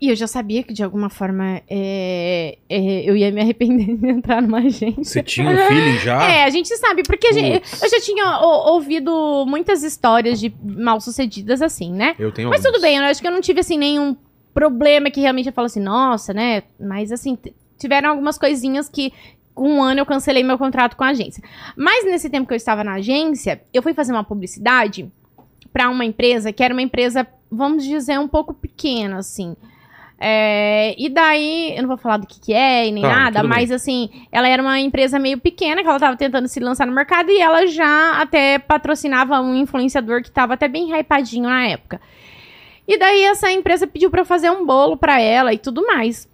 e 0.00 0.08
eu 0.10 0.16
já 0.16 0.26
sabia 0.26 0.62
que 0.62 0.72
de 0.74 0.82
alguma 0.82 1.08
forma 1.08 1.62
é, 1.68 2.58
é, 2.68 3.08
eu 3.08 3.16
ia 3.16 3.30
me 3.30 3.40
arrepender 3.40 3.96
de 3.96 4.08
entrar 4.08 4.42
numa 4.42 4.58
agência. 4.58 5.02
Você 5.04 5.22
tinha 5.22 5.48
um 5.48 5.56
feeling 5.68 5.98
já? 5.98 6.22
É, 6.30 6.44
a 6.44 6.50
gente 6.50 6.68
sabe, 6.76 7.02
porque 7.04 7.28
a 7.28 7.32
gente- 7.32 7.62
eu 7.82 7.88
já 7.88 8.00
tinha 8.00 8.40
o- 8.40 8.72
ouvido 8.74 9.44
muitas 9.46 9.82
histórias 9.82 10.38
de 10.40 10.52
mal-sucedidas 10.62 11.62
assim, 11.62 11.92
né? 11.92 12.14
Eu 12.18 12.30
tenho 12.32 12.50
Mas 12.50 12.62
tudo 12.62 12.80
bem, 12.80 12.96
eu 12.96 13.04
acho 13.04 13.20
que 13.20 13.26
eu 13.26 13.32
não 13.32 13.40
tive, 13.40 13.60
assim, 13.60 13.78
nenhum 13.78 14.16
problema 14.52 15.10
que 15.10 15.20
realmente 15.20 15.46
eu 15.48 15.52
falo 15.52 15.66
assim, 15.66 15.80
nossa, 15.80 16.32
né? 16.34 16.62
Mas, 16.78 17.10
assim, 17.10 17.36
tiveram 17.78 18.10
algumas 18.10 18.38
coisinhas 18.38 18.88
que 18.88 19.12
com 19.54 19.68
um 19.76 19.82
ano 19.82 20.00
eu 20.00 20.06
cancelei 20.06 20.42
meu 20.42 20.58
contrato 20.58 20.96
com 20.96 21.04
a 21.04 21.08
agência. 21.08 21.42
Mas 21.76 22.04
nesse 22.04 22.28
tempo 22.28 22.46
que 22.46 22.52
eu 22.52 22.56
estava 22.56 22.82
na 22.84 22.94
agência, 22.94 23.62
eu 23.72 23.82
fui 23.82 23.94
fazer 23.94 24.12
uma 24.12 24.24
publicidade 24.24 25.10
pra 25.72 25.88
uma 25.88 26.04
empresa 26.04 26.52
que 26.52 26.62
era 26.62 26.72
uma 26.74 26.82
empresa, 26.82 27.26
vamos 27.50 27.84
dizer, 27.84 28.18
um 28.18 28.28
pouco 28.28 28.52
pequena, 28.54 29.18
assim. 29.18 29.56
É, 30.26 30.94
e 30.96 31.10
daí, 31.10 31.74
eu 31.76 31.82
não 31.82 31.88
vou 31.88 31.98
falar 31.98 32.16
do 32.16 32.26
que, 32.26 32.40
que 32.40 32.54
é 32.54 32.88
e 32.88 32.90
nem 32.90 33.02
Tá, 33.02 33.14
nada, 33.14 33.42
mas 33.42 33.70
assim, 33.70 34.08
ela 34.32 34.48
era 34.48 34.62
uma 34.62 34.80
empresa 34.80 35.18
meio 35.18 35.38
pequena 35.38 35.82
que 35.82 35.86
ela 35.86 36.00
tava 36.00 36.16
tentando 36.16 36.48
se 36.48 36.58
lançar 36.60 36.86
no 36.86 36.94
mercado 36.94 37.30
e 37.30 37.38
ela 37.38 37.66
já 37.66 38.18
até 38.18 38.58
patrocinava 38.58 39.38
um 39.42 39.54
influenciador 39.54 40.22
que 40.22 40.30
tava 40.30 40.54
até 40.54 40.66
bem 40.66 40.90
hypadinho 40.90 41.44
na 41.44 41.66
época. 41.66 42.00
E 42.88 42.98
daí 42.98 43.22
essa 43.24 43.52
empresa 43.52 43.86
pediu 43.86 44.10
pra 44.10 44.22
eu 44.22 44.24
fazer 44.24 44.48
um 44.50 44.64
bolo 44.64 44.96
pra 44.96 45.20
ela 45.20 45.52
e 45.52 45.58
tudo 45.58 45.86
mais. 45.86 46.26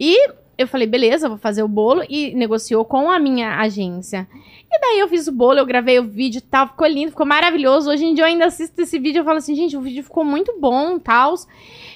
E 0.00 0.16
eu 0.56 0.66
falei, 0.66 0.86
beleza, 0.86 1.28
vou 1.28 1.36
fazer 1.36 1.62
o 1.62 1.68
bolo 1.68 2.02
e 2.08 2.34
negociou 2.34 2.82
com 2.82 3.10
a 3.10 3.18
minha 3.18 3.58
agência. 3.60 4.26
E 4.74 4.80
daí 4.80 4.98
eu 4.98 5.08
fiz 5.08 5.28
o 5.28 5.32
bolo, 5.32 5.60
eu 5.60 5.66
gravei 5.66 6.00
o 6.00 6.02
vídeo 6.02 6.38
e 6.38 6.40
tal, 6.40 6.66
ficou 6.66 6.86
lindo, 6.88 7.10
ficou 7.10 7.24
maravilhoso. 7.24 7.88
Hoje 7.88 8.04
em 8.04 8.12
dia 8.12 8.24
eu 8.24 8.28
ainda 8.28 8.46
assisto 8.46 8.80
esse 8.82 8.98
vídeo 8.98 9.22
e 9.22 9.24
falo 9.24 9.38
assim, 9.38 9.54
gente, 9.54 9.76
o 9.76 9.80
vídeo 9.80 10.02
ficou 10.02 10.24
muito 10.24 10.58
bom, 10.58 10.98
tal. 10.98 11.34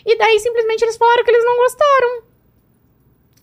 E 0.06 0.16
daí 0.16 0.38
simplesmente 0.38 0.82
eles 0.82 0.96
falaram 0.96 1.24
que 1.24 1.30
eles 1.30 1.44
não 1.44 1.56
gostaram. 1.56 2.22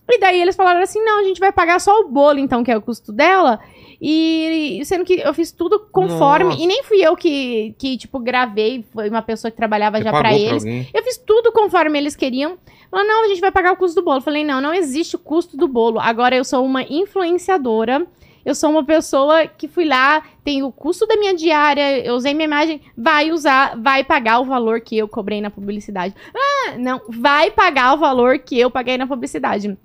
E 0.08 0.18
daí 0.18 0.40
eles 0.40 0.56
falaram 0.56 0.80
assim, 0.80 1.02
não, 1.04 1.20
a 1.20 1.24
gente 1.24 1.38
vai 1.38 1.52
pagar 1.52 1.80
só 1.80 2.00
o 2.00 2.08
bolo, 2.08 2.38
então, 2.38 2.64
que 2.64 2.70
é 2.70 2.76
o 2.76 2.80
custo 2.80 3.12
dela. 3.12 3.60
E 4.00 4.80
sendo 4.84 5.04
que 5.04 5.20
eu 5.20 5.34
fiz 5.34 5.52
tudo 5.52 5.80
conforme. 5.90 6.50
Nossa. 6.50 6.62
E 6.62 6.66
nem 6.66 6.82
fui 6.82 7.04
eu 7.04 7.14
que, 7.14 7.74
que, 7.78 7.98
tipo, 7.98 8.18
gravei, 8.18 8.84
foi 8.92 9.10
uma 9.10 9.22
pessoa 9.22 9.50
que 9.50 9.56
trabalhava 9.56 9.98
Você 9.98 10.04
já 10.04 10.12
pagou 10.12 10.28
pra 10.30 10.38
eles. 10.38 10.64
alguém? 10.64 10.88
Eu 10.94 11.02
fiz 11.02 11.18
tudo 11.18 11.52
conforme 11.52 11.98
eles 11.98 12.16
queriam. 12.16 12.56
Falou, 12.90 13.06
não, 13.06 13.24
a 13.24 13.28
gente 13.28 13.40
vai 13.40 13.50
pagar 13.50 13.72
o 13.72 13.76
custo 13.76 14.00
do 14.00 14.04
bolo. 14.04 14.18
Eu 14.18 14.22
falei, 14.22 14.44
não, 14.44 14.60
não 14.60 14.72
existe 14.72 15.16
o 15.16 15.18
custo 15.18 15.56
do 15.56 15.66
bolo. 15.66 15.98
Agora 15.98 16.36
eu 16.36 16.44
sou 16.44 16.64
uma 16.64 16.82
influenciadora. 16.82 18.06
Eu 18.46 18.54
sou 18.54 18.70
uma 18.70 18.84
pessoa 18.84 19.44
que 19.48 19.66
fui 19.66 19.84
lá, 19.84 20.22
tem 20.44 20.62
o 20.62 20.70
custo 20.70 21.04
da 21.04 21.16
minha 21.16 21.34
diária, 21.34 21.98
eu 22.06 22.14
usei 22.14 22.32
minha 22.32 22.46
imagem, 22.46 22.80
vai 22.96 23.32
usar, 23.32 23.76
vai 23.76 24.04
pagar 24.04 24.38
o 24.38 24.44
valor 24.44 24.80
que 24.80 24.96
eu 24.96 25.08
cobrei 25.08 25.40
na 25.40 25.50
publicidade. 25.50 26.14
Ah, 26.32 26.78
não, 26.78 27.00
vai 27.08 27.50
pagar 27.50 27.92
o 27.94 27.98
valor 27.98 28.38
que 28.38 28.56
eu 28.56 28.70
paguei 28.70 28.96
na 28.96 29.04
publicidade. 29.04 29.76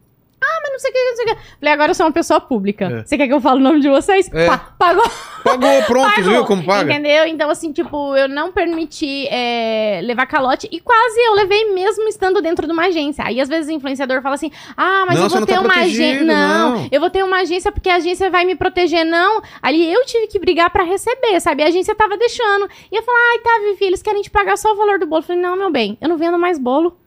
Ah, 0.44 0.60
mas 0.64 0.72
não 0.72 0.80
sei 0.80 0.90
o 0.90 0.94
que, 0.94 1.00
não 1.04 1.16
sei 1.16 1.26
o 1.26 1.28
que. 1.28 1.42
Falei, 1.60 1.74
agora 1.74 1.92
eu 1.92 1.96
sou 1.96 2.06
uma 2.08 2.12
pessoa 2.12 2.42
pública. 2.42 2.86
É. 2.86 3.04
Você 3.06 3.16
quer 3.16 3.28
que 3.28 3.34
eu 3.34 3.40
fale 3.40 3.60
o 3.60 3.64
nome 3.64 3.80
de 3.80 3.90
vocês? 3.90 4.28
É. 4.34 4.48
Pá, 4.48 4.58
pagou. 4.58 5.04
Pagou, 5.44 5.84
pronto, 5.84 6.16
Pagou, 6.16 6.32
viu 6.32 6.46
como 6.46 6.64
paga? 6.64 6.92
Entendeu? 6.92 7.26
Então, 7.26 7.50
assim, 7.50 7.72
tipo, 7.72 8.16
eu 8.16 8.28
não 8.28 8.52
permiti 8.52 9.28
é, 9.28 10.00
levar 10.04 10.26
calote 10.26 10.68
e 10.72 10.80
quase 10.80 11.20
eu 11.20 11.34
levei 11.34 11.74
mesmo 11.74 12.08
estando 12.08 12.42
dentro 12.42 12.66
de 12.66 12.74
uma 12.74 12.86
agência. 12.86 13.24
Aí, 13.24 13.40
às 13.40 13.50
vezes, 13.50 13.70
o 13.70 13.74
influenciador 13.74 14.22
fala 14.22 14.36
assim: 14.36 14.52
ah, 14.76 15.06
mas 15.08 15.18
Não, 15.18 15.26
eu 15.26 15.30
vou 15.30 15.46
ter 15.46 15.54
tá 15.54 15.62
uma 15.62 15.76
agência. 15.76 16.24
Não, 16.24 16.72
não. 16.72 16.88
eu 16.92 17.00
vou 17.00 17.10
ter 17.10 17.24
uma 17.24 17.38
agência 17.42 17.72
porque 17.72 17.90
a 17.90 17.96
agência 17.96 18.30
vai 18.30 18.46
me 18.46 18.56
proteger. 18.56 19.06
Não. 19.06 19.42
Ali 19.62 19.92
eu 19.92 20.06
tive 20.06 20.28
que 20.28 20.40
brigar 20.40 20.70
pra 20.70 20.84
receber, 20.84 21.40
sabe? 21.40 21.64
A 21.64 21.68
agência 21.68 21.94
tava 21.96 22.18
deixando. 22.18 22.68
E 22.92 22.96
eu 22.96 23.04
falei: 23.04 23.22
ai, 23.32 23.40
tá, 23.40 23.52
Vivi, 23.70 23.86
eles 23.86 24.02
querem 24.02 24.22
te 24.22 24.30
pagar 24.30 24.58
só 24.58 24.74
o 24.74 24.76
valor 24.76 25.00
do 25.00 25.06
bolo. 25.06 25.22
Eu 25.22 25.26
falei: 25.26 25.42
não, 25.42 25.56
meu 25.56 25.72
bem, 25.72 25.98
eu 26.02 26.10
não 26.10 26.18
vendo 26.18 26.38
mais 26.38 26.58
bolo. 26.58 27.01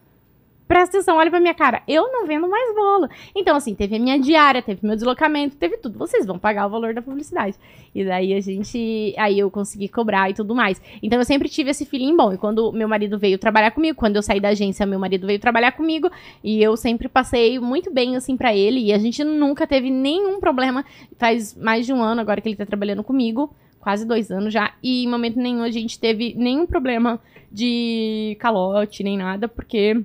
Presta 0.66 0.96
atenção, 0.96 1.18
olha 1.18 1.30
pra 1.30 1.40
minha 1.40 1.54
cara. 1.54 1.82
Eu 1.86 2.10
não 2.10 2.26
vendo 2.26 2.48
mais 2.48 2.74
bolo. 2.74 3.08
Então, 3.36 3.54
assim, 3.54 3.74
teve 3.74 3.96
a 3.96 3.98
minha 3.98 4.18
diária, 4.18 4.62
teve 4.62 4.80
meu 4.86 4.96
deslocamento, 4.96 5.56
teve 5.56 5.76
tudo. 5.76 5.98
Vocês 5.98 6.24
vão 6.24 6.38
pagar 6.38 6.66
o 6.66 6.70
valor 6.70 6.94
da 6.94 7.02
publicidade. 7.02 7.56
E 7.94 8.04
daí 8.04 8.32
a 8.32 8.40
gente. 8.40 9.14
Aí 9.18 9.38
eu 9.38 9.50
consegui 9.50 9.88
cobrar 9.88 10.30
e 10.30 10.34
tudo 10.34 10.54
mais. 10.54 10.80
Então 11.02 11.18
eu 11.18 11.24
sempre 11.24 11.48
tive 11.50 11.70
esse 11.70 11.84
feeling 11.84 12.16
bom. 12.16 12.32
E 12.32 12.38
quando 12.38 12.72
meu 12.72 12.88
marido 12.88 13.18
veio 13.18 13.38
trabalhar 13.38 13.72
comigo, 13.72 13.98
quando 13.98 14.16
eu 14.16 14.22
saí 14.22 14.40
da 14.40 14.48
agência, 14.48 14.86
meu 14.86 14.98
marido 14.98 15.26
veio 15.26 15.38
trabalhar 15.38 15.72
comigo. 15.72 16.10
E 16.42 16.62
eu 16.62 16.76
sempre 16.76 17.08
passei 17.08 17.58
muito 17.58 17.92
bem, 17.92 18.16
assim, 18.16 18.36
pra 18.36 18.54
ele. 18.54 18.80
E 18.80 18.92
a 18.92 18.98
gente 18.98 19.22
nunca 19.22 19.66
teve 19.66 19.90
nenhum 19.90 20.40
problema. 20.40 20.84
Faz 21.18 21.54
mais 21.54 21.84
de 21.84 21.92
um 21.92 22.02
ano 22.02 22.22
agora 22.22 22.40
que 22.40 22.48
ele 22.48 22.56
tá 22.56 22.64
trabalhando 22.64 23.04
comigo. 23.04 23.54
Quase 23.80 24.06
dois 24.06 24.30
anos 24.30 24.50
já. 24.50 24.72
E 24.82 25.04
em 25.04 25.08
momento 25.08 25.38
nenhum 25.38 25.62
a 25.62 25.70
gente 25.70 26.00
teve 26.00 26.34
nenhum 26.38 26.64
problema 26.64 27.20
de 27.52 28.34
calote, 28.40 29.04
nem 29.04 29.18
nada, 29.18 29.46
porque. 29.46 30.02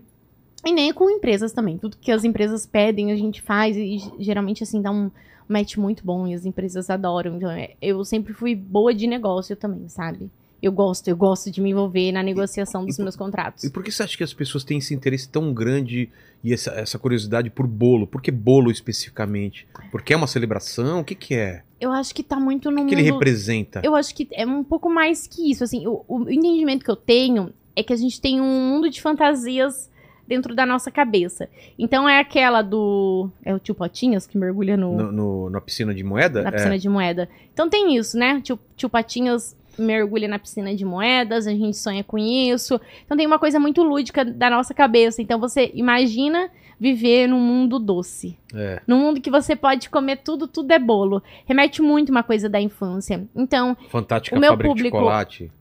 E 0.66 0.72
nem 0.74 0.92
com 0.94 1.10
empresas 1.10 1.54
também. 1.54 1.78
Tudo 1.78 1.98
que 2.00 2.12
as 2.12 2.24
empresas 2.24 2.66
pedem, 2.66 3.12
a 3.12 3.16
gente 3.16 3.42
faz. 3.42 3.78
E 3.78 4.00
geralmente, 4.20 4.64
assim, 4.64 4.82
dá 4.82 4.92
um 4.92 5.10
match 5.48 5.78
muito 5.78 6.04
bom. 6.06 6.28
E 6.28 6.34
as 6.34 6.46
empresas 6.46 6.90
adoram. 6.90 7.38
Então, 7.38 7.50
é, 7.50 7.72
eu 7.82 8.04
sempre 8.04 8.34
fui 8.34 8.56
boa 8.56 8.94
de 8.94 9.08
negócio 9.08 9.56
também, 9.56 9.88
sabe? 9.88 10.30
Eu 10.62 10.74
gosto, 10.74 11.08
eu 11.08 11.16
gosto 11.16 11.50
de 11.50 11.62
me 11.62 11.70
envolver 11.70 12.12
na 12.12 12.22
negociação 12.22 12.86
dos 12.86 13.00
e- 13.00 13.02
meus 13.02 13.16
contratos. 13.16 13.64
E 13.64 13.70
por 13.70 13.82
que 13.82 13.90
você 13.90 14.04
acha 14.04 14.18
que 14.18 14.24
as 14.26 14.34
pessoas 14.34 14.66
têm 14.66 14.80
esse 14.80 14.94
interesse 14.94 15.30
tão 15.30 15.54
grande 15.54 16.10
e 16.44 16.52
essa, 16.54 16.72
essa 16.72 17.00
curiosidade 17.00 17.50
por 17.50 17.66
bolo? 17.66 18.06
Por 18.06 18.22
que 18.22 18.30
bolo 18.30 18.70
especificamente? 18.70 19.66
Porque 19.90 20.12
é 20.14 20.18
uma 20.18 20.28
celebração? 20.28 21.00
O 21.00 21.04
que, 21.06 21.16
que 21.16 21.34
é? 21.34 21.64
Eu 21.80 21.94
acho 21.94 22.14
que 22.14 22.22
tá 22.22 22.38
muito 22.38 22.70
no 22.70 22.74
O 22.74 22.86
que 22.86 22.94
mundo... 22.94 23.00
ele 23.00 23.10
representa? 23.10 23.80
Eu 23.86 23.96
acho 23.96 24.14
que 24.14 24.28
é 24.34 24.46
um 24.46 24.62
pouco 24.62 24.90
mais 24.90 25.26
que 25.26 25.50
isso, 25.50 25.64
assim, 25.64 25.88
o, 25.88 26.04
o 26.06 26.30
entendimento 26.30 26.84
que 26.84 26.92
eu 26.92 26.96
tenho 26.98 27.54
é 27.74 27.82
que 27.82 27.94
a 27.94 27.96
gente 27.96 28.20
tem 28.20 28.42
um 28.42 28.70
mundo 28.70 28.90
de 28.90 29.02
fantasias 29.02 29.89
dentro 30.30 30.56
da 30.56 30.66
nossa 30.66 30.90
cabeça. 30.90 31.50
Então 31.78 32.08
é 32.08 32.20
aquela 32.20 32.62
do... 32.62 33.30
É 33.44 33.54
o 33.54 33.60
tio 33.60 33.76
Potinhas 33.76 34.26
que 34.28 34.38
mergulha 34.38 34.78
no, 34.78 34.96
No- 34.96 35.12
no- 35.12 35.50
na 35.50 35.60
piscina 35.60 35.94
de 35.94 36.04
moeda? 36.04 36.44
na 36.44 36.52
piscina 36.52 36.78
de 36.78 36.88
moeda. 36.88 37.28
Então 37.54 37.68
tem 37.68 37.98
isso, 37.98 38.18
né? 38.18 38.40
Tio, 38.42 38.58
tio 38.78 38.88
Patinhas 38.90 39.58
mergulha 39.78 40.28
na 40.28 40.38
piscina 40.38 40.76
de 40.76 40.84
moedas, 40.86 41.48
a 41.48 41.52
gente 41.52 41.76
sonha 41.78 42.04
com 42.04 42.18
isso. 42.18 42.80
Então 43.06 43.18
tem 43.18 43.26
uma 43.26 43.40
coisa 43.40 43.60
muito 43.60 43.82
lúdica 43.82 44.24
da 44.24 44.50
nossa 44.50 44.74
cabeça. 44.74 45.22
Então 45.22 45.40
você 45.40 45.72
imagina 45.74 46.50
viver 46.80 47.28
num 47.28 47.40
mundo 47.40 47.78
doce. 47.80 48.38
É. 48.54 48.62
é. 48.76 48.82
Num 48.88 49.00
mundo 49.00 49.20
que 49.22 49.30
você 49.32 49.56
pode 49.56 49.90
comer 49.90 50.18
tudo, 50.18 50.48
tudo 50.48 50.72
é 50.72 50.80
bolo. 50.80 51.22
Remete 51.46 51.82
muito 51.82 52.10
uma 52.10 52.24
coisa 52.24 52.48
da 52.48 52.60
infância. 52.62 53.28
Então, 53.36 53.76
Fantástica 53.90 54.36
O 54.38 54.40
meu 54.40 54.52
público- 54.56 54.76
de 54.76 54.84
chocolate. 54.84 55.52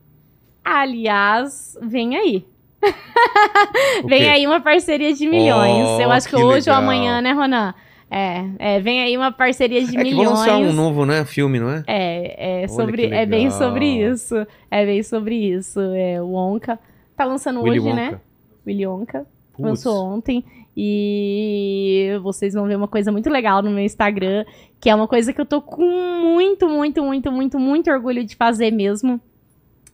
aliás, 0.63 1.77
vem 1.81 2.15
aí. 2.15 2.45
Vem 4.07 4.29
aí 4.29 4.47
uma 4.47 4.61
parceria 4.61 5.13
de 5.13 5.27
milhões. 5.27 5.87
Oh, 5.87 6.01
Eu 6.01 6.11
acho 6.11 6.27
que, 6.29 6.35
que 6.35 6.41
hoje 6.41 6.69
ou 6.69 6.75
legal. 6.75 6.81
amanhã, 6.81 7.21
né, 7.21 7.31
Ronan? 7.33 7.73
É, 8.11 8.45
é, 8.57 8.79
vem 8.79 9.01
aí 9.01 9.15
uma 9.15 9.31
parceria 9.31 9.81
de 9.83 9.89
É 9.89 9.91
que 9.91 10.03
milhões. 10.03 10.27
vão 10.29 10.37
lançar 10.37 10.57
um 10.57 10.73
novo, 10.73 11.05
né? 11.05 11.25
Filme, 11.25 11.59
não 11.59 11.69
é? 11.69 11.83
É, 11.85 12.63
é, 12.63 12.67
sobre, 12.67 13.07
que 13.07 13.13
é 13.13 13.25
bem 13.25 13.51
sobre 13.51 13.85
isso. 13.85 14.35
É 14.71 14.85
bem 14.85 15.03
sobre 15.03 15.35
isso. 15.35 15.79
É, 15.79 16.21
o 16.21 16.33
Onca 16.33 16.79
tá 17.15 17.25
lançando 17.25 17.61
Willy 17.61 17.79
hoje, 17.79 17.89
Wonka. 17.89 18.01
né? 18.11 18.19
Willy 18.65 18.87
Onca. 18.87 19.27
Lançou 19.59 20.05
ontem. 20.05 20.43
E 20.75 22.11
vocês 22.23 22.53
vão 22.53 22.65
ver 22.65 22.77
uma 22.77 22.87
coisa 22.87 23.11
muito 23.11 23.29
legal 23.29 23.61
no 23.61 23.69
meu 23.69 23.83
Instagram, 23.83 24.45
que 24.79 24.89
é 24.89 24.95
uma 24.95 25.07
coisa 25.07 25.33
que 25.33 25.41
eu 25.41 25.45
tô 25.45 25.61
com 25.61 25.83
muito, 26.23 26.67
muito, 26.69 27.03
muito, 27.03 27.31
muito, 27.31 27.59
muito 27.59 27.91
orgulho 27.91 28.23
de 28.23 28.35
fazer 28.37 28.71
mesmo. 28.71 29.19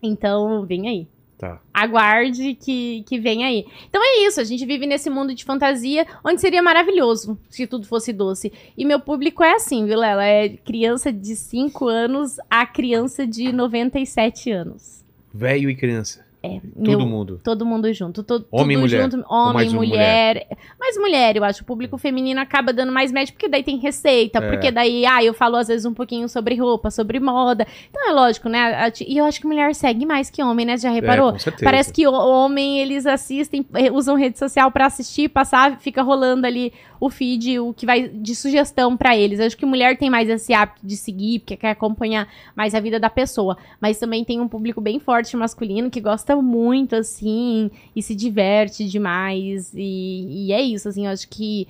Então, 0.02 0.64
vem 0.68 0.88
aí. 0.88 1.08
Tá. 1.38 1.60
Aguarde 1.74 2.56
que, 2.56 3.04
que 3.06 3.20
vem 3.20 3.44
aí. 3.44 3.66
Então 3.90 4.02
é 4.02 4.26
isso, 4.26 4.40
a 4.40 4.44
gente 4.44 4.66
vive 4.66 4.86
nesse 4.86 5.10
mundo 5.10 5.36
de 5.36 5.44
fantasia, 5.44 6.08
onde 6.24 6.40
seria 6.40 6.64
maravilhoso 6.64 7.38
se 7.50 7.68
tudo 7.68 7.86
fosse 7.86 8.14
doce. 8.14 8.54
E 8.78 8.86
meu 8.86 9.00
público 9.00 9.44
é 9.44 9.54
assim, 9.54 9.86
viu, 9.86 10.00
Lela? 10.00 10.24
É 10.24 10.50
criança 10.50 11.12
de 11.12 11.36
5 11.36 11.88
anos 11.88 12.38
a 12.50 12.66
criança 12.66 13.28
de 13.28 13.52
97 13.52 14.50
anos. 14.50 15.04
Velho 15.34 15.70
e 15.70 15.76
criança. 15.76 16.24
É, 16.46 16.60
Todo 16.60 16.98
meu- 16.98 17.00
mundo. 17.08 17.41
Todo 17.43 17.66
mundo 17.66 17.91
junto. 17.93 18.24
To, 18.24 18.46
Homem 18.52 18.78
e 18.78 18.80
mulher. 18.82 19.02
junto. 19.04 19.26
Ou 19.28 19.38
Homem, 19.38 19.54
mais 19.54 19.74
uma 19.74 19.82
mulher. 19.82 20.48
Mais 20.80 20.98
mulher, 20.98 21.36
eu 21.36 21.43
acho. 21.43 21.64
O 21.64 21.66
público 21.66 21.98
feminino 21.98 22.39
acaba 22.39 22.72
dando 22.72 22.91
mais 22.91 23.12
match, 23.12 23.32
porque 23.32 23.48
daí 23.48 23.64
tem 23.64 23.78
receita. 23.78 24.39
É. 24.39 24.50
Porque 24.50 24.72
daí, 24.72 25.06
ah, 25.06 25.24
eu 25.24 25.34
falo 25.34 25.56
às 25.56 25.68
vezes 25.68 25.86
um 25.86 25.93
pouquinho 25.93 26.28
sobre 26.30 26.56
roupa, 26.56 26.91
sobre 26.91 27.20
moda. 27.20 27.66
Então 27.89 28.10
é 28.10 28.14
lógico, 28.14 28.48
né? 28.50 28.91
E 29.08 29.18
eu 29.18 29.26
acho 29.26 29.39
que 29.39 29.48
mulher 29.48 29.74
segue 29.76 30.06
mais 30.06 30.30
que 30.30 30.43
homem, 30.43 30.66
né? 30.66 30.78
Já 30.78 30.89
reparou? 30.89 31.30
É, 31.30 31.34
com 31.34 31.39
certeza. 31.39 31.64
Parece 31.66 31.91
que 31.93 32.08
o 32.08 32.12
homem, 32.14 32.80
eles 32.80 33.06
assistem, 33.06 33.66
eh, 33.74 33.91
usam 33.91 34.16
rede 34.16 34.38
social 34.38 34.70
pra 34.72 34.86
assistir, 34.88 35.30
passar, 35.30 35.80
fica 35.80 36.02
rolando 36.02 36.46
ali 36.46 36.72
o 37.00 37.10
feed, 37.10 37.60
o 37.60 37.74
que 37.74 37.86
vai 37.86 38.08
de 38.08 38.36
sugestão 38.36 38.96
pra 38.96 39.16
eles. 39.18 39.39
Eu 39.39 39.46
acho 39.48 39.58
que 39.58 39.66
mulher 39.66 39.98
tem 39.98 40.10
mais 40.10 40.30
esse 40.30 40.54
hábito 40.54 40.86
de 40.86 40.96
seguir, 40.96 41.39
porque 41.39 41.58
quer 41.58 41.72
acompanhar 41.72 42.28
mais 42.56 42.74
a 42.74 42.80
vida 42.80 43.00
da 43.00 43.10
pessoa. 43.10 43.58
Mas 43.82 44.00
também 44.00 44.24
tem 44.24 44.39
um 44.39 44.48
público 44.48 44.80
bem 44.82 45.00
forte 45.00 45.36
masculino 45.36 45.89
que 45.89 46.00
gosta 46.00 46.35
muito, 46.42 46.96
assim, 46.96 47.70
e 47.96 48.02
se 48.02 48.16
diverte 48.16 48.88
demais. 48.88 49.74
E, 49.74 50.48
e 50.48 50.52
é 50.54 50.62
isso, 50.62 50.90
assim, 50.90 51.06
eu 51.06 51.12
acho 51.12 51.28
que. 51.30 51.68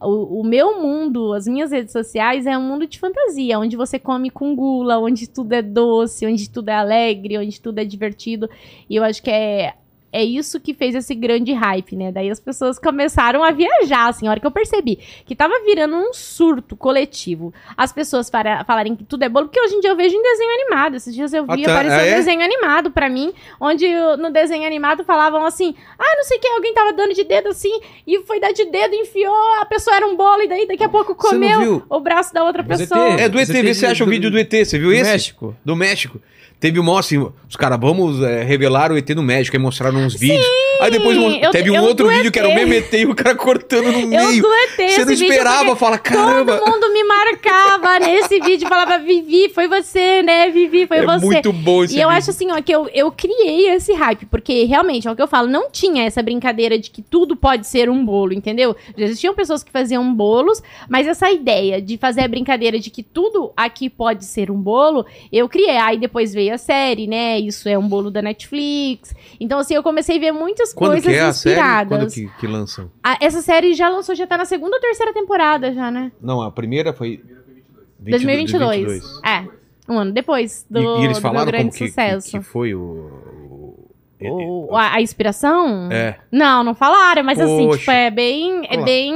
O, 0.00 0.42
o 0.42 0.44
meu 0.44 0.80
mundo, 0.80 1.32
as 1.32 1.48
minhas 1.48 1.72
redes 1.72 1.90
sociais, 1.90 2.46
é 2.46 2.56
um 2.56 2.62
mundo 2.62 2.86
de 2.86 3.00
fantasia, 3.00 3.58
onde 3.58 3.76
você 3.76 3.98
come 3.98 4.30
com 4.30 4.54
gula, 4.54 4.96
onde 5.00 5.28
tudo 5.28 5.52
é 5.52 5.60
doce, 5.60 6.24
onde 6.24 6.48
tudo 6.48 6.68
é 6.68 6.74
alegre, 6.74 7.36
onde 7.36 7.60
tudo 7.60 7.80
é 7.80 7.84
divertido. 7.84 8.48
E 8.88 8.94
eu 8.94 9.02
acho 9.02 9.20
que 9.20 9.28
é 9.30 9.74
é 10.12 10.24
isso 10.24 10.58
que 10.60 10.72
fez 10.72 10.94
esse 10.94 11.14
grande 11.14 11.52
hype, 11.52 11.94
né? 11.96 12.10
Daí 12.10 12.30
as 12.30 12.40
pessoas 12.40 12.78
começaram 12.78 13.44
a 13.44 13.50
viajar, 13.50 14.08
assim, 14.08 14.26
a 14.26 14.30
hora 14.30 14.40
que 14.40 14.46
eu 14.46 14.50
percebi 14.50 14.96
que 15.26 15.34
tava 15.36 15.54
virando 15.64 15.96
um 15.96 16.12
surto 16.12 16.74
coletivo. 16.76 17.52
As 17.76 17.92
pessoas 17.92 18.30
para, 18.30 18.64
falarem 18.64 18.96
que 18.96 19.04
tudo 19.04 19.22
é 19.24 19.28
bolo, 19.28 19.46
porque 19.46 19.60
hoje 19.60 19.74
em 19.74 19.80
dia 19.80 19.90
eu 19.90 19.96
vejo 19.96 20.16
em 20.16 20.22
desenho 20.22 20.50
animado. 20.62 20.96
Esses 20.96 21.14
dias 21.14 21.32
eu 21.32 21.44
vi 21.46 21.64
aparecer 21.64 21.98
Ah, 22.00 22.02
um 22.02 22.06
é? 22.06 22.14
desenho 22.16 22.42
animado 22.42 22.90
pra 22.90 23.08
mim, 23.08 23.32
onde 23.60 23.84
uh, 23.86 24.16
no 24.16 24.30
desenho 24.30 24.66
animado 24.66 25.04
falavam 25.04 25.44
assim: 25.44 25.74
ah, 25.98 26.14
não 26.16 26.24
sei 26.24 26.38
o 26.38 26.40
que, 26.40 26.48
alguém 26.48 26.72
tava 26.74 26.92
dando 26.92 27.12
de 27.14 27.24
dedo 27.24 27.48
assim, 27.50 27.80
e 28.06 28.20
foi 28.22 28.40
dar 28.40 28.52
de 28.52 28.64
dedo, 28.64 28.94
enfiou, 28.94 29.34
a 29.60 29.66
pessoa 29.66 29.96
era 29.96 30.06
um 30.06 30.16
bolo, 30.16 30.42
e 30.42 30.48
daí 30.48 30.66
daqui 30.66 30.84
a 30.84 30.88
pouco 30.88 31.14
Você 31.14 31.28
comeu 31.28 31.82
o 31.88 32.00
braço 32.00 32.32
da 32.32 32.44
outra 32.44 32.64
Mas 32.66 32.80
pessoa. 32.80 33.10
ET. 33.10 33.20
É 33.20 33.28
do 33.28 33.38
ET, 33.38 33.46
Você 33.46 33.62
vê 33.62 33.74
se 33.74 33.80
teve 33.80 33.92
acha 33.92 34.02
o 34.04 34.06
do- 34.06 34.10
vídeo 34.10 34.30
do 34.30 34.38
ET, 34.38 34.50
você 34.64 34.78
viu 34.78 34.92
esse? 34.92 35.02
México. 35.04 35.56
Do 35.64 35.76
México. 35.76 36.20
Teve 36.60 36.80
o 36.80 36.84
maior 36.84 36.98
assim, 36.98 37.18
os 37.48 37.54
caras, 37.56 37.78
vamos 37.80 38.20
é, 38.20 38.42
revelar 38.42 38.90
o 38.90 38.98
ET 38.98 39.08
no 39.10 39.22
México, 39.22 39.56
aí 39.56 39.62
mostraram 39.62 39.98
uns 39.98 40.14
vídeos. 40.14 40.44
Aí 40.80 40.90
depois 40.90 41.16
eu- 41.16 41.50
teve 41.52 41.70
um 41.70 41.76
eu 41.76 41.82
outro 41.84 42.08
vídeo 42.08 42.26
ET. 42.28 42.32
que 42.32 42.38
era 42.38 42.48
o 42.48 42.54
mesmo 42.54 42.74
ET 42.74 42.92
e 42.94 43.06
o 43.06 43.14
cara 43.14 43.34
cortando 43.36 43.92
no 43.92 43.98
Eu 44.00 44.06
meio. 44.08 44.42
do 44.42 44.48
ET, 44.52 44.90
Você 44.90 45.04
não 45.04 45.12
esperava, 45.12 45.76
fala, 45.76 45.98
caramba. 45.98 46.58
Todo 46.58 46.68
mundo 46.70 46.92
me 46.92 47.04
marcava 47.04 48.00
nesse 48.00 48.40
vídeo, 48.40 48.68
falava, 48.68 48.98
Vivi, 48.98 49.48
foi 49.50 49.68
você, 49.68 50.22
né, 50.22 50.50
Vivi, 50.50 50.86
foi 50.86 50.98
É 50.98 51.06
você. 51.06 51.24
muito 51.24 51.52
bom 51.52 51.84
esse 51.84 51.94
E 51.96 52.00
eu 52.00 52.08
vídeo. 52.08 52.18
acho 52.18 52.30
assim, 52.30 52.50
ó, 52.50 52.60
que 52.60 52.72
eu, 52.74 52.88
eu 52.92 53.12
criei 53.12 53.68
esse 53.70 53.92
hype, 53.92 54.26
porque 54.26 54.64
realmente, 54.64 55.06
é 55.06 55.10
o 55.12 55.16
que 55.16 55.22
eu 55.22 55.28
falo, 55.28 55.46
não 55.48 55.70
tinha 55.70 56.04
essa 56.04 56.22
brincadeira 56.22 56.78
de 56.78 56.90
que 56.90 57.02
tudo 57.02 57.36
pode 57.36 57.66
ser 57.68 57.88
um 57.88 58.04
bolo, 58.04 58.32
entendeu? 58.32 58.74
Já 58.96 59.04
existiam 59.04 59.34
pessoas 59.34 59.62
que 59.62 59.70
faziam 59.70 60.12
bolos, 60.12 60.60
mas 60.88 61.06
essa 61.06 61.30
ideia 61.30 61.80
de 61.80 61.96
fazer 61.96 62.22
a 62.22 62.28
brincadeira 62.28 62.78
de 62.80 62.90
que 62.90 63.02
tudo 63.02 63.52
aqui 63.56 63.88
pode 63.88 64.24
ser 64.24 64.50
um 64.50 64.56
bolo, 64.60 65.06
eu 65.32 65.48
criei. 65.48 65.76
Aí 65.76 65.98
depois 65.98 66.34
veio 66.34 66.47
a 66.50 66.58
série, 66.58 67.06
né? 67.06 67.38
Isso 67.38 67.68
é 67.68 67.76
um 67.78 67.86
bolo 67.88 68.10
da 68.10 68.20
Netflix. 68.22 69.14
Então, 69.40 69.58
assim, 69.58 69.74
eu 69.74 69.82
comecei 69.82 70.16
a 70.16 70.20
ver 70.20 70.32
muitas 70.32 70.72
Quando 70.72 70.92
coisas 70.92 71.10
que 71.10 71.16
é 71.18 71.20
a 71.22 71.32
série? 71.32 71.56
inspiradas. 71.56 71.98
Quando 71.98 72.12
que, 72.12 72.40
que 72.40 72.46
lançam? 72.46 72.90
A- 73.02 73.18
essa 73.20 73.40
série 73.42 73.74
já 73.74 73.88
lançou, 73.88 74.14
já 74.14 74.26
tá 74.26 74.36
na 74.38 74.44
segunda 74.44 74.76
ou 74.76 74.80
terceira 74.80 75.12
temporada 75.12 75.72
já, 75.72 75.90
né? 75.90 76.12
Não, 76.20 76.40
a 76.42 76.50
primeira 76.50 76.92
foi... 76.92 77.22
2022. 77.98 78.80
22. 79.02 79.20
É, 79.24 79.44
um 79.88 79.98
ano 79.98 80.12
depois 80.12 80.64
do, 80.70 80.78
e, 80.98 81.00
e 81.00 81.04
eles 81.06 81.18
do 81.18 81.20
falaram 81.22 81.44
meu 81.46 81.52
grande 81.52 81.70
que, 81.72 81.78
que, 81.78 81.88
sucesso. 81.88 82.30
que 82.30 82.40
foi 82.40 82.74
o... 82.74 82.80
o- 84.20 84.68
O- 84.70 84.76
a, 84.76 85.00
inspiração? 85.00 85.88
É. 85.90 86.16
Não, 86.30 86.62
não 86.64 86.74
falaram, 86.74 87.22
mas 87.24 87.38
assim, 87.40 87.66
Poxa. 87.66 87.78
tipo, 87.78 87.90
é 87.90 88.10
bem. 88.10 88.66
É 88.68 88.76
bem. 88.82 89.14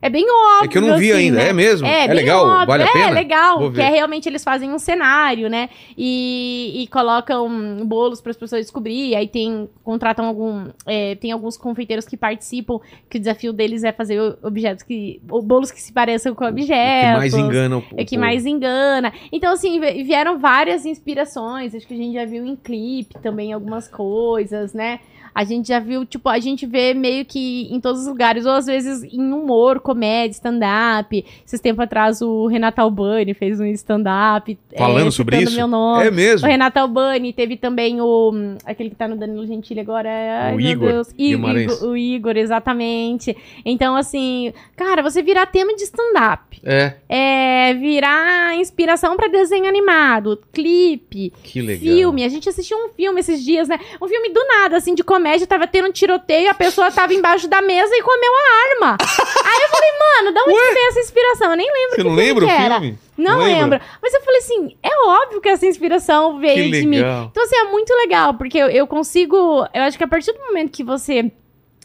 É 0.00 0.08
bem 0.08 0.24
óbvio. 0.30 0.64
É 0.64 0.68
que 0.68 0.78
eu 0.78 0.82
não 0.82 0.96
vi 0.98 1.10
assim, 1.12 1.20
ainda, 1.22 1.36
né? 1.38 1.48
é 1.48 1.52
mesmo? 1.52 1.86
É, 1.86 2.04
É 2.06 2.14
legal? 2.14 2.44
óbvio. 2.46 2.66
Vale 2.66 2.82
a 2.84 2.86
é, 2.86 2.92
pena? 2.92 3.10
legal. 3.10 3.58
Vou 3.58 3.72
Que 3.72 3.80
é 3.80 3.88
realmente 3.90 4.28
eles 4.28 4.44
fazem 4.44 4.70
um 4.72 4.78
cenário, 4.78 5.48
né? 5.48 5.68
E, 5.96 6.82
e 6.82 6.86
colocam 6.88 7.84
bolos 7.84 8.20
para 8.20 8.30
as 8.30 8.36
pessoas 8.36 8.62
descobrir. 8.62 9.14
Aí 9.16 9.26
tem. 9.28 9.68
Contratam 9.82 10.24
algum. 10.26 10.68
é, 10.86 11.14
tem 11.16 11.32
alguns 11.32 11.56
confeiteiros 11.56 12.04
que 12.06 12.16
participam, 12.16 12.78
que 13.10 13.16
o 13.16 13.20
desafio 13.20 13.52
deles 13.52 13.82
é 13.84 13.92
fazer 13.92 14.20
o- 14.20 14.36
objetos 14.42 14.82
que. 14.82 15.20
bolos 15.24 15.70
que 15.70 15.80
se 15.82 15.92
pareçam 15.92 16.34
com 16.34 16.44
O 16.44 16.48
objetos. 16.48 17.10
que 17.10 17.16
mais 17.16 17.34
engana 17.34 17.78
o, 17.78 17.84
É 17.96 18.04
que 18.04 18.16
o- 18.16 18.20
mais 18.20 18.46
engana. 18.46 19.12
Então, 19.32 19.52
assim, 19.52 19.80
vi- 19.80 20.04
vieram 20.04 20.38
várias 20.38 20.86
inspirações. 20.86 21.74
Acho 21.74 21.86
que 21.86 21.94
a 21.94 21.96
gente 21.96 22.14
já 22.14 22.24
viu 22.24 22.44
em 22.46 22.54
clipe 22.56 23.14
também 23.22 23.52
algumas 23.52 23.88
coisas, 23.88 24.72
né? 24.72 25.00
A 25.38 25.44
gente 25.44 25.68
já 25.68 25.78
viu, 25.78 26.04
tipo, 26.04 26.28
a 26.28 26.40
gente 26.40 26.66
vê 26.66 26.92
meio 26.94 27.24
que 27.24 27.68
em 27.72 27.78
todos 27.80 28.00
os 28.00 28.08
lugares, 28.08 28.44
ou 28.44 28.50
às 28.50 28.66
vezes 28.66 29.04
em 29.04 29.32
humor, 29.32 29.78
comédia, 29.78 30.32
stand-up. 30.32 31.24
Esses 31.46 31.60
tempos 31.60 31.84
atrás 31.84 32.20
o 32.20 32.48
Renato 32.48 32.80
Albani 32.80 33.34
fez 33.34 33.60
um 33.60 33.64
stand-up. 33.66 34.58
Falando 34.76 35.06
é, 35.06 35.10
sobre 35.12 35.40
isso? 35.42 35.54
meu 35.54 35.68
nome. 35.68 36.04
É 36.06 36.10
O 36.10 36.12
mesmo? 36.12 36.48
Renato 36.48 36.78
Albani, 36.80 37.32
teve 37.32 37.56
também 37.56 38.00
o. 38.00 38.32
aquele 38.64 38.90
que 38.90 38.96
tá 38.96 39.06
no 39.06 39.14
Danilo 39.16 39.46
Gentili 39.46 39.78
agora. 39.78 40.08
Ai, 40.10 40.54
O 40.54 40.56
meu 40.56 40.70
Igor 40.72 40.88
Deus. 40.92 41.08
I- 41.16 41.28
Guimarães. 41.28 41.72
Igor- 41.72 41.88
o 41.90 41.96
Igor, 41.96 42.36
exatamente. 42.36 43.36
Então, 43.64 43.94
assim, 43.94 44.52
cara, 44.76 45.02
você 45.02 45.22
virar 45.22 45.46
tema 45.46 45.72
de 45.76 45.84
stand-up 45.84 46.60
É, 46.64 46.94
é, 47.08 47.74
virar 47.74 48.56
inspiração 48.56 49.16
pra 49.16 49.28
desenho 49.28 49.66
animado, 49.68 50.40
clipe, 50.52 51.32
que 51.44 51.60
legal. 51.60 51.80
filme. 51.80 52.24
A 52.24 52.28
gente 52.28 52.48
assistiu 52.48 52.76
um 52.76 52.88
filme 52.88 53.20
esses 53.20 53.44
dias, 53.44 53.68
né? 53.68 53.78
Um 54.02 54.08
filme 54.08 54.30
do 54.30 54.44
nada, 54.44 54.76
assim, 54.76 54.94
de 54.96 55.04
comédia, 55.04 55.27
tava 55.46 55.66
tendo 55.66 55.88
um 55.88 55.92
tiroteio, 55.92 56.50
a 56.50 56.54
pessoa 56.54 56.90
tava 56.90 57.12
embaixo 57.12 57.48
da 57.48 57.60
mesa 57.60 57.94
e 57.94 58.02
comeu 58.02 58.32
a 58.32 58.86
arma. 58.86 58.96
Aí 59.00 59.62
eu 59.62 59.68
falei, 59.68 59.90
mano, 60.00 60.34
da 60.34 60.42
onde 60.42 60.74
veio 60.74 60.88
essa 60.88 61.00
inspiração? 61.00 61.50
Eu 61.50 61.56
nem 61.56 61.66
lembro 61.66 61.90
Você 61.90 61.96
que 61.96 62.04
não 62.04 62.14
lembra 62.14 62.44
o 62.44 62.48
que 62.48 62.54
era. 62.54 62.80
filme? 62.80 62.98
Não, 63.16 63.38
lembra? 63.38 63.54
lembro. 63.54 63.80
Mas 64.00 64.14
eu 64.14 64.20
falei 64.22 64.38
assim, 64.38 64.76
é 64.82 65.06
óbvio 65.06 65.40
que 65.40 65.48
essa 65.48 65.66
inspiração 65.66 66.38
veio 66.38 66.70
Que 66.72 66.80
de 66.80 66.86
mim. 66.86 66.98
Então, 66.98 67.42
assim, 67.42 67.56
é 67.56 67.64
muito 67.64 67.92
legal, 67.94 68.34
porque 68.34 68.58
eu, 68.58 68.68
eu 68.68 68.86
consigo. 68.86 69.36
Eu 69.74 69.82
acho 69.82 69.98
que 69.98 70.04
a 70.04 70.08
partir 70.08 70.32
do 70.32 70.38
momento 70.40 70.70
que 70.70 70.84
você 70.84 71.30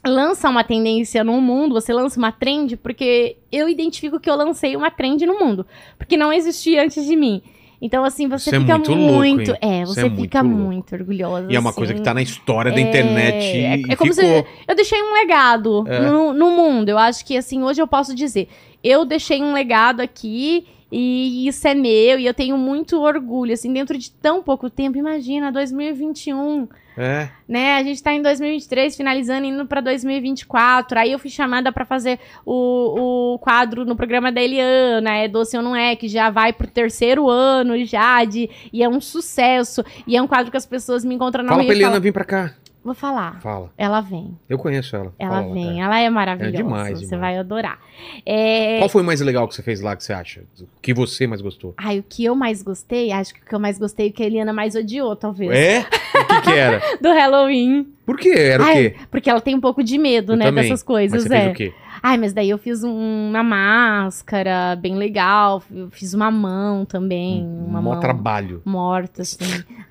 lança 0.05 0.49
uma 0.49 0.63
tendência 0.63 1.23
no 1.23 1.39
mundo, 1.39 1.73
você 1.73 1.93
lança 1.93 2.19
uma 2.19 2.31
trend, 2.31 2.77
porque 2.77 3.37
eu 3.51 3.69
identifico 3.69 4.19
que 4.19 4.29
eu 4.29 4.35
lancei 4.35 4.75
uma 4.75 4.91
trend 4.91 5.25
no 5.25 5.39
mundo. 5.39 5.65
Porque 5.97 6.17
não 6.17 6.31
existia 6.31 6.83
antes 6.83 7.05
de 7.05 7.15
mim. 7.15 7.41
Então, 7.85 8.05
assim, 8.05 8.29
você 8.29 8.49
Isso 8.49 8.55
é 8.55 8.59
fica 8.61 8.77
muito 8.77 8.95
muito. 8.95 9.47
louco, 9.51 9.65
é, 9.65 9.85
você 9.85 9.99
é 9.99 10.03
muito 10.05 10.21
fica 10.21 10.41
louco. 10.41 10.57
muito 10.57 10.95
orgulhosa. 10.95 11.47
E 11.51 11.55
é 11.55 11.59
uma 11.59 11.71
assim. 11.71 11.77
coisa 11.77 11.93
que 11.93 12.01
tá 12.01 12.13
na 12.13 12.21
história 12.21 12.71
da 12.71 12.77
É, 12.77 12.81
internet 12.81 13.45
é- 13.45 13.91
é 13.91 13.95
como 13.97 14.13
ficou. 14.13 14.29
se 14.29 14.45
eu 14.65 14.73
deixei 14.73 15.03
um 15.03 15.11
legado 15.13 15.83
É. 15.87 15.99
no, 15.99 16.31
no 16.33 16.51
mundo. 16.51 16.87
Eu 16.87 16.97
acho 16.97 17.25
que, 17.25 17.35
assim, 17.35 17.61
hoje 17.61 17.81
eu 17.81 17.87
posso 17.87 18.15
dizer, 18.15 18.47
eu 18.81 19.03
deixei 19.03 19.43
um 19.43 19.51
legado 19.53 19.99
aqui 19.99 20.65
e 20.95 21.47
isso 21.47 21.67
é 21.67 21.73
meu 21.73 22.19
e 22.19 22.25
eu 22.25 22.33
tenho 22.33 22.57
muito 22.57 23.01
orgulho, 23.01 23.53
assim, 23.53 23.73
dentro 23.73 23.97
de 23.97 24.11
tão 24.11 24.43
pouco 24.43 24.69
tempo. 24.69 24.97
Imagina, 24.97 25.51
2021, 25.51 26.67
É. 26.97 27.29
né? 27.47 27.75
A 27.77 27.83
gente 27.83 28.01
tá 28.03 28.13
em 28.13 28.21
2023, 28.21 28.95
finalizando, 28.95 29.45
indo 29.47 29.65
pra 29.65 29.81
2024. 29.81 30.99
Aí 30.99 31.11
eu 31.11 31.17
fui 31.19 31.29
chamada 31.29 31.71
pra 31.71 31.83
fazer 31.85 32.19
o, 32.45 33.33
o 33.33 33.39
quadro 33.39 33.85
no 33.85 33.95
programa 33.95 34.31
da 34.31 34.41
Eliana, 34.41 35.15
é 35.17 35.27
Doce 35.27 35.57
ou 35.57 35.63
Não 35.63 35.75
É, 35.75 35.95
que 35.95 36.07
já 36.07 36.29
vai 36.29 36.53
pro 36.53 36.67
terceiro 36.67 37.27
ano 37.29 37.83
já, 37.85 38.23
de, 38.23 38.49
e 38.71 38.83
é 38.83 38.87
um 38.87 39.01
sucesso. 39.01 39.83
E 40.05 40.15
é 40.15 40.21
um 40.21 40.27
quadro 40.27 40.51
que 40.51 40.57
as 40.57 40.65
pessoas 40.65 41.03
me 41.03 41.15
encontram 41.15 41.43
na 41.43 41.49
Fala 41.53 41.63
pra 41.63 41.73
Eliana 41.73 41.91
falam, 41.93 42.01
vir 42.03 42.13
pra 42.13 42.23
cá. 42.25 42.53
Vou 42.83 42.93
falar. 42.93 43.39
Fala. 43.41 43.71
Ela 43.77 44.01
vem. 44.01 44.37
Eu 44.49 44.57
conheço 44.57 44.93
ela. 44.95 45.13
Ela 45.17 45.41
Fala, 45.41 45.53
vem, 45.53 45.65
cara. 45.77 45.79
ela 45.85 45.99
é 46.01 46.09
maravilhosa. 46.09 46.53
É 46.53 46.57
demais, 46.57 46.99
Você 46.99 47.05
demais. 47.05 47.21
vai 47.21 47.37
adorar. 47.37 47.79
É... 48.25 48.77
Qual 48.79 48.89
foi 48.89 49.01
o 49.01 49.05
mais 49.05 49.21
legal 49.21 49.47
que 49.47 49.55
você 49.55 49.63
fez 49.63 49.79
lá 49.79 49.95
que 49.95 50.03
você 50.03 50.11
acha? 50.11 50.41
O 50.59 50.65
que 50.81 50.93
você 50.93 51.25
mais 51.25 51.41
gostou? 51.41 51.73
Ai, 51.77 51.99
o 51.99 52.03
que 52.03 52.25
eu 52.25 52.35
mais 52.35 52.61
gostei, 52.61 53.11
acho 53.13 53.33
que 53.33 53.41
o 53.41 53.45
que 53.45 53.55
eu 53.55 53.59
mais 53.59 53.77
gostei, 53.79 54.09
o 54.09 54.11
que 54.13 54.21
a 54.21 54.25
Eliana 54.25 54.51
mais 54.51 54.75
odiou, 54.75 55.15
talvez. 55.15 55.51
É? 55.51 55.79
O 55.79 56.25
que 56.27 56.41
que 56.41 56.51
era? 56.51 56.81
Do 57.01 57.09
Halloween. 57.09 57.87
Por 58.05 58.17
quê? 58.17 58.33
Era 58.35 58.61
o 58.61 58.65
Ai, 58.65 58.73
quê? 58.89 58.95
Porque 59.09 59.29
ela 59.29 59.39
tem 59.39 59.55
um 59.55 59.61
pouco 59.61 59.81
de 59.81 59.97
medo, 59.97 60.33
Eu 60.33 60.37
né, 60.37 60.45
também. 60.45 60.63
dessas 60.63 60.81
Mas 60.81 60.83
coisas. 60.83 61.23
você 61.23 61.33
é. 61.33 61.39
fez 61.41 61.51
o 61.51 61.55
quê? 61.55 61.73
Ai, 62.05 62.17
mas 62.17 62.33
daí 62.33 62.49
eu 62.49 62.57
fiz 62.57 62.83
um- 62.83 63.29
uma 63.29 63.41
máscara 63.41 64.75
bem 64.75 64.95
legal. 64.95 65.63
Eu 65.73 65.89
fiz 65.89 66.13
uma 66.13 66.29
mão 66.29 66.83
também. 66.83 67.43
Uma 67.45 67.81
Mó 67.81 67.91
mão 67.91 67.99
trabalho. 68.01 68.61
morta, 68.65 69.21
assim. 69.21 69.37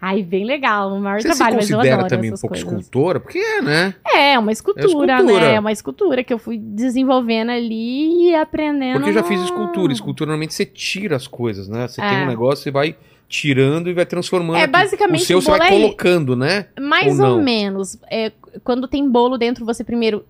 Ai, 0.01 0.23
bem 0.23 0.45
legal. 0.45 0.93
O 0.93 1.01
maior 1.01 1.23
Você 1.23 1.29
trabalho, 1.29 1.53
se 1.55 1.57
mas 1.57 1.71
eu 1.71 1.77
considera 1.79 1.95
adoro 2.03 2.09
também 2.11 2.31
um 2.31 2.35
pouco 2.35 2.49
coisas. 2.49 2.69
escultora? 2.69 3.19
Porque 3.19 3.39
é, 3.39 3.63
né? 3.63 3.95
É, 4.15 4.39
uma 4.39 4.53
escultura, 4.53 4.87
escultura. 4.87 5.41
né? 5.41 5.55
É 5.55 5.61
uma 5.61 5.73
escultura 5.73 6.23
que 6.23 6.33
eu 6.35 6.39
fui 6.39 6.59
desenvolvendo 6.59 7.51
ali 7.51 8.29
e 8.31 8.35
aprendendo. 8.35 8.95
Porque 8.97 9.09
eu 9.09 9.15
já 9.15 9.23
fiz 9.23 9.41
escultura. 9.43 9.91
Escultura 9.93 10.29
normalmente 10.29 10.53
você 10.53 10.67
tira 10.67 11.17
as 11.17 11.27
coisas, 11.27 11.67
né? 11.67 11.89
Você 11.89 12.03
É. 12.03 12.09
tem 12.11 12.25
um 12.25 12.27
negócio, 12.27 12.63
você 12.63 12.71
vai 12.71 12.95
tirando 13.27 13.89
e 13.89 13.95
vai 13.95 14.05
transformando. 14.05 14.59
É, 14.59 14.67
basicamente, 14.67 15.23
o 15.23 15.25
seu 15.25 15.41
você 15.41 15.51
vai 15.57 15.69
é- 15.69 15.71
colocando, 15.81 16.37
né? 16.37 16.67
Mais 16.79 17.19
Ou 17.19 17.37
ou, 17.37 17.43
menos. 17.43 17.97
É, 18.11 18.31
quando 18.63 18.87
tem 18.87 19.09
bolo 19.09 19.39
dentro, 19.39 19.65
você 19.65 19.83
primeiro 19.83 20.27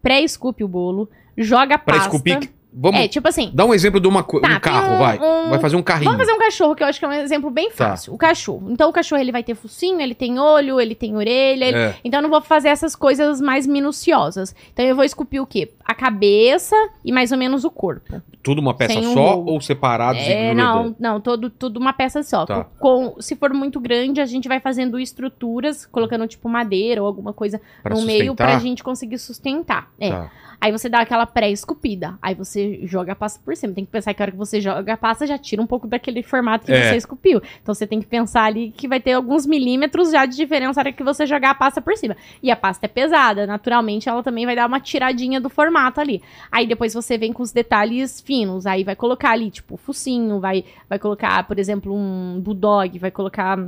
pré-esculpe 0.00 0.62
o 0.62 0.68
bolo, 0.68 1.08
joga 1.36 1.74
a 1.74 1.78
Pra 1.78 1.94
pasta. 1.94 2.08
esculpir. 2.08 2.50
Vamos 2.76 3.00
É, 3.00 3.06
tipo 3.08 3.28
assim, 3.28 3.50
dar 3.54 3.64
um 3.66 3.72
exemplo 3.72 4.00
de 4.00 4.08
uma, 4.08 4.22
Tá, 4.24 4.36
um 4.36 4.60
carro, 4.60 4.94
um- 4.94 4.98
vai. 4.98 5.18
um- 5.18 5.50
Vai 5.50 5.58
fazer 5.60 5.76
um 5.76 5.82
carrinho. 5.82 6.10
Vamos 6.10 6.26
fazer 6.26 6.32
um 6.36 6.40
cachorro, 6.40 6.74
que 6.74 6.82
eu 6.82 6.86
acho 6.86 6.98
que 6.98 7.04
é 7.04 7.08
um 7.08 7.12
exemplo 7.12 7.50
bem 7.50 7.68
Tá. 7.70 7.90
fácil. 7.90 8.12
O 8.12 8.18
cachorro. 8.18 8.66
Então, 8.70 8.88
o 8.90 8.92
cachorro 8.92 9.20
ele 9.20 9.30
vai 9.30 9.42
ter 9.44 9.54
focinho, 9.54 10.00
ele 10.00 10.14
tem 10.14 10.38
olho, 10.38 10.80
ele 10.80 10.94
tem 10.94 11.14
orelha. 11.16 11.64
ele- 11.66 11.76
É. 11.76 11.94
Então, 12.04 12.18
eu 12.18 12.22
não 12.22 12.30
vou 12.30 12.40
fazer 12.40 12.68
essas 12.68 12.96
coisas 12.96 13.40
mais 13.40 13.66
minuciosas. 13.66 14.54
Então, 14.72 14.84
eu 14.84 14.96
vou 14.96 15.04
esculpir 15.04 15.40
o 15.42 15.46
quê? 15.46 15.70
A 15.84 15.94
cabeça 15.94 16.74
e 17.04 17.12
mais 17.12 17.30
ou 17.30 17.38
menos 17.38 17.64
o 17.64 17.70
corpo. 17.70 18.20
Tudo 18.42 18.58
uma 18.60 18.74
peça 18.74 18.94
Sem 18.94 19.14
só 19.14 19.38
ou 19.38 19.60
separados 19.60 20.20
É, 20.22 20.50
e 20.50 20.54
não, 20.54 20.94
não, 20.98 21.20
todo, 21.20 21.48
tudo 21.48 21.78
uma 21.78 21.92
peça 21.92 22.22
só. 22.22 22.44
Tá. 22.44 22.64
Com, 22.78 23.14
se 23.20 23.36
for 23.36 23.52
muito 23.54 23.78
grande, 23.80 24.20
a 24.20 24.26
gente 24.26 24.48
vai 24.48 24.60
fazendo 24.60 24.98
estruturas, 24.98 25.86
colocando 25.86 26.26
tipo 26.26 26.48
madeira 26.48 27.00
ou 27.00 27.06
alguma 27.06 27.32
coisa 27.32 27.60
Pra 27.82 27.94
no 27.94 28.02
meio 28.02 28.18
sustentar? 28.26 28.48
pra 28.50 28.58
gente 28.58 28.82
conseguir 28.82 29.18
sustentar. 29.18 29.90
É. 29.98 30.10
Tá. 30.10 30.30
Aí 30.60 30.72
você 30.72 30.88
dá 30.88 31.00
aquela 31.00 31.26
pré-esculpida. 31.26 32.14
Aí 32.22 32.34
você 32.34 32.63
joga 32.84 33.12
a 33.12 33.16
pasta 33.16 33.40
por 33.44 33.56
cima. 33.56 33.72
Tem 33.74 33.84
que 33.84 33.90
pensar 33.90 34.12
que 34.14 34.22
a 34.22 34.24
hora 34.24 34.32
que 34.32 34.36
você 34.38 34.60
joga 34.60 34.92
a 34.92 34.96
pasta 34.96 35.26
já 35.26 35.36
tira 35.38 35.60
um 35.62 35.66
pouco 35.66 35.86
daquele 35.86 36.22
formato 36.22 36.66
que 36.66 36.72
É. 36.72 36.90
você 36.90 36.96
esculpiu. 36.96 37.40
Então 37.62 37.74
você 37.74 37.86
tem 37.86 38.00
que 38.00 38.06
pensar 38.06 38.44
ali 38.44 38.70
que 38.70 38.86
vai 38.88 39.00
ter 39.00 39.12
alguns 39.12 39.46
milímetros 39.46 40.10
já 40.10 40.26
de 40.26 40.36
diferença 40.36 40.74
na 40.82 40.88
hora 40.88 40.92
que 40.92 41.02
você 41.04 41.26
jogar 41.26 41.50
a 41.50 41.54
pasta 41.54 41.80
por 41.80 41.96
cima. 41.96 42.16
E 42.42 42.50
a 42.50 42.56
pasta 42.56 42.86
é 42.86 42.88
pesada. 42.88 43.46
Naturalmente 43.46 44.08
ela 44.08 44.22
também 44.22 44.44
vai 44.46 44.54
dar 44.56 44.66
uma 44.66 44.80
tiradinha 44.80 45.40
do 45.40 45.48
formato 45.48 46.00
ali. 46.00 46.22
Aí 46.50 46.66
depois 46.66 46.92
você 46.94 47.16
vem 47.18 47.32
com 47.32 47.42
os 47.42 47.52
detalhes 47.52 48.20
finos. 48.20 48.66
Aí 48.66 48.84
vai 48.84 48.96
colocar 48.96 49.30
ali, 49.30 49.50
tipo, 49.50 49.76
focinho. 49.76 50.40
Vai, 50.40 50.64
vai 50.88 50.98
colocar, 50.98 51.46
por 51.46 51.58
exemplo, 51.58 51.94
um 51.94 52.40
bulldog. 52.40 52.98
Vai 52.98 53.10
colocar 53.10 53.58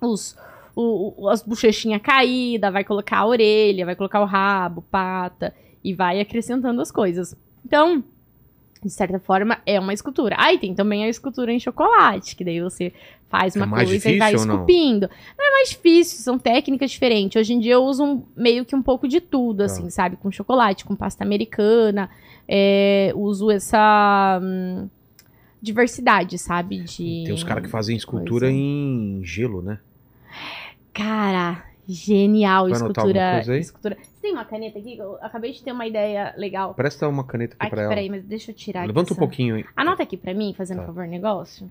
os 0.00 0.36
o, 0.74 1.24
o- 1.24 1.28
as 1.28 1.42
bochechinhas 1.42 2.00
caídas, 2.00 2.72
vai 2.72 2.84
colocar 2.84 3.18
a 3.18 3.26
orelha, 3.26 3.84
vai 3.84 3.96
colocar 3.96 4.20
o 4.20 4.24
rabo, 4.24 4.82
pata, 4.90 5.52
e 5.82 5.92
vai 5.92 6.20
acrescentando 6.20 6.80
as 6.80 6.92
coisas. 6.92 7.36
Então, 7.66 8.02
de 8.82 8.90
certa 8.90 9.18
forma, 9.18 9.58
é 9.66 9.78
uma 9.78 9.92
escultura. 9.92 10.34
Aí 10.38 10.58
tem 10.58 10.74
também 10.74 11.04
a 11.04 11.08
escultura 11.08 11.52
em 11.52 11.60
chocolate, 11.60 12.34
que 12.34 12.44
daí 12.44 12.60
você 12.60 12.92
faz 13.28 13.54
É 13.54 13.60
uma 13.60 13.66
mais 13.66 13.88
coisa 13.88 14.10
e 14.10 14.18
vai 14.18 14.34
ou 14.34 14.44
não? 14.46 14.54
esculpindo. 14.54 15.08
Não 15.38 15.44
é 15.46 15.50
mais 15.52 15.68
difícil, 15.70 16.18
são 16.18 16.38
técnicas 16.38 16.90
diferentes. 16.90 17.38
Hoje 17.40 17.52
em 17.52 17.60
dia 17.60 17.74
eu 17.74 17.84
uso 17.84 18.02
um- 18.04 18.22
meio 18.36 18.64
que 18.64 18.74
um 18.74 18.82
pouco 18.82 19.06
de 19.06 19.20
Tá. 19.20 19.28
tudo, 19.30 19.60
assim, 19.62 19.88
sabe? 19.90 20.16
Com 20.16 20.30
chocolate, 20.32 20.84
com 20.84 20.96
pasta 20.96 21.22
americana. 21.24 22.08
é, 22.52 23.12
uso 23.14 23.48
essa 23.48 24.40
hum, 24.42 24.88
diversidade, 25.62 26.36
sabe? 26.36 26.80
De... 26.80 27.22
Tem 27.26 27.32
os 27.32 27.44
caras 27.44 27.62
que 27.62 27.68
fazem 27.70 27.96
escultura 27.96 28.46
Coisa. 28.46 28.58
em 28.58 29.20
gelo, 29.22 29.62
né? 29.62 29.78
Cara, 30.92 31.64
genial 31.90 32.64
Vai 32.64 32.72
escultura. 32.72 33.32
coisa 33.34 33.52
aí? 33.52 33.60
escultura. 33.60 33.96
Você 34.00 34.20
tem 34.22 34.32
uma 34.32 34.44
caneta 34.44 34.78
aqui? 34.78 34.96
Eu 34.98 35.16
acabei 35.20 35.52
de 35.52 35.62
ter 35.62 35.72
uma 35.72 35.86
ideia 35.86 36.32
legal. 36.36 36.72
Presta 36.74 37.08
uma 37.08 37.24
caneta 37.24 37.54
aqui 37.54 37.66
Aqui, 37.66 37.70
pra 37.70 37.82
ela. 37.82 37.88
peraí, 37.90 38.08
mas 38.08 38.24
deixa 38.24 38.50
eu 38.50 38.54
tirar 38.54 38.86
Levanta 38.86 39.00
aqui 39.00 39.12
um 39.12 39.14
essa- 39.14 39.18
pouquinho 39.20 39.54
aí. 39.56 39.64
Anota 39.76 40.02
aqui 40.02 40.16
pra 40.16 40.32
mim, 40.34 40.54
fazendo 40.56 40.78
Tá. 40.80 40.86
favor, 40.86 41.06
negócio. 41.06 41.68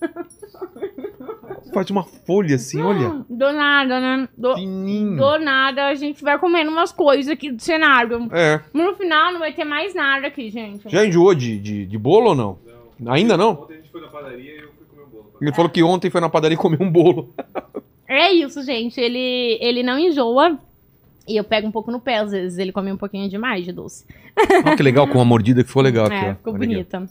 Faz 1.72 1.90
uma 1.90 2.04
folha 2.04 2.56
assim, 2.56 2.80
olha. 2.80 3.24
Do 3.28 3.52
nada, 3.52 4.00
né? 4.00 4.28
Do, 4.36 4.54
Fininho. 4.54 5.16
do 5.16 5.38
nada 5.38 5.86
a 5.88 5.94
gente 5.94 6.22
vai 6.22 6.38
comendo 6.38 6.70
umas 6.70 6.92
coisas 6.92 7.28
aqui 7.32 7.50
do 7.50 7.60
cenário. 7.60 8.28
É. 8.32 8.60
Mas 8.72 8.86
no 8.86 8.94
final 8.94 9.32
não 9.32 9.40
vai 9.40 9.52
ter 9.52 9.64
mais 9.64 9.94
nada 9.94 10.26
aqui, 10.26 10.50
gente. 10.50 10.88
Já 10.88 11.04
enjoou 11.04 11.34
de, 11.34 11.58
de, 11.58 11.86
de 11.86 11.98
bolo 11.98 12.28
ou 12.30 12.34
não? 12.34 12.58
Ainda 13.12 13.36
não? 13.36 13.50
Ontem 13.52 13.74
a 13.74 13.76
gente 13.78 13.90
foi 13.90 14.00
na 14.00 14.08
padaria 14.08 14.52
e 14.54 14.58
eu 14.60 14.72
fui 14.72 14.86
comer 14.86 15.02
um 15.02 15.08
bolo. 15.10 15.23
Ele 15.40 15.52
falou 15.52 15.70
que 15.70 15.82
ontem 15.82 16.10
foi 16.10 16.20
na 16.20 16.28
padaria 16.28 16.56
comer 16.56 16.80
um 16.80 16.90
bolo. 16.90 17.34
É 18.06 18.32
isso, 18.32 18.62
gente. 18.62 19.00
Ele, 19.00 19.58
ele 19.60 19.82
não 19.82 19.98
enjoa. 19.98 20.58
E 21.26 21.36
eu 21.36 21.44
pego 21.44 21.66
um 21.66 21.72
pouco 21.72 21.90
no 21.90 22.00
pé, 22.00 22.18
às 22.18 22.30
vezes. 22.30 22.58
Ele 22.58 22.70
come 22.72 22.92
um 22.92 22.96
pouquinho 22.96 23.28
demais 23.28 23.64
de 23.64 23.72
doce. 23.72 24.06
Olha 24.64 24.76
que 24.76 24.82
legal, 24.82 25.08
com 25.08 25.18
uma 25.18 25.24
mordida 25.24 25.62
que 25.62 25.68
ficou 25.68 25.82
legal 25.82 26.06
aqui, 26.06 26.14
é, 26.14 26.30
ó. 26.30 26.34
ficou 26.34 26.52
Olha 26.54 26.64
aqui, 26.64 26.74
bonita. 26.74 27.10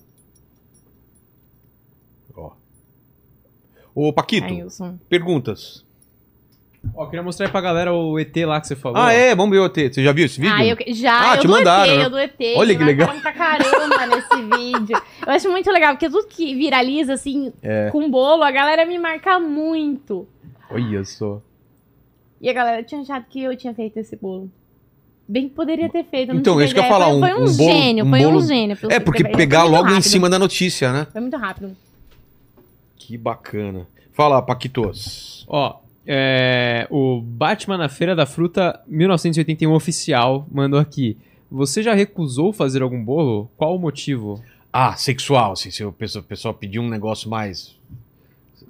ó. 2.36 2.52
Ô, 3.96 4.14
Paquito, 4.14 4.54
É 4.54 4.90
perguntas. 5.10 5.86
Ó, 6.96 7.06
queria 7.06 7.24
mostrar 7.24 7.46
aí 7.46 7.52
pra 7.52 7.62
galera 7.62 7.94
o 7.94 8.20
ET 8.20 8.36
lá 8.46 8.60
que 8.60 8.68
você 8.68 8.76
falou. 8.76 8.98
Ah, 9.02 9.14
é? 9.14 9.34
Vamos 9.34 9.52
ver 9.56 9.60
o 9.62 9.66
ET. 9.66 9.94
Você 9.94 10.04
já 10.04 10.12
viu 10.12 10.26
esse 10.26 10.40
vídeo? 10.40 10.54
Ah, 10.56 10.66
eu, 10.66 10.78
já, 10.94 11.32
Ah, 11.32 11.36
eu 11.36 11.42
te 11.42 11.48
do 11.48 11.54
mandaram, 11.54 11.92
ET, 11.92 11.98
né? 11.98 12.06
eu 12.06 12.10
do 12.10 12.18
ET. 12.20 12.36
Olha 12.58 12.76
que 12.78 12.84
legal. 12.84 13.16
pra 13.22 13.32
caramba 13.32 14.06
nesse 14.08 14.42
vídeo. 14.58 15.02
Eu 15.26 15.32
acho 15.34 15.50
muito 15.50 15.72
legal, 15.72 15.94
porque 15.94 16.10
tudo 16.10 16.28
que 16.28 16.54
viraliza, 16.56 17.14
assim, 17.14 17.54
É. 17.62 17.90
com 17.92 18.10
bolo, 18.12 18.44
a 18.44 18.52
galera 18.52 18.86
me 18.86 18.98
marca 19.00 19.40
muito. 19.40 20.28
Olha 20.70 21.04
só. 21.06 21.42
E 22.42 22.50
a 22.50 22.54
galera 22.54 22.84
tinha 22.84 23.00
achado 23.02 23.26
que 23.30 23.42
eu 23.42 23.56
tinha 23.56 23.74
feito 23.74 23.98
esse 23.98 24.16
bolo. 24.18 24.52
Bem 25.26 25.48
que 25.48 25.56
poderia 25.56 25.88
ter 25.90 26.04
feito. 26.04 26.30
eu 26.30 26.34
não 26.34 26.42
Então, 26.42 26.54
tive 26.56 26.66
isso 26.66 26.74
que 26.74 26.80
eu 26.82 26.84
ia 26.84 26.90
falar, 26.90 27.06
Foi, 27.06 27.16
um- 27.16 27.20
foi 27.22 27.34
um, 27.34 27.36
um 27.36 27.56
bolo- 27.58 27.72
gênio, 27.72 28.06
um 28.06 28.10
foi 28.10 28.20
bolo- 28.24 28.38
um 28.40 28.42
gênio. 28.46 28.78
É, 28.90 29.00
porque 29.00 29.24
pegar 29.24 29.64
logo 29.64 29.88
em 29.88 29.94
rápido. 29.94 30.04
cima 30.10 30.30
da 30.30 30.38
notícia, 30.38 30.92
né? 30.92 31.08
Foi 31.14 31.22
muito 31.22 31.38
rápido. 31.38 31.78
Que 32.98 33.18
bacana. 33.18 33.88
Fala, 34.12 34.42
Paquitos. 34.42 35.46
Ó, 35.48 35.78
é, 36.06 36.88
o 36.90 37.22
Batman 37.22 37.78
na 37.78 37.90
Feira 37.90 38.16
da 38.16 38.26
Fruta 38.26 38.80
1981 38.88 39.72
oficial 39.74 40.48
mandou 40.52 40.80
aqui. 40.80 41.18
Você 41.52 41.84
já 41.84 41.94
recusou 41.94 42.52
fazer 42.52 42.82
algum 42.82 43.04
bolo? 43.04 43.50
Qual 43.58 43.76
o 43.76 43.80
motivo? 43.80 44.42
Ah, 44.72 44.96
sexual. 44.96 45.56
Se, 45.56 45.72
se 45.72 45.84
o 45.86 45.92
pessoal, 45.92 46.24
o 46.24 46.28
pessoal 46.28 46.54
pedir 46.54 46.80
um 46.80 46.90
negócio 46.90 47.30
mais. 47.30 47.76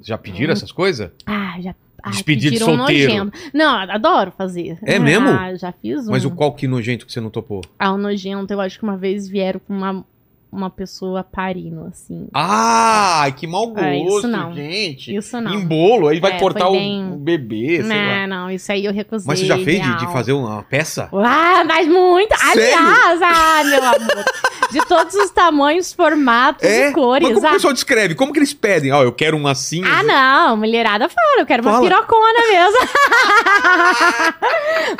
Já 0.02 0.18
pediram 0.18 0.50
Hum. 0.50 0.54
essas 0.54 0.72
coisas? 0.72 1.10
Ah, 1.26 1.56
já. 1.62 1.74
Ah, 2.06 2.10
Despedida 2.10 2.52
de 2.52 2.60
pediram 2.60 2.74
um 2.74 2.78
solteiro. 2.80 3.14
nojento. 3.26 3.40
Não, 3.54 3.76
adoro 3.78 4.32
fazer. 4.38 4.78
É 4.84 5.00
mesmo? 5.00 5.30
Ah, 5.30 5.56
já 5.56 5.72
fiz 5.72 6.06
um. 6.06 6.12
Mas 6.12 6.26
o 6.26 6.32
qual 6.32 6.52
que 6.54 6.68
nojento 6.68 7.06
que 7.06 7.14
você 7.14 7.22
não 7.22 7.30
topou? 7.30 7.62
Ah, 7.80 7.94
o 7.94 7.98
nojento, 7.98 8.52
eu 8.52 8.60
acho 8.60 8.78
que 8.78 8.84
uma 8.84 8.98
vez 8.98 9.30
vieram 9.30 9.62
com 9.66 9.74
uma, 9.74 10.06
uma 10.54 10.70
pessoa 10.70 11.24
parindo, 11.24 11.86
assim. 11.90 12.28
Ah, 12.34 13.26
que 13.36 13.48
mau 13.48 13.68
gosto, 13.68 13.84
Ah, 13.84 13.96
isso 13.96 14.28
não. 14.28 14.54
gente. 14.54 15.16
Isso 15.16 15.42
não. 15.42 15.54
Em 15.54 15.66
bolo, 15.66 16.08
aí 16.08 16.20
vai 16.20 16.34
É, 16.34 16.40
cortar 16.40 16.70
bem- 16.70 17.12
o, 17.14 17.18
bebê, 17.18 17.84
sei 17.84 17.98
lá. 17.98 18.28
Não, 18.28 18.28
não, 18.28 18.52
isso 18.52 18.72
aí 18.72 18.86
eu 18.86 18.94
recusei. 18.94 19.28
Mas 19.28 19.40
você 19.40 19.46
já 19.46 19.58
fez 19.58 19.82
de, 19.82 19.98
de 19.98 20.14
fazer 20.14 20.34
uma 20.34 20.64
peça? 20.64 21.10
Ah, 21.14 21.64
mas 21.66 21.88
muito. 21.88 22.36
Sério? 22.38 22.64
Aliás, 22.78 23.22
ah, 23.22 23.64
meu 23.66 23.84
amor. 23.84 24.24
De 24.72 24.80
todos 24.88 25.14
os 25.16 25.30
tamanhos, 25.30 25.94
formatos 25.94 26.64
É? 26.68 26.90
e 26.90 26.94
cores. 26.94 27.28
Mas 27.28 27.36
como 27.36 27.48
ah. 27.48 27.52
o 27.52 27.54
pessoal 27.54 27.74
descreve? 27.74 28.16
Como 28.16 28.34
que 28.34 28.40
eles 28.40 28.54
pedem? 28.54 28.92
Ó, 28.92 29.04
eu 29.04 29.12
quero 29.12 29.38
um 29.38 29.46
assim. 29.48 29.84
Ah, 29.86 30.02
não, 30.04 30.58
mulherada 30.58 31.08
fala, 31.10 31.42
eu 31.42 31.46
quero 31.46 31.62
uma 31.62 31.74
Fala. 31.74 31.84
pirocona 31.88 32.40
mesmo. 32.52 32.80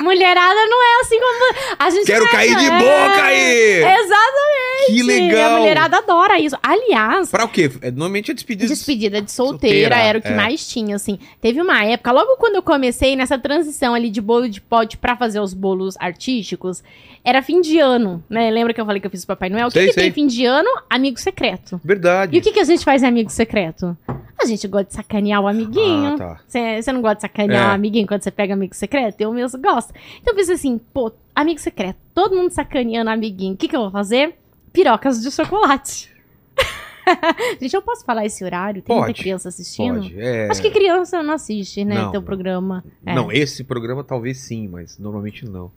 mulherada 0.02 0.66
não 0.68 0.84
é 0.84 1.02
assim 1.02 1.20
como 1.20 1.54
a 1.80 1.90
gente 1.90 2.06
Quero 2.06 2.26
é, 2.26 2.30
cair 2.30 2.56
de 2.56 2.66
é. 2.66 2.80
boca 2.80 3.24
aí! 3.24 3.84
Exatamente. 3.84 4.86
Que 4.88 5.04
legal! 5.04 5.43
A 5.46 5.58
mulherada 5.58 5.98
adora 5.98 6.40
isso. 6.40 6.56
Aliás, 6.62 7.30
Pra 7.32 7.46
o 7.46 7.48
quê? 7.50 7.70
É, 7.82 7.90
normalmente 7.92 8.32
é 8.32 8.34
despedida. 8.34 8.68
de- 8.68 8.74
Despedida 8.74 9.22
de 9.22 9.32
solteira, 9.32 9.90
Solteira, 9.90 9.96
era 9.98 10.20
o 10.20 10.22
que 10.22 10.28
é. 10.30 10.36
mais 10.36 10.68
tinha, 10.68 10.96
assim. 10.96 11.18
Teve 11.42 11.62
uma 11.62 11.84
época, 11.84 12.12
logo 12.12 12.36
quando 12.38 12.56
eu 12.56 12.64
comecei 12.64 13.16
nessa 13.16 13.38
transição 13.38 13.94
ali 13.94 14.10
de 14.10 14.22
bolo 14.22 14.48
de 14.50 14.62
pote 14.62 14.98
pra 14.98 15.16
fazer 15.16 15.40
os 15.40 15.54
bolos 15.54 15.96
artísticos, 16.00 16.84
era 17.24 17.42
fim 17.42 17.62
de 17.62 17.80
ano, 17.80 18.24
né? 18.30 18.50
Lembra 18.52 18.74
que 18.74 18.82
eu 18.82 18.86
falei 18.86 19.00
que 19.00 19.08
eu 19.08 19.12
fiz 19.12 19.24
o 19.24 19.28
Papai 19.28 19.50
Noel? 19.50 19.68
O 19.68 19.72
que, 19.72 19.86
que 19.88 19.94
tem 19.94 20.12
fim 20.12 20.28
de 20.28 20.46
ano? 20.46 20.70
Amigo 20.90 21.20
secreto. 21.20 21.80
Verdade. 21.84 22.36
E 22.36 22.40
o 22.40 22.42
que, 22.42 22.52
que 22.52 22.60
a 22.60 22.64
gente 22.66 22.84
faz 22.84 23.02
em 23.04 23.08
amigo 23.08 23.30
secreto? 23.30 23.98
A 24.42 24.46
gente 24.46 24.68
gosta 24.68 24.86
de 24.88 24.94
sacanear 24.94 25.42
o 25.42 25.48
amiguinho. 25.48 26.16
Ah, 26.16 26.18
tá. 26.18 26.40
Você 26.82 26.92
não 26.92 27.02
gosta 27.02 27.16
de 27.16 27.22
sacanear 27.22 27.68
É. 27.68 27.72
o 27.72 27.72
amiguinho 27.76 28.06
quando 28.06 28.22
você 28.24 28.32
pega 28.32 28.54
amigo 28.54 28.76
secreto? 28.76 29.22
Eu 29.22 29.32
mesmo 29.32 29.62
gosto. 29.62 29.94
Então 30.22 30.34
eu 30.34 30.36
pensei 30.36 30.56
assim, 30.56 30.78
pô, 30.94 31.12
amigo 31.34 31.60
secreto, 31.62 31.98
todo 32.14 32.36
mundo 32.36 32.50
sacaneando 32.52 33.10
amiguinho. 33.10 33.54
O 33.54 33.58
que, 33.58 33.68
que 33.70 33.76
eu 33.76 33.82
vou 33.82 33.92
fazer? 33.92 34.36
Pirocas 34.74 35.22
de 35.22 35.32
chocolate. 35.32 36.12
gente, 37.62 37.76
eu 37.76 37.82
posso 37.82 38.04
falar 38.04 38.26
esse 38.26 38.44
horário? 38.44 38.82
Tem 38.82 38.96
muita 38.96 39.10
Pode, 39.10 39.22
criança 39.22 39.50
assistindo? 39.50 40.02
Pode. 40.02 40.20
É... 40.20 40.50
Acho 40.50 40.62
que 40.62 40.72
criança 40.72 41.22
não 41.22 41.36
assiste, 41.36 41.86
né? 41.86 41.96
Não, 41.96 42.12
teu 42.12 42.22
não. 42.22 42.26
programa. 42.26 42.84
É. 43.06 43.14
Não, 43.14 43.32
esse 43.32 43.64
programa 43.64 44.04
talvez 44.04 44.40
sim, 44.40 44.68
mas 44.68 44.98
normalmente 44.98 45.46
não. 45.46 45.72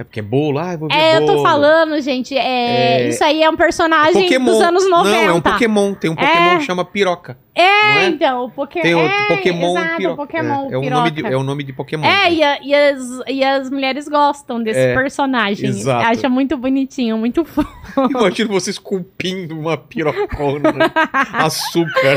É 0.00 0.04
porque 0.04 0.20
é 0.20 0.22
bolo, 0.22 0.58
ah, 0.58 0.72
eu 0.72 0.78
vou 0.78 0.88
ver 0.88 0.94
É, 0.94 1.16
eu 1.18 1.26
tô 1.26 1.32
bolo. 1.34 1.42
falando, 1.42 2.00
gente. 2.00 2.34
É, 2.34 3.02
É- 3.02 3.08
Isso 3.10 3.22
aí 3.22 3.42
é 3.42 3.50
um 3.50 3.54
personagem 3.56 4.22
Pokémon. 4.22 4.44
dos 4.46 4.60
anos 4.62 4.88
90. 4.88 5.10
Não, 5.10 5.22
é 5.24 5.32
um 5.34 5.40
Pokémon. 5.42 5.92
Tem 5.92 6.10
um 6.10 6.14
Pokémon 6.16 6.50
É. 6.52 6.56
que 6.56 6.64
chama 6.64 6.86
Piroca. 6.86 7.36
É, 7.54 8.04
é? 8.04 8.06
então, 8.06 8.44
o 8.46 8.50
Pokémon. 8.50 8.82
Tem 8.82 8.94
o 8.94 8.98
é, 9.00 9.26
Pokémon 9.28 9.70
exato, 9.78 9.96
Piroca. 9.98 10.16
Pokémon 10.16 10.70
é, 10.70 10.72
é 10.72 10.78
o 10.78 10.88
nome 10.88 11.10
de, 11.10 11.26
é 11.26 11.36
o 11.36 11.42
nome 11.42 11.62
de 11.64 11.72
Pokémon. 11.74 12.06
É, 12.06 12.32
e, 12.32 12.42
a- 12.42 12.58
e 12.62 12.74
as, 12.74 13.00
e 13.28 13.44
as 13.44 13.68
mulheres 13.68 14.08
gostam 14.08 14.62
desse 14.62 14.80
É, 14.80 14.94
personagem. 14.94 15.68
exato. 15.68 16.06
Acha 16.06 16.30
muito 16.30 16.56
bonitinho, 16.56 17.18
muito 17.18 17.44
fofo. 17.44 17.68
Imagina 18.10 18.48
você 18.48 18.70
esculpindo 18.70 19.58
uma 19.58 19.76
pirocona. 19.76 20.72
açúcar. 21.34 22.16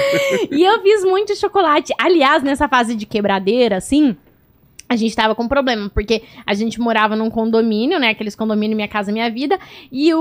E 0.50 0.64
eu 0.64 0.82
fiz 0.82 1.04
muito 1.04 1.36
chocolate. 1.38 1.94
Aliás, 2.00 2.42
nessa 2.44 2.70
fase 2.70 2.96
de 2.96 3.06
quebradeira, 3.06 3.76
assim, 3.78 4.16
a 4.94 4.98
gente 4.98 5.16
tava 5.16 5.36
com 5.36 5.48
problema, 5.48 5.90
porque 5.90 6.24
a 6.46 6.54
gente 6.54 6.80
morava 6.80 7.16
num 7.16 7.30
condomínio, 7.30 8.00
né? 8.00 8.10
Aqueles 8.10 8.36
condomínio 8.36 8.76
Minha 8.76 8.88
Casa 8.88 9.12
Minha 9.12 9.30
Vida, 9.30 9.60
e 9.92 10.14
o, 10.14 10.20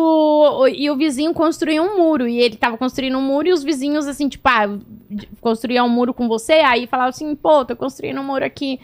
o- 0.63 0.69
e 0.69 0.91
o 0.91 0.97
vizinho 0.97 1.33
construía 1.33 1.83
um 1.83 1.97
muro, 1.99 2.27
e 2.27 2.39
ele 2.41 2.57
tava 2.57 2.77
construindo 2.77 3.17
um 3.19 3.23
muro, 3.23 3.49
e 3.49 3.53
os 3.53 3.63
vizinhos, 3.63 4.07
assim, 4.07 4.29
tipo, 4.29 4.49
ah, 4.49 4.79
construía 5.41 5.83
um 5.85 5.89
muro 5.89 6.13
com 6.15 6.29
você, 6.29 6.55
aí 6.55 6.87
falava 6.87 7.11
assim, 7.11 7.35
pô, 7.35 7.65
tô 7.65 7.77
construindo 7.77 8.21
um 8.21 8.25
muro 8.25 8.45
aqui, 8.45 8.81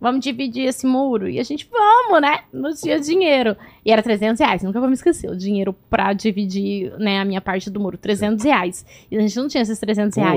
vamos 0.00 0.20
dividir 0.24 0.64
esse 0.66 0.86
muro. 0.86 1.28
E 1.28 1.38
a 1.38 1.42
gente, 1.42 1.68
vamos, 1.70 2.20
né? 2.22 2.40
Não 2.52 2.72
tinha 2.74 2.98
dinheiro. 2.98 3.56
E 3.84 3.92
era 3.92 4.02
300 4.02 4.40
reais, 4.40 4.62
nunca 4.62 4.78
vou 4.80 4.88
me 4.88 4.94
esquecer, 4.94 5.30
o 5.30 5.36
dinheiro 5.36 5.74
pra 5.90 6.12
dividir, 6.12 6.92
né, 6.98 7.18
a 7.20 7.24
minha 7.24 7.40
parte 7.40 7.68
do 7.70 7.78
muro, 7.80 7.98
300 7.98 8.44
reais. 8.44 8.84
E 9.10 9.16
a 9.16 9.20
gente 9.20 9.36
não 9.36 9.48
tinha 9.48 9.62
esses 9.62 9.78
300 9.78 10.16
reais. 10.16 10.34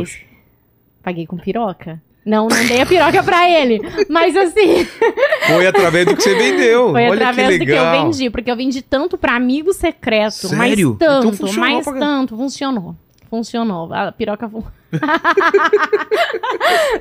Paguei 1.02 1.26
com 1.28 1.38
piroca. 1.38 2.02
Não, 2.26 2.48
não 2.48 2.66
dei 2.68 2.82
a 2.82 2.86
piroca 2.86 3.22
pra 3.24 3.50
ele. 3.50 3.82
Mas 4.10 4.36
assim, 4.38 4.86
Foi 5.48 5.68
através 5.68 6.06
do 6.06 6.16
que 6.16 6.24
você 6.24 6.34
vendeu. 6.36 6.92
foi 6.92 7.04
Olha 7.10 7.14
através 7.30 7.50
que 7.50 7.60
do 7.60 7.66
que 7.66 7.72
eu 7.72 7.76
legal. 7.84 8.04
vendi. 8.06 8.30
Porque 8.30 8.50
eu 8.52 8.56
vendi 8.56 8.82
tanto 8.82 9.18
pra 9.18 9.36
amigo 9.36 9.74
secreto. 9.74 10.48
Sério? 10.48 10.58
Mas 10.58 10.80
Então 10.80 10.98
tanto, 11.22 11.38
funcionou 11.38 11.70
mas 11.70 11.84
pra- 11.84 12.00
tanto. 12.00 12.38
Funcionou. 12.38 12.96
Funcionou. 13.30 13.94
A 13.94 14.12
piroca 14.12 14.48
fun... 14.48 14.64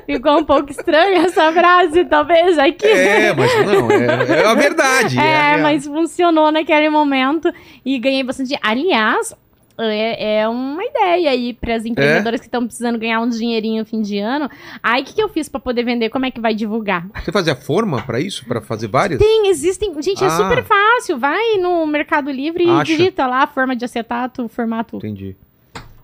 Ficou 0.05 0.39
um 0.39 0.43
pouco 0.43 0.71
estranha 0.71 1.21
essa 1.25 1.51
frase, 1.51 2.05
talvez, 2.05 2.57
aqui. 2.57 2.87
É, 2.87 3.33
mas 3.33 3.53
não, 3.65 3.91
é, 3.91 4.41
é 4.41 4.45
a 4.45 4.53
verdade. 4.53 5.19
É, 5.19 5.53
a- 5.53 5.57
mas 5.59 5.85
funcionou 5.85 6.51
naquele 6.51 6.89
momento 6.89 7.51
e 7.85 7.97
ganhei 7.99 8.23
bastante. 8.23 8.57
Aliás, 8.61 9.33
é, 9.77 10.39
é 10.39 10.47
uma 10.47 10.83
ideia 10.83 11.29
aí 11.31 11.53
para 11.53 11.75
as 11.75 11.85
empreendedoras 11.85 12.39
que 12.39 12.45
estão 12.47 12.65
precisando 12.65 12.97
ganhar 12.99 13.19
um 13.21 13.29
dinheirinho 13.29 13.79
no 13.81 13.85
fim 13.85 14.01
de 14.01 14.19
ano. 14.19 14.49
Aí, 14.81 15.01
o 15.01 15.05
que, 15.05 15.13
que 15.13 15.21
eu 15.23 15.29
fiz 15.29 15.49
para 15.49 15.59
poder 15.59 15.83
vender? 15.83 16.09
Como 16.09 16.25
é 16.25 16.31
que 16.31 16.39
vai 16.39 16.53
divulgar? 16.53 17.07
Você 17.23 17.31
fazia 17.31 17.55
forma 17.55 18.01
pra 18.01 18.19
isso? 18.19 18.45
Pra 18.45 18.61
fazer 18.61 18.87
várias? 18.87 19.19
Tem, 19.19 19.47
existem. 19.47 19.93
Gente, 20.01 20.23
é 20.23 20.27
Ah. 20.27 20.29
super 20.29 20.63
fácil. 20.63 21.17
Vai 21.17 21.57
no 21.57 21.85
Mercado 21.87 22.29
Livre 22.31 22.65
e 22.65 22.69
Acha. 22.69 22.83
digita 22.85 23.25
lá 23.27 23.47
forma 23.47 23.75
de 23.75 23.83
acetato, 23.85 24.47
formato 24.47 24.97
Entendi. 24.97 25.35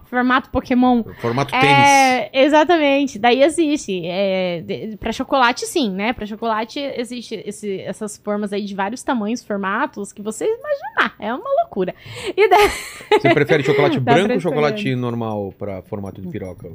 Formato 0.10 0.50
Pokémon. 0.50 1.04
Formato 1.20 1.52
tênis. 1.52 1.68
É, 1.68 2.30
exatamente. 2.44 3.20
Daí 3.20 3.42
existe. 3.44 4.02
É, 4.06 4.64
pra 5.00 5.12
chocolate, 5.12 5.66
sim, 5.66 5.92
né? 5.92 6.14
Pra 6.14 6.26
chocolate 6.26 6.80
existe 6.80 7.42
esse- 7.46 7.80
essas 7.82 8.18
formas 8.18 8.52
aí 8.52 8.66
de 8.66 8.76
vários 8.76 9.04
tamanhos, 9.04 9.44
formatos, 9.44 10.12
que 10.12 10.22
você 10.22 10.46
imaginar. 10.46 11.16
É 11.20 11.34
uma 11.34 11.50
loucura. 11.64 11.94
E 12.36 12.50
daí, 12.50 12.70
Você 13.22 13.34
prefere 13.34 13.64
chocolate 13.64 14.00
branco 14.02 14.34
ou 14.34 14.40
chocolate 14.40 14.96
normal 14.96 15.54
pra 15.58 15.82
formato 15.84 16.22
de 16.22 16.28
piroca? 16.28 16.70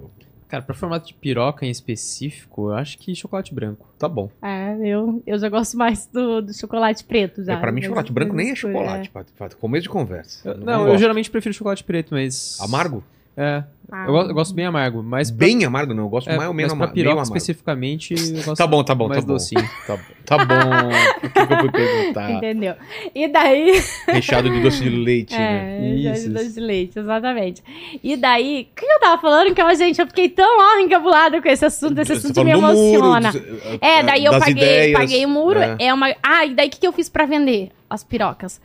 Cara, 0.46 0.62
pra 0.62 0.74
formato 0.74 1.08
de 1.08 1.14
piroca 1.14 1.66
em 1.66 1.70
específico, 1.70 2.68
eu 2.70 2.74
acho 2.74 2.96
que 2.98 3.12
chocolate 3.14 3.52
branco. 3.52 3.88
Tá 3.98 4.08
bom. 4.08 4.30
é, 4.42 4.76
eu, 4.84 5.20
eu 5.26 5.36
já 5.38 5.48
gosto 5.48 5.76
mais 5.76 6.06
do, 6.06 6.40
do 6.42 6.54
chocolate 6.54 7.02
preto. 7.02 7.42
Já, 7.42 7.54
É, 7.54 7.56
pra 7.56 7.72
mim, 7.72 7.80
Mas- 7.80 7.86
chocolate 7.86 8.12
branco 8.12 8.34
nem 8.34 8.50
é 8.50 8.54
chocolate. 8.54 9.10
Pra, 9.10 9.24
pra 9.36 9.48
começo 9.56 9.82
de 9.84 9.88
conversa. 9.88 10.48
Eu- 10.48 10.58
não, 10.58 10.64
não, 10.84 10.88
eu 10.88 10.98
geralmente 10.98 11.30
prefiro 11.30 11.52
chocolate 11.54 11.82
preto, 11.82 12.10
mas. 12.14 12.58
Amargo? 12.60 13.02
É. 13.36 13.64
Ah, 13.92 14.06
Eu, 14.06 14.12
gosto, 14.12 14.28
eu 14.30 14.34
gosto 14.34 14.54
bem 14.54 14.64
amargo, 14.64 15.02
mas. 15.02 15.30
pra- 15.30 15.46
Bem 15.46 15.62
amargo, 15.64 15.92
não. 15.92 16.04
Eu 16.04 16.08
gosto 16.08 16.28
é, 16.30 16.36
mais 16.36 16.48
ou 16.48 16.54
menos 16.54 16.72
mas 16.72 16.78
pra 16.78 16.84
amargo. 16.86 16.94
meio 16.96 17.04
piroca 17.04 17.20
amargo. 17.20 17.36
especificamente, 17.36 18.14
eu 18.14 18.42
gosto 18.44 18.56
Tá 18.56 18.66
bom, 18.66 18.82
tá 18.82 18.94
bom, 18.94 19.08
mais 19.08 19.20
tá 19.20 19.26
bom. 19.26 19.34
docinho. 19.34 19.60
Tá, 19.86 19.96
bom. 19.96 20.02
tá 20.24 20.38
bom. 20.44 20.88
O 21.18 21.30
que, 21.30 21.46
que 21.46 21.52
eu 21.52 21.58
fui 21.58 21.70
perguntar? 21.70 22.30
Entendeu? 22.32 22.74
E 23.14 23.28
daí. 23.28 23.82
Recheado 24.08 24.48
de 24.50 24.60
doce 24.62 24.82
de 24.82 24.88
leite, 24.88 25.34
né? 25.36 25.78
É, 25.90 25.94
de 25.94 26.08
Isso, 26.12 26.30
doce 26.30 26.54
de 26.54 26.60
leite, 26.60 26.98
exatamente. 26.98 27.62
E 28.02 28.16
daí, 28.16 28.68
o 28.72 28.74
que 28.80 28.86
eu 28.86 29.00
tava 29.00 29.20
falando? 29.20 29.54
Que, 29.54 29.62
ó, 29.62 29.74
gente, 29.74 30.00
eu 30.00 30.06
fiquei 30.06 30.30
tão 30.30 30.58
ó, 30.58 30.78
encabulada 30.80 31.42
com 31.42 31.48
esse 31.48 31.64
assunto, 31.66 31.98
esse 32.00 32.12
assunto 32.14 32.42
me 32.42 32.52
do 32.52 32.60
muro, 32.62 32.72
emociona. 32.72 33.32
dos- 33.32 33.42
É, 33.82 34.02
daí 34.02 34.24
eu 34.24 34.32
paguei, 34.38 34.52
ideias. 34.64 34.98
paguei 34.98 35.26
o 35.26 35.28
muro. 35.28 35.60
É. 35.60 35.76
É. 35.78 35.92
uma. 35.94 36.14
Ah, 36.22 36.46
e 36.46 36.54
daí 36.54 36.68
o 36.68 36.70
que, 36.70 36.80
que 36.80 36.86
eu 36.86 36.92
fiz 36.92 37.10
pra 37.10 37.26
vender 37.26 37.70
as 37.90 38.02
pirocas? 38.02 38.60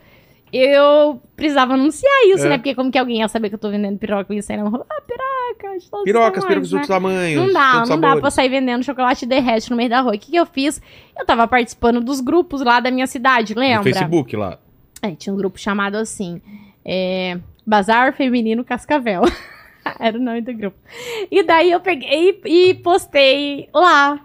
Eu 0.52 1.20
precisava 1.36 1.74
anunciar 1.74 2.12
isso, 2.26 2.44
É. 2.46 2.48
né? 2.50 2.58
Porque 2.58 2.74
como 2.74 2.90
que 2.90 2.98
alguém 2.98 3.18
ia 3.20 3.28
saber 3.28 3.48
que 3.48 3.54
eu 3.54 3.58
tô 3.58 3.70
vendendo 3.70 3.98
piroca 3.98 4.34
e 4.34 4.42
sair 4.42 4.56
na 4.56 4.68
rua? 4.68 4.84
Ah, 4.90 5.00
piroca, 5.02 5.78
de 5.78 5.88
todos 5.90 6.00
os 6.00 6.04
Pirocas, 6.04 6.44
pirocas 6.44 6.68
de 6.68 6.74
né? 6.74 6.80
outros 6.80 6.88
tamanhos. 6.88 7.46
Não 7.46 7.52
dá, 7.52 7.72
não 7.74 7.80
dá 7.82 7.86
sabores. 7.86 8.20
pra 8.20 8.30
sair 8.30 8.48
vendendo 8.48 8.82
chocolate 8.84 9.26
derrete 9.26 9.70
no 9.70 9.76
meio 9.76 9.88
da 9.90 10.00
rua. 10.00 10.14
O 10.14 10.18
que, 10.18 10.30
que 10.32 10.36
eu 10.36 10.46
fiz? 10.46 10.82
Eu 11.18 11.24
tava 11.24 11.46
participando 11.46 12.00
dos 12.00 12.20
grupos 12.20 12.62
lá 12.62 12.80
da 12.80 12.90
minha 12.90 13.06
cidade, 13.06 13.54
No 13.54 13.60
lembra? 13.60 13.82
Facebook 13.84 14.34
lá. 14.36 14.58
É, 15.02 15.12
tinha 15.12 15.32
um 15.32 15.36
grupo 15.36 15.58
chamado 15.58 15.96
assim, 15.96 16.42
é, 16.84 17.38
Bazar 17.66 18.12
Feminino 18.16 18.64
Cascavel. 18.64 19.22
Era 19.98 20.18
o 20.18 20.20
nome 20.20 20.42
do 20.42 20.52
grupo. 20.52 20.76
E 21.30 21.42
daí 21.42 21.70
eu 21.70 21.80
peguei 21.80 22.38
e 22.44 22.74
postei 22.74 23.68
lá. 23.74 24.20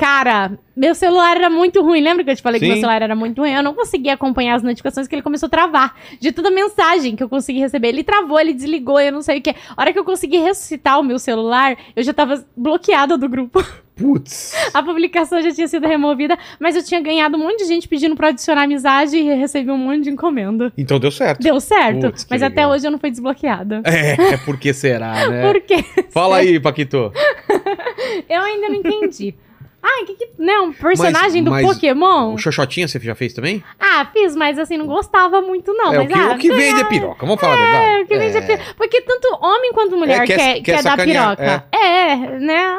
Cara, 0.00 0.58
meu 0.74 0.94
celular 0.94 1.36
era 1.36 1.50
muito 1.50 1.82
ruim. 1.82 2.00
Lembra 2.00 2.24
que 2.24 2.30
eu 2.30 2.36
te 2.36 2.40
falei 2.40 2.58
que 2.58 2.64
Sim. 2.64 2.72
meu 2.72 2.80
celular 2.80 3.02
era 3.02 3.14
muito 3.14 3.42
ruim? 3.42 3.52
Eu 3.52 3.62
não 3.62 3.74
conseguia 3.74 4.14
acompanhar 4.14 4.54
as 4.54 4.62
notificações 4.62 5.06
que 5.06 5.14
ele 5.14 5.20
começou 5.20 5.46
a 5.46 5.50
travar. 5.50 5.94
De 6.18 6.32
toda 6.32 6.50
mensagem 6.50 7.14
que 7.14 7.22
eu 7.22 7.28
consegui 7.28 7.58
receber. 7.58 7.88
Ele 7.88 8.02
travou, 8.02 8.40
ele 8.40 8.54
desligou, 8.54 8.98
eu 8.98 9.12
não 9.12 9.20
sei 9.20 9.40
o 9.40 9.42
que. 9.42 9.50
A 9.50 9.54
hora 9.76 9.92
que 9.92 9.98
eu 9.98 10.04
consegui 10.04 10.38
ressuscitar 10.38 10.98
o 10.98 11.02
meu 11.02 11.18
celular, 11.18 11.76
eu 11.94 12.02
já 12.02 12.14
tava 12.14 12.42
bloqueada 12.56 13.18
do 13.18 13.28
grupo. 13.28 13.62
Putz. 13.94 14.54
A 14.72 14.82
publicação 14.82 15.42
já 15.42 15.52
tinha 15.52 15.68
sido 15.68 15.86
removida, 15.86 16.38
mas 16.58 16.74
eu 16.74 16.82
tinha 16.82 17.02
ganhado 17.02 17.36
um 17.36 17.40
monte 17.40 17.58
de 17.58 17.64
gente 17.66 17.86
pedindo 17.86 18.16
pra 18.16 18.28
adicionar 18.28 18.62
amizade 18.62 19.18
e 19.18 19.34
recebi 19.34 19.70
um 19.70 19.76
monte 19.76 20.04
de 20.04 20.08
encomenda. 20.08 20.72
Então 20.78 20.98
deu 20.98 21.10
certo. 21.10 21.42
Deu 21.42 21.60
certo, 21.60 22.10
que 22.10 22.24
mas 22.30 22.42
até 22.42 22.62
legal. 22.62 22.70
hoje 22.70 22.86
eu 22.86 22.90
não 22.90 22.98
fui 22.98 23.10
desbloqueada. 23.10 23.82
É, 23.84 24.32
é 24.32 24.36
porque 24.38 24.72
será, 24.72 25.12
né? 25.28 25.52
Por 25.52 25.60
quê? 25.60 25.84
Fala 26.08 26.38
aí, 26.38 26.58
Paquito. 26.58 27.12
Eu 28.26 28.40
ainda 28.40 28.68
não 28.68 28.76
entendi. 28.76 29.34
Ah, 29.82 30.04
que 30.06 30.14
que. 30.14 30.28
Não, 30.38 30.72
personagem 30.72 31.42
do 31.42 31.50
mas 31.50 31.66
Pokémon? 31.66 32.34
O 32.34 32.38
Xoxotinha 32.38 32.86
você 32.86 32.98
já 32.98 33.14
fez 33.14 33.32
também? 33.32 33.62
Ah, 33.78 34.06
fiz, 34.12 34.36
mas 34.36 34.58
assim, 34.58 34.76
não 34.76 34.86
gostava 34.86 35.40
muito, 35.40 35.72
não. 35.72 35.92
é, 35.94 35.98
mas, 35.98 36.04
o 36.06 36.08
que, 36.08 36.14
ah, 36.18 36.32
o 36.34 36.38
que 36.38 36.52
vende 36.52 36.80
é 36.80 36.84
piroca, 36.84 37.24
vamos 37.26 37.40
falar 37.40 37.54
a 37.54 37.56
verdade. 37.56 37.84
É, 37.84 38.00
o 38.02 38.06
que 38.06 38.18
vende 38.18 38.36
é 38.36 38.40
piroca. 38.42 38.74
Porque 38.76 39.00
tanto 39.02 39.28
homem 39.42 39.72
quanto 39.72 39.96
mulher 39.96 40.22
É, 40.22 40.26
quer- 40.26 40.36
quer, 40.36 40.60
quer 40.62 40.82
dar 40.82 40.96
piroca. 40.96 41.64
É, 41.72 42.16
né? 42.38 42.76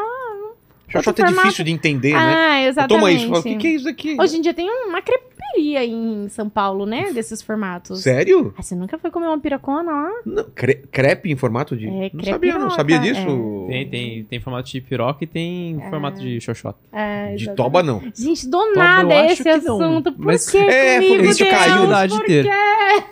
Xoxota 0.89 1.21
é 1.23 1.25
difícil 1.27 1.63
de 1.63 1.71
entender, 1.71 2.11
né? 2.13 2.19
Ah, 2.19 2.61
exatamente. 2.63 2.99
Toma 2.99 3.11
isso, 3.11 3.27
fala, 3.29 3.39
o 3.39 3.43
que, 3.43 3.55
que 3.55 3.67
é 3.67 3.71
isso 3.71 3.87
aqui? 3.87 4.17
Hoje 4.19 4.37
em 4.37 4.41
dia 4.41 4.53
tem 4.53 4.69
uma 4.69 5.01
creperia 5.01 5.85
em 5.85 6.27
São 6.27 6.49
Paulo, 6.49 6.85
né? 6.85 7.13
Desses 7.13 7.41
formatos. 7.41 8.01
Sério? 8.01 8.53
Ah, 8.57 8.61
você 8.61 8.75
nunca 8.75 8.97
foi 8.99 9.09
comer 9.09 9.27
uma 9.27 9.39
pirocona 9.39 9.89
lá? 9.89 10.11
Não, 10.25 10.43
cre- 10.53 10.83
crepe 10.91 11.31
em 11.31 11.37
formato 11.37 11.77
de. 11.77 11.87
É, 11.87 12.11
não 12.13 12.23
sabia, 12.25 12.59
não 12.59 12.69
sabia 12.71 12.97
é. 12.97 12.99
disso. 12.99 13.60
Tem, 13.71 13.87
tem, 13.87 14.23
tem 14.25 14.39
formato 14.39 14.69
de 14.69 14.81
piroca 14.81 15.23
e 15.23 15.27
tem 15.27 15.79
formato 15.89 16.19
de 16.19 16.39
xoxota. 16.41 16.77
É, 16.91 17.35
De 17.35 17.49
toba, 17.55 17.81
não. 17.81 18.01
Gente, 18.15 18.47
do 18.47 18.57
eu 18.61 18.75
nada 18.75 19.25
esse 19.27 19.41
que 19.43 19.57
não. 19.57 19.75
assunto. 19.81 20.11
Por 20.11 20.25
Mas- 20.25 20.49
que 20.49 20.57
É, 20.57 20.95
comigo, 21.01 21.23
isso 21.25 21.39
Deus? 21.39 21.49
caiu. 21.51 21.71
Possibilidade 21.71 22.11
de 22.13 22.17
Por 22.19 22.25
ter. 22.27 22.43
quê? 22.45 22.49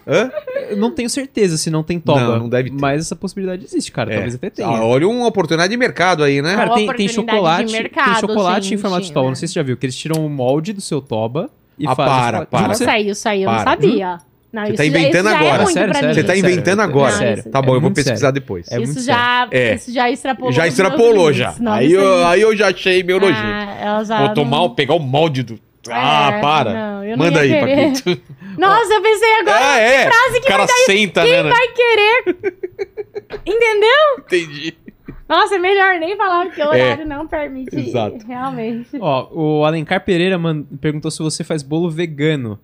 Hã? 0.07 0.31
Eu 0.71 0.77
não 0.77 0.91
tenho 0.91 1.09
certeza 1.09 1.57
se 1.57 1.69
não 1.69 1.81
tem 1.83 1.99
toba. 1.99 2.19
Não, 2.21 2.39
não 2.39 2.49
deve 2.49 2.69
ter. 2.69 2.77
Mas 2.79 3.01
essa 3.01 3.15
possibilidade 3.15 3.63
existe, 3.63 3.91
cara. 3.91 4.11
É. 4.11 4.15
Talvez 4.15 4.35
até 4.35 4.49
tenha. 4.49 4.67
Ah, 4.67 4.83
olha 4.85 5.07
uma 5.07 5.27
oportunidade 5.27 5.69
de 5.71 5.77
mercado 5.77 6.23
aí, 6.23 6.41
né? 6.41 6.55
Cara, 6.55 6.73
tem, 6.73 6.87
tem 6.93 7.07
chocolate, 7.07 7.71
mercado, 7.71 8.05
tem 8.11 8.19
chocolate 8.19 8.67
em 8.67 8.69
gente, 8.71 8.81
formato 8.81 9.03
de 9.05 9.11
toba. 9.13 9.25
né? 9.25 9.29
Não 9.29 9.35
sei 9.35 9.47
se 9.47 9.53
você 9.53 9.59
já 9.59 9.63
viu, 9.63 9.77
que 9.77 9.85
eles 9.85 9.95
tiram 9.95 10.25
o 10.25 10.29
molde 10.29 10.73
do 10.73 10.81
seu 10.81 11.01
toba 11.01 11.49
e 11.77 11.87
Ah, 11.87 11.95
fazem. 11.95 12.13
para, 12.13 12.39
chocolate. 12.39 12.79
para. 12.83 12.91
Aí, 12.93 13.09
isso 13.09 13.29
aí, 13.29 13.43
eu 13.43 13.51
não 13.51 13.59
sabia. 13.59 14.17
Não, 14.51 14.65
Você 14.65 14.73
tá 14.73 14.83
já- 14.83 14.89
inventando 14.89 15.25
isso 15.27 15.29
já 15.29 15.37
agora. 15.39 15.63
É 15.63 15.65
Sério, 15.67 15.93
sério, 15.93 16.13
Você 16.15 16.23
tá 16.23 16.33
sério, 16.33 16.49
inventando 16.51 16.79
é 16.81 16.83
agora. 16.83 17.11
sério. 17.13 17.43
Tá 17.51 17.61
bom, 17.61 17.67
É 17.67 17.69
eu 17.69 17.73
vou 17.73 17.81
muito 17.81 17.95
pesquisar 17.95 18.17
sério. 18.17 18.33
depois. 18.33 18.71
É 18.71 18.81
isso, 18.81 18.99
já, 19.03 19.47
É. 19.51 19.75
isso 19.75 19.93
já 19.93 20.09
extrapolou. 20.09 20.51
já 20.51 20.67
extrapolou 20.67 21.31
já. 21.33 21.53
Não, 21.59 21.71
Aí 21.73 21.91
eu, 21.91 22.27
aí 22.27 22.41
eu 22.41 22.55
já 22.55 22.69
achei 22.69 23.03
meu 23.03 23.19
nojento. 23.19 23.37
Ah, 23.39 24.03
Vou 24.25 24.33
tomar, 24.33 24.57
não- 24.57 24.65
o- 24.65 24.69
pegar 24.75 24.95
o 24.95 24.99
molde 24.99 25.43
do. 25.43 25.59
Ah, 25.89 26.31
É, 26.33 26.41
para. 26.41 26.73
não, 26.73 27.03
eu 27.03 27.17
não 27.17 27.25
Manda 27.25 27.39
aí, 27.41 27.49
querer. 27.49 27.91
Paquito. 27.93 28.21
Nossa, 28.57 28.93
eu 28.93 29.01
pensei 29.01 29.31
agora, 29.39 29.59
Ah, 29.73 29.79
é. 29.79 30.09
frase 30.11 30.39
que 30.41 30.45
o 30.45 30.49
cara 30.49 30.67
senta, 30.85 31.23
né? 31.23 31.43
né? 31.43 31.49
vai 31.49 31.67
querer. 31.69 32.37
Entendeu? 33.45 34.17
Entendi. 34.19 34.73
Nossa, 35.27 35.55
é 35.55 35.59
melhor 35.59 35.99
nem 35.99 36.17
falar 36.17 36.45
porque 36.47 36.61
o 36.61 36.67
horário 36.67 37.05
não 37.07 37.27
permite. 37.27 37.75
É. 37.75 37.79
Exato. 37.79 38.25
Realmente. 38.27 38.89
Ó, 38.99 39.27
o 39.31 39.63
Alencar 39.65 40.03
Pereira 40.03 40.37
man- 40.39 40.63
perguntou 40.81 41.11
se 41.11 41.19
você 41.19 41.43
faz 41.43 41.61
bolo 41.61 41.89
vegano. 41.89 42.59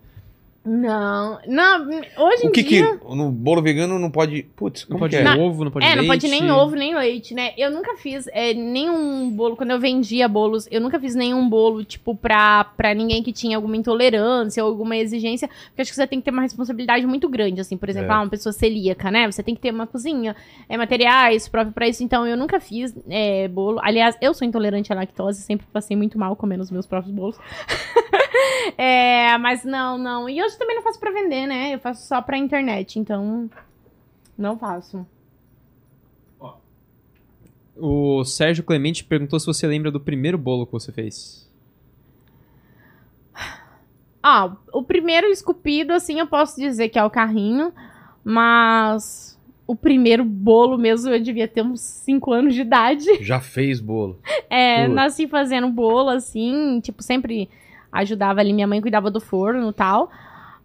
Não, 0.66 1.38
não, 1.48 1.88
hoje 2.18 2.46
em 2.46 2.48
O 2.48 2.52
que 2.52 2.64
dia... 2.64 2.98
que. 2.98 3.16
No 3.16 3.32
bolo 3.32 3.62
vegano 3.62 4.00
não 4.00 4.10
pode. 4.10 4.44
Putz, 4.56 4.88
Não 4.90 4.98
pode 4.98 5.16
é? 5.16 5.24
ovo, 5.36 5.64
não 5.64 5.70
pode 5.70 5.86
é, 5.86 5.90
leite. 5.90 6.02
não 6.02 6.08
pode 6.08 6.28
nem 6.28 6.52
ovo, 6.52 6.76
nem 6.76 6.96
leite, 6.96 7.36
né? 7.36 7.54
Eu 7.56 7.70
nunca 7.70 7.96
fiz 7.98 8.26
é, 8.32 8.52
nenhum 8.54 9.30
bolo, 9.30 9.56
quando 9.56 9.70
eu 9.72 9.80
vendia 9.80 10.28
bolos, 10.28 10.68
eu 10.72 10.82
nunca 10.82 11.00
fiz 11.00 11.14
nenhum 11.14 11.48
bolo, 11.48 11.84
tipo, 11.84 12.16
pra, 12.16 12.64
pra 12.64 12.96
ninguém 12.96 13.22
que 13.22 13.32
tinha 13.32 13.56
alguma 13.58 13.78
intolerância 13.78 14.64
ou 14.64 14.70
alguma 14.72 14.98
exigência, 14.98 15.48
porque 15.68 15.84
acho 15.84 15.92
que 15.92 15.96
você 15.96 16.08
tem 16.08 16.20
que 16.20 16.26
ter 16.26 16.32
uma 16.32 16.42
responsabilidade 16.42 17.06
muito 17.06 17.30
grande, 17.30 17.62
assim, 17.62 17.78
por 17.78 17.88
exemplo, 17.88 18.12
É. 18.12 18.16
ah, 18.16 18.22
uma 18.22 18.30
pessoa 18.30 18.52
celíaca, 18.52 19.12
né? 19.12 19.32
Você 19.32 19.44
tem 19.44 19.54
que 19.54 19.62
ter 19.62 19.72
uma 19.72 19.86
cozinha, 19.86 20.36
é, 20.68 20.76
materiais 20.78 21.48
próprios 21.48 21.76
pra 21.76 21.88
isso, 21.88 22.04
então 22.04 22.26
eu 22.26 22.36
nunca 22.36 22.60
fiz 22.60 22.92
é, 23.08 23.48
bolo. 23.48 23.80
Aliás, 23.84 24.18
eu 24.20 24.34
sou 24.34 24.48
intolerante 24.48 24.92
à 24.92 24.96
lactose, 24.96 25.44
sempre 25.44 25.68
passei 25.72 25.96
muito 25.96 26.18
mal 26.18 26.36
comendo 26.36 26.64
os 26.64 26.72
meus 26.72 26.88
próprios 26.88 27.14
bolos. 27.16 27.38
é, 28.78 29.38
mas 29.38 29.64
não, 29.64 29.98
não. 29.98 30.30
E 30.30 30.42
hoje 30.42 30.58
também 30.58 30.76
não 30.76 30.84
faço 30.84 31.00
pra 31.00 31.12
vender, 31.12 31.48
né? 31.48 31.74
Eu 31.74 31.80
faço 31.80 32.08
só 32.08 32.22
pra 32.22 32.38
internet, 32.38 33.00
então 33.00 33.50
não 34.38 34.58
faço. 34.58 35.06
O 37.78 38.24
Sérgio 38.24 38.64
Clemente 38.64 39.04
perguntou 39.04 39.40
se 39.40 39.46
você 39.46 39.68
lembra 39.68 39.92
do 39.92 40.00
primeiro 40.00 40.38
bolo 40.38 40.66
que 40.66 40.72
você 40.72 40.92
fez. 40.92 41.46
Ah, 44.24 44.56
o 44.74 44.82
primeiro 44.82 45.28
esculpido, 45.28 45.94
assim, 45.94 46.20
eu 46.20 46.26
posso 46.26 46.60
dizer 46.60 46.90
que 46.90 46.98
é 46.98 47.04
o 47.04 47.10
carrinho, 47.10 47.72
mas 48.24 49.40
o 49.68 49.76
primeiro 49.76 50.24
bolo 50.24 50.78
mesmo 50.78 51.12
eu 51.12 51.22
devia 51.22 51.48
ter 51.48 51.62
uns 51.62 51.82
5 51.82 52.32
anos 52.32 52.56
de 52.56 52.62
idade. 52.62 53.06
Já 53.22 53.40
fez 53.40 53.80
bolo. 53.80 54.20
É, 54.48 54.88
nasci 54.88 55.28
fazendo 55.28 55.68
bolo, 55.70 56.10
assim, 56.10 56.80
tipo, 56.80 57.04
sempre 57.04 57.50
ajudava 57.96 58.40
ali, 58.40 58.54
minha 58.54 58.68
mãe 58.68 58.82
cuidava 58.82 59.10
do 59.10 59.20
forno 59.20 59.70
e 59.70 59.74
tal. 59.74 60.10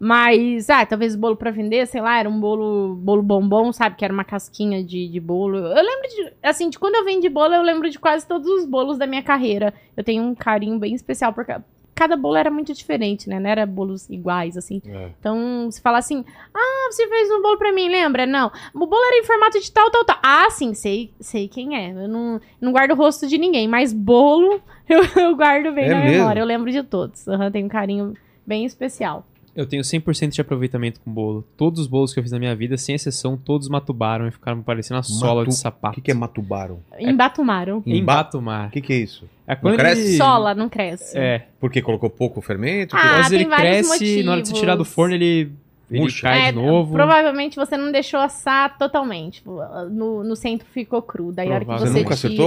Mas, 0.02 0.70
ah, 0.70 0.86
talvez 0.86 1.15
bolo 1.15 1.36
pra 1.36 1.51
vender, 1.51 1.86
sei 1.86 2.01
lá, 2.01 2.19
era 2.19 2.27
um 2.28 2.40
bolo, 2.40 2.94
bolo 2.94 3.23
bombom, 3.23 3.70
sabe? 3.70 3.97
Que 3.97 4.05
era 4.05 4.15
uma 4.15 4.24
casquinha 4.24 4.82
de, 4.82 5.07
de 5.07 5.20
bolo. 5.20 5.59
Eu 5.59 5.85
lembro 5.85 6.09
de, 6.09 6.32
assim, 6.43 6.70
de 6.70 6.78
quando 6.78 6.94
eu 6.94 7.05
vendi 7.05 7.28
bolo, 7.28 7.52
eu 7.52 7.62
lembro 7.62 7.90
de 7.90 7.98
quase 7.98 8.27
todos 8.27 8.48
os 8.48 8.65
bolos 8.65 8.97
da 8.97 9.07
minha 9.07 9.23
carreira. 9.23 9.74
Eu 9.94 10.02
tenho 10.02 10.23
um 10.23 10.35
carinho 10.35 10.78
bem 10.78 10.94
especial, 10.94 11.35
porque 11.35 11.55
cada 12.01 12.16
bolo 12.16 12.36
era 12.36 12.51
muito 12.51 12.72
diferente, 12.72 13.28
né? 13.28 13.39
Não 13.39 13.51
era 13.51 13.66
bolos 13.66 14.09
iguais, 14.09 14.56
assim. 14.56 14.81
É. 14.86 15.10
Então, 15.20 15.70
se 15.70 15.82
fala 15.82 15.98
assim, 15.98 16.24
ah, 16.55 16.89
você 16.90 17.06
fez 17.06 17.31
um 17.31 17.43
bolo 17.43 17.59
pra 17.59 17.74
mim, 17.74 17.90
lembra? 17.90 18.24
Não. 18.24 18.51
O 18.72 18.86
bolo 18.86 19.05
era 19.05 19.18
em 19.18 19.24
formato 19.24 19.60
de 19.60 19.70
tal, 19.70 19.90
tal, 19.90 20.02
tal. 20.02 20.18
Ah, 20.22 20.48
sim, 20.48 20.72
sei, 20.72 21.12
sei 21.20 21.47
quem 21.47 21.77
é. 21.77 21.90
Eu 21.90 22.09
não, 22.09 22.40
não 22.59 22.72
guardo 22.72 22.93
o 22.93 22.94
rosto 22.94 23.27
de 23.27 23.36
ninguém, 23.36 23.68
mas 23.68 23.93
bolo 23.93 24.62
eu, 24.89 25.02
eu 25.14 25.36
guardo 25.36 25.74
bem 25.74 25.85
É 25.85 25.89
na 25.90 26.01
mesmo? 26.01 26.16
memória. 26.20 26.40
Eu 26.40 26.47
lembro 26.47 26.72
de 26.72 26.82
todos. 26.82 27.27
Uhum, 27.27 27.51
tenho 27.51 27.66
um 27.66 27.68
carinho 27.68 28.14
bem 28.47 28.64
especial. 28.64 29.27
Eu 29.55 29.66
tenho 29.66 29.82
100% 29.82 30.31
de 30.31 30.40
aproveitamento 30.40 31.01
com 31.01 31.10
bolo. 31.12 31.44
Todos 31.56 31.81
os 31.81 31.86
bolos 31.86 32.12
que 32.14 32.18
eu 32.20 32.22
fiz 32.22 32.31
na 32.31 32.39
minha 32.39 32.55
vida, 32.55 32.77
sem 32.78 32.94
exceção, 32.94 33.36
todos 33.36 33.68
matubaram 33.68 34.28
e 34.28 34.31
ficaram 34.31 34.62
parecendo 34.62 35.01
a 35.01 35.02
sola 35.02 35.40
Matu- 35.40 35.51
de 35.51 35.55
O 35.56 35.59
sapato. 35.59 35.94
que, 35.97 36.01
que 36.01 36.10
é 36.10 36.14
matubaram? 36.14 36.78
Embatumaram. 36.98 37.82
Embatumar. 37.85 38.68
O 38.68 38.70
que, 38.70 38.81
que 38.81 38.93
é 38.93 38.97
isso? 38.97 39.28
É 39.47 39.56
quando 39.56 39.77
cresce? 39.77 40.01
ele... 40.02 40.16
Sola, 40.16 40.55
não 40.55 40.68
cresce. 40.68 41.18
É. 41.18 41.47
Porque 41.59 41.82
colocou 41.82 42.09
pouco 42.09 42.40
fermento? 42.40 42.94
Ah, 42.97 43.18
Mas 43.18 43.28
tem 43.28 43.40
ele 43.40 43.48
vários 43.48 43.89
cresce, 43.89 44.22
na 44.22 44.32
hora 44.32 44.43
de 44.43 44.48
você 44.48 44.55
tirar 44.55 44.74
do 44.74 44.78
motivos. 44.78 44.94
forno, 44.94 45.14
ele 45.16 45.52
Ele 45.90 46.12
cai 46.12 46.43
É, 46.48 46.52
de 46.52 46.56
novo. 46.59 46.93
Provavelmente 46.94 47.56
você 47.56 47.77
não 47.77 47.90
deixou 47.90 48.20
assar 48.20 48.78
totalmente. 48.78 49.43
No, 49.90 50.22
no 50.22 50.36
centro 50.36 50.64
ficou 50.72 51.02
cru. 51.02 51.32
Daí 51.32 51.51
a 51.51 51.55
hora 51.56 51.64
que 51.64 51.70
você 51.72 51.86
Você 51.89 51.98
nunca 51.98 52.14
acertou? 52.14 52.47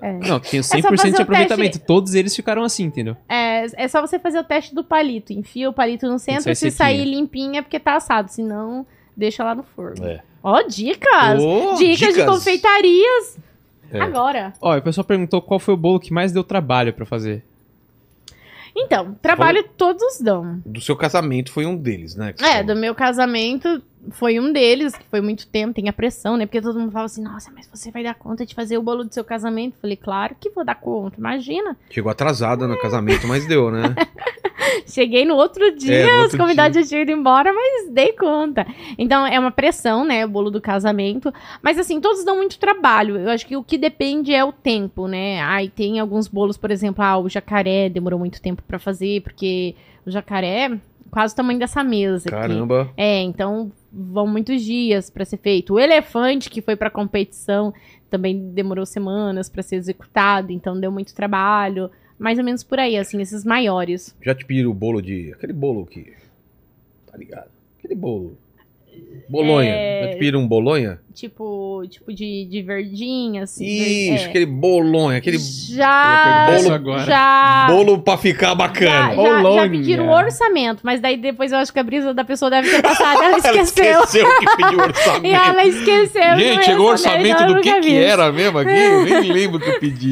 É. 0.00 0.12
Não, 0.12 0.40
tem 0.40 0.62
só 0.62 0.76
100% 0.76 0.82
fazer 0.96 1.12
de 1.12 1.22
aproveitamento. 1.22 1.72
teste. 1.72 1.86
Todos 1.86 2.14
eles 2.14 2.34
ficaram 2.34 2.62
assim, 2.62 2.84
entendeu? 2.84 3.16
É, 3.28 3.84
é 3.84 3.88
só 3.88 4.00
você 4.00 4.18
fazer 4.18 4.38
o 4.38 4.44
teste 4.44 4.74
do 4.74 4.84
palito. 4.84 5.32
Enfia 5.32 5.68
o 5.68 5.72
palito 5.72 6.06
no 6.06 6.18
centro, 6.18 6.42
sai 6.42 6.54
se 6.54 6.70
sair 6.70 7.04
limpinha 7.04 7.60
é 7.60 7.62
porque 7.62 7.80
tá 7.80 7.96
assado. 7.96 8.30
Se 8.30 8.42
não, 8.42 8.86
deixa 9.16 9.42
lá 9.44 9.54
no 9.54 9.62
forno. 9.62 10.04
É. 10.06 10.22
Ó, 10.42 10.62
dicas! 10.62 11.42
Ô, 11.42 11.74
dicas, 11.76 12.14
de 12.14 12.24
confeitarias! 12.26 13.38
É. 13.90 14.00
Agora. 14.00 14.52
Ó, 14.60 14.76
o 14.76 14.82
pessoal 14.82 15.04
perguntou 15.04 15.40
qual 15.40 15.58
foi 15.58 15.72
o 15.72 15.76
bolo 15.76 16.00
que 16.00 16.12
mais 16.12 16.32
deu 16.32 16.44
trabalho 16.44 16.92
pra 16.92 17.06
fazer. 17.06 17.42
Então, 18.76 19.14
trabalho 19.22 19.64
todos 19.76 20.20
dão. 20.20 20.60
Do 20.66 20.80
seu 20.80 20.96
casamento 20.96 21.52
foi 21.52 21.64
um 21.64 21.76
deles, 21.76 22.16
né? 22.16 22.34
É, 22.40 22.44
falou. 22.44 22.66
do 22.66 22.76
meu 22.76 22.94
casamento 22.94 23.80
foi 24.10 24.38
um 24.38 24.52
deles, 24.52 24.96
que 24.96 25.04
foi 25.08 25.20
muito 25.20 25.46
tempo, 25.46 25.74
tem 25.74 25.88
a 25.88 25.92
pressão, 25.92 26.36
né? 26.36 26.46
Porque 26.46 26.60
todo 26.60 26.78
mundo 26.78 26.92
fala 26.92 27.06
assim, 27.06 27.22
nossa, 27.22 27.50
mas 27.54 27.68
você 27.72 27.90
vai 27.90 28.02
dar 28.02 28.14
conta 28.14 28.44
de 28.44 28.54
fazer 28.54 28.78
o 28.78 28.82
bolo 28.82 29.04
do 29.04 29.12
seu 29.12 29.24
casamento? 29.24 29.76
Falei, 29.80 29.96
claro 29.96 30.36
que 30.38 30.50
vou 30.50 30.64
dar 30.64 30.74
conta, 30.74 31.18
imagina. 31.18 31.76
Chegou 31.90 32.10
atrasada 32.10 32.66
no 32.66 32.78
casamento, 32.78 33.26
mas 33.26 33.46
deu, 33.46 33.70
né? 33.70 33.94
Cheguei 34.86 35.24
no 35.24 35.34
outro 35.34 35.74
dia, 35.76 35.94
É, 35.94 36.06
no 36.06 36.16
os 36.18 36.22
outro 36.24 36.38
convidados 36.38 36.76
já 36.76 36.86
tinham 36.86 37.02
ido 37.02 37.12
embora, 37.12 37.52
mas 37.52 37.90
dei 37.90 38.12
conta. 38.12 38.66
Então 38.98 39.26
é 39.26 39.38
uma 39.38 39.50
pressão, 39.50 40.04
né? 40.04 40.24
O 40.24 40.28
bolo 40.28 40.50
do 40.50 40.60
casamento. 40.60 41.32
Mas 41.62 41.78
assim, 41.78 42.00
todos 42.00 42.24
dão 42.24 42.36
muito 42.36 42.58
trabalho. 42.58 43.16
Eu 43.16 43.30
acho 43.30 43.46
que 43.46 43.56
o 43.56 43.62
que 43.62 43.78
depende 43.78 44.34
é 44.34 44.44
o 44.44 44.52
tempo, 44.52 45.06
né? 45.06 45.42
Aí 45.42 45.68
tem 45.68 46.00
alguns 46.00 46.28
bolos, 46.28 46.56
por 46.56 46.70
exemplo, 46.70 47.04
ah, 47.04 47.18
o 47.18 47.28
jacaré 47.28 47.88
demorou 47.88 48.18
muito 48.18 48.40
tempo 48.40 48.62
pra 48.66 48.78
fazer, 48.78 49.22
porque 49.22 49.74
o 50.06 50.10
jacaré 50.10 50.78
quase 51.14 51.32
o 51.32 51.36
tamanho 51.36 51.60
dessa 51.60 51.84
mesa. 51.84 52.28
aqui. 52.28 52.36
Caramba. 52.36 52.90
É, 52.96 53.22
então 53.22 53.70
vão 53.92 54.26
muitos 54.26 54.60
dias 54.62 55.08
pra 55.08 55.24
ser 55.24 55.36
feito. 55.36 55.74
O 55.74 55.78
elefante 55.78 56.50
que 56.50 56.60
foi 56.60 56.74
pra 56.74 56.90
competição 56.90 57.72
também 58.10 58.50
demorou 58.50 58.84
semanas 58.84 59.48
pra 59.48 59.62
ser 59.62 59.76
executado, 59.76 60.50
então 60.50 60.78
deu 60.78 60.90
muito 60.90 61.14
trabalho. 61.14 61.88
Mais 62.18 62.36
ou 62.36 62.44
menos 62.44 62.64
por 62.64 62.80
aí, 62.80 62.96
assim, 62.96 63.20
esses 63.22 63.44
maiores. 63.44 64.16
Já 64.20 64.34
te 64.34 64.44
pediram 64.44 64.70
o 64.70 64.74
bolo 64.74 65.00
de. 65.00 65.32
Aquele 65.32 65.52
bolo 65.52 65.86
que. 65.86 66.12
Tá 67.06 67.16
ligado? 67.16 67.48
Aquele 67.78 67.94
bolo. 67.94 68.36
Bolonha. 69.28 69.70
É. 69.70 70.02
Já 70.02 70.08
te 70.14 70.18
pediram 70.18 70.40
um 70.40 70.48
bolonha? 70.48 71.00
Tipo, 71.14 71.84
tipo 71.88 72.12
de, 72.12 72.44
de 72.50 72.60
verdinha, 72.62 73.44
assim. 73.44 73.64
Isso, 73.64 74.24
é. 74.24 74.26
aquele 74.26 74.46
bolonha, 74.46 75.18
aquele 75.18 75.38
Já. 75.38 76.48
Eu 76.50 76.62
Bolo, 76.62 76.74
agora. 76.74 77.04
Já. 77.04 77.66
bolo 77.68 77.98
pra 78.00 78.16
ficar 78.18 78.48
Já, 78.48 78.54
bacana. 78.56 78.90
já, 78.90 79.08
já 79.14 79.40
Bolonha. 79.42 79.70
pediram 79.70 80.08
o 80.08 80.12
orçamento, 80.12 80.80
mas 80.82 81.00
daí 81.00 81.16
depois 81.16 81.52
eu 81.52 81.58
acho 81.58 81.72
que 81.72 81.78
a 81.78 81.84
brisa 81.84 82.12
da 82.12 82.24
pessoa 82.24 82.50
deve 82.50 82.68
ter 82.68 82.82
passado, 82.82 83.22
ela 83.22 83.38
Ela 83.44 83.60
esqueceu. 83.62 84.02
esqueceu 84.02 84.26
que 84.40 84.56
pediu 84.56 84.78
E 84.80 84.82
orçamento. 84.82 85.34
ela 85.36 85.64
esqueceu. 85.64 86.36
Gente, 86.36 86.56
ia 86.56 86.62
chegou 86.62 86.86
o 86.86 86.90
orçamento 86.90 87.26
então 87.28 87.48
eu 87.48 87.54
do 87.54 87.60
que 87.60 87.68
nunca 87.70 87.80
que 87.82 87.90
vi. 87.90 87.96
era 87.96 88.32
mesmo 88.32 88.58
aqui? 88.58 88.70
Eu 88.70 89.04
nem 89.04 89.22
lembro 89.32 89.58
o 89.58 89.60
que 89.60 89.70
eu 89.70 89.78
pedi. 89.78 90.10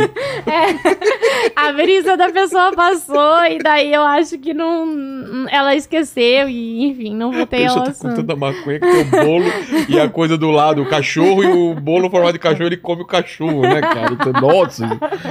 A 1.57 1.73
brisa 1.73 2.17
da 2.17 2.31
pessoa 2.31 2.73
passou 2.75 3.45
e 3.51 3.59
daí 3.59 3.93
eu 3.93 4.03
acho 4.03 4.39
que 4.39 4.55
não. 4.55 5.47
Ela 5.51 5.75
esqueceu 5.75 6.49
e, 6.49 6.85
enfim, 6.87 7.15
não 7.15 7.31
A 7.33 7.37
voltei 7.39 7.67
ao 7.67 7.75
pessoa 7.75 7.87
tá 7.87 7.93
com 7.93 8.07
assunto. 8.09 8.17
tanta 8.27 8.37
maconha 8.37 8.79
que 8.81 8.87
tem 8.87 9.01
o 9.01 9.25
bolo 9.25 9.45
e 9.89 9.99
a 10.01 10.09
coisa 10.09 10.37
do 10.39 10.51
lado, 10.51 10.83
o 10.83 10.87
cachorro 10.97 11.43
e 11.45 11.47
o 11.47 11.75
bolo 11.75 12.09
formado 12.11 12.33
de 12.33 12.39
cachorro, 12.39 12.67
ele 12.67 12.77
come 12.77 13.03
o 13.03 13.07
cachorro, 13.07 13.63
né, 13.63 13.81
cara? 13.81 14.13
Então, 14.13 14.33
nossa, 14.41 14.89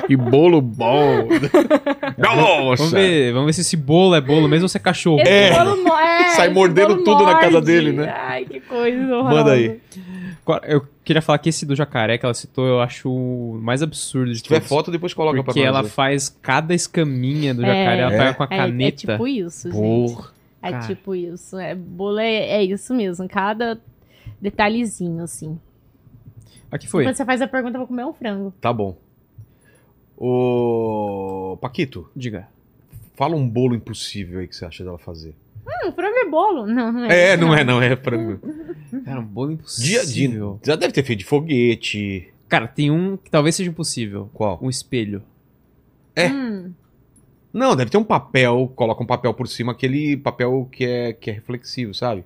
que 0.08 0.16
bolo 0.16 0.62
bom. 0.62 1.28
Nossa. 2.18 2.84
Vamos 2.84 2.92
ver, 2.92 3.32
vamos 3.34 3.46
ver 3.48 3.54
se 3.54 3.62
esse 3.62 3.78
bolo 3.78 4.16
é 4.16 4.22
bolo 4.22 4.48
mesmo 4.48 4.64
ou 4.66 4.70
se 4.70 4.78
é 4.78 4.80
cachorro. 4.80 5.20
Esse 5.22 5.30
É. 5.32 5.64
bolo 5.64 5.98
é, 5.98 6.30
Sai 6.30 6.50
mordendo 6.50 6.94
bolo 6.96 7.04
tudo 7.04 7.26
na 7.26 7.36
casa 7.36 7.52
morde. 7.54 7.66
dele, 7.68 7.92
né? 7.94 8.14
Ai, 8.16 8.46
que 8.46 8.60
coisa 8.62 8.98
horrorosa. 9.16 9.36
Manda 9.36 9.52
aí. 9.54 9.80
Eu 10.68 10.86
queria 11.06 11.22
falar 11.22 11.38
que 11.38 11.50
esse 11.50 11.66
do 11.66 11.76
jacaré 11.76 12.18
que 12.18 12.26
ela 12.26 12.34
citou, 12.34 12.66
eu 12.68 12.82
acho 12.82 13.10
o 13.10 13.60
mais 13.62 13.82
absurdo 13.82 14.32
de 14.32 14.38
Se 14.38 14.44
tiver 14.44 14.56
todos. 14.58 14.70
foto, 14.70 14.92
depois 14.92 15.14
coloca 15.14 15.36
pra 15.36 15.44
Porque 15.44 15.62
ela 15.62 15.84
faz 15.84 16.30
cada 16.42 16.74
escaminha 16.74 17.54
do 17.54 17.64
É. 17.64 17.68
jacaré, 17.68 18.02
ela 18.02 18.14
É. 18.14 18.18
pega 18.18 18.34
com 18.34 18.44
a 18.44 18.48
É, 18.50 18.54
é 18.56 18.58
caneta. 18.58 18.98
tipo 19.14 19.28
isso, 19.28 19.72
gente. 19.72 19.80
Porra. 19.80 20.30
É 20.64 20.72
Cara. 20.72 20.88
tipo 20.88 21.16
isso. 21.16 21.58
É, 21.58 21.74
bolo 21.74 22.20
é, 22.20 22.36
é 22.36 22.64
isso 22.64 22.94
mesmo. 22.94 23.28
Cada 23.28 23.80
detalhezinho, 24.40 25.24
assim. 25.24 25.60
Aqui 26.72 26.88
foi. 26.88 27.04
Quando 27.04 27.16
você 27.16 27.26
faz 27.26 27.42
a 27.42 27.48
pergunta, 27.48 27.76
eu 27.76 27.80
vou 27.80 27.88
comer 27.88 28.06
um 28.06 28.14
frango. 28.14 28.54
Tá 28.62 28.72
bom. 28.72 28.98
Ô. 30.18 31.58
Paquito, 31.60 32.10
Diga. 32.16 32.48
fala 33.16 33.36
um 33.36 33.48
bolo 33.48 33.76
impossível 33.76 34.40
aí 34.40 34.48
que 34.48 34.56
você 34.56 34.66
acha 34.66 34.84
dela 34.84 34.98
fazer. 34.98 35.34
Hum, 35.66 35.92
frango 35.92 36.16
é 36.18 36.30
bolo. 36.30 36.66
Não, 36.68 36.92
não 36.92 37.06
é. 37.06 37.32
É, 37.34 37.38
não 37.38 37.54
é, 37.56 37.64
não 37.64 37.82
é 37.82 37.96
frango. 37.96 38.40
Cara, 39.06 39.20
um 39.20 39.26
bolo 39.26 39.56
Dia, 39.58 40.06
dia, 40.06 40.26
impossível. 40.26 40.60
já 40.64 40.76
deve 40.76 40.94
ter 40.94 41.04
feito 41.04 41.20
de 41.20 41.26
foguete. 41.26 42.34
Cara, 42.48 42.68
tem 42.68 42.92
um 42.92 43.18
que 43.18 43.30
talvez 43.32 43.56
seja 43.56 43.70
impossível. 43.70 44.30
Qual? 44.34 44.60
Um 44.62 44.70
espelho. 44.70 45.24
É. 46.16 46.28
Hum, 46.30 46.72
Não, 47.54 47.76
deve 47.76 47.90
ter 47.92 47.98
um 47.98 48.04
papel, 48.04 48.72
coloca 48.76 49.02
um 49.04 49.06
papel 49.08 49.34
por 49.34 49.48
cima, 49.48 49.72
aquele 49.72 50.18
papel 50.18 50.68
que 50.72 50.84
é, 50.86 51.14
que 51.14 51.30
é 51.30 51.34
reflexivo, 51.34 51.94
sabe? 51.94 52.24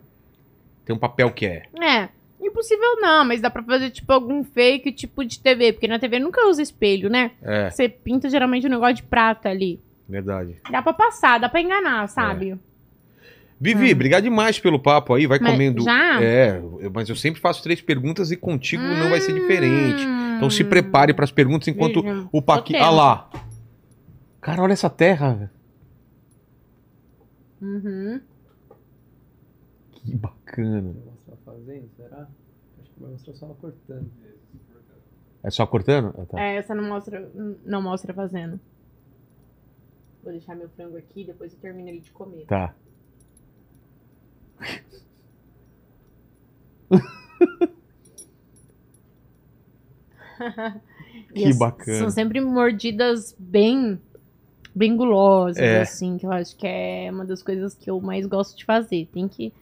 Tem 0.86 0.96
um 0.96 1.00
papel 1.00 1.32
que 1.32 1.46
é. 1.46 1.64
é. 1.82 2.10
Impossível 2.42 2.98
não, 3.02 3.26
mas 3.26 3.42
dá 3.42 3.50
pra 3.50 3.64
fazer 3.64 3.90
tipo 3.90 4.12
algum 4.14 4.44
fake 4.44 4.92
tipo 4.92 5.26
de 5.26 5.40
TV, 5.40 5.74
porque 5.74 5.88
na 5.88 5.98
TV 5.98 6.20
nunca 6.20 6.48
usa 6.48 6.62
espelho, 6.62 7.10
né? 7.10 7.32
É, 7.42 7.70
Você 7.72 7.90
pinta 7.90 8.30
geralmente 8.30 8.68
um 8.68 8.70
negócio 8.70 8.96
de 8.96 9.04
prata 9.04 9.50
ali. 9.50 9.82
verdade. 10.08 10.58
Dá 10.70 10.82
pra 10.82 10.94
passar, 10.94 11.40
dá 11.40 11.50
pra 11.50 11.60
enganar, 11.62 12.08
sabe? 12.08 12.58
Vivi, 13.60 13.92
obrigado 13.94 14.24
demais 14.24 14.60
pelo 14.60 14.78
papo 14.78 15.14
aí, 15.14 15.26
vai 15.26 15.40
Mas 15.40 15.52
comendo. 15.54 15.82
já? 15.84 16.22
É, 16.22 16.58
eu- 16.58 16.92
mas 16.94 17.10
eu 17.10 17.16
sempre 17.16 17.40
faço 17.42 17.64
três 17.64 17.82
perguntas 17.82 18.30
e 18.30 18.36
contigo 18.38 18.84
não 18.84 19.10
vai 19.10 19.22
ser 19.22 19.34
diferente. 19.34 20.06
Hum. 20.06 20.36
Então 20.36 20.50
se 20.50 20.64
prepare 20.64 21.14
pras 21.14 21.32
perguntas 21.32 21.68
enquanto 21.70 22.04
Veja, 22.04 22.28
o 22.32 22.42
Paquito. 22.42 22.78
tô 22.78 22.86
Ah 22.86 22.90
lá. 22.92 23.30
Cara, 24.42 24.62
olha 24.62 24.74
essa 24.74 24.90
terra. 24.90 25.34
velho. 25.34 25.50
Uhum. 27.62 28.22
Que 30.06 30.16
bacana. 30.16 30.94
mostrar 31.06 31.36
fazendo, 31.44 31.90
será? 31.98 32.28
Acho 32.82 32.92
que 32.92 33.00
vai 33.02 33.12
mostrar 33.12 33.34
só 33.34 33.46
ela 33.48 33.56
cortando. 33.56 34.10
É 35.44 35.50
só 35.52 35.66
cortando? 35.68 36.14
Ah, 36.18 36.26
tá. 36.26 36.40
É, 36.42 36.56
essa 36.58 36.74
não 36.76 36.84
mostra, 36.84 37.30
não 37.66 37.82
mostra 37.82 38.14
fazendo. 38.14 38.60
Vou 40.24 40.32
deixar 40.32 40.56
meu 40.56 40.70
frango 40.70 40.98
aqui, 40.98 41.24
depois 41.24 41.54
eu 41.54 41.60
termino 41.60 41.90
ele 41.90 42.00
de 42.00 42.12
comer. 42.12 42.46
Tá. 42.46 42.74
Que 51.34 51.46
as- 51.46 51.58
bacana. 51.58 51.98
São 52.00 52.10
sempre 52.10 52.42
mordidas 52.42 53.36
bem, 53.40 54.00
bem 54.74 54.96
gulosas, 54.96 55.58
É. 55.62 55.82
assim, 55.82 56.18
que 56.18 56.26
eu 56.26 56.32
acho 56.32 56.56
que 56.58 56.68
é 56.68 57.10
uma 57.12 57.26
das 57.26 57.42
coisas 57.42 57.74
que 57.76 57.90
eu 57.90 58.00
mais 58.02 58.26
gosto 58.26 58.58
de 58.58 58.66
fazer. 58.66 59.08
Tem 59.12 59.28
que. 59.28 59.54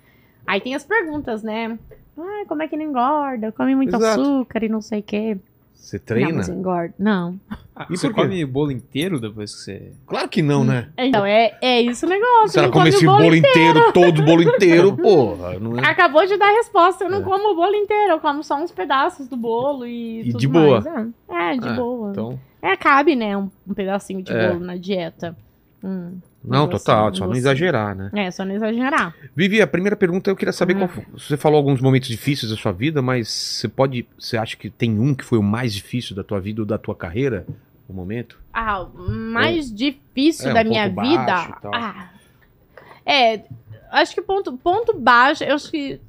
Aí 0.45 0.59
tem 0.61 0.75
as 0.75 0.83
perguntas, 0.83 1.41
né? 1.43 1.77
Ah, 2.17 2.43
como 2.47 2.61
é 2.61 2.67
que 2.67 2.75
não 2.77 2.83
engorda? 2.85 3.51
Come 3.51 3.75
muito 3.75 3.95
Exato. 3.95 4.21
açúcar 4.21 4.63
e 4.63 4.69
não 4.69 4.81
sei 4.81 4.99
o 4.99 5.03
quê. 5.03 5.37
Você 5.73 5.97
Não, 5.97 6.05
treina? 6.05 6.33
mas 6.33 6.47
engorda. 6.47 6.93
Não. 6.97 7.37
Ah, 7.75 7.87
E 7.89 7.97
você 7.97 8.07
por 8.07 8.15
quê? 8.15 8.21
come 8.21 8.43
o 8.43 8.47
bolo 8.47 8.71
inteiro 8.71 9.19
depois 9.19 9.51
que 9.53 9.61
você. 9.61 9.91
Claro 10.05 10.29
que 10.29 10.41
não, 10.41 10.63
né? 10.63 10.89
Então, 10.97 11.25
é, 11.25 11.57
é 11.61 11.81
isso 11.81 12.05
o 12.05 12.09
negócio. 12.09 12.49
Se 12.49 12.57
ela 12.59 12.67
não 12.67 12.71
come 12.73 12.85
comer 12.85 12.95
esse 12.95 13.07
o 13.07 13.11
bolo 13.11 13.35
inteiro, 13.35 13.91
todo 13.91 14.19
o 14.19 14.25
bolo 14.25 14.43
inteiro, 14.43 14.95
porra, 15.01 15.59
não 15.59 15.77
é? 15.77 15.85
Acabou 15.85 16.25
de 16.25 16.37
dar 16.37 16.47
a 16.49 16.55
resposta. 16.57 17.03
Eu 17.03 17.09
não 17.09 17.19
É. 17.19 17.23
como 17.23 17.51
o 17.51 17.55
bolo 17.55 17.75
inteiro, 17.75 18.13
eu 18.13 18.19
como 18.19 18.43
só 18.43 18.55
uns 18.55 18.71
pedaços 18.71 19.27
do 19.27 19.35
bolo 19.35 19.85
e. 19.85 20.21
E 20.21 20.25
tudo 20.31 20.39
de 20.39 20.47
boa. 20.47 20.81
mais. 20.81 20.85
É, 21.29 21.53
é, 21.53 21.57
de 21.57 21.67
Ah, 21.67 21.73
boa. 21.73 22.11
Então, 22.11 22.39
É, 22.61 22.77
cabe, 22.77 23.15
né? 23.15 23.35
Um, 23.35 23.49
um 23.67 23.73
pedacinho 23.73 24.21
de 24.21 24.31
É. 24.31 24.47
bolo 24.53 24.63
na 24.63 24.77
dieta. 24.77 25.35
Hum, 25.83 26.17
não, 26.43 26.67
total, 26.67 27.13
só 27.13 27.21
não 27.21 27.27
negocinho. 27.33 27.35
exagerar, 27.37 27.95
né? 27.95 28.09
É, 28.13 28.31
só 28.31 28.43
não 28.43 28.53
exagerar. 28.55 29.15
Vivi, 29.35 29.61
a 29.61 29.67
primeira 29.67 29.95
pergunta 29.95 30.29
eu 30.29 30.35
queria 30.35 30.51
saber 30.51 30.75
Hum. 30.75 30.87
qual 30.87 31.05
você 31.13 31.37
falou 31.37 31.57
alguns 31.57 31.79
momentos 31.81 32.07
difíceis 32.09 32.51
da 32.51 32.57
sua 32.57 32.71
vida, 32.71 33.01
mas 33.01 33.27
você 33.29 33.67
pode, 33.67 34.05
você 34.19 34.37
acha 34.37 34.55
que 34.57 34.69
tem 34.69 34.99
um 34.99 35.13
que 35.15 35.23
foi 35.23 35.37
o 35.37 35.43
mais 35.43 35.73
difícil 35.73 36.15
da 36.15 36.23
tua 36.23 36.39
vida 36.39 36.61
ou 36.61 36.65
da 36.65 36.77
tua 36.77 36.95
carreira, 36.95 37.45
o 37.87 37.93
momento? 37.93 38.37
Ah, 38.53 38.81
o 38.81 39.09
mais 39.09 39.73
difícil 39.73 40.49
É, 40.49 40.53
da 40.53 40.61
um 40.61 40.69
minha 40.69 40.87
vida. 40.89 41.01
e. 41.01 41.67
Ah, 41.73 42.09
é, 43.05 43.41
acho 43.91 44.13
que 44.13 44.21
ponto, 44.21 44.53
ponto 44.57 44.97
baixo, 44.97 45.43
eu 45.43 45.55
acho 45.55 45.69
que 45.71 45.99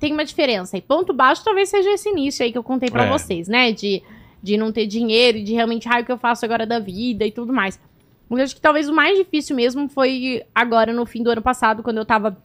tem 0.00 0.12
uma 0.12 0.24
diferença 0.24 0.76
aí. 0.76 0.82
Ponto 0.82 1.12
baixo 1.12 1.42
talvez 1.44 1.68
seja 1.68 1.90
esse 1.90 2.08
início 2.08 2.44
aí 2.44 2.52
que 2.52 2.58
eu 2.58 2.62
contei 2.62 2.90
pra 2.90 3.04
É. 3.04 3.08
vocês, 3.10 3.48
né? 3.48 3.72
De, 3.72 4.02
de 4.42 4.56
não 4.56 4.70
ter 4.70 4.86
dinheiro, 4.86 5.42
de 5.42 5.52
realmente, 5.54 5.88
ah, 5.88 6.00
o 6.00 6.04
que 6.04 6.12
eu 6.12 6.18
faço 6.18 6.44
agora 6.44 6.66
da 6.66 6.78
vida 6.78 7.24
e 7.24 7.32
tudo 7.32 7.52
mais. 7.52 7.80
Eu 8.38 8.44
acho 8.44 8.54
que 8.54 8.60
talvez 8.60 8.88
o 8.88 8.94
mais 8.94 9.16
difícil 9.16 9.56
mesmo 9.56 9.88
foi 9.88 10.42
agora 10.54 10.92
no 10.92 11.06
fim 11.06 11.22
do 11.22 11.30
ano 11.30 11.42
passado, 11.42 11.82
quando 11.82 11.98
eu 11.98 12.04
tava 12.04 12.36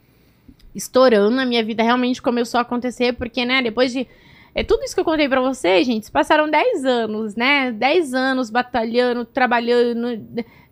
estourando, 0.74 1.40
a 1.40 1.45
minha 1.45 1.64
vida 1.64 1.84
realmente 1.84 2.22
começou 2.22 2.57
a 2.57 2.61
acontecer, 2.61 3.14
porque, 3.14 3.45
né, 3.45 3.61
depois 3.61 3.91
de. 3.91 4.07
É 4.56 4.64
tudo 4.64 4.84
isso 4.84 4.95
que 4.95 4.99
eu 4.99 5.06
contei 5.06 5.30
pra 5.30 5.41
vocês, 5.41 5.86
gente. 5.86 6.10
Passaram 6.11 6.49
10 6.49 6.84
anos, 6.84 7.36
né? 7.36 7.72
10 7.72 8.14
anos 8.16 8.49
batalhando, 8.49 9.24
trabalhando, 9.24 10.26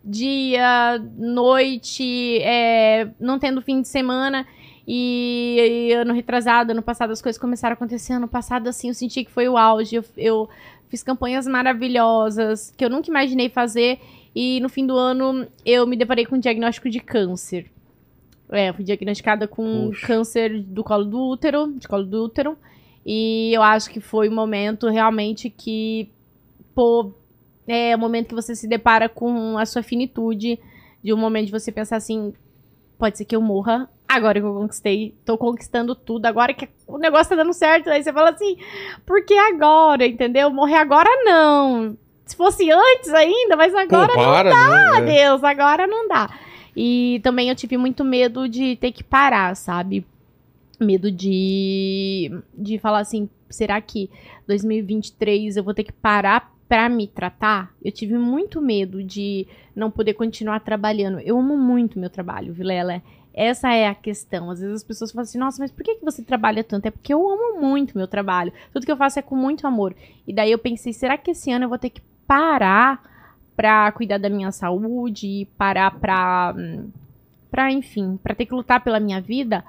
dia, 0.04 0.98
noite, 1.16 2.38
é, 2.42 3.08
não 3.20 3.38
tendo 3.38 3.62
fim 3.62 3.80
de 3.80 3.88
semana. 3.88 4.44
E, 4.86 5.90
e 5.90 5.92
ano 5.92 6.12
retrasado, 6.12 6.72
ano 6.72 6.82
passado, 6.82 7.12
as 7.12 7.22
coisas 7.22 7.40
começaram 7.40 7.74
a 7.74 7.76
acontecer. 7.76 8.14
Ano 8.14 8.26
passado, 8.26 8.68
assim, 8.68 8.88
eu 8.88 8.94
senti 8.94 9.24
que 9.24 9.30
foi 9.30 9.48
o 9.48 9.56
auge. 9.56 9.96
Eu, 9.96 10.04
eu 10.16 10.48
fiz 10.88 11.02
campanhas 11.02 11.46
maravilhosas 11.46 12.74
que 12.76 12.84
eu 12.84 12.90
nunca 12.90 13.08
imaginei 13.08 13.48
fazer. 13.48 14.00
E 14.34 14.60
no 14.60 14.68
fim 14.68 14.86
do 14.86 14.96
ano, 14.96 15.46
eu 15.64 15.86
me 15.86 15.96
deparei 15.96 16.24
com 16.26 16.36
um 16.36 16.40
diagnóstico 16.40 16.88
de 16.88 17.00
câncer. 17.00 17.70
É, 18.50 18.70
eu 18.70 18.74
fui 18.74 18.84
diagnosticada 18.84 19.46
com 19.46 19.88
Puxa. 19.88 20.06
câncer 20.06 20.62
do 20.62 20.82
colo 20.82 21.04
do 21.04 21.20
útero, 21.20 21.72
de 21.76 21.86
colo 21.86 22.04
do 22.04 22.24
útero. 22.24 22.56
E 23.04 23.52
eu 23.52 23.62
acho 23.62 23.90
que 23.90 24.00
foi 24.00 24.28
o 24.28 24.32
momento 24.32 24.88
realmente 24.88 25.50
que, 25.50 26.10
pô, 26.74 27.12
é 27.66 27.94
o 27.94 27.98
momento 27.98 28.28
que 28.28 28.34
você 28.34 28.54
se 28.54 28.66
depara 28.66 29.08
com 29.08 29.58
a 29.58 29.66
sua 29.66 29.82
finitude, 29.82 30.58
de 31.02 31.12
um 31.12 31.16
momento 31.16 31.46
de 31.46 31.52
você 31.52 31.70
pensar 31.70 31.96
assim, 31.96 32.32
pode 32.98 33.18
ser 33.18 33.24
que 33.24 33.36
eu 33.36 33.40
morra, 33.40 33.88
agora 34.08 34.40
que 34.40 34.46
eu 34.46 34.54
conquistei, 34.54 35.14
tô 35.24 35.36
conquistando 35.36 35.94
tudo, 35.94 36.26
agora 36.26 36.54
que 36.54 36.68
o 36.86 36.98
negócio 36.98 37.28
tá 37.28 37.36
dando 37.36 37.52
certo, 37.52 37.90
aí 37.90 38.02
você 38.02 38.12
fala 38.12 38.30
assim, 38.30 38.56
por 39.06 39.24
que 39.24 39.34
agora, 39.34 40.06
entendeu? 40.06 40.50
Morrer 40.50 40.76
agora 40.76 41.10
não. 41.24 41.96
Se 42.28 42.36
fosse 42.36 42.70
antes 42.70 43.08
ainda, 43.14 43.56
mas 43.56 43.74
agora 43.74 44.12
Pô, 44.12 44.20
para, 44.20 44.50
ah, 44.52 45.00
né? 45.00 45.12
Deus, 45.12 45.42
agora 45.42 45.86
não 45.86 46.06
dá. 46.06 46.28
E 46.76 47.20
também 47.24 47.48
eu 47.48 47.56
tive 47.56 47.78
muito 47.78 48.04
medo 48.04 48.46
de 48.46 48.76
ter 48.76 48.92
que 48.92 49.02
parar, 49.02 49.56
sabe? 49.56 50.06
Medo 50.78 51.10
de, 51.10 52.30
de 52.54 52.78
falar 52.78 53.00
assim, 53.00 53.30
será 53.48 53.80
que 53.80 54.10
2023 54.46 55.56
eu 55.56 55.64
vou 55.64 55.72
ter 55.72 55.84
que 55.84 55.92
parar 55.92 56.54
pra 56.68 56.86
me 56.90 57.06
tratar? 57.06 57.74
Eu 57.82 57.90
tive 57.90 58.18
muito 58.18 58.60
medo 58.60 59.02
de 59.02 59.46
não 59.74 59.90
poder 59.90 60.12
continuar 60.12 60.60
trabalhando. 60.60 61.20
Eu 61.20 61.38
amo 61.38 61.56
muito 61.56 61.98
meu 61.98 62.10
trabalho, 62.10 62.52
Vilela. 62.52 63.02
Essa 63.32 63.72
é 63.72 63.88
a 63.88 63.94
questão. 63.94 64.50
Às 64.50 64.60
vezes 64.60 64.74
as 64.74 64.84
pessoas 64.84 65.12
falam 65.12 65.22
assim, 65.22 65.38
nossa, 65.38 65.62
mas 65.62 65.70
por 65.70 65.82
que 65.82 65.94
que 65.94 66.04
você 66.04 66.22
trabalha 66.22 66.62
tanto? 66.62 66.84
É 66.84 66.90
porque 66.90 67.14
eu 67.14 67.26
amo 67.26 67.58
muito 67.58 67.96
meu 67.96 68.06
trabalho. 68.06 68.52
Tudo 68.70 68.84
que 68.84 68.92
eu 68.92 68.96
faço 68.98 69.18
é 69.18 69.22
com 69.22 69.34
muito 69.34 69.66
amor. 69.66 69.96
E 70.26 70.32
daí 70.34 70.52
eu 70.52 70.58
pensei, 70.58 70.92
será 70.92 71.16
que 71.16 71.30
esse 71.30 71.50
ano 71.50 71.64
eu 71.64 71.68
vou 71.68 71.78
ter 71.78 71.90
que 71.90 72.02
parar 72.28 73.02
pra 73.56 73.90
cuidar 73.90 74.18
da 74.18 74.28
minha 74.28 74.52
saúde, 74.52 75.48
parar 75.58 75.92
hum, 76.56 76.90
pra 77.50 77.72
enfim, 77.72 78.16
pra 78.22 78.34
ter 78.34 78.46
que 78.46 78.54
lutar 78.54 78.84
pela 78.84 79.00
minha 79.00 79.20
vida? 79.20 79.64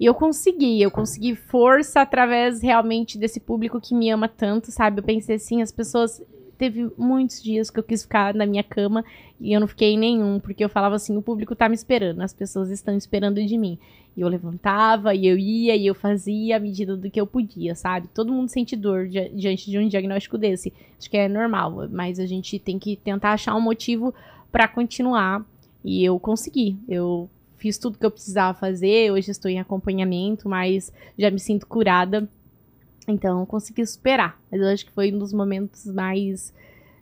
E 0.00 0.06
eu 0.06 0.14
consegui, 0.14 0.80
eu 0.80 0.90
consegui 0.90 1.36
força 1.36 2.00
através 2.00 2.62
realmente 2.62 3.18
desse 3.18 3.38
público 3.38 3.78
que 3.78 3.94
me 3.94 4.10
ama 4.10 4.26
tanto, 4.26 4.72
sabe? 4.72 4.98
Eu 4.98 5.04
pensei 5.04 5.36
assim, 5.36 5.60
as 5.60 5.70
pessoas. 5.70 6.22
Teve 6.60 6.90
muitos 6.98 7.42
dias 7.42 7.70
que 7.70 7.78
eu 7.78 7.82
quis 7.82 8.02
ficar 8.02 8.34
na 8.34 8.44
minha 8.44 8.62
cama 8.62 9.02
e 9.40 9.50
eu 9.54 9.60
não 9.60 9.66
fiquei 9.66 9.94
em 9.94 9.98
nenhum, 9.98 10.38
porque 10.38 10.62
eu 10.62 10.68
falava 10.68 10.94
assim: 10.94 11.16
o 11.16 11.22
público 11.22 11.56
tá 11.56 11.70
me 11.70 11.74
esperando, 11.74 12.20
as 12.20 12.34
pessoas 12.34 12.68
estão 12.70 12.94
esperando 12.94 13.42
de 13.42 13.56
mim. 13.56 13.78
E 14.14 14.20
eu 14.20 14.28
levantava, 14.28 15.14
e 15.14 15.26
eu 15.26 15.38
ia, 15.38 15.74
e 15.74 15.86
eu 15.86 15.94
fazia 15.94 16.58
à 16.58 16.60
medida 16.60 16.98
do 16.98 17.10
que 17.10 17.18
eu 17.18 17.26
podia, 17.26 17.74
sabe? 17.74 18.08
Todo 18.08 18.30
mundo 18.30 18.50
sente 18.50 18.76
dor 18.76 19.08
di- 19.08 19.30
diante 19.30 19.70
de 19.70 19.78
um 19.78 19.88
diagnóstico 19.88 20.36
desse. 20.36 20.70
Acho 20.98 21.08
que 21.08 21.16
é 21.16 21.28
normal, 21.28 21.88
mas 21.90 22.18
a 22.18 22.26
gente 22.26 22.58
tem 22.58 22.78
que 22.78 22.94
tentar 22.96 23.32
achar 23.32 23.54
um 23.56 23.60
motivo 23.62 24.12
pra 24.52 24.68
continuar. 24.68 25.42
E 25.82 26.04
eu 26.04 26.20
consegui. 26.20 26.76
Eu 26.86 27.30
fiz 27.56 27.78
tudo 27.78 27.96
que 27.96 28.04
eu 28.04 28.10
precisava 28.10 28.52
fazer, 28.52 29.10
hoje 29.10 29.30
estou 29.30 29.50
em 29.50 29.58
acompanhamento, 29.60 30.46
mas 30.46 30.92
já 31.18 31.30
me 31.30 31.38
sinto 31.40 31.66
curada. 31.66 32.28
Então, 33.08 33.40
eu 33.40 33.46
consegui 33.46 33.84
superar. 33.86 34.40
Mas 34.50 34.60
eu 34.60 34.68
acho 34.68 34.86
que 34.86 34.92
foi 34.92 35.12
um 35.12 35.18
dos 35.18 35.32
momentos 35.32 35.86
mais 35.86 36.52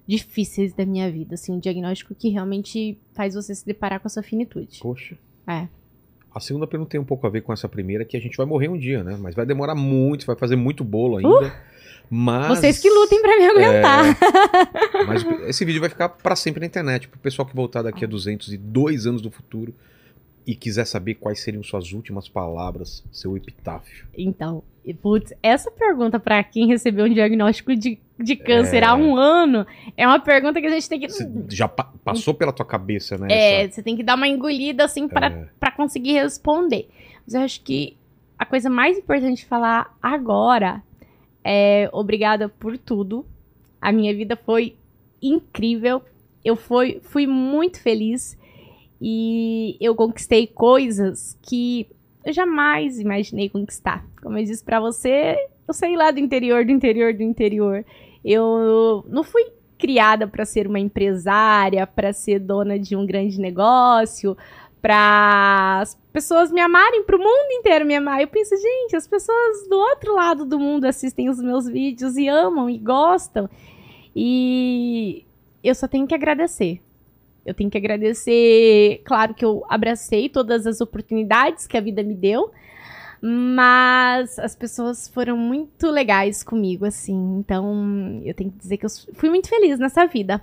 difíceis 0.06 0.72
da 0.72 0.86
minha 0.86 1.10
vida, 1.12 1.34
assim, 1.34 1.52
um 1.52 1.58
diagnóstico 1.58 2.14
que 2.14 2.30
realmente 2.30 2.98
faz 3.12 3.34
você 3.34 3.54
se 3.54 3.66
deparar 3.66 4.00
com 4.00 4.08
a 4.08 4.10
sua 4.10 4.22
finitude. 4.22 4.78
Poxa. 4.80 5.18
É. 5.46 5.68
A 6.34 6.40
segunda 6.40 6.66
pergunta 6.66 6.90
tem 6.90 7.00
um 7.00 7.04
pouco 7.04 7.26
a 7.26 7.30
ver 7.30 7.42
com 7.42 7.52
essa 7.52 7.68
primeira, 7.68 8.04
que 8.04 8.16
a 8.16 8.20
gente 8.20 8.36
vai 8.36 8.46
morrer 8.46 8.68
um 8.68 8.78
dia, 8.78 9.04
né? 9.04 9.18
Mas 9.20 9.34
vai 9.34 9.44
demorar 9.44 9.74
muito, 9.74 10.24
vai 10.24 10.36
fazer 10.36 10.56
muito 10.56 10.82
bolo 10.82 11.18
ainda. 11.18 11.54
Mas. 12.10 12.46
Uh! 12.46 12.54
Vocês 12.54 12.78
que 12.78 12.88
lutem 12.88 13.20
pra 13.20 13.36
me 13.36 13.46
aguentar. 13.46 14.04
É, 14.06 15.04
mas 15.04 15.24
esse 15.48 15.64
vídeo 15.64 15.80
vai 15.80 15.90
ficar 15.90 16.08
pra 16.08 16.34
sempre 16.34 16.60
na 16.60 16.66
internet. 16.66 17.08
Pro 17.08 17.18
pessoal 17.18 17.46
que 17.46 17.54
voltar 17.54 17.82
daqui 17.82 18.04
a 18.04 18.08
202 18.08 19.06
anos 19.06 19.20
do 19.20 19.30
futuro 19.30 19.74
e 20.48 20.56
quiser 20.56 20.86
saber 20.86 21.16
quais 21.16 21.40
seriam 21.40 21.62
suas 21.62 21.92
últimas 21.92 22.26
palavras, 22.26 23.04
seu 23.12 23.36
epitáfio. 23.36 24.06
Então, 24.16 24.62
putz, 25.02 25.34
essa 25.42 25.70
pergunta 25.70 26.18
pra 26.18 26.42
quem 26.42 26.66
recebeu 26.66 27.04
um 27.04 27.12
diagnóstico 27.12 27.76
de, 27.76 27.98
de 28.18 28.34
câncer 28.34 28.82
É. 28.82 28.86
há 28.86 28.94
um 28.94 29.14
ano 29.14 29.66
é 29.94 30.06
uma 30.06 30.18
pergunta 30.18 30.58
que 30.58 30.66
a 30.66 30.70
gente 30.70 30.88
tem 30.88 31.00
que. 31.00 31.08
Você 31.10 31.30
já 31.50 31.68
pa- 31.68 31.92
passou 32.02 32.32
pela 32.32 32.50
tua 32.50 32.64
cabeça, 32.64 33.18
né? 33.18 33.28
É, 33.30 33.62
essa- 33.64 33.74
você 33.74 33.82
tem 33.82 33.94
que 33.94 34.02
dar 34.02 34.14
uma 34.14 34.26
engolida 34.26 34.84
assim 34.86 35.06
pra 35.06 35.26
é, 35.26 35.48
para 35.60 35.70
conseguir 35.70 36.12
responder. 36.14 36.88
Mas 37.26 37.34
eu 37.34 37.42
acho 37.42 37.60
que 37.62 37.94
a 38.38 38.46
coisa 38.46 38.70
mais 38.70 38.96
importante 38.96 39.40
de 39.40 39.44
falar 39.44 39.94
agora 40.02 40.82
é 41.44 41.90
obrigada 41.92 42.48
por 42.48 42.78
tudo. 42.78 43.26
A 43.82 43.92
minha 43.92 44.14
vida 44.16 44.34
foi 44.34 44.76
incrível. 45.20 46.00
Eu 46.42 46.56
fui, 46.56 47.00
fui 47.02 47.26
muito 47.26 47.82
feliz 47.82 48.38
e 49.00 49.76
eu 49.80 49.94
conquistei 49.94 50.46
coisas 50.46 51.38
que 51.42 51.86
eu 52.24 52.32
jamais 52.32 52.98
imaginei 52.98 53.48
conquistar. 53.48 54.04
Como 54.20 54.36
eu 54.36 54.44
disse 54.44 54.62
pra 54.64 54.80
você, 54.80 55.36
eu 55.66 55.74
saí 55.74 55.96
lá 55.96 56.10
do 56.10 56.20
interior, 56.20 56.64
do 56.64 56.72
interior, 56.72 57.14
do 57.14 57.22
interior. 57.22 57.84
Eu 58.24 59.04
não 59.08 59.22
fui 59.22 59.44
criada 59.78 60.26
para 60.26 60.44
ser 60.44 60.66
uma 60.66 60.80
empresária, 60.80 61.86
para 61.86 62.12
ser 62.12 62.40
dona 62.40 62.78
de 62.78 62.96
um 62.96 63.06
grande 63.06 63.40
negócio, 63.40 64.36
para 64.82 65.80
as 65.80 65.94
pessoas 66.12 66.50
me 66.50 66.60
amarem, 66.60 67.04
para 67.04 67.16
o 67.16 67.18
mundo 67.18 67.52
inteiro 67.52 67.86
me 67.86 67.94
amar. 67.94 68.20
Eu 68.20 68.28
penso, 68.28 68.56
gente, 68.56 68.96
as 68.96 69.06
pessoas 69.06 69.68
do 69.68 69.76
outro 69.76 70.14
lado 70.14 70.44
do 70.44 70.58
mundo 70.58 70.84
assistem 70.84 71.28
os 71.28 71.40
meus 71.40 71.66
vídeos 71.66 72.16
e 72.16 72.26
amam 72.26 72.68
e 72.68 72.78
gostam. 72.78 73.48
E 74.14 75.24
eu 75.62 75.74
só 75.74 75.86
tenho 75.86 76.06
que 76.06 76.14
agradecer. 76.14 76.80
Eu 77.48 77.54
tenho 77.54 77.70
que 77.70 77.78
agradecer, 77.78 79.00
claro 79.06 79.32
que 79.32 79.42
eu 79.42 79.64
abracei 79.70 80.28
todas 80.28 80.66
as 80.66 80.82
oportunidades 80.82 81.66
que 81.66 81.78
a 81.78 81.80
vida 81.80 82.02
me 82.02 82.14
deu, 82.14 82.52
mas 83.22 84.38
as 84.38 84.54
pessoas 84.54 85.08
foram 85.08 85.34
muito 85.34 85.90
legais 85.90 86.42
comigo, 86.42 86.84
assim. 86.84 87.38
Então, 87.38 88.20
eu 88.22 88.34
tenho 88.34 88.50
que 88.50 88.58
dizer 88.58 88.76
que 88.76 88.84
eu 88.84 88.90
fui 89.14 89.30
muito 89.30 89.48
feliz 89.48 89.78
nessa 89.78 90.04
vida. 90.04 90.42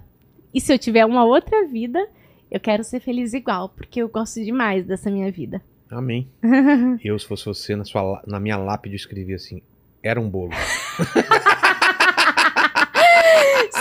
E 0.51 0.59
se 0.59 0.73
eu 0.73 0.79
tiver 0.79 1.05
uma 1.05 1.23
outra 1.25 1.67
vida, 1.67 2.07
eu 2.49 2.59
quero 2.59 2.83
ser 2.83 2.99
feliz 2.99 3.33
igual, 3.33 3.69
porque 3.69 4.01
eu 4.01 4.09
gosto 4.09 4.43
demais 4.43 4.83
dessa 4.83 5.11
minha 5.11 5.31
vida. 5.31 5.61
Amém. 5.87 6.27
Eu, 7.03 7.17
se 7.19 7.27
fosse 7.27 7.45
você, 7.45 7.75
na, 7.75 7.85
sua, 7.85 8.23
na 8.25 8.39
minha 8.39 8.57
lápide, 8.57 8.95
eu 8.95 8.97
escrevia 8.97 9.35
assim: 9.35 9.61
era 10.01 10.19
um 10.19 10.27
bolo. 10.27 10.49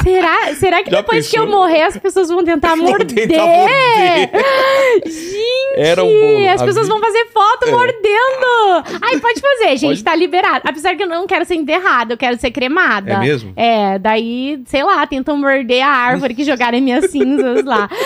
será, 0.05 0.55
será 0.55 0.83
que 0.83 0.91
Já 0.91 0.99
depois 0.99 1.27
que 1.29 1.37
pensou? 1.37 1.47
eu 1.53 1.59
morrer 1.59 1.83
as 1.83 1.97
pessoas 1.97 2.29
vão 2.29 2.45
tentar 2.45 2.75
Vou 2.77 2.87
morder? 2.89 3.29
tentar 3.29 3.47
morder. 3.47 4.31
Gente, 5.07 5.75
Era 5.77 6.05
um 6.05 6.07
bolo. 6.09 6.49
as 6.49 6.61
A 6.63 6.65
pessoas 6.65 6.87
vida- 6.87 6.99
vão 6.99 7.01
fazer 7.05 7.27
foto 7.33 7.71
mordendo. 7.71 8.99
Ai, 9.03 9.19
pode 9.21 9.41
fazer, 9.41 9.77
gente, 9.77 9.87
Pode. 9.87 10.05
tá 10.05 10.15
liberado. 10.15 10.61
Apesar 10.65 10.95
que 10.97 11.03
eu 11.03 11.09
não 11.09 11.27
quero 11.27 11.45
ser 11.45 11.55
enterrada, 11.57 12.13
eu 12.15 12.17
quero 12.19 12.39
ser 12.39 12.51
cremada. 12.51 13.13
É 13.15 13.19
mesmo? 13.19 13.53
É, 13.57 13.99
daí, 13.99 14.63
sei 14.67 14.83
lá, 14.85 15.07
tentam 15.07 15.37
morder 15.37 15.83
a 15.83 15.89
árvore 15.89 16.35
que 16.35 16.45
jogaram 16.45 16.81
minhas 16.81 17.11
cinzas 17.11 17.65
lá. 17.65 17.89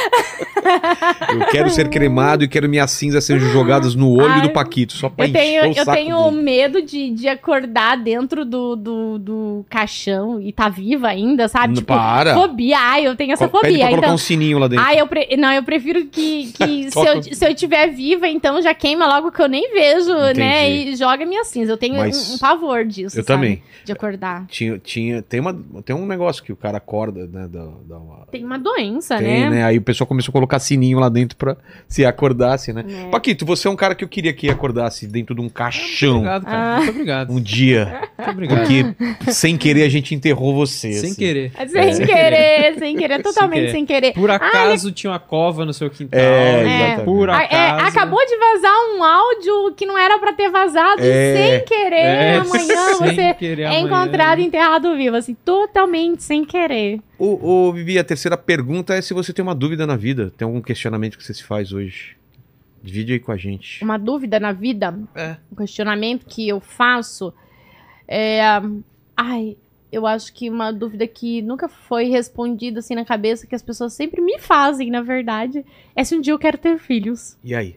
Eu 1.32 1.46
quero 1.46 1.70
ser 1.70 1.88
cremado 1.88 2.44
e 2.44 2.48
quero 2.48 2.68
minhas 2.68 2.90
cinzas 2.90 3.24
sejam 3.24 3.48
jogadas 3.50 3.94
no 3.94 4.10
olho 4.12 4.32
Ai, 4.32 4.40
do 4.42 4.50
Paquito, 4.50 4.92
só 4.92 5.08
pra 5.08 5.26
Eu 5.26 5.32
tenho, 5.32 5.64
eu 5.72 5.84
tenho 5.86 6.30
dele. 6.30 6.42
medo 6.42 6.82
de, 6.82 7.10
de 7.10 7.28
acordar 7.28 7.96
dentro 7.96 8.44
do, 8.44 8.74
do, 8.76 9.18
do 9.18 9.66
caixão 9.70 10.40
e 10.40 10.52
tá 10.52 10.68
viva 10.68 11.08
ainda, 11.08 11.48
sabe? 11.48 11.68
Não, 11.68 11.74
Tipo, 11.74 11.87
para. 11.94 12.34
fobia. 12.34 12.78
Ai, 12.78 13.06
eu 13.06 13.16
tenho 13.16 13.32
essa 13.32 13.48
Co- 13.48 13.60
Pede 13.60 13.72
fobia. 13.74 13.86
colocar 13.88 14.06
Então, 14.06 14.14
um 14.14 14.18
sininho 14.18 14.58
lá 14.58 14.68
dentro. 14.68 14.84
Ai, 14.84 15.00
eu 15.00 15.06
pre... 15.06 15.36
não, 15.36 15.52
eu 15.52 15.62
prefiro 15.62 16.04
que, 16.06 16.52
que 16.52 16.90
se, 16.92 16.98
eu, 16.98 17.22
se 17.22 17.46
eu 17.46 17.54
tiver 17.54 17.88
viva, 17.88 18.28
então 18.28 18.60
já 18.62 18.72
queima 18.74 19.06
logo 19.06 19.30
que 19.32 19.40
eu 19.42 19.48
nem 19.48 19.72
vejo, 19.72 20.12
né? 20.36 20.70
Entendi. 20.70 20.90
E 20.90 20.96
joga 20.96 21.24
minha 21.26 21.44
cinza. 21.44 21.72
Eu 21.72 21.76
tenho 21.76 21.96
Mas 21.96 22.30
um, 22.30 22.34
um 22.34 22.38
pavor 22.38 22.84
disso. 22.84 23.18
eu 23.18 23.24
sabe? 23.24 23.26
também. 23.26 23.62
De 23.84 23.92
acordar. 23.92 24.46
Tinha, 24.48 24.78
tinha, 24.78 25.22
tem, 25.22 25.40
uma, 25.40 25.54
tem 25.84 25.94
um 25.96 26.06
negócio 26.06 26.42
que 26.42 26.52
o 26.52 26.56
cara 26.56 26.78
acorda, 26.78 27.26
né? 27.26 27.48
Da, 27.48 27.64
da- 27.64 28.26
Tem 28.30 28.44
uma 28.44 28.58
doença, 28.58 29.16
tem, 29.18 29.26
né? 29.26 29.50
né? 29.50 29.64
Aí 29.64 29.78
o 29.78 29.82
pessoal 29.82 30.06
começou 30.06 30.30
a 30.30 30.34
colocar 30.34 30.58
sininho 30.58 30.98
lá 30.98 31.08
dentro 31.08 31.36
pra 31.36 31.56
se 31.88 32.04
acordasse, 32.04 32.72
né? 32.72 32.84
É. 32.88 33.08
Paquito, 33.10 33.46
você 33.46 33.66
é 33.66 33.70
um 33.70 33.76
cara 33.76 33.94
que 33.94 34.04
eu 34.04 34.08
queria 34.08 34.32
que 34.32 34.48
acordasse 34.50 35.06
dentro 35.06 35.34
de 35.34 35.40
um 35.40 35.48
caixão 35.48 36.16
Obrigado, 36.18 36.44
cara. 36.44 36.58
Ah. 36.58 36.76
Muito 36.78 36.90
obrigado. 36.90 37.30
um 37.32 37.40
dia. 37.40 38.00
Muito 38.18 38.30
obrigado. 38.30 38.58
Porque 39.18 39.32
sem 39.32 39.56
querer 39.56 39.82
a 39.84 39.88
gente 39.88 40.14
enterrou 40.14 40.54
você. 40.54 40.92
Sem 40.92 41.10
assim. 41.10 41.18
querer. 41.18 41.52
Sem 41.84 41.94
Sem 41.94 42.06
querer, 42.06 42.78
sem 42.78 42.96
querer, 42.96 43.22
totalmente 43.22 43.58
querer. 43.60 43.70
sem 43.72 43.86
querer. 43.86 44.12
Por 44.14 44.30
acaso 44.30 44.90
tinha 44.92 45.10
uma 45.12 45.18
cova 45.18 45.64
no 45.64 45.72
seu 45.72 45.88
quintal. 45.90 46.18
É, 46.20 46.24
É. 46.24 46.64
exatamente. 46.64 47.04
Por 47.04 47.30
Ah, 47.30 47.42
é, 47.42 47.68
acaso. 47.70 47.88
acabou 47.88 48.26
de 48.26 48.36
vazar 48.36 48.72
um 48.96 49.04
áudio 49.04 49.74
que 49.74 49.86
não 49.86 49.96
era 49.98 50.18
pra 50.18 50.32
ter 50.32 50.50
vazado 50.50 51.02
É. 51.02 51.04
e 51.04 51.36
sem 51.36 51.64
querer 51.64 51.96
É, 51.96 52.36
amanhã 52.36 52.48
sem 52.98 53.14
você 53.16 53.34
querer 53.34 53.62
é 53.62 53.66
amanhã. 53.66 53.80
encontrado 53.86 54.40
enterrado 54.40 54.96
vivo, 54.96 55.16
assim, 55.16 55.34
totalmente 55.44 56.22
sem 56.22 56.44
querer. 56.44 57.00
Ô, 57.18 57.66
ô, 57.68 57.72
Vivi, 57.72 57.98
a 57.98 58.04
terceira 58.04 58.36
pergunta 58.36 58.94
é 58.94 59.00
se 59.02 59.12
você 59.14 59.32
tem 59.32 59.42
uma 59.42 59.54
dúvida 59.54 59.86
na 59.86 59.96
vida. 59.96 60.32
Tem 60.36 60.46
algum 60.46 60.60
questionamento 60.60 61.16
que 61.18 61.24
você 61.24 61.34
se 61.34 61.42
faz 61.44 61.72
hoje? 61.72 62.16
Divide 62.82 63.14
aí 63.14 63.18
com 63.18 63.32
a 63.32 63.36
gente. 63.36 63.82
uma 63.82 63.98
dúvida 63.98 64.38
na 64.38 64.52
vida, 64.52 64.96
É. 65.16 65.36
um 65.52 65.56
questionamento 65.56 66.24
que 66.26 66.48
eu 66.48 66.60
faço 66.60 67.34
é. 68.06 68.40
Ai, 69.16 69.56
eu 69.90 70.06
acho 70.06 70.32
que 70.32 70.50
uma 70.50 70.70
dúvida 70.72 71.06
que 71.06 71.40
nunca 71.42 71.68
foi 71.68 72.04
respondida 72.04 72.80
assim 72.80 72.94
na 72.94 73.04
cabeça, 73.04 73.46
que 73.46 73.54
as 73.54 73.62
pessoas 73.62 73.92
sempre 73.92 74.20
me 74.20 74.38
fazem, 74.38 74.90
na 74.90 75.00
verdade, 75.02 75.64
é 75.96 76.04
se 76.04 76.14
um 76.14 76.20
dia 76.20 76.32
eu 76.32 76.38
quero 76.38 76.58
ter 76.58 76.78
filhos. 76.78 77.36
E 77.42 77.54
aí? 77.54 77.76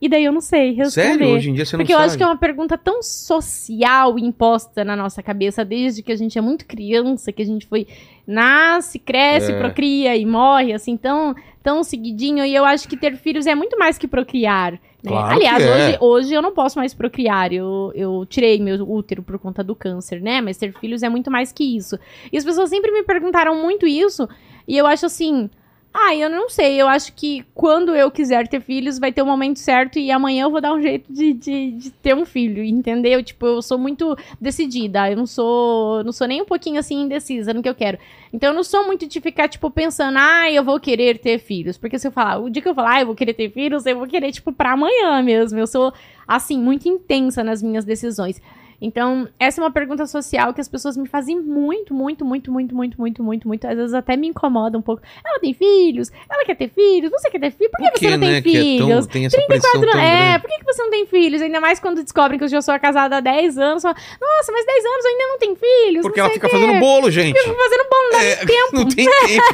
E 0.00 0.08
daí 0.08 0.24
eu 0.24 0.30
não 0.32 0.40
sei 0.40 0.74
responder. 0.74 1.08
Sério? 1.08 1.26
Hoje 1.28 1.50
em 1.50 1.54
dia 1.54 1.66
você 1.66 1.76
não 1.76 1.82
Porque 1.82 1.92
eu 1.92 1.96
sabe? 1.96 2.06
acho 2.06 2.16
que 2.16 2.22
é 2.22 2.26
uma 2.26 2.36
pergunta 2.36 2.78
tão 2.78 3.02
social 3.02 4.16
imposta 4.16 4.84
na 4.84 4.94
nossa 4.94 5.20
cabeça 5.24 5.64
desde 5.64 6.04
que 6.04 6.12
a 6.12 6.16
gente 6.16 6.38
é 6.38 6.40
muito 6.40 6.66
criança, 6.66 7.32
que 7.32 7.42
a 7.42 7.44
gente 7.44 7.66
foi 7.66 7.84
nasce, 8.24 8.98
cresce, 8.98 9.50
É. 9.50 9.58
procria 9.58 10.16
e 10.16 10.24
morre, 10.24 10.72
assim, 10.72 10.96
tão, 10.96 11.34
tão 11.68 11.84
seguidinho. 11.84 12.46
E 12.46 12.54
eu 12.54 12.64
acho 12.64 12.88
que 12.88 12.96
ter 12.96 13.14
filhos 13.16 13.46
é 13.46 13.54
muito 13.54 13.78
mais 13.78 13.98
que 13.98 14.08
procriar. 14.08 14.72
né? 14.72 14.78
Claro 15.06 15.34
Aliás, 15.34 15.62
é. 15.62 15.74
hoje, 15.74 15.98
hoje 16.00 16.34
eu 16.34 16.40
não 16.40 16.54
posso 16.54 16.78
mais 16.78 16.94
procriar. 16.94 17.52
Eu, 17.52 17.92
eu 17.94 18.24
tirei 18.24 18.58
meu 18.58 18.82
útero 18.90 19.22
por 19.22 19.38
conta 19.38 19.62
do 19.62 19.76
câncer, 19.76 20.18
né? 20.22 20.40
Mas 20.40 20.56
ter 20.56 20.72
filhos 20.72 21.02
é 21.02 21.10
muito 21.10 21.30
mais 21.30 21.52
que 21.52 21.76
isso. 21.76 21.98
E 22.32 22.38
as 22.38 22.44
pessoas 22.44 22.70
sempre 22.70 22.90
me 22.90 23.02
perguntaram 23.02 23.54
muito 23.62 23.86
isso. 23.86 24.26
E 24.66 24.78
eu 24.78 24.86
acho 24.86 25.04
assim. 25.04 25.50
Ah, 25.92 26.14
eu 26.14 26.30
não 26.30 26.48
sei. 26.48 26.80
Eu 26.80 26.86
acho 26.86 27.12
que 27.14 27.44
quando 27.54 27.94
eu 27.94 28.10
quiser 28.10 28.46
ter 28.46 28.60
filhos, 28.60 28.98
vai 28.98 29.10
ter 29.12 29.22
o 29.22 29.26
momento 29.26 29.58
certo 29.58 29.98
e 29.98 30.10
amanhã 30.10 30.44
eu 30.44 30.50
vou 30.50 30.60
dar 30.60 30.72
um 30.72 30.80
jeito 30.80 31.12
de, 31.12 31.32
de, 31.32 31.72
de 31.72 31.90
ter 31.90 32.14
um 32.14 32.24
filho, 32.24 32.62
entendeu? 32.62 33.22
Tipo, 33.22 33.46
eu 33.46 33.62
sou 33.62 33.78
muito 33.78 34.16
decidida. 34.40 35.10
Eu 35.10 35.16
não 35.16 35.26
sou, 35.26 36.04
não 36.04 36.12
sou 36.12 36.28
nem 36.28 36.42
um 36.42 36.44
pouquinho 36.44 36.78
assim 36.78 37.02
indecisa 37.02 37.52
no 37.52 37.62
que 37.62 37.68
eu 37.68 37.74
quero. 37.74 37.98
Então 38.32 38.50
eu 38.50 38.54
não 38.54 38.62
sou 38.62 38.86
muito 38.86 39.06
de 39.06 39.20
ficar, 39.20 39.48
tipo, 39.48 39.70
pensando, 39.70 40.18
ah, 40.18 40.50
eu 40.50 40.62
vou 40.62 40.78
querer 40.78 41.18
ter 41.18 41.38
filhos. 41.38 41.76
Porque 41.78 41.98
se 41.98 42.06
eu 42.06 42.12
falar, 42.12 42.38
o 42.38 42.50
dia 42.50 42.62
que 42.62 42.68
eu 42.68 42.74
falar, 42.74 42.96
ah, 42.96 43.00
eu 43.00 43.06
vou 43.06 43.14
querer 43.14 43.34
ter 43.34 43.50
filhos, 43.50 43.84
eu 43.86 43.96
vou 43.98 44.06
querer, 44.06 44.30
tipo, 44.30 44.52
pra 44.52 44.72
amanhã 44.72 45.22
mesmo. 45.22 45.58
Eu 45.58 45.66
sou, 45.66 45.92
assim, 46.26 46.58
muito 46.58 46.88
intensa 46.88 47.42
nas 47.42 47.62
minhas 47.62 47.84
decisões. 47.84 48.40
Então, 48.80 49.28
essa 49.40 49.60
é 49.60 49.64
uma 49.64 49.72
pergunta 49.72 50.06
social 50.06 50.54
que 50.54 50.60
as 50.60 50.68
pessoas 50.68 50.96
me 50.96 51.08
fazem 51.08 51.40
muito, 51.40 51.92
muito, 51.92 52.24
muito, 52.24 52.50
muito, 52.52 52.74
muito, 52.76 52.96
muito, 53.00 53.22
muito, 53.24 53.48
muito. 53.48 53.66
Às 53.66 53.76
vezes 53.76 53.92
até 53.92 54.16
me 54.16 54.28
incomoda 54.28 54.78
um 54.78 54.82
pouco. 54.82 55.02
Ela 55.26 55.40
tem 55.40 55.52
filhos? 55.52 56.12
Ela 56.30 56.44
quer 56.44 56.54
ter 56.54 56.68
filhos? 56.70 57.10
Você 57.10 57.28
quer 57.28 57.40
ter 57.40 57.50
filhos? 57.50 57.72
Por 57.72 57.78
que 57.78 57.90
Por 57.90 57.98
você 57.98 58.10
não 58.10 58.20
tem 58.20 58.30
né, 58.30 58.40
que 58.40 58.48
é 58.56 58.78
tão- 58.78 58.86
filhos? 58.88 59.06
tem 59.08 59.26
essa 59.26 59.36
pressão 59.36 59.70
34 59.72 59.90
tão 59.90 60.00
anos. 60.00 60.12
É, 60.34 60.38
por 60.38 60.48
que, 60.48 60.58
que 60.58 60.64
você 60.64 60.82
não 60.82 60.90
tem 60.90 61.06
filhos? 61.06 61.42
Ainda 61.42 61.60
mais 61.60 61.80
quando 61.80 62.02
descobrem 62.04 62.38
que 62.38 62.44
eu 62.44 62.48
já 62.48 62.62
sou 62.62 62.78
casada 62.78 63.16
há 63.16 63.20
10 63.20 63.58
anos. 63.58 63.82
Fala, 63.82 63.96
Nossa, 64.20 64.52
mas 64.52 64.64
10 64.64 64.84
anos 64.84 65.04
ainda 65.06 65.26
não 65.26 65.38
tem 65.38 65.56
filhos. 65.56 66.02
Porque 66.02 66.20
ela 66.20 66.30
fica 66.30 66.46
o 66.46 66.50
quê." 66.50 66.56
fazendo 66.56 66.78
bolo, 66.78 67.10
gente. 67.10 67.36
Fica 67.36 67.54
fazendo 67.54 67.88
bolo, 67.90 68.02
não 68.12 68.18
dá 68.18 68.24
É, 68.24 68.36
tempo. 68.46 68.68
não 68.74 68.88
tem 68.88 69.06
tempo. 69.26 69.44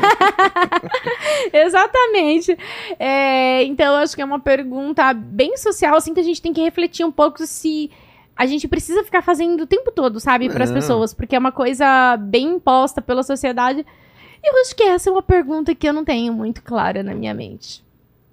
Exatamente. 1.53 2.59
É, 2.99 3.63
então, 3.65 3.95
eu 3.97 4.03
acho 4.03 4.15
que 4.15 4.23
é 4.23 4.25
uma 4.25 4.41
pergunta 4.41 5.13
bem 5.15 5.57
social, 5.57 5.97
assim, 5.97 6.13
que 6.13 6.21
a 6.21 6.25
gente 6.25 6.43
tem 6.43 6.53
que 6.53 6.61
refletir 6.61 7.05
um 7.05 7.13
pouco 7.13 7.47
se 7.47 7.91
a 8.37 8.47
gente 8.47 8.67
precisa 8.67 9.05
ficar 9.05 9.23
fazendo 9.23 9.63
o 9.63 9.67
tempo 9.67 9.93
todo, 9.93 10.19
sabe, 10.19 10.49
para 10.49 10.65
as 10.65 10.71
Não. 10.71 10.77
pessoas, 10.77 11.15
porque 11.15 11.37
é 11.37 11.39
uma 11.39 11.53
coisa 11.53 12.17
bem 12.17 12.55
imposta 12.55 13.01
pela 13.03 13.23
sociedade. 13.23 13.85
E 14.43 14.49
eu 14.49 14.61
acho 14.61 14.75
que 14.75 14.83
essa 14.83 15.09
é 15.09 15.13
uma 15.13 15.23
pergunta 15.23 15.75
que 15.75 15.89
eu 15.89 15.93
não 15.93 16.05
tenho 16.05 16.33
muito 16.33 16.63
clara 16.63 17.03
na 17.03 17.15
minha 17.15 17.35
mente. 17.35 17.84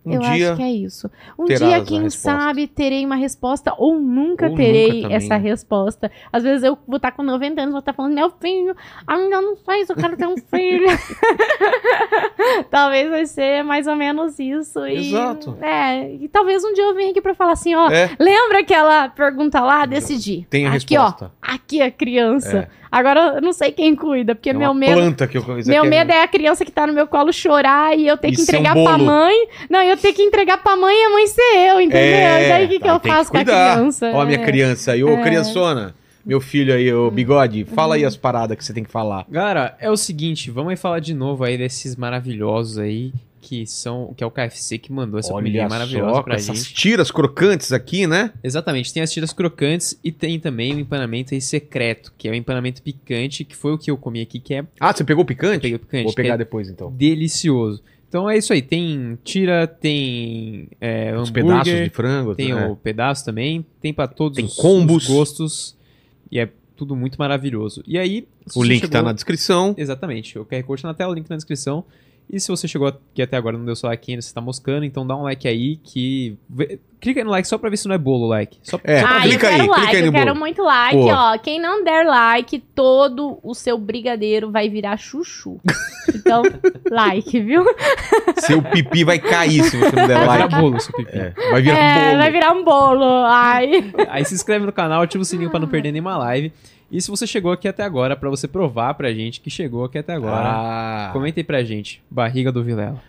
Um 0.03 0.13
eu 0.13 0.19
dia. 0.21 0.29
acho 0.49 0.55
que 0.57 0.63
é 0.63 0.71
isso. 0.71 1.11
Um 1.37 1.45
dia, 1.45 1.83
quem 1.85 2.09
sabe, 2.09 2.65
terei 2.67 3.05
uma 3.05 3.15
resposta 3.15 3.73
ou 3.77 3.99
nunca 3.99 4.49
Ou 4.49 4.55
terei 4.55 5.03
nunca 5.03 5.13
essa 5.15 5.35
resposta. 5.37 6.11
Às 6.33 6.41
vezes 6.43 6.63
eu 6.63 6.77
vou 6.87 6.97
estar 6.97 7.11
com 7.11 7.21
90 7.21 7.61
anos, 7.61 7.71
vou 7.71 7.79
estar 7.79 7.93
falando, 7.93 8.13
meu 8.15 8.31
filho, 8.41 8.75
ainda 9.05 9.39
não 9.41 9.55
faz, 9.57 9.87
eu 9.89 9.95
quero 9.95 10.17
ter 10.17 10.25
um 10.27 10.37
filho. 10.49 10.87
talvez 12.69 13.09
vai 13.09 13.25
ser 13.25 13.63
mais 13.63 13.87
ou 13.87 13.95
menos 13.95 14.39
isso. 14.39 14.85
E, 14.87 15.09
Exato. 15.09 15.57
É, 15.61 16.13
e 16.15 16.27
talvez 16.27 16.63
um 16.63 16.73
dia 16.73 16.83
eu 16.83 16.95
venha 16.95 17.11
aqui 17.11 17.21
pra 17.21 17.33
falar 17.35 17.51
assim, 17.53 17.75
ó, 17.75 17.89
É, 17.89 18.09
lembra 18.19 18.59
aquela 18.59 19.09
pergunta 19.09 19.59
lá? 19.61 19.85
Decidi. 19.85 20.45
tem 20.49 20.65
a 20.65 20.69
aqui, 20.73 20.95
resposta. 20.95 21.31
ó, 21.47 21.53
aqui 21.53 21.81
a 21.81 21.91
criança. 21.91 22.69
É. 22.77 22.80
Agora 22.91 23.35
eu 23.35 23.41
não 23.41 23.53
sei 23.53 23.71
quem 23.71 23.95
cuida, 23.95 24.35
porque 24.35 24.49
É 24.49 24.53
meu 24.53 24.73
medo 24.73 24.93
planta 24.93 25.25
que 25.25 25.37
eu 25.37 25.43
meu 25.65 25.81
aqui 25.81 25.89
medo 25.89 26.11
é 26.11 26.23
a 26.23 26.27
criança 26.27 26.65
que 26.65 26.71
tá 26.71 26.85
no 26.85 26.91
meu 26.91 27.07
colo 27.07 27.31
chorar 27.31 27.97
e 27.97 28.05
eu 28.05 28.17
ter 28.17 28.27
E 28.29 28.31
que 28.35 28.41
um 28.41 28.43
entregar 28.43 28.73
pra 28.73 28.97
bolo. 28.97 29.05
mãe. 29.05 29.47
Não, 29.69 29.81
eu 29.81 29.95
ter 29.95 30.11
que 30.11 30.21
entregar 30.21 30.57
pra 30.61 30.75
mãe 30.75 30.93
e 30.93 31.05
a 31.05 31.09
mãe 31.09 31.25
ser 31.27 31.41
eu, 31.69 31.79
entendeu? 31.79 31.99
É, 32.01 32.45
e 32.45 32.49
daí 32.49 32.65
o 32.65 32.69
que, 32.69 32.79
que 32.79 32.87
eu 32.89 32.99
faço 32.99 33.31
com 33.31 33.37
a 33.37 33.43
criança? 33.45 34.11
Ó, 34.13 34.21
a 34.21 34.25
minha 34.25 34.39
É. 34.39 34.43
criança 34.43 34.91
aí, 34.91 35.03
ô 35.03 35.09
É. 35.09 35.21
criançona, 35.21 35.95
meu 36.25 36.41
filho 36.41 36.73
aí, 36.73 36.93
ô 36.93 37.09
bigode, 37.09 37.63
fala 37.63 37.95
aí 37.95 38.03
as 38.03 38.17
paradas 38.17 38.57
que 38.57 38.63
você 38.65 38.73
tem 38.73 38.83
que 38.83 38.91
falar. 38.91 39.25
Galera, 39.29 39.75
é 39.79 39.89
o 39.89 39.95
seguinte, 39.95 40.51
vamos 40.51 40.71
aí 40.71 40.75
falar 40.75 40.99
de 40.99 41.13
novo 41.13 41.43
aí 41.45 41.57
desses 41.57 41.95
maravilhosos 41.95 42.77
aí, 42.77 43.13
que 43.41 43.65
são, 43.65 44.13
que 44.15 44.23
é 44.23 44.27
o 44.27 44.31
KFC 44.31 44.77
que 44.77 44.91
mandou 44.93 45.19
essa 45.19 45.33
comidinha 45.33 45.67
maravilhosa 45.67 46.13
só, 46.15 46.21
pra 46.23 46.35
essas 46.35 46.57
gente. 46.59 46.73
tiras 46.75 47.09
crocantes 47.09 47.73
aqui, 47.73 48.05
né? 48.05 48.31
Exatamente, 48.43 48.93
tem 48.93 49.01
as 49.01 49.11
tiras 49.11 49.33
crocantes 49.33 49.99
e 50.03 50.11
tem 50.11 50.39
também 50.39 50.75
o 50.75 50.79
empanamento 50.79 51.39
secreto, 51.41 52.13
que 52.17 52.27
é 52.27 52.31
o 52.31 52.35
empanamento 52.35 52.81
picante, 52.83 53.43
que 53.43 53.55
foi 53.55 53.73
o 53.73 53.77
que 53.77 53.89
eu 53.89 53.97
comi 53.97 54.21
aqui, 54.21 54.39
que 54.39 54.53
é 54.53 54.63
Ah, 54.79 54.93
você 54.93 55.03
pegou 55.03 55.23
o 55.23 55.27
picante? 55.27 55.59
peguei 55.61 55.75
o 55.75 55.79
picante, 55.79 56.03
Vou 56.03 56.11
que 56.13 56.21
pegar 56.21 56.35
é 56.35 56.37
depois 56.37 56.69
então. 56.69 56.91
delicioso. 56.91 57.83
Então 58.07 58.29
é 58.29 58.37
isso 58.37 58.51
aí, 58.53 58.61
tem 58.61 59.17
tira, 59.23 59.65
tem 59.65 60.67
é, 60.79 61.17
Os 61.17 61.31
pedaços 61.31 61.73
de 61.73 61.89
frango. 61.89 62.35
tem 62.35 62.53
né? 62.53 62.67
o 62.67 62.75
pedaço 62.75 63.23
também, 63.25 63.65
tem 63.81 63.93
pra 63.93 64.05
todos 64.07 64.35
Tem 64.35 64.45
os, 64.45 64.55
combos. 64.55 65.03
os 65.03 65.09
gostos 65.09 65.77
e 66.31 66.37
é 66.39 66.49
tudo 66.75 66.95
muito 66.95 67.15
maravilhoso. 67.17 67.81
E 67.87 67.97
aí, 67.97 68.27
O 68.55 68.63
link 68.63 68.81
tá 68.81 68.87
chegou- 68.97 69.03
na 69.03 69.13
descrição. 69.13 69.73
Exatamente. 69.77 70.37
O 70.37 70.45
QR 70.45 70.63
Code 70.63 70.81
tá 70.81 70.87
na 70.89 70.93
tela, 70.93 71.11
o 71.11 71.15
link 71.15 71.29
na 71.29 71.35
descrição. 71.35 71.85
E 72.29 72.39
se 72.39 72.47
você 72.47 72.65
chegou 72.65 72.87
aqui 72.87 73.21
até 73.21 73.35
agora 73.35 73.55
e 73.57 73.59
não 73.59 73.65
deu 73.65 73.75
seu 73.75 73.89
like 73.89 74.09
ainda, 74.09 74.21
você 74.21 74.33
tá 74.33 74.39
moscando, 74.39 74.85
então 74.85 75.05
dá 75.05 75.15
um 75.17 75.23
like 75.23 75.45
aí 75.47 75.75
que. 75.83 76.37
Clica 77.01 77.19
aí 77.19 77.23
no 77.25 77.31
like 77.31 77.45
só 77.47 77.57
pra 77.57 77.69
ver 77.69 77.75
se 77.77 77.87
não 77.87 77.95
é 77.95 77.97
bolo 77.97 78.25
o 78.25 78.29
like. 78.29 78.57
Só, 78.63 78.79
É, 78.83 79.01
só 79.01 79.07
pra 79.07 79.15
Ah, 79.17 79.19
ver. 79.21 79.25
eu 79.25 79.29
clica 79.31 79.47
aí, 79.49 79.53
quero 79.55 79.63
clica 79.67 79.81
like, 79.81 79.95
aí 79.95 80.01
no 80.01 80.07
eu 80.07 80.11
quero 80.13 80.25
bolo. 80.27 80.39
muito 80.39 80.61
like, 80.63 80.95
Pô. 80.97 81.07
ó. 81.11 81.37
Quem 81.39 81.59
não 81.59 81.83
der 81.83 82.05
like, 82.05 82.59
todo 82.73 83.39
o 83.43 83.53
seu 83.53 83.77
brigadeiro 83.77 84.49
vai 84.51 84.69
virar 84.69 84.97
chuchu. 84.97 85.59
Então, 86.13 86.41
like, 86.89 87.39
viu? 87.39 87.63
Seu 88.37 88.61
pipi 88.61 89.03
vai 89.03 89.19
cair 89.19 89.63
se 89.63 89.77
você 89.77 89.95
não 89.95 90.07
der 90.07 90.17
Vai 90.25 90.37
virar 90.37 90.49
like. 90.49 90.55
bolo, 90.55 90.79
seu 90.79 90.93
pipi. 90.93 91.11
É, 91.17 91.33
vai 91.51 91.61
virar 91.61 91.77
É, 91.77 92.05
bolo. 92.07 92.17
vai 92.17 92.31
virar 92.31 92.51
um 92.53 92.63
bolo. 92.63 93.05
Ai. 93.25 93.93
Aí 94.09 94.25
se 94.25 94.33
inscreve 94.33 94.65
no 94.65 94.71
canal, 94.71 95.01
ativa 95.03 95.21
o 95.21 95.25
sininho 95.25 95.49
pra 95.49 95.59
não 95.59 95.67
perder 95.67 95.91
nenhuma 95.91 96.17
live. 96.17 96.51
E 96.91 97.01
se 97.01 97.09
você 97.09 97.25
chegou 97.25 97.51
aqui 97.51 97.67
até 97.67 97.83
agora, 97.83 98.15
pra 98.17 98.29
você 98.29 98.47
provar 98.47 98.93
pra 98.95 99.13
gente 99.13 99.39
que 99.39 99.49
chegou 99.49 99.85
aqui 99.85 99.97
até 99.97 100.13
agora, 100.13 100.43
Ah, 100.43 101.09
comenta 101.13 101.39
aí 101.39 101.43
pra 101.43 101.63
gente. 101.63 102.01
Barriga 102.11 102.51
do 102.51 102.63
Vilela. 102.63 103.01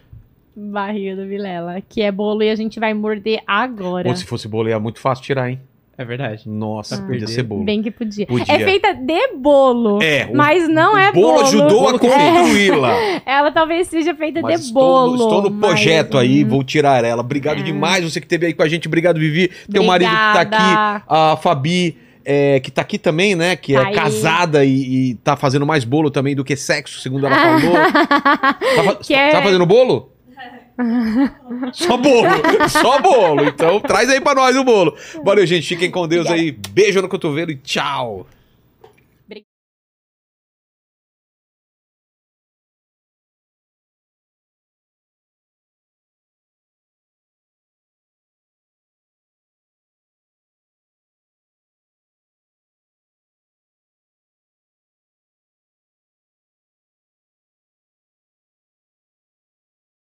Barriga 0.54 1.16
do 1.16 1.26
Vilela, 1.26 1.80
que 1.88 2.02
é 2.02 2.12
bolo 2.12 2.42
e 2.42 2.50
a 2.50 2.54
gente 2.54 2.78
vai 2.78 2.92
morder 2.94 3.40
agora. 3.46 4.08
Pô, 4.08 4.14
se 4.14 4.24
fosse 4.24 4.46
bolo 4.46 4.68
ia 4.68 4.78
muito 4.78 5.00
fácil 5.00 5.24
tirar, 5.24 5.50
hein? 5.50 5.58
É 5.96 6.04
verdade. 6.04 6.48
Nossa, 6.48 6.96
Ah. 6.96 7.02
podia 7.06 7.26
ser 7.26 7.42
bolo. 7.42 7.64
Bem 7.64 7.82
que 7.82 7.90
podia. 7.90 8.26
Podia. 8.26 8.54
É 8.54 8.58
feita 8.64 8.92
de 8.94 9.34
bolo. 9.36 10.02
É, 10.02 10.26
o- 10.30 10.36
mas 10.36 10.68
não 10.68 10.96
é 10.96 11.10
o 11.10 11.12
bolo 11.12 11.32
bolo. 11.34 11.40
ajudou 11.46 11.66
a 11.80 11.82
Bolo 11.92 11.98
que 11.98 12.08
construí-la. 12.08 12.92
Ela 13.26 13.50
talvez 13.52 13.88
seja 13.88 14.14
feita 14.14 14.40
Mas 14.40 14.60
de 14.60 14.66
estou, 14.68 14.82
bolo. 14.82 15.14
estou 15.14 15.42
no 15.42 15.50
mas- 15.50 15.70
projeto 15.70 16.16
aí, 16.18 16.44
Hum, 16.44 16.48
vou 16.48 16.64
tirar 16.64 17.04
ela. 17.04 17.20
Obrigado 17.20 17.60
É. 17.60 17.62
demais 17.62 18.04
você 18.10 18.20
que 18.20 18.26
esteve 18.26 18.46
aí 18.46 18.54
com 18.54 18.62
a 18.62 18.68
gente. 18.68 18.88
Obrigado, 18.88 19.18
Vivi. 19.18 19.50
Teu 19.70 19.84
marido 19.84 20.08
que 20.10 20.14
tá 20.16 20.40
Obrigada. 20.42 20.96
aqui, 20.96 21.04
a 21.08 21.36
Fabi, 21.36 21.96
é, 22.24 22.60
que 22.60 22.70
tá 22.70 22.82
aqui 22.82 22.98
também, 22.98 23.34
né? 23.34 23.56
Que 23.56 23.74
Tá 23.74 23.82
é 23.82 23.86
aí. 23.86 23.94
casada 23.94 24.64
e, 24.64 25.10
e 25.10 25.14
tá 25.16 25.36
fazendo 25.36 25.66
mais 25.66 25.84
bolo 25.84 26.10
também 26.10 26.34
do 26.34 26.44
que 26.44 26.56
sexo, 26.56 27.00
segundo 27.00 27.26
ela 27.26 27.36
falou. 27.36 27.74
tá, 28.76 28.84
fa- 28.84 28.94
Que 28.96 29.14
é- 29.14 29.30
tá 29.32 29.42
fazendo 29.42 29.66
bolo? 29.66 30.10
Só 31.72 31.96
bolo, 31.96 32.28
só 32.68 33.00
bolo. 33.00 33.44
Então 33.44 33.78
traz 33.80 34.08
aí 34.08 34.20
pra 34.20 34.34
nós 34.34 34.56
o 34.56 34.64
bolo. 34.64 34.96
Valeu, 35.24 35.46
gente. 35.46 35.68
Fiquem 35.68 35.90
com 35.90 36.08
Deus 36.08 36.26
aí. 36.26 36.50
Beijo 36.70 37.00
no 37.02 37.08
cotovelo 37.08 37.50
e 37.50 37.56
tchau. 37.56 38.26